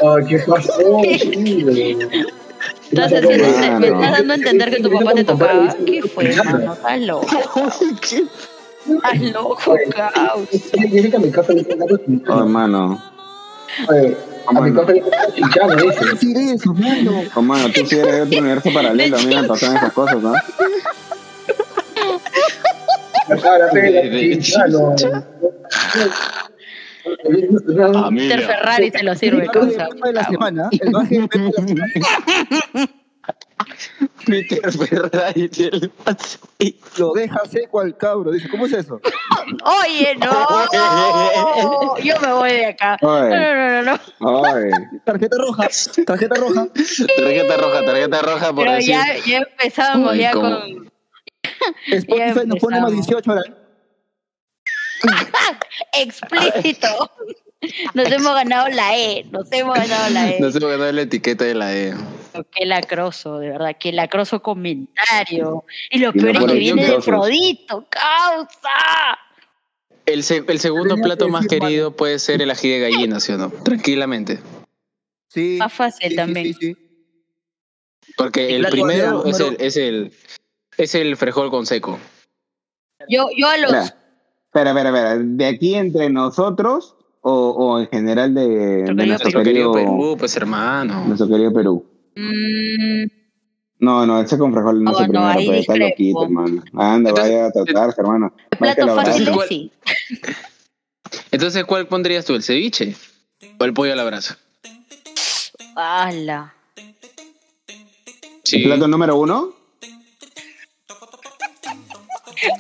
Ay, 0.03 0.25
¿qué 0.29 0.39
pasó? 0.39 0.73
Estás 2.93 3.13
haciendo, 3.13 3.49
Mano. 3.49 3.81
me 3.81 3.87
estás 3.89 4.13
dando 4.13 4.33
a 4.33 4.37
entender 4.37 4.71
que 4.71 4.83
tu 4.83 4.91
papá 4.91 5.15
te 5.15 5.25
tocaba. 5.25 5.75
¿Qué 5.87 6.03
fue, 6.03 6.37
mano? 6.37 6.75
Estás 6.75 7.01
loco. 7.01 7.27
Estás 8.87 9.21
loco, 9.33 9.77
caos. 9.91 10.49
Dice 10.51 11.11
que 11.11 11.17
a 11.17 11.21
mi 11.21 11.31
casa 11.31 11.53
le 11.55 11.65
pongo 11.65 11.87
Oh, 12.29 12.39
hermano. 12.41 13.03
Oye, 14.47 14.57
A 14.57 14.61
mi 14.61 14.71
dice. 15.83 16.55
eso, 16.55 16.73
mano. 16.75 17.23
Oh, 17.35 17.43
mano, 17.43 17.69
tú 17.73 17.85
sí 17.87 17.97
eres 17.97 18.13
de 18.13 18.23
otro 18.23 18.39
universo 18.39 18.73
paralelo. 18.73 19.17
A 19.17 19.21
mí 19.21 19.35
me 19.35 19.45
pasan 19.45 19.77
esas 19.77 19.93
cosas, 19.93 20.23
¿no? 20.23 20.33
Ahora. 23.29 23.69
Ferrari 28.47 28.91
se 28.91 29.03
lo 29.03 29.15
sirve, 29.15 29.47
El 29.53 30.01
de 30.01 30.13
la 30.13 30.25
semana. 30.25 30.69
El 30.73 30.79
de 30.79 30.91
la 30.93 31.07
semana. 31.07 31.87
Peter 34.27 34.73
Ferrari 34.73 35.49
tiene 35.49 35.77
el- 36.59 36.77
Lo 36.99 37.13
deja 37.13 37.41
seco 37.51 37.81
al 37.81 37.97
cabro. 37.97 38.31
Dice, 38.33 38.49
¿cómo 38.49 38.67
es 38.67 38.73
eso? 38.73 39.01
Oye, 39.85 40.15
no. 40.17 41.97
Yo 42.03 42.15
me 42.21 42.33
voy 42.33 42.51
de 42.51 42.67
acá. 42.67 42.97
No, 43.03 43.09
Oye. 43.09 43.31
no, 43.31 43.83
no, 43.83 43.99
no. 44.21 44.43
Tarjeta 45.05 45.37
roja. 45.39 45.69
Tarjeta 46.07 46.35
roja. 46.37 46.67
Tarjeta 47.17 47.57
roja, 47.57 47.85
tarjeta 47.85 48.23
roja 48.23 48.47
por 48.53 48.65
Pero 48.65 48.73
decir. 48.77 48.91
ya, 48.95 49.17
ya 49.27 49.39
empezamos 49.39 50.13
Uy, 50.13 50.19
ya 50.19 50.33
cómo- 50.33 50.61
con 50.61 50.93
Spotify 51.93 52.47
nos 52.47 52.59
pone 52.61 52.81
más 52.81 52.93
empezamos. 52.93 53.23
18 53.25 53.31
ahora. 53.31 53.43
explícito. 55.99 56.89
Nos 57.95 58.11
hemos 58.11 58.35
ganado 58.35 58.69
la 58.69 58.97
E, 58.97 59.25
nos 59.31 59.51
hemos 59.53 59.75
ganado 59.77 60.11
la 60.11 60.31
E. 60.31 60.41
No 60.41 60.51
se 60.51 60.59
me 60.61 60.67
ganó 60.67 60.91
la 60.91 61.03
etiqueta 61.03 61.45
de 61.45 61.55
la 61.55 61.75
E. 61.75 61.95
Qué 62.51 62.67
lacroso, 62.67 63.39
de 63.39 63.51
verdad, 63.51 63.77
qué 63.79 63.93
lacroso 63.93 64.41
comentario. 64.43 65.65
Y 65.91 65.99
lo 65.99 66.11
Y 66.11 66.21
peor 66.21 66.37
es 66.37 66.45
que 66.45 66.55
viene 66.55 66.83
de 66.83 66.89
Dios. 66.89 67.05
Frodito, 67.05 67.87
causa. 67.89 69.19
El, 70.07 70.23
se- 70.25 70.45
el 70.49 70.59
segundo 70.59 70.95
Tenía 70.95 71.05
plato 71.05 71.27
que 71.27 71.31
más 71.33 71.47
querido 71.47 71.95
puede 71.97 72.19
ser 72.19 72.43
el 72.43 72.51
ají 72.51 72.69
de 72.71 72.81
gallina, 72.81 73.21
¿sí 73.21 73.33
o 73.33 73.39
no? 73.39 73.51
Tranquilamente. 73.51 74.41
Sí. 75.29 75.57
Más 75.59 75.73
fácil 75.73 76.11
sí, 76.11 76.17
también. 76.17 76.47
sí, 76.47 76.55
sí. 76.55 76.77
Porque 78.17 78.57
El 78.57 78.67
primero 78.67 79.25
es 79.25 79.39
el, 79.41 79.57
es 79.61 79.77
el 79.77 80.13
es 80.77 80.95
el 80.95 81.17
frijol 81.17 81.51
con 81.51 81.67
seco. 81.67 81.99
Yo, 83.09 83.29
yo 83.37 83.49
a 83.49 83.57
los 83.59 83.73
espera, 83.73 84.71
espera, 84.71 84.89
espera. 84.89 85.19
¿De 85.19 85.47
aquí 85.47 85.75
entre 85.75 86.11
nosotros 86.11 86.97
o, 87.21 87.51
o 87.51 87.79
en 87.81 87.89
general 87.89 88.35
de, 88.35 88.49
de 88.49 88.93
nuestro, 88.95 89.07
Nuestro 89.07 89.43
querido 89.43 89.73
querido, 89.73 89.73
Perú, 89.73 90.17
pues 90.19 90.37
hermano. 90.37 91.05
nuestro 91.07 91.29
querido 91.29 91.53
Perú? 91.53 91.87
Mm, 92.15 93.05
No, 93.79 94.07
no, 94.07 94.21
ese 94.21 94.39
con 94.39 94.53
frijol 94.53 94.83
no 94.85 94.91
Oh, 94.93 94.95
es 95.01 95.07
el 95.07 95.13
no, 95.13 95.33
primero, 95.33 95.47
pues 95.51 95.61
está 95.61 95.77
loquito, 95.77 96.25
hermano. 96.25 96.63
Anda, 96.75 97.11
Entonces, 97.11 97.33
vaya 97.35 97.47
a 97.47 97.51
tratarse, 97.53 98.01
hermano. 98.01 98.35
el 98.51 98.59
plato 98.59 98.95
fácil 98.95 99.29
es 99.29 99.49
sí. 99.49 99.73
Entonces, 101.31 101.65
¿cuál 101.65 101.87
pondrías 101.89 102.25
tú? 102.25 102.35
¿El 102.35 102.43
ceviche? 102.43 102.95
¿O 103.59 103.65
el 103.65 103.73
pollo 103.75 103.93
a 103.93 103.97
la 103.97 104.05
brasa? 104.05 104.39
Ala. 105.77 106.55
¿El 108.53 108.63
plato 108.65 108.89
número 108.89 109.17
uno? 109.17 109.55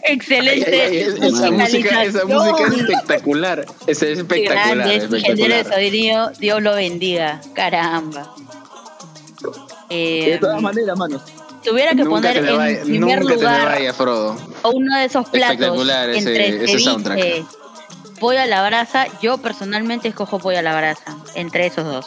Excelente. 0.04 0.70
Ay, 0.70 0.80
ay, 0.80 1.14
ay, 1.20 1.28
esa, 1.28 1.50
música, 1.50 2.04
esa 2.04 2.24
música 2.24 2.66
es 2.68 2.74
espectacular. 2.80 3.66
Es 3.86 4.02
espectacular. 4.02 4.76
Ingenieros 4.86 5.12
espectacular. 5.14 5.64
de 5.66 5.74
sonido, 5.74 6.30
Dios 6.38 6.62
lo 6.62 6.74
bendiga. 6.74 7.40
Caramba. 7.54 8.34
Eh, 9.94 10.30
De 10.32 10.38
todas 10.38 10.62
maneras, 10.62 10.96
manos. 10.96 11.20
tuviera 11.62 11.90
que 11.90 11.96
Nunca 12.04 12.10
poner 12.10 12.36
en 12.38 12.56
vaya, 12.56 12.82
primer 12.82 13.24
lugar 13.24 13.64
vaya, 13.66 13.92
Frodo. 13.92 14.36
uno 14.72 14.96
de 14.96 15.04
esos 15.04 15.28
platos 15.28 15.50
Espectacular 15.56 16.08
ese- 16.10 16.18
entre 16.18 16.64
ese 16.64 16.78
soundtrack. 16.78 17.44
pollo 18.18 18.40
a 18.40 18.46
la 18.46 18.66
brasa, 18.66 19.06
yo 19.20 19.36
personalmente 19.38 20.08
escojo 20.08 20.38
pollo 20.38 20.58
a 20.58 20.62
la 20.62 20.74
brasa, 20.76 21.16
entre 21.34 21.66
esos 21.66 21.84
dos, 21.84 22.06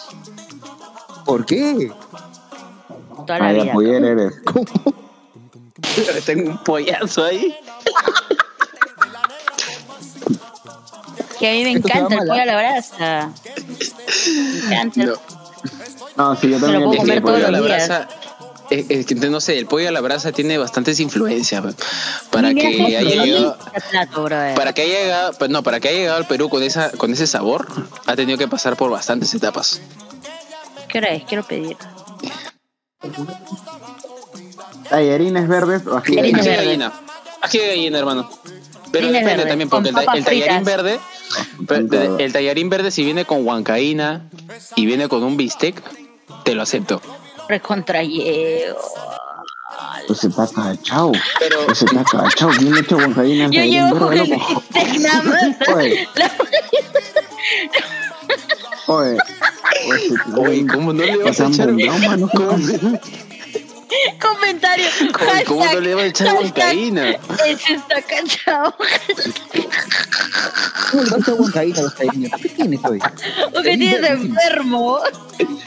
¿Por 1.26 1.46
qué? 1.46 1.92
toda 3.28 3.40
la 3.40 3.48
Ay, 3.48 3.62
vida. 3.62 3.98
eres. 4.12 4.34
Tengo 6.26 6.50
un 6.52 6.64
pollazo 6.64 7.24
ahí. 7.26 7.56
Que 11.40 11.50
a 11.50 11.52
mí 11.54 11.64
me 11.64 11.72
Esto 11.74 11.88
encanta 11.90 12.16
el 12.16 12.28
pollo 12.28 12.42
a 12.42 12.46
la 12.46 12.56
brasa. 12.58 13.30
Me 14.70 14.76
encanta. 14.76 15.06
No. 15.06 15.35
No, 16.16 16.36
sí, 16.36 16.50
yo 16.50 16.60
Me 16.60 16.68
lo 16.68 16.74
también. 16.74 16.84
puedo 16.84 16.98
comer 16.98 17.18
el 17.18 17.22
pollo 17.24 17.36
todos 17.36 17.48
a 17.48 17.52
la 17.52 17.58
los 17.60 17.68
días. 17.68 17.88
brasa. 17.88 18.08
Que 18.68 19.16
no 19.30 19.40
sé, 19.42 19.58
el 19.60 19.68
pollo 19.68 19.90
a 19.90 19.92
la 19.92 20.02
brasa 20.02 20.32
tiene 20.32 20.58
bastantes 20.58 21.00
influencias 21.00 21.62
pues, 21.62 21.76
para 22.32 22.52
que 22.54 22.62
¿sabes 22.64 22.80
haya 22.88 23.02
llegado, 23.04 23.58
para 24.56 24.74
que 24.74 24.82
haya 24.82 25.02
llegado, 25.04 25.48
no, 25.50 25.62
para 25.62 25.80
que 25.80 25.90
haya 25.90 25.98
llegado 26.00 26.18
al 26.18 26.26
Perú 26.26 26.50
con 26.50 26.64
esa, 26.64 26.90
con 26.92 27.14
ese 27.14 27.28
sabor, 27.28 27.68
ha 28.08 28.16
tenido 28.16 28.40
que 28.40 28.48
pasar 28.48 28.76
por 28.76 28.90
bastantes 28.90 29.32
etapas. 29.36 29.82
¿Qué 30.88 30.98
hora 30.98 31.10
es? 31.10 31.26
Quiero 31.26 31.44
pedir. 31.44 31.78
¿Tallarines 34.90 35.48
verdes 35.48 35.86
o 35.88 35.98
ají 35.98 36.16
de 36.16 36.22
Ají 36.22 36.32
Tallarines 36.32 36.46
de 36.46 36.56
gallina? 36.56 36.90
verdes. 36.90 37.02
gallina, 37.06 37.40
ají 37.42 37.58
de 37.60 37.68
gallina, 37.68 38.00
hermano. 38.00 38.30
Pero 38.92 39.08
depende 39.08 39.30
verdes, 39.30 39.48
también, 39.48 39.70
porque 39.70 39.90
el, 39.90 39.96
el 40.18 40.24
tallarín 40.26 40.64
verde, 40.64 41.00
el 42.20 42.34
tallarín 42.34 42.70
verde 42.70 42.92
si 42.92 43.04
viene 43.04 43.26
con 43.26 43.46
huancaína 43.46 44.30
y 44.76 44.86
viene 44.86 45.08
con 45.10 45.24
un 45.24 45.36
bistec, 45.38 45.82
te 46.46 46.56
lo 46.56 46.62
acepto. 46.62 47.02
Recontrayeo. 47.50 48.78
Pues 50.08 50.20
se 50.20 50.28
está 50.28 50.48
cachao. 50.48 51.12
Pero 51.40 51.66
Pues 51.66 51.80
se 51.80 51.86
está 51.86 52.04
cachao. 52.04 52.52
¿Quién 52.52 52.74
le 52.74 52.80
echa 52.80 52.96
huancaína 52.96 53.46
al 53.46 53.52
Yo 53.52 53.64
llevo 53.64 53.98
con 53.98 54.14
el 54.14 54.30
nada 55.02 55.24
más. 55.24 55.70
Oye, 55.76 56.08
oye. 58.88 59.18
Oye, 60.38 60.68
¿cómo 60.68 60.94
no 60.94 61.04
le 61.04 61.18
vas 61.18 61.40
a 61.42 61.48
echar 61.48 61.68
bombrón, 61.68 62.02
mano. 62.06 62.30
Comentario. 64.22 64.86
¿Cómo, 65.14 65.32
cómo 65.46 65.74
no 65.74 65.80
le 65.80 65.96
vas 65.96 66.04
a 66.04 66.08
echar 66.08 66.36
huancaína? 66.36 67.10
Ese 67.46 67.74
está 67.76 68.02
cachado. 68.02 68.76
¿Cómo 70.92 71.04
le 71.04 71.10
vas 71.10 71.28
a 71.28 71.34
huancaína 71.34 71.80
a 71.80 71.82
los 71.84 71.96
tairiños? 71.96 72.32
¿Qué 72.42 72.50
tienes 72.50 72.86
hoy? 72.86 73.00
Porque 73.54 73.78
tienes 73.78 74.10
enfermo. 74.10 75.00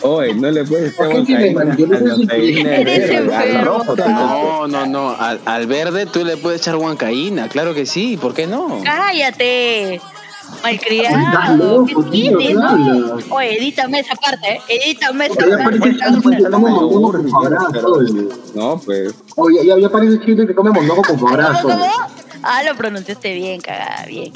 Oye, 0.03 0.35
no 0.35 0.51
le 0.51 0.65
puedes 0.65 0.95
echar 0.95 1.07
¿Por 1.11 1.17
qué 1.17 1.23
tiene 1.25 1.55
huancaína 1.55 1.97
a 1.97 2.01
los 2.01 2.21
Eres 2.31 3.11
enfermo. 3.11 3.85
No, 3.97 4.69
no, 4.69 4.87
no. 4.87 5.11
Al, 5.19 5.41
al 5.45 5.67
verde 5.67 6.07
tú 6.07 6.25
le 6.25 6.37
puedes 6.37 6.61
echar 6.61 6.77
huancaína, 6.77 7.49
claro 7.49 7.75
que 7.75 7.87
sí, 7.87 8.17
¿por 8.17 8.35
qué 8.35 8.47
no? 8.47 8.81
Cállate. 8.85 10.01
Malcriado. 10.63 11.85
¿Qué 11.87 11.95
tienes? 12.11 12.47
¿qué 12.49 12.55
No? 12.55 13.17
Oye, 13.31 13.59
edítame 13.59 14.01
esa 14.01 14.15
parte, 14.17 14.49
¿eh? 14.55 14.61
Edítame 14.69 15.27
esa 15.27 15.35
parte. 15.37 15.79
No, 18.55 18.81
pues. 18.85 19.15
Oye, 19.37 19.65
ya, 19.67 19.79
ya 19.79 19.89
parece 19.89 20.21
chile 20.25 20.47
que 20.47 20.55
come 20.55 20.71
mondongo 20.71 21.03
con 21.03 21.19
su 21.19 21.25
¿Cómo, 21.25 21.35
abrazo. 21.35 21.69
cómo? 21.69 21.87
Ah, 22.43 22.63
lo 22.63 22.77
pronunciaste 22.77 23.35
bien, 23.35 23.61
cagada, 23.61 24.05
bien. 24.07 24.33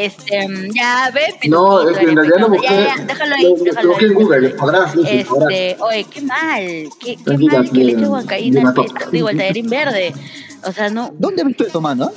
Este, 0.00 0.48
mm, 0.48 0.72
ya, 0.74 1.10
ve, 1.12 1.48
No, 1.48 1.88
es 1.90 1.98
que 1.98 2.04
en 2.04 2.08
ya, 2.10 2.14
realidad 2.14 2.38
lo 2.40 2.48
busqué. 2.48 2.66
ya, 2.68 2.96
ya, 2.96 3.04
déjalo 3.04 3.34
ahí, 3.34 3.42
Lo, 3.42 3.56
lo 3.56 3.64
déjalo 3.64 3.88
busqué 3.90 4.04
en 4.06 4.10
ahí. 4.10 4.16
Google, 4.22 4.54
abrazo. 4.58 5.00
Este, 5.06 5.76
oye, 5.80 6.04
qué 6.10 6.20
mal, 6.22 6.62
qué, 6.98 7.18
mal 7.26 7.70
que 7.70 7.84
le 7.84 7.92
eche 7.92 8.06
huancaína 8.08 8.62
mató. 8.62 8.84
digo, 9.12 9.28
al 9.28 9.36
tallarín 9.36 9.68
verde. 9.68 10.14
O 10.66 10.72
sea, 10.72 10.88
no. 10.88 11.10
¿Dónde 11.18 11.42
has 11.42 11.48
visto 11.48 11.66
eso, 11.66 11.80
mano? 11.82 12.10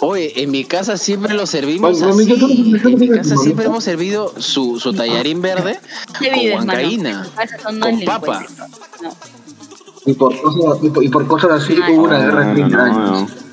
Oye, 0.00 0.42
en 0.42 0.50
mi 0.52 0.64
casa 0.64 0.96
siempre 0.96 1.34
lo 1.34 1.44
servimos 1.46 1.98
Bueno, 2.00 2.14
así. 2.14 2.32
En 2.84 2.98
mi 2.98 3.08
casa 3.08 3.36
siempre 3.36 3.64
¿no? 3.64 3.72
hemos 3.72 3.84
servido 3.84 4.32
su, 4.38 4.78
su 4.78 4.92
tallarín 4.92 5.42
verde 5.42 5.78
¿Dónde 6.20 6.30
con 6.30 6.52
huancaína, 6.68 7.26
con 7.64 8.00
papa. 8.04 8.44
No. 9.02 9.10
Y 10.06 10.14
por 10.14 10.40
cosas, 10.40 10.78
y 10.84 10.90
por, 10.90 11.04
y 11.04 11.08
por 11.08 11.26
cosas 11.26 11.50
así 11.64 11.74
hubo 11.90 12.04
una 12.04 12.18
guerra 12.18 12.40
de 12.40 12.46
No, 12.46 12.54
30 12.54 12.76
no, 12.76 12.82
años. 12.84 13.30
no. 13.30 13.48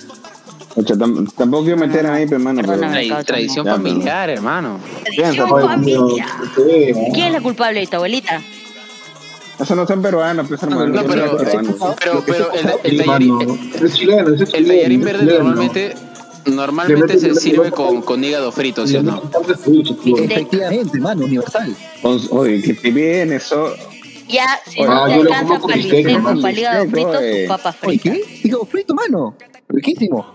Ocha, 0.78 0.94
tam- 0.96 1.32
tampoco 1.36 1.64
quiero 1.64 1.78
meter 1.80 2.06
ahí, 2.06 2.26
pero 2.26 2.38
hermano. 2.38 2.62
pero-. 2.62 2.82
Tra- 2.82 3.26
tradición 3.26 3.66
Ya, 3.66 3.72
pero- 3.76 3.84
familiar, 3.84 4.30
hermano. 4.30 4.80
Tradición 5.16 5.50
familiar. 5.50 6.28
sí, 6.56 6.94
¿Quién 7.14 7.28
es 7.28 7.32
la 7.34 7.42
culpable 7.42 7.80
de 7.80 7.88
tu 7.88 7.96
abuelita? 7.96 8.42
Eso 9.60 9.74
no 9.76 9.88
son 9.88 10.02
peruanos, 10.02 10.48
pues 10.48 10.62
hermano. 10.64 10.86
No, 10.88 11.04
pero-. 11.06 11.38
Pero, 11.38 12.24
pero 12.26 12.52
el, 12.84 12.98
tallarín, 13.04 13.40
el 14.54 14.68
tallarín 14.68 15.02
verde 15.02 15.26
normalmente, 15.40 15.96
normalmente 16.46 17.20
se 17.20 17.34
sirve 17.36 17.72
con, 17.72 18.02
con 18.02 18.24
hígado 18.24 18.52
frito, 18.52 18.86
¿sí 18.88 18.96
o 18.98 19.04
no? 19.04 19.22
Efectivamente, 20.18 21.00
mano, 21.00 21.26
universal. 21.26 21.76
Oye, 22.32 22.62
que 22.62 22.74
te 22.74 22.92
bien 22.92 23.32
eso. 23.34 23.74
Ya, 24.28 24.60
si 24.68 24.82
Ah, 24.82 24.86
no 24.88 25.06
te 25.08 25.16
lo 25.16 25.22
alcanza 25.34 25.60
para 25.60 25.74
el 25.76 25.82
bistec, 25.84 26.24
para 26.42 26.52
hígado 26.52 26.90
frito, 26.90 27.10
oye. 27.10 27.40
sus 27.42 27.48
papas 27.48 27.76
Oye, 27.84 28.00
fritas. 28.00 28.18
¿qué? 28.28 28.40
Hígado 28.48 28.66
frito, 28.66 28.94
mano. 28.96 29.36
Riquísimo. 29.70 30.26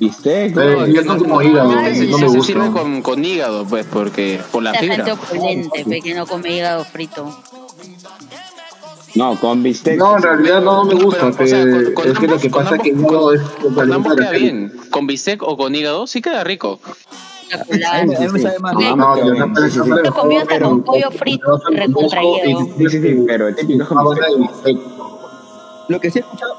Bistec, 0.00 0.56
Eh, 0.56 0.60
oye. 0.76 0.92
yo 0.94 1.02
no 1.02 1.18
como 1.18 1.42
hígado, 1.42 1.70
Se, 1.72 1.76
no 1.76 2.16
se- 2.18 2.24
me 2.24 2.30
se 2.30 2.36
gusta. 2.36 2.42
sirve 2.44 2.70
con, 2.70 3.02
con 3.02 3.24
hígado, 3.24 3.64
pues, 3.66 3.84
porque 3.84 4.40
por 4.52 4.62
la 4.62 4.72
La 4.72 4.78
gente 4.78 4.96
fibra. 4.96 5.14
opulente, 5.14 6.00
que 6.00 6.14
no 6.14 6.26
come 6.26 6.56
hígado 6.56 6.84
frito. 6.84 7.42
No, 9.14 9.34
con 9.40 9.62
bistec. 9.62 9.98
No, 9.98 10.16
en 10.16 10.22
realidad 10.22 10.60
no, 10.62 10.76
no 10.76 10.84
me 10.84 10.94
No, 10.94 11.04
gusta. 11.04 11.30
pero, 11.36 11.44
o 11.44 11.46
sea, 11.46 11.64
pe- 11.64 11.84
con- 11.84 11.94
con 11.94 12.08
es 12.12 12.18
que 12.18 12.26
lo 12.28 12.38
que 12.38 12.50
pasa 12.50 12.76
es 12.76 12.82
que 12.82 12.90
es 12.90 12.96
Con 13.74 13.92
ambos 13.92 14.14
queda 14.16 14.30
bien. 14.32 14.72
Con 14.90 15.06
bistec 15.06 15.42
o 15.42 15.56
con 15.56 15.74
hígado 15.74 16.06
sí 16.06 16.20
queda 16.22 16.44
rico. 16.44 16.78
No, 17.50 17.58
No, 18.96 19.16
yo 19.16 19.34
no 19.34 19.54
sí, 19.56 19.70
sí, 19.70 19.70
sí. 19.70 19.88
me 19.90 20.00
He 20.06 20.10
comido 20.10 20.42
hasta 20.42 20.60
con 20.60 20.82
pollo 20.82 21.10
frito, 21.10 21.58
recontraído. 21.70 22.60
Sí, 22.76 22.88
sí, 22.90 23.00
sí, 23.00 23.24
pero 23.26 23.48
el 23.48 23.56
típico 23.56 23.82
es 23.84 23.88
con 23.88 24.40
bistec. 24.40 24.76
Lo 25.88 25.98
que 26.00 26.10
sí 26.10 26.18
he 26.18 26.20
escuchado, 26.22 26.54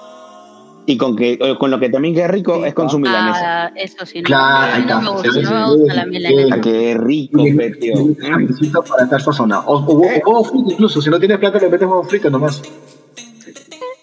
Y 0.90 0.98
con, 0.98 1.16
que, 1.16 1.38
o 1.40 1.60
con 1.60 1.70
lo 1.70 1.80
que 1.80 1.88
también 1.88 2.16
queda 2.16 2.30
rico 2.30 2.66
es 2.66 2.74
con 2.74 2.90
su 2.90 2.98
milanesa. 2.98 3.66
Ah, 3.66 3.72
eso 3.76 4.08
sí, 4.08 4.22
no, 4.22 4.26
Claro, 4.26 4.74
a 4.74 4.80
mí 4.80 4.86
no 4.88 5.02
me 5.02 5.10
gusta, 5.12 5.30
no 5.30 5.52
me 5.52 5.76
gusta 5.76 5.94
la 5.94 6.06
milanesa. 6.08 6.56
Ah, 6.56 6.62
qué 6.62 6.98
rico, 7.00 7.44
pe, 7.44 7.70
tío. 7.80 7.94
Necesito 8.40 8.84
para 8.84 9.04
estar 9.04 9.22
sazonado. 9.22 9.66
O, 9.68 9.76
o, 9.76 9.94
o 9.94 10.00
huevo 10.00 10.44
frito 10.44 10.72
incluso. 10.72 11.00
Si 11.00 11.12
no 11.12 11.20
tienes 11.20 11.38
plata, 11.38 11.60
le 11.60 11.70
metes 11.70 11.88
huevo 11.88 12.04
frito 12.06 12.32
nomás. 12.32 12.64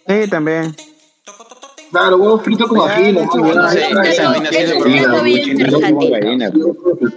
Sí, 0.07 0.31
también. 0.31 0.77
Claro, 1.91 2.19
huevo 2.19 2.39
frito 2.39 2.69
con 2.69 2.89
ají. 2.89 3.17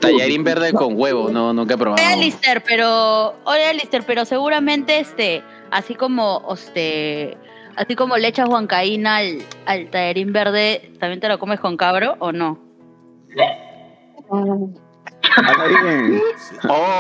Tallarín 0.02 0.44
verde 0.44 0.74
con 0.74 1.00
huevo, 1.00 1.30
no, 1.30 1.54
nunca 1.54 1.76
he 1.76 1.78
probado. 1.78 2.04
Oye, 2.04 2.12
Alistair, 2.12 2.64
pero, 2.66 3.36
oye, 3.46 3.66
Alistair, 3.66 4.04
pero 4.08 4.26
seguramente 4.26 5.00
este, 5.00 5.44
así 5.70 5.94
como, 5.94 6.44
este, 6.52 7.38
así 7.80 7.96
como 7.96 8.18
le 8.18 8.28
echas 8.28 8.48
huancaína 8.48 9.18
al, 9.18 9.40
al 9.66 9.90
tallarín 9.90 10.32
verde, 10.34 10.92
¿también 11.00 11.20
te 11.20 11.28
lo 11.30 11.40
comes 11.40 11.60
con 11.60 11.78
cabro 11.78 12.16
o 12.20 12.32
no? 12.32 12.60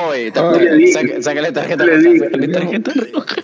Oye, 0.09 0.31
saca- 0.93 1.21
sácale 1.21 1.51
tarjeta 1.51 1.85
le 1.85 1.95
roja, 1.97 2.19
sácale 2.25 2.47
tarjeta 2.47 2.91
roja. 3.11 3.35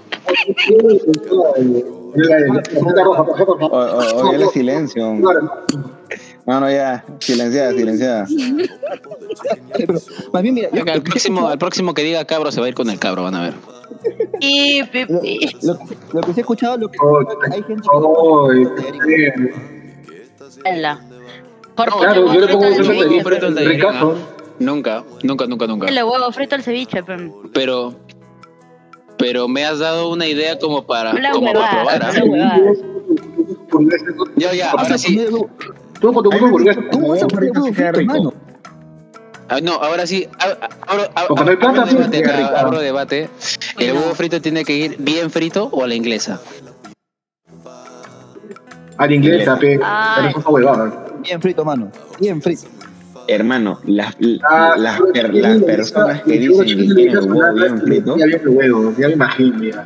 Oye, 4.15 4.35
el 4.43 4.49
silencio. 4.49 5.13
No, 6.45 6.59
no, 6.59 6.69
ya. 6.69 7.03
Silenciada, 7.19 7.73
silenciada. 7.73 8.27
más 10.31 10.43
bien, 10.43 10.53
mira, 10.55 10.69
al 10.93 11.01
próximo, 11.01 11.47
al 11.47 11.57
próximo 11.57 11.93
que 11.93 12.03
diga 12.03 12.23
cabro 12.25 12.51
se 12.51 12.59
va 12.59 12.67
a 12.67 12.69
ir 12.69 12.75
con 12.75 12.89
el 12.89 12.99
cabro, 12.99 13.23
van 13.23 13.35
a 13.35 13.41
ver. 13.41 13.53
Y, 14.39 14.81
Lo, 14.81 14.87
pipi. 14.91 15.49
lo- 15.63 15.79
lo 16.13 16.21
que 16.21 16.33
sí 16.33 16.39
he 16.39 16.41
escuchado, 16.41 16.77
lo 16.77 16.89
que 16.89 16.97
Oh, 17.01 17.19
hay 17.51 17.63
gente 17.63 17.87
oh. 17.91 18.47
Jorge, 21.77 21.99
Claro, 21.99 22.33
yo 22.33 22.39
le 22.39 22.47
pongo 22.47 22.67
un 22.67 23.23
frito 23.23 23.47
al. 23.47 23.55
Nunca, 24.59 25.03
nunca, 25.23 25.45
nunca, 25.47 25.67
nunca. 25.67 25.85
Métele 25.85 26.03
huevo 26.03 26.31
frito 26.31 26.55
al 26.55 26.63
ceviche, 26.63 27.03
pe. 27.03 27.31
Pero, 27.53 27.93
pero 29.17 29.47
me 29.49 29.65
has 29.65 29.79
dado 29.79 30.09
una 30.09 30.25
idea 30.25 30.57
como 30.57 30.85
para, 30.85 31.11
Habla 31.11 31.31
como 31.31 31.51
para 31.51 31.71
probar. 31.71 32.03
¿ah? 32.03 32.11
Ya, 34.37 34.53
ya, 34.53 34.71
ahora 34.71 34.97
sí. 34.97 35.19
Tú 35.99 36.13
con 36.13 36.23
tu 36.23 36.29
huevo 36.29 36.45
hamburguesa. 36.45 36.81
¿Cómo 36.91 37.09
vas 37.09 37.23
a 37.23 37.27
poner 37.27 37.49
Rico, 37.49 37.61
huevo 37.61 37.75
queda 37.75 37.93
frito, 37.93 38.13
rico. 38.13 38.33
Ah, 39.47 39.59
no, 39.61 39.73
ahora 39.73 40.07
sí. 40.07 40.27
ab- 40.39 40.57
ab- 40.59 40.69
Abro, 40.87 41.03
abro 41.15 41.59
plata, 41.59 41.85
pues, 41.85 42.09
debate, 42.11 42.43
abro 42.57 42.79
debate. 42.79 43.29
¿El 43.79 43.93
huevo 43.93 44.15
frito 44.15 44.41
tiene 44.41 44.63
que 44.65 44.75
ir 44.75 44.95
bien 44.99 45.29
frito 45.29 45.69
o 45.71 45.83
a 45.83 45.87
la 45.87 45.95
inglesa? 45.95 46.39
Pe. 48.97 49.79
Pero 49.79 50.27
es 50.29 50.35
una 50.35 50.49
huevada. 50.49 51.05
Bien 51.21 51.41
frito, 51.41 51.65
mano. 51.65 51.91
Bien 52.19 52.41
frito. 52.41 52.63
Hermano, 53.27 53.79
las, 53.85 54.15
Ah, 54.49 54.75
las, 54.77 55.01
per- 55.13 55.33
las 55.33 55.61
personas 55.63 56.21
que 56.21 56.37
dicen 56.37 56.65
que 56.95 57.03
el 57.07 57.19
huevo 57.31 57.53
bien 57.53 57.81
frito, 57.81 58.17
Ya 58.17 58.25
bien 58.25 58.41
el 58.41 58.49
huevo, 58.49 58.93
ya 58.97 59.07
me 59.07 59.13
imagino, 59.13 59.57
mira. 59.59 59.85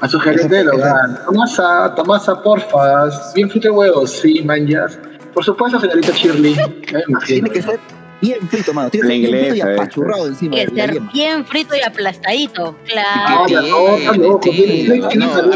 A 0.00 0.08
su 0.08 0.18
gerente 0.18 0.56
del 0.56 0.68
hogar. 0.68 1.24
Tomasa, 1.24 1.94
Tomasa, 1.94 2.42
porfas. 2.42 3.32
Bien 3.34 3.48
frito 3.48 3.68
el 3.68 3.74
huevo, 3.74 4.06
sí, 4.06 4.42
manjas. 4.44 4.98
Por 5.32 5.44
supuesto, 5.44 5.78
señorita 5.80 6.12
Shirley. 6.12 6.54
Ya 6.54 6.64
me 6.98 7.04
imagino. 7.08 7.26
Tiene 7.26 7.50
que 7.50 7.62
ser 7.62 7.78
bien 8.22 8.48
frito, 8.48 8.72
mano. 8.72 8.88
Tiene 8.90 9.20
que 9.20 9.28
La 9.28 9.28
ser 9.28 9.30
bien 9.30 9.42
frito 9.42 9.54
y 9.54 9.58
inglesa, 9.58 9.70
eh. 9.70 9.74
apachurrado 9.74 10.26
encima 10.28 10.50
Tiene 10.56 10.72
que 10.72 10.80
ser 10.92 11.00
bien 11.12 11.44
frito 11.46 11.74
y 11.76 11.80
aplastadito. 11.82 12.76
Claro. 12.86 13.44
a 13.44 13.46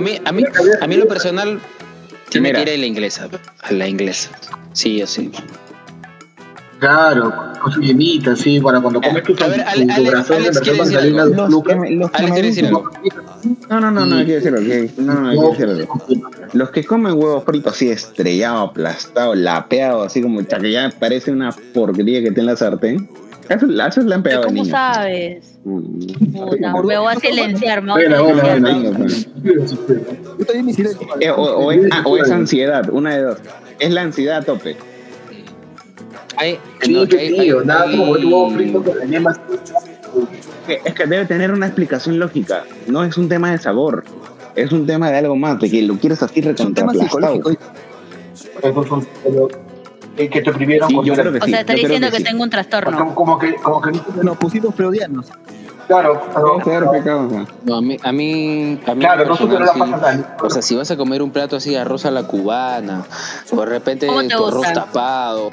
mí, 0.00 0.20
a 0.24 0.32
mí, 0.32 0.44
a 0.80 0.86
mí 0.86 0.94
en 0.94 1.00
lo 1.00 1.08
personal 1.08 1.60
tiene 2.28 2.48
Mira. 2.50 2.64
que 2.64 2.70
ir 2.72 2.76
a 2.76 2.80
la 2.80 2.86
inglesa, 2.86 3.28
a 3.62 3.72
la 3.72 3.88
inglesa. 3.88 4.30
Sí, 4.72 5.02
o 5.02 5.06
sí. 5.06 5.30
Claro, 6.78 7.32
con 7.62 7.72
su 7.72 7.80
yemita, 7.80 8.36
sí, 8.36 8.60
para 8.60 8.80
cuando 8.80 9.00
comes 9.00 9.22
tu, 9.22 9.34
A 9.42 9.46
ver, 9.46 9.64
tu, 9.64 9.86
tu 9.86 9.92
Ale- 9.92 10.04
corazón 10.10 10.42
de 10.42 10.50
decir 10.50 10.76
mandarina 10.76 11.24
de 11.24 11.30
me- 11.34 11.42
Alex 11.42 12.22
me 12.22 12.30
quiere 12.32 12.48
decir 12.48 12.66
algo. 12.66 12.90
No, 13.70 13.80
no, 13.80 13.90
no, 13.90 14.06
no, 14.06 14.16
quiero 14.24 14.40
decir 14.40 14.54
algo. 14.54 14.68
que- 14.68 15.02
No, 15.02 15.14
no, 15.32 15.52
quiero 15.54 15.74
decir 15.76 15.88
algo. 15.90 16.26
Los 16.52 16.70
que 16.70 16.84
comen 16.84 17.12
huevo 17.14 17.40
frito 17.42 17.70
así 17.70 17.88
estrellado, 17.90 18.58
aplastado, 18.60 19.34
lapeado, 19.34 20.02
así 20.02 20.22
como 20.22 20.40
que 20.44 20.70
ya 20.72 20.90
parece 20.98 21.30
una 21.32 21.52
porquería 21.74 22.20
que 22.20 22.26
tiene 22.30 22.40
en 22.40 22.46
la 22.46 22.56
sartén. 22.56 23.08
Eso, 23.48 23.66
eso 23.66 24.00
le 24.00 24.14
han 24.14 24.22
pegado 24.24 24.42
¿Cómo 24.44 24.54
niños. 24.54 24.68
sabes? 24.70 25.58
Mm. 25.64 26.00
Puta, 26.32 26.72
me 26.82 26.98
voy 26.98 27.14
a 27.14 27.20
silenciar, 27.20 27.80
me 27.82 27.92
voy 27.92 28.04
a 28.04 28.16
silenciar. 28.16 29.10
silencio. 29.10 30.98
Eh, 31.20 31.30
o, 31.30 31.42
o 31.42 31.72
es, 31.72 31.86
ah, 31.92 32.02
o 32.04 32.16
es 32.16 32.30
ansiedad, 32.30 32.88
una 32.90 33.16
de 33.16 33.22
dos. 33.22 33.38
Es 33.78 33.90
la 33.92 34.02
ansiedad 34.02 34.38
a 34.38 34.42
tope. 34.42 34.76
Hay, 36.38 36.58
Sí, 36.82 36.92
no, 36.92 37.06
que 37.06 37.18
hay- 37.18 37.38
tío, 37.38 37.60
hay- 37.60 37.66
nada 37.66 37.84
hay- 37.84 37.96
como 37.96 38.16
tu 38.16 38.26
huevo 38.26 38.50
frito 38.50 38.82
con 38.82 38.98
la 38.98 39.04
yema. 39.06 39.40
Es 40.68 40.94
que 40.94 41.06
debe 41.06 41.24
tener 41.26 41.52
una 41.52 41.66
explicación 41.66 42.18
lógica. 42.18 42.64
No 42.86 43.04
es 43.04 43.16
un 43.16 43.28
tema 43.28 43.50
de 43.52 43.58
sabor. 43.58 44.04
Es 44.54 44.72
un 44.72 44.86
tema 44.86 45.10
de 45.10 45.18
algo 45.18 45.36
más, 45.36 45.60
de 45.60 45.70
que 45.70 45.82
lo 45.82 45.96
quieres 45.96 46.22
así 46.22 46.40
Es 46.40 46.60
un 46.60 46.74
tema 46.74 46.92
psicológico. 46.92 47.50
Son- 48.88 49.06
pero, 49.22 49.48
eh, 50.16 50.28
que 50.28 50.40
te 50.40 50.52
Sí, 50.52 50.98
yo 51.04 51.14
creo 51.14 51.32
que 51.32 51.38
O 51.38 51.44
sí. 51.44 51.50
sea, 51.50 51.60
está 51.60 51.74
diciendo 51.74 52.10
que, 52.10 52.16
sí. 52.18 52.24
tengo 52.24 52.42
un 52.42 52.50
trastorno. 52.50 52.96
como, 52.96 53.14
como 53.14 53.38
que, 53.38 53.54
como 53.56 53.80
que, 53.82 53.92
Nos 54.22 54.36
pusimos 54.38 54.74
freudianos. 54.74 55.26
claro, 55.86 56.20
claro, 56.64 56.90
Claro. 57.02 57.46
No, 57.64 57.76
a 57.76 57.82
mí, 57.82 57.96
a 58.02 58.12
mí, 58.12 58.80
a 58.86 58.94
mí 58.94 59.00
claro, 59.00 59.36
no 59.36 59.58
la 59.58 60.00
tal. 60.00 60.36
O 60.42 60.50
sea, 60.50 60.62
si 60.62 60.74
vas 60.74 60.90
a 60.90 60.96
comer 60.96 61.22
un 61.22 61.30
plato 61.30 61.56
así, 61.56 61.76
arroz 61.76 62.06
a 62.06 62.10
la 62.10 62.22
cubana, 62.26 63.04
o 63.50 63.60
de 63.60 63.66
repente 63.66 64.06
¿Cómo 64.06 64.22
te 64.22 64.28
tu 64.28 64.46
arroz 64.46 64.72
tapado. 64.72 65.50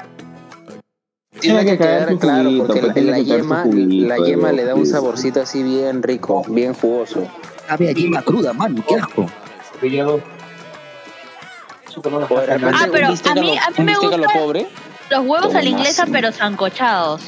Tiene 1.40 1.64
que 1.64 1.72
que 1.72 1.78
caer 1.78 2.06
quedar 2.06 2.18
claro, 2.18 2.44
juguito, 2.44 2.66
porque 2.66 2.80
pues, 2.80 3.04
la, 3.04 3.18
yema, 3.18 3.62
juguito 3.62 4.08
la 4.08 4.14
de 4.16 4.22
yema 4.26 4.52
le 4.52 4.64
da 4.64 4.74
un 4.74 4.86
sí. 4.86 4.92
saborcito 4.92 5.40
así 5.42 5.62
bien 5.62 6.02
rico, 6.02 6.44
bien 6.48 6.74
jugoso. 6.74 7.26
Había 7.68 7.92
yema 7.92 8.22
cruda, 8.22 8.52
mano. 8.52 8.82
Qué 8.86 8.96
asco. 8.96 9.26
Ah, 9.26 9.30
pero 12.92 13.10
un 13.10 13.28
a 13.28 13.34
mí- 13.34 13.58
a 13.58 13.70
mí 13.70 13.76
un 13.78 13.84
me 13.84 13.92
a 13.92 14.16
lo 14.18 14.28
pobre. 14.28 14.66
Los 15.10 15.26
huevos 15.26 15.54
a 15.54 15.62
la 15.62 15.68
inglesa, 15.68 16.04
sí. 16.06 16.10
pero 16.12 16.32
zancochados. 16.32 17.20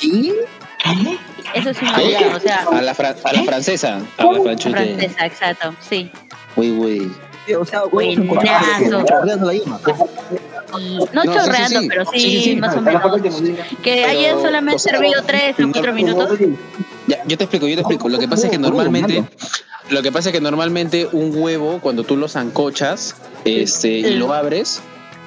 ¿Y? 0.00 0.32
Eso 1.54 1.74
sí 1.74 1.84
me 1.84 2.04
gusta, 2.04 2.36
o 2.36 2.40
sea, 2.40 2.66
A 2.70 2.82
la, 2.82 2.94
fran- 2.94 3.16
a 3.24 3.32
la 3.32 3.42
francesa, 3.42 4.00
a 4.18 4.24
la 4.24 4.40
franchute. 4.42 4.76
francesa, 4.76 5.26
exacto, 5.26 5.74
sí. 5.80 6.10
Uy, 6.56 6.70
uy. 6.70 7.12
O 7.56 7.64
sea, 7.64 7.82
Buenazo. 7.84 9.04
chorreando 9.04 9.46
no, 9.46 9.52
No, 11.14 11.22
sí, 11.22 11.28
sí, 11.28 11.34
chorreando, 11.34 11.80
sí. 11.80 11.88
pero 11.88 12.04
sí, 12.12 12.18
Sí, 12.20 12.30
sí, 12.30 12.42
sí. 12.44 12.56
más 12.56 12.76
o 12.76 12.80
menos. 12.80 13.02
que 13.82 14.04
hayan 14.04 14.40
solamente 14.40 14.76
o 14.76 14.78
sea, 14.78 14.92
servido 14.94 15.22
3 15.26 15.56
o 15.60 15.72
4 15.72 15.92
minutos. 15.92 16.38
Ya, 17.06 17.24
yo 17.26 17.38
te 17.38 17.44
explico, 17.44 17.66
yo 17.66 17.74
te 17.74 17.80
explico. 17.80 18.08
Lo 18.08 18.18
que 18.18 18.28
pasa 18.28 18.46
es 18.46 18.50
que 18.52 18.58
normalmente. 18.58 19.24
Lo 19.90 20.02
que 20.02 20.12
pasa 20.12 20.28
es 20.28 20.34
que 20.34 20.40
normalmente 20.42 21.08
un 21.12 21.32
huevo, 21.34 21.78
cuando 21.80 22.04
tú 22.04 22.16
lo 22.18 22.28
zancochas 22.28 23.14
este, 23.46 23.88
y 23.88 24.14
lo 24.16 24.34
abres, 24.34 24.80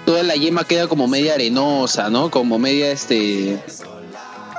toda 0.06 0.22
la 0.22 0.36
yema 0.36 0.64
queda 0.66 0.88
como 0.88 1.08
media 1.08 1.34
arenosa, 1.34 2.12
¿no? 2.12 2.30
Como 2.30 2.60
media, 2.60 2.92
este, 2.92 3.58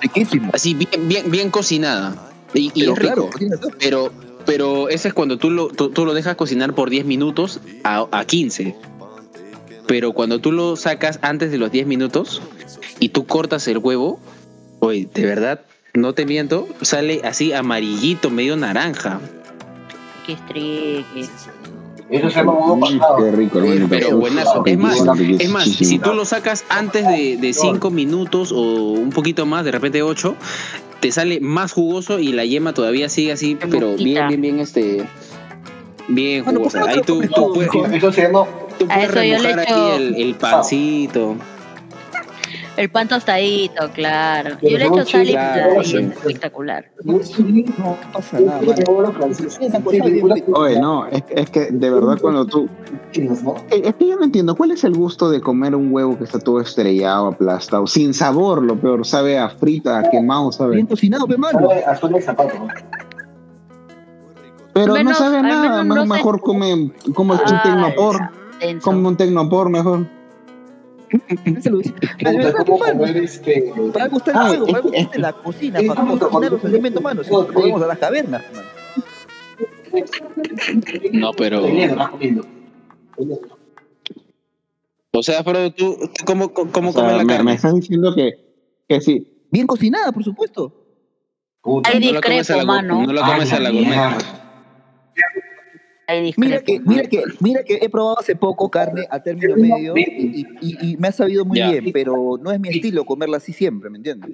Riquísimo. 0.00 0.50
así 0.52 0.74
bien, 0.74 1.08
bien, 1.08 1.30
bien 1.30 1.50
cocinada. 1.50 2.16
Y, 2.52 2.72
y 2.74 2.80
Pero 2.80 2.92
es 2.94 2.98
rico. 2.98 3.30
claro. 3.30 3.58
Pero, 3.78 4.12
pero 4.46 4.88
ese 4.88 5.08
es 5.08 5.14
cuando 5.14 5.38
tú 5.38 5.50
lo, 5.50 5.68
tú, 5.68 5.90
tú 5.90 6.04
lo 6.04 6.14
dejas 6.14 6.36
cocinar 6.36 6.74
por 6.74 6.90
10 6.90 7.04
minutos 7.04 7.60
a, 7.84 8.06
a 8.10 8.24
15. 8.24 8.76
Pero 9.86 10.12
cuando 10.12 10.40
tú 10.40 10.52
lo 10.52 10.76
sacas 10.76 11.18
antes 11.22 11.50
de 11.50 11.58
los 11.58 11.70
10 11.70 11.86
minutos 11.86 12.42
y 13.00 13.10
tú 13.10 13.26
cortas 13.26 13.66
el 13.68 13.78
huevo, 13.78 14.20
oye, 14.78 15.08
de 15.12 15.26
verdad, 15.26 15.62
no 15.94 16.14
te 16.14 16.24
miento, 16.24 16.68
sale 16.80 17.20
así 17.24 17.52
amarillito, 17.52 18.30
medio 18.30 18.56
naranja. 18.56 19.20
Qué. 20.26 20.36
Eso 22.12 22.30
se 22.30 22.36
llama 22.36 22.52
huevo 22.52 22.78
pasado. 22.78 23.16
Qué 23.16 23.30
rico, 23.32 23.58
hermanito. 23.58 23.86
Pero 23.88 24.18
buenazo. 24.18 24.62
Es 24.66 24.78
más, 24.78 24.98
es 25.38 25.50
más, 25.50 25.64
si 25.64 25.98
tú 25.98 26.12
lo 26.12 26.24
sacas 26.24 26.64
antes 26.68 27.06
de, 27.06 27.38
de 27.38 27.52
5 27.52 27.90
minutos 27.90 28.52
o 28.52 28.60
un 28.92 29.10
poquito 29.10 29.46
más, 29.46 29.64
de 29.64 29.72
repente 29.72 30.02
8, 30.02 30.36
te 31.00 31.10
sale 31.10 31.40
más 31.40 31.72
jugoso 31.72 32.18
y 32.18 32.32
la 32.32 32.44
yema 32.44 32.74
todavía 32.74 33.08
sigue 33.08 33.32
así, 33.32 33.56
pero 33.56 33.96
bien, 33.96 34.28
bien, 34.28 34.40
bien, 34.40 34.60
este. 34.60 35.08
Bien 36.08 36.44
Bueno, 36.44 36.60
¿por 36.60 36.72
qué 36.72 36.78
jugosa. 36.78 36.92
Ahí 36.92 37.02
tú, 37.02 37.22
tú 37.34 37.52
puedes? 37.54 37.94
Eso 37.94 38.12
se 38.12 38.22
llama 38.22 38.44
tú 38.78 38.86
puedes 38.86 39.10
remojar 39.10 39.60
aquí 39.60 39.80
el, 39.96 40.14
el 40.16 40.34
pancito. 40.34 41.36
El 42.76 42.90
pan 42.90 43.06
tostadito, 43.06 43.90
claro. 43.92 44.56
Pero 44.60 44.70
Yo 44.72 44.78
le 44.78 44.84
luego 44.84 45.00
echo 45.00 45.10
sal 45.10 45.28
y 45.28 45.32
claro, 45.32 45.82
y 45.82 45.84
sí. 45.84 45.96
es 45.98 46.04
espectacular. 46.16 46.86
No 47.04 47.18
pasa 48.12 48.40
nada. 48.40 48.60
Oye, 50.54 50.80
no, 50.80 51.06
es, 51.06 51.22
es 51.28 51.50
que 51.50 51.70
de 51.70 51.90
verdad 51.90 52.18
cuando 52.20 52.46
tú... 52.46 52.68
Eh, 53.12 53.82
Es 53.84 53.94
que 53.96 54.08
yo 54.08 54.16
no 54.16 54.24
entiendo, 54.24 54.56
¿cuál 54.56 54.70
es 54.70 54.84
el 54.84 54.94
gusto 54.94 55.28
de 55.30 55.42
comer 55.42 55.74
un 55.76 55.92
huevo 55.92 56.16
que 56.16 56.24
está 56.24 56.38
todo 56.38 56.60
estrellado, 56.60 57.26
aplastado, 57.26 57.86
sin 57.86 58.14
sabor, 58.14 58.62
lo 58.62 58.76
peor, 58.76 59.04
sabe 59.06 59.38
a 59.38 59.50
frita, 59.50 59.98
a 59.98 60.10
quemado, 60.10 60.50
sabe? 60.50 60.76
Bien 60.76 60.86
cocinado, 60.86 61.26
pe, 61.26 61.36
mano. 61.36 61.68
Azul 61.86 62.12
de 62.12 62.22
zapato. 62.22 62.58
¿no? 62.58 62.68
Pero 64.72 64.94
Menos- 64.94 65.12
no 65.12 65.18
sabe 65.18 65.36
a 65.38 65.42
nada, 65.42 65.82
menos 65.84 66.06
no 66.08 66.14
mejor 66.14 66.40
come, 66.40 66.90
come 67.14 67.34
un 67.34 67.40
Ah, 67.44 67.60
tecnopor, 67.62 68.18
come 68.82 69.08
un 69.08 69.16
tecnopor 69.16 69.68
mejor. 69.68 70.06
Lo 71.12 72.64
comer 72.64 73.16
este. 73.18 73.72
Para 73.92 74.06
el 74.06 74.12
Ah, 74.34 74.48
juego, 74.48 74.66
para 74.66 74.78
es- 74.78 74.84
algo 74.84 74.88
es- 74.88 74.94
existe 74.94 75.18
la 75.18 75.32
cocina, 75.32 75.78
es 75.80 75.88
para 75.88 76.00
cocinar 76.06 76.52
los 76.52 76.64
alimentos, 76.64 77.02
no, 77.02 77.46
vamos 77.54 77.82
a 77.82 77.86
las 77.86 77.98
cavernas, 77.98 78.42
mano. 78.54 78.68
No, 81.12 81.32
pero. 81.32 81.62
O 85.14 85.22
sea, 85.22 85.44
pero 85.44 85.70
tú, 85.72 85.96
tú 86.14 86.24
¿cómo, 86.24 86.52
cómo 86.54 86.90
O 86.90 86.92
sea, 86.92 87.02
comes 87.02 87.16
la 87.18 87.24
me, 87.24 87.32
carne? 87.34 87.44
me 87.44 87.52
estás 87.54 87.74
diciendo 87.74 88.14
que, 88.14 88.32
que 88.88 89.00
sí. 89.00 89.46
Bien 89.50 89.66
cocinada, 89.66 90.10
por 90.12 90.24
supuesto. 90.24 90.72
Puta. 91.60 91.90
Ahí 91.90 92.00
No 92.00 92.12
la 92.12 92.20
la, 92.20 92.20
discrepo, 92.38 92.66
mano. 92.66 93.06
no 93.06 93.12
la 93.12 93.26
comes 93.26 93.52
a 93.52 93.60
la 93.60 93.70
gourmet. 93.70 94.41
Mira 96.36 96.60
que, 96.62 96.80
mira 96.80 97.08
que, 97.08 97.22
mira 97.40 97.64
que 97.64 97.78
he 97.80 97.88
probado 97.88 98.18
hace 98.18 98.34
poco 98.36 98.70
carne 98.70 99.06
a 99.10 99.22
término 99.22 99.56
medio 99.56 99.94
y, 99.96 100.46
y- 100.60 100.92
y 100.92 100.96
me 100.98 101.08
ha 101.08 101.12
sabido 101.12 101.44
muy 101.44 101.58
Ya. 101.58 101.70
bien, 101.70 101.86
pero 101.92 102.38
no 102.42 102.50
es 102.50 102.60
mi 102.60 102.68
estilo 102.68 103.04
comerla 103.04 103.36
así 103.38 103.52
siempre, 103.52 103.88
¿me 103.88 103.98
entiendes? 103.98 104.30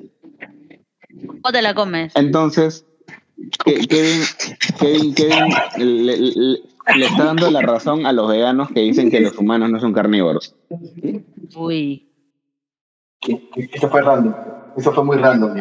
¿Cómo 1.27 1.53
te 1.53 1.63
la 1.63 1.75
comes? 1.75 2.15
Entonces, 2.17 2.85
Kevin, 3.65 4.23
Kevin, 4.81 5.15
Kevin 5.15 6.07
le, 6.07 6.17
le- 6.17 6.59
le 6.97 7.07
está 7.07 7.25
dando 7.27 7.51
la 7.51 7.61
razón 7.63 8.07
a 8.07 8.13
los 8.13 8.29
veganos 8.29 8.71
que 8.71 8.81
dicen 8.81 9.11
que 9.11 9.21
los 9.21 9.37
humanos 9.39 9.71
no 9.71 9.79
son 9.79 9.93
carnívoros. 9.93 10.57
Uy. 11.55 12.09
Eso 13.73 13.89
fue 13.91 14.03
random. 14.03 14.35
Eso 14.77 14.93
fue 14.93 15.05
muy 15.05 15.17
random. 15.19 15.55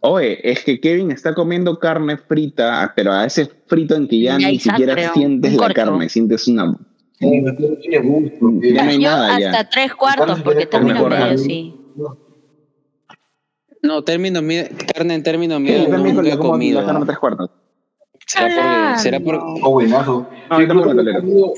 Oye, 0.00 0.38
es 0.48 0.62
que 0.64 0.78
Kevin 0.80 1.10
está 1.10 1.34
comiendo 1.34 1.78
carne 1.78 2.16
frita, 2.16 2.92
pero 2.94 3.12
a 3.12 3.24
ese 3.24 3.46
frito 3.66 3.94
en 3.96 4.06
que 4.06 4.20
ya 4.20 4.38
ni 4.38 4.58
siquiera 4.58 4.94
creo. 4.94 5.12
sientes 5.14 5.54
la 5.54 5.72
carne, 5.72 6.08
sientes 6.08 6.46
una... 6.48 6.76
Sí, 7.18 7.40
no 7.40 7.54
tiene- 7.56 7.98
gusto. 8.00 8.50
Ya 8.62 8.84
no 8.84 8.90
hay 8.90 8.98
nada 8.98 9.28
hasta 9.36 9.40
ya. 9.62 9.68
tres 9.70 9.94
cuartos, 9.94 10.40
porque 10.42 10.66
termino 10.66 10.94
mejor, 10.96 11.10
medio 11.12 11.24
así. 11.32 11.74
No, 13.82 14.02
término 14.04 14.42
medio, 14.42 14.66
carne 14.94 15.14
en 15.14 15.22
término 15.22 15.58
medio 15.58 15.88
también 15.88 16.16
nunca 16.16 16.34
he 16.34 16.38
comido. 16.38 16.80
la 16.80 16.86
carne 16.86 17.06
tres 17.06 17.18
cuartos. 17.18 17.50
¿Será 18.26 18.46
porque, 18.48 18.98
será 19.02 19.20
por, 19.20 19.36
Oh, 19.62 19.70
buenazo. 19.70 20.28
No, 20.50 20.60
yo 20.60 20.66
tampoco 20.68 20.90
Incluso 20.90 20.94
lo 20.94 21.02
lo 21.02 21.10
he 21.10 21.14
tolero. 21.22 21.52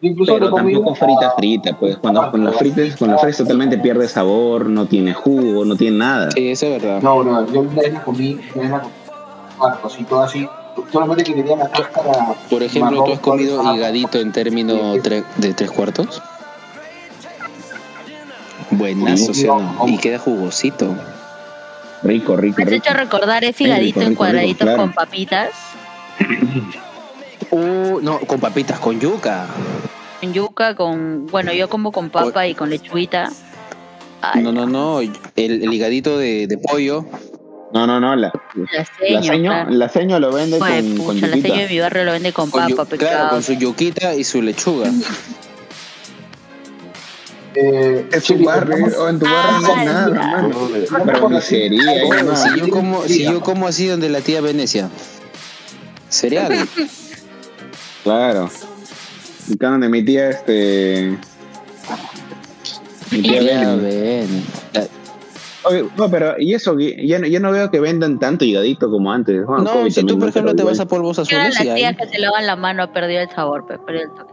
Incluso 0.00 0.34
Pero 0.34 0.54
tampoco 0.54 0.94
frita, 0.94 1.32
frita, 1.36 1.76
pues 1.76 1.96
cuando, 1.96 2.30
cuando 2.30 2.50
la 2.52 2.56
fritas, 2.56 2.94
cuando 2.96 3.16
la 3.16 3.20
fritas 3.22 3.38
totalmente 3.38 3.78
pierde 3.78 4.06
sabor, 4.06 4.66
no 4.66 4.86
tiene 4.86 5.12
jugo, 5.12 5.64
no 5.64 5.74
tiene 5.74 5.96
nada. 5.98 6.30
Sí, 6.30 6.50
eso 6.50 6.66
es 6.66 6.80
verdad. 6.82 7.02
No, 7.02 7.24
no, 7.24 7.52
yo 7.52 7.60
una 7.62 7.82
vez 7.82 7.92
la 7.92 8.02
comí, 8.04 8.38
una 8.54 8.62
vez 8.62 8.70
la 8.70 8.80
comí, 8.80 8.92
cuartos 9.58 9.98
y 9.98 10.04
todo 10.04 10.22
así. 10.22 10.48
Solamente 10.92 11.24
que 11.24 11.34
tenía 11.34 11.56
la 11.56 11.68
cáscara. 11.68 12.12
Por 12.48 12.62
ejemplo, 12.62 12.90
¿tú 12.90 12.96
marrón, 13.00 13.12
has 13.14 13.20
comido 13.20 13.62
ah, 13.66 13.74
higadito 13.76 14.18
en 14.20 14.30
término 14.30 14.94
tre- 14.98 15.24
de 15.36 15.52
tres 15.54 15.70
cuartos? 15.72 16.22
Buenazo, 18.70 19.34
¿sí 19.34 19.46
o 19.48 19.58
no? 19.60 19.88
Y 19.88 19.98
queda 19.98 20.18
jugosito. 20.20 20.94
Rico, 22.04 22.36
rico, 22.36 22.58
Me 22.58 22.64
has 22.64 22.70
rico. 22.70 22.84
hecho 22.86 22.94
recordar 22.96 23.42
ese 23.42 23.64
Rico, 23.64 23.74
higadito 23.74 24.02
en 24.02 24.14
cuadraditos 24.14 24.60
rico, 24.60 24.64
claro. 24.76 24.82
con 24.82 24.92
papitas, 24.92 25.50
Uh, 27.50 28.00
no, 28.02 28.18
con 28.20 28.40
papitas, 28.40 28.78
con 28.78 29.00
yuca. 29.00 29.46
Con 30.20 30.32
yuca, 30.32 30.74
con. 30.74 31.26
Bueno, 31.26 31.52
yo 31.52 31.68
como 31.68 31.92
con 31.92 32.10
papa 32.10 32.46
y 32.46 32.54
con 32.54 32.70
lechuguita. 32.70 33.30
Ay, 34.20 34.42
No, 34.42 34.52
no, 34.52 34.66
no. 34.66 35.00
El, 35.00 35.12
el 35.36 35.72
higadito 35.72 36.18
de, 36.18 36.46
de 36.46 36.58
pollo. 36.58 37.04
No, 37.72 37.86
no, 37.86 38.00
no, 38.00 38.16
la, 38.16 38.32
La 38.54 38.64
la 38.78 39.22
seño, 39.22 39.42
claro. 39.42 39.70
la 39.70 39.88
seño 39.90 40.18
lo 40.18 40.32
vende 40.32 40.58
Joder, 40.58 40.84
con, 40.96 41.04
con 41.04 41.20
la 41.20 41.28
seño 41.36 41.56
de 41.62 41.68
mi 41.68 41.78
barrio 41.80 42.04
lo 42.04 42.12
vende 42.12 42.32
con 42.32 42.50
con 42.50 42.66
yu- 42.66 42.74
papa, 42.76 42.96
claro, 42.96 43.28
con 43.28 43.42
su 43.42 43.52
yuquita 43.52 44.14
y 44.14 44.24
su 44.24 44.40
lechuga. 44.42 44.90
Eh, 47.54 48.06
En 48.12 48.20
tu 48.22 48.44
barrio, 48.44 48.86
o 49.00 49.08
en 49.08 49.18
tu 49.18 49.24
barrio 49.24 49.58
no 49.60 49.74
hay 49.74 49.78
Ah, 49.80 49.84
nada, 49.84 50.06
hermano. 50.06 50.58
Oye, 50.64 50.86
nada. 51.70 52.36
si 52.36 52.56
yo 52.60 52.68
como, 52.70 53.02
si 53.02 53.24
yo 53.24 53.40
como 53.40 53.66
así 53.66 53.86
donde 53.86 54.08
la 54.08 54.20
tía 54.20 54.40
Venecia. 54.40 54.88
Cereal. 56.08 56.68
Claro. 58.04 58.48
Y 59.48 59.54
acá 59.54 59.70
donde 59.70 59.88
mi 59.88 60.04
tía, 60.04 60.30
este. 60.30 61.16
Mi 63.10 63.22
tía 63.22 63.42
Ya 63.42 63.74
ven. 63.76 63.82
ven. 63.82 64.88
Oye, 65.64 65.84
no, 65.96 66.08
pero, 66.10 66.34
y 66.38 66.54
eso, 66.54 66.76
ya, 66.78 67.18
no- 67.18 67.26
ya 67.26 67.40
no 67.40 67.50
veo 67.50 67.70
que 67.70 67.80
vendan 67.80 68.18
tanto 68.18 68.44
higadito 68.44 68.90
como 68.90 69.12
antes. 69.12 69.44
Bueno, 69.44 69.64
No, 69.64 69.72
COVID 69.72 69.90
si 69.90 70.04
tú, 70.04 70.18
por 70.18 70.28
ejemplo, 70.28 70.54
te 70.54 70.62
igual. 70.62 70.72
vas 70.74 70.80
a 70.80 70.86
polvos 70.86 71.16
Yo 71.16 71.36
era 71.36 71.48
azules 71.48 71.60
y 71.60 71.64
la 71.68 71.74
tía 71.74 71.94
que 71.94 72.06
se 72.08 72.18
lavan 72.18 72.46
la 72.46 72.56
mano, 72.56 72.82
ha 72.84 72.92
perdido 72.92 73.20
el 73.20 73.28
sabor, 73.30 73.66
pe, 73.66 73.76
perdió 73.78 74.02
el 74.04 74.10
toque. 74.10 74.32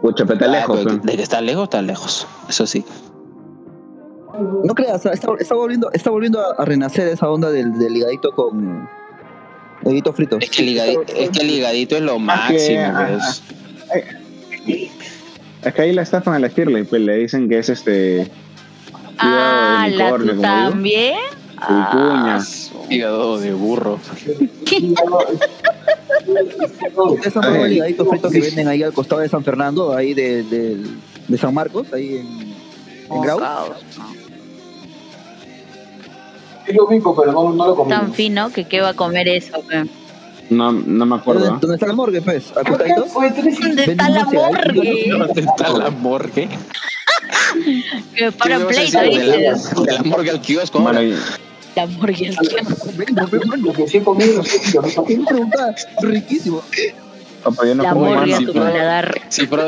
Pucha, 0.00 0.24
pero 0.24 0.34
está 0.34 0.46
Ah, 0.46 0.48
lejos. 0.60 0.78
pero 0.84 0.96
de 0.96 1.16
que 1.16 1.22
está 1.22 1.40
lejos, 1.40 1.64
está 1.64 1.82
lejos. 1.82 2.26
Eso 2.48 2.66
sí. 2.66 2.84
No 4.64 4.74
creas, 4.74 5.04
está, 5.06 5.34
está 5.38 5.54
volviendo, 5.54 5.90
está 5.92 6.10
volviendo 6.10 6.40
a, 6.40 6.62
a 6.62 6.64
renacer 6.64 7.08
esa 7.08 7.28
onda 7.28 7.50
del, 7.50 7.76
del 7.78 7.96
higadito 7.96 8.30
con 8.32 8.88
higadito 9.82 10.12
frito. 10.12 10.38
Es 10.40 10.50
que 10.50 10.62
el 10.62 10.68
higadito, 10.70 11.02
es, 11.14 11.30
que 11.30 11.42
el 11.42 11.50
higadito 11.50 11.96
es 11.96 12.02
lo 12.02 12.18
máximo. 12.18 12.80
ah, 12.86 13.06
pues. 13.10 13.42
Es 15.62 15.74
que 15.74 15.82
ahí 15.82 15.92
la 15.92 16.02
estafan 16.02 16.34
a 16.34 16.38
la 16.38 16.48
Shirley, 16.48 16.84
pues 16.84 17.02
le 17.02 17.16
dicen 17.16 17.48
que 17.48 17.58
es 17.58 17.68
este. 17.68 18.30
Ah, 19.18 19.86
de 19.88 19.96
la 19.96 20.16
tú 20.16 20.40
también. 20.40 21.16
Ah, 21.58 22.40
Hígado 22.90 23.38
de 23.38 23.52
burro. 23.52 23.98
Ustedes 26.96 27.36
han 27.36 27.42
probado 27.42 27.64
el 27.66 27.72
higadito 27.72 28.04
frito 28.06 28.30
que 28.30 28.40
venden 28.40 28.68
ahí 28.68 28.82
al 28.82 28.92
costado 28.92 29.22
de 29.22 29.28
San 29.28 29.42
Fernando, 29.42 29.94
ahí 29.94 30.14
de, 30.14 30.42
de, 30.44 30.84
de 31.26 31.38
San 31.38 31.54
Marcos, 31.54 31.92
ahí 31.92 32.16
en, 32.18 32.54
en 33.10 33.22
Grau. 33.22 33.40
Es 36.66 36.74
lo 36.74 36.86
único, 36.86 37.14
pero 37.16 37.32
no, 37.32 37.52
no 37.52 37.66
lo 37.68 37.76
comí. 37.76 37.90
Tan 37.90 38.12
fino 38.12 38.50
que 38.50 38.64
qué 38.64 38.80
va 38.80 38.90
a 38.90 38.94
comer 38.94 39.28
eso. 39.28 39.62
No, 40.50 40.70
no 40.72 41.06
me 41.06 41.16
acuerdo. 41.16 41.44
¿Dónde, 41.44 41.60
dónde 41.60 41.74
está 41.76 41.86
la 41.86 41.92
morgue, 41.94 42.22
pues? 42.22 42.52
Eres- 42.56 43.58
¿Dónde 43.60 43.84
está 43.84 44.08
la 44.10 44.24
morgue? 44.24 45.06
¿Dónde 45.10 45.40
está 45.40 45.68
la 45.70 45.90
morgue? 45.90 46.48
Que 48.14 48.24
en 48.26 48.32
¿Qué 48.32 48.64
pleito, 48.66 48.98
a 48.98 49.02
de, 49.02 49.12
la, 49.12 49.52
¿viste? 49.54 49.80
de 49.82 49.92
la 49.92 50.02
morgue 50.04 50.30
al 50.30 50.40
kiosco. 50.40 50.80
Bueno, 50.80 51.00
La 51.74 51.86
morgue. 51.86 52.28
el 52.28 52.36
que- 52.36 52.92
Venga, 52.96 53.26
pe, 53.26 53.38
mano. 53.44 53.66
Lo 53.66 53.72
que 53.72 53.88
sí 53.88 53.96
he 53.98 54.02
comido, 54.02 54.42
sí, 54.44 54.58
yo 54.72 54.82
no 54.82 55.04
¿Qué 55.04 55.16
me 55.16 55.24
preguntaba? 55.26 55.74
Riquísimo. 56.02 56.62
Papá, 57.42 57.66
yo 57.66 57.74
no 57.74 57.82
La 57.82 57.90
como 57.92 58.06
morgue 58.06 58.34
a 58.34 58.38
tu 58.38 58.52
paladar. 58.52 59.20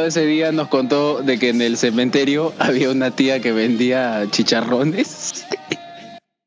Ese 0.06 0.26
día 0.26 0.52
nos 0.52 0.68
contó 0.68 1.22
de 1.22 1.38
que 1.38 1.48
en 1.50 1.62
el 1.62 1.76
cementerio 1.76 2.52
había 2.58 2.90
una 2.90 3.10
tía 3.10 3.40
que 3.40 3.52
vendía 3.52 4.24
chicharrones 4.30 5.44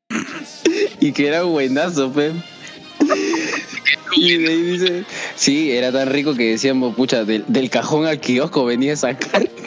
y 1.00 1.12
que 1.12 1.28
era 1.28 1.42
buenazo, 1.42 2.12
pe. 2.12 2.32
Y 4.16 4.36
de 4.38 4.48
ahí 4.48 4.62
dice, 4.62 5.04
sí, 5.34 5.72
era 5.72 5.92
tan 5.92 6.08
rico 6.10 6.34
que 6.34 6.50
decíamos, 6.50 6.94
pucha, 6.94 7.24
del, 7.24 7.44
del 7.48 7.70
cajón 7.70 8.06
al 8.06 8.20
kiosco 8.20 8.64
venía 8.64 8.92
esa 8.92 9.16
carne. 9.16 9.50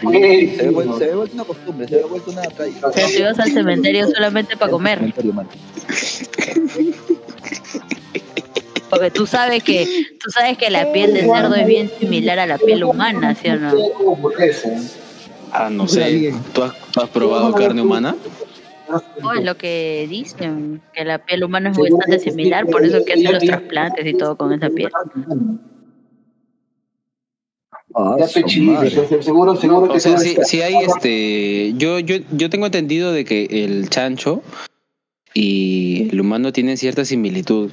Sí, 0.00 0.54
se, 0.56 0.58
se 0.58 0.64
ve 0.64 0.70
vuelto 1.14 1.34
una 1.34 1.44
costumbre, 1.44 1.88
se 1.88 1.96
ve 1.96 2.04
vuelto 2.04 2.30
una 2.30 2.42
tradición. 2.42 2.92
Pero 2.94 3.08
ibas 3.08 3.38
al 3.38 3.50
cementerio 3.50 4.06
solamente 4.14 4.56
para 4.56 4.70
comer. 4.70 5.14
Porque 8.90 9.10
tú 9.10 9.26
sabes 9.26 9.62
que 9.64 9.86
tú 10.22 10.30
sabes 10.30 10.58
que 10.58 10.70
la 10.70 10.92
piel 10.92 11.14
de 11.14 11.22
cerdo 11.22 11.54
es 11.54 11.66
bien 11.66 11.90
similar 11.98 12.38
a 12.38 12.46
la 12.46 12.58
piel 12.58 12.84
humana, 12.84 13.34
¿sí 13.34 13.48
o 13.48 13.56
no? 13.56 13.72
Ah, 15.52 15.68
no 15.70 15.86
sé. 15.86 16.32
¿Tú 16.54 16.62
has, 16.62 16.72
tú 16.92 17.00
has 17.00 17.10
probado 17.10 17.52
carne 17.52 17.82
humana? 17.82 18.16
Oh, 19.22 19.32
es 19.32 19.44
lo 19.44 19.56
que 19.56 20.06
dicen, 20.08 20.82
que 20.92 21.04
la 21.04 21.24
piel 21.24 21.44
humana 21.44 21.70
es 21.70 21.78
bastante 21.78 22.18
similar, 22.18 22.66
por 22.66 22.84
eso 22.84 23.04
que 23.04 23.12
hacen 23.12 23.32
los 23.32 23.44
trasplantes 23.44 24.06
y 24.06 24.14
todo 24.14 24.36
con 24.36 24.52
esa 24.52 24.68
piel. 24.68 24.90
Ah, 27.94 28.16
seguro, 28.26 29.56
seguro 29.56 29.88
que 29.88 29.96
O 29.96 30.00
sea, 30.00 30.18
sí 30.18 30.62
hay 30.62 30.74
este. 30.76 31.74
Yo, 31.76 31.98
yo, 31.98 32.16
yo 32.30 32.48
tengo 32.50 32.66
entendido 32.66 33.12
de 33.12 33.24
que 33.24 33.44
el 33.50 33.90
chancho 33.90 34.42
y 35.34 36.08
el 36.10 36.20
humano 36.20 36.52
tienen 36.52 36.78
cierta 36.78 37.04
similitud 37.04 37.70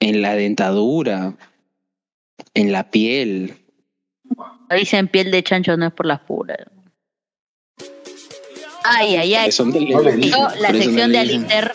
en 0.00 0.22
la 0.22 0.34
dentadura, 0.34 1.34
en 2.54 2.72
la 2.72 2.90
piel. 2.90 3.54
Dicen 4.74 5.08
piel 5.08 5.30
de 5.30 5.42
chancho 5.42 5.76
no 5.76 5.86
es 5.86 5.92
por 5.92 6.06
las 6.06 6.20
puras. 6.20 6.58
Ay, 8.84 9.16
ay, 9.16 9.34
ay. 9.34 9.52
Son 9.52 9.70
No 9.70 10.02
la 10.02 10.70
sección 10.70 10.96
no 10.96 11.08
de. 11.08 11.18
Alister. 11.18 11.72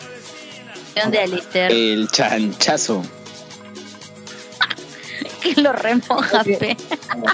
Sección 0.84 1.10
de 1.10 1.18
Alister. 1.18 1.72
El 1.72 2.08
chanchazo. 2.10 3.02
Que 5.40 5.54
lo 5.62 5.72
remoja, 5.72 6.42
pe. 6.42 6.76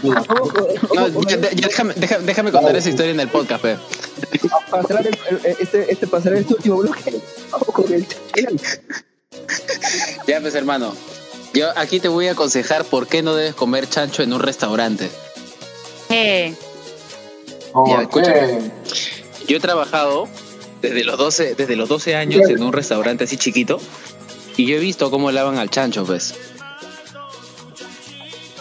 No, 0.03 1.23
ya- 1.23 1.37
déjame, 1.39 1.95
déjame, 1.95 2.25
déjame 2.27 2.53
contar 2.53 2.77
esa 2.77 2.91
historia 2.91 3.13
en 3.13 3.21
el 3.21 3.29
podcast, 3.29 3.63
pe. 3.63 3.77
Para 4.71 4.83
cerrar 4.83 5.07
el, 5.07 5.19
el- 5.31 5.57
este, 5.59 5.91
este, 5.91 6.07
cerrar 6.07 6.35
este 6.39 6.53
último 6.55 6.77
bloque, 6.77 7.15
vamos 7.51 7.69
con 7.69 7.91
el 7.93 8.07
Ya, 10.27 10.41
pues, 10.43 10.55
hermano. 10.55 10.95
Yo 11.55 11.71
aquí 11.77 11.99
te 11.99 12.09
voy 12.09 12.29
a 12.29 12.33
aconsejar 12.33 12.85
por 12.85 13.07
qué 13.07 13.23
no 13.23 13.35
debes 13.35 13.55
comer 13.55 13.89
chancho 13.89 14.23
en 14.23 14.35
un 14.35 14.41
restaurante. 14.41 15.11
Yo 19.47 19.57
he 19.57 19.61
trabajado 19.61 20.29
desde 20.81 21.05
los 21.05 21.19
12, 21.19 21.55
desde 21.55 21.77
los 21.77 21.89
12 21.89 22.15
años 22.15 22.49
en 22.49 22.63
un 22.63 22.73
restaurante 22.73 23.25
así 23.25 23.37
chiquito 23.37 23.81
y 24.57 24.67
yo 24.67 24.77
he 24.77 24.79
visto 24.79 25.11
cómo 25.11 25.31
lavan 25.31 25.59
al 25.59 25.71
chancho, 25.71 26.05
pues. 26.05 26.35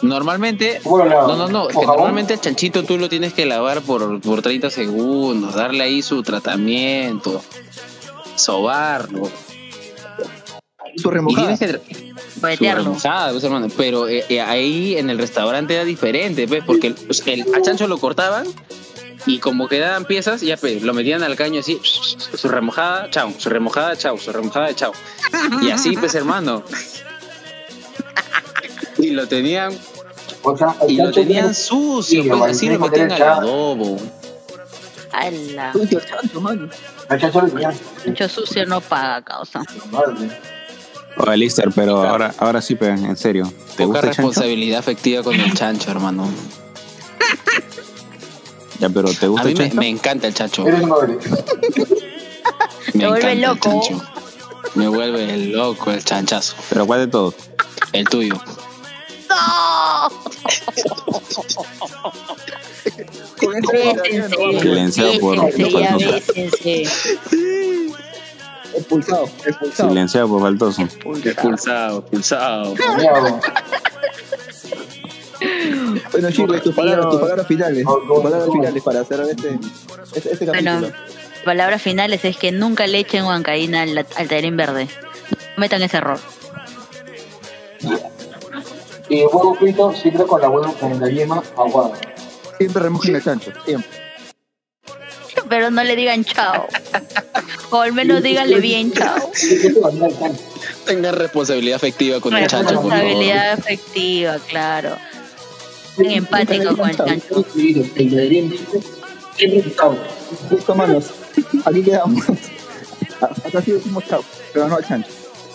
Normalmente, 0.02 0.82
no, 0.84 1.38
no, 1.38 1.48
no, 1.48 1.70
es 1.70 1.76
¿Con 1.76 1.82
que 1.82 1.88
normalmente 1.88 2.34
el 2.34 2.42
chanchito 2.42 2.84
tú 2.84 2.98
lo 2.98 3.08
tienes 3.08 3.34
que 3.34 3.46
lavar 3.46 3.82
por, 3.82 4.20
por 4.20 4.42
30 4.42 4.70
segundos, 4.70 5.56
darle 5.56 5.84
ahí 5.84 6.02
su 6.02 6.22
tratamiento, 6.24 7.42
sobarlo. 8.36 9.30
Su 10.98 11.10
Y 11.10 11.12
remojada. 11.12 11.56
tienes 11.58 11.80
que 11.80 12.06
su 12.34 12.40
boletearlo. 12.42 12.84
remojada, 12.84 13.32
pues, 13.32 13.44
hermano. 13.44 13.68
Pero 13.76 14.08
eh, 14.08 14.26
eh, 14.30 14.42
ahí 14.42 14.98
en 14.98 15.10
el 15.10 15.18
restaurante 15.18 15.74
era 15.76 15.84
diferente, 15.86 16.48
pues, 16.48 16.64
porque 16.66 16.88
el, 16.88 16.94
pues, 16.96 17.24
el- 17.28 17.46
al 17.54 17.62
chancho 17.62 17.88
lo 17.88 17.98
cortaban 17.98 18.46
y 19.26 19.40
como 19.40 19.68
quedaban 19.70 20.06
piezas, 20.06 20.42
ya 20.42 20.58
pues, 20.58 20.82
lo 20.84 20.94
metían 20.94 21.24
al 21.24 21.36
caño 21.36 21.62
así, 21.62 21.80
su 21.84 22.48
remojada, 22.50 23.10
chao, 23.10 23.32
su 23.38 23.50
remojada, 23.50 23.96
chao, 23.96 24.18
su 24.18 24.32
remojada, 24.32 24.74
chao. 24.76 24.92
Y 25.62 25.72
así, 25.72 25.96
pues, 25.98 26.14
hermano. 26.16 26.64
Y 28.98 29.12
lo 29.12 29.28
tenían, 29.28 29.74
O 30.44 30.58
sea, 30.58 30.76
el 30.82 30.92
y 30.92 30.98
lo 30.98 31.12
tenían 31.12 31.40
tiene- 31.42 31.54
sucio, 31.54 32.24
pues 32.38 32.52
así 32.52 32.68
lo 32.70 32.74
que 32.80 32.90
metían 32.90 33.12
al 33.14 33.22
adobo. 33.24 33.98
Ala. 35.12 35.72
Sucio 35.74 36.00
chancho, 36.00 36.42
mano. 36.42 36.70
sucio 38.30 38.66
no 38.66 38.82
paga, 38.82 39.22
causa. 39.24 39.62
Oye, 41.18 41.38
Lister, 41.38 41.70
pero 41.76 42.02
ahora, 42.08 42.34
ahora 42.40 42.62
sí, 42.62 42.76
pe, 42.76 42.88
en 42.90 43.16
serio. 43.18 43.46
¿Te 43.78 43.84
Poca 43.84 43.86
gusta 43.86 44.00
el 44.00 44.06
chancho? 44.06 44.22
responsabilidad 44.30 44.80
afectiva 44.80 45.24
con 45.24 45.36
el 45.40 45.54
chancho, 45.54 45.92
hermano. 45.92 46.28
Ya, 48.80 48.90
pero 48.90 49.14
¿te 49.14 49.26
A 49.28 49.30
gusta 49.30 49.46
mí 49.46 49.52
el 49.52 49.58
me, 49.58 49.64
chancho? 49.66 49.80
me 49.80 49.90
encanta 49.90 50.28
el 50.28 50.34
chancho. 50.34 50.68
Eres 50.68 50.84
madre. 50.88 51.18
Me 52.94 53.08
vuelve 53.08 53.32
el 53.32 53.42
loco. 53.42 53.70
chancho. 53.70 54.02
Me 54.76 54.88
vuelve 54.88 55.38
loco 55.48 55.92
el 55.92 56.04
chanchazo. 56.04 56.56
Pero 56.70 56.86
¿cuál 56.88 57.02
de 57.02 57.08
todos? 57.08 57.36
El 57.92 58.06
tuyo. 58.08 58.34
¡No! 59.30 60.10
Con 63.40 63.54
por- 63.62 63.72
por 63.72 65.46
ya 65.58 65.70
faltoso. 65.70 66.12
bésense. 66.36 66.84
Expulsado, 68.76 69.26
expulsado. 69.46 69.90
Silenciado 69.90 70.28
por 70.28 70.42
faltoso. 70.42 70.82
Expulsado, 70.82 72.00
expulsado. 72.00 72.76
Bueno, 76.12 76.32
chicos, 76.32 76.62
tus 76.62 76.76
palabras, 76.76 77.10
tus 77.10 77.20
palabras 77.20 77.48
finales. 77.48 77.86
Tus 77.86 78.24
palabras 78.24 78.50
finales 78.52 78.84
para 78.84 79.04
cerrar 79.04 79.28
este, 79.30 79.60
este, 80.16 80.34
este 80.34 80.46
capítulo. 80.46 80.80
Bueno, 80.80 80.96
palabras 81.44 81.82
finales 81.82 82.24
es 82.26 82.38
que 82.38 82.52
nunca 82.52 82.88
le 82.88 83.00
echen 83.00 83.26
huancaína 83.26 83.82
al, 83.82 83.98
al 83.98 84.28
tarín 84.28 84.56
verde. 84.56 84.88
No 85.32 85.56
cometan 85.56 85.84
ese 85.84 85.98
error. 85.98 86.20
Y 89.10 89.24
huevo 89.26 89.56
frito 89.56 89.94
siempre 89.94 90.26
con 90.26 90.42
la 90.42 90.50
huevo 90.50 90.74
con 90.74 91.00
la 91.00 91.10
yema 91.10 91.44
aguada. 91.58 91.98
Siempre 92.58 92.84
remojen 92.84 93.16
el 93.16 93.24
chancho, 93.24 93.52
siempre. 93.66 93.90
Pero 95.50 95.70
no 95.70 95.84
le 95.84 95.96
digan 95.96 96.24
chao. 96.24 96.68
O 97.74 97.82
al 97.82 97.92
menos 97.92 98.22
díganle 98.22 98.60
bien 98.60 98.92
chao. 98.94 99.32
Tenga 100.86 101.12
responsabilidad 101.12 101.78
afectiva 101.78 102.20
con 102.20 102.36
el 102.38 102.46
chancho, 102.48 102.76
por 102.76 102.84
favor. 102.84 102.92
Responsabilidad 102.94 103.54
afectiva, 103.54 104.38
claro. 104.48 104.98
Bien 105.98 106.12
empático 106.12 106.78
con 106.78 106.90
el 106.92 106.96
chancho. 106.98 107.44
Listo, 110.52 110.76
manos. 110.76 111.06
Aquí 111.66 111.82
quedamos. 111.82 112.24
Acá 113.20 113.62
sí 113.64 113.72
decimos 113.72 114.04
chao, 114.08 114.24
pero 114.54 114.68
no 114.68 114.76
al 114.76 114.86
chancho. 114.88 115.10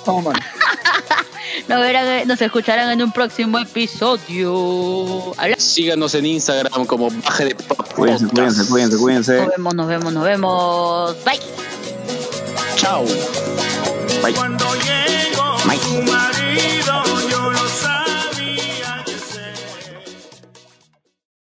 Vamos, 0.04 0.24
manos. 0.24 0.40
Nos, 1.68 1.80
verán, 1.80 2.26
nos 2.26 2.40
escucharán 2.40 2.90
en 2.90 3.02
un 3.02 3.12
próximo 3.12 3.58
episodio. 3.58 5.34
Habla- 5.36 5.56
Síganos 5.58 6.14
en 6.14 6.24
Instagram 6.26 6.86
como 6.86 7.10
Baje 7.10 7.44
de 7.46 7.54
Pop 7.54 7.86
Cuídense, 7.94 8.26
cuídense, 8.28 8.66
cuídense, 8.68 8.96
cuídense. 8.96 9.36
Nos 9.36 9.48
vemos, 9.48 9.74
nos 9.74 9.88
vemos, 9.88 10.12
nos 10.14 10.24
vemos. 10.24 11.16
Bye. 11.24 11.97
Chao. 12.78 13.04
Bye. 14.22 14.32
Cuando 14.34 14.64
tu 15.80 16.00
marido 16.04 16.37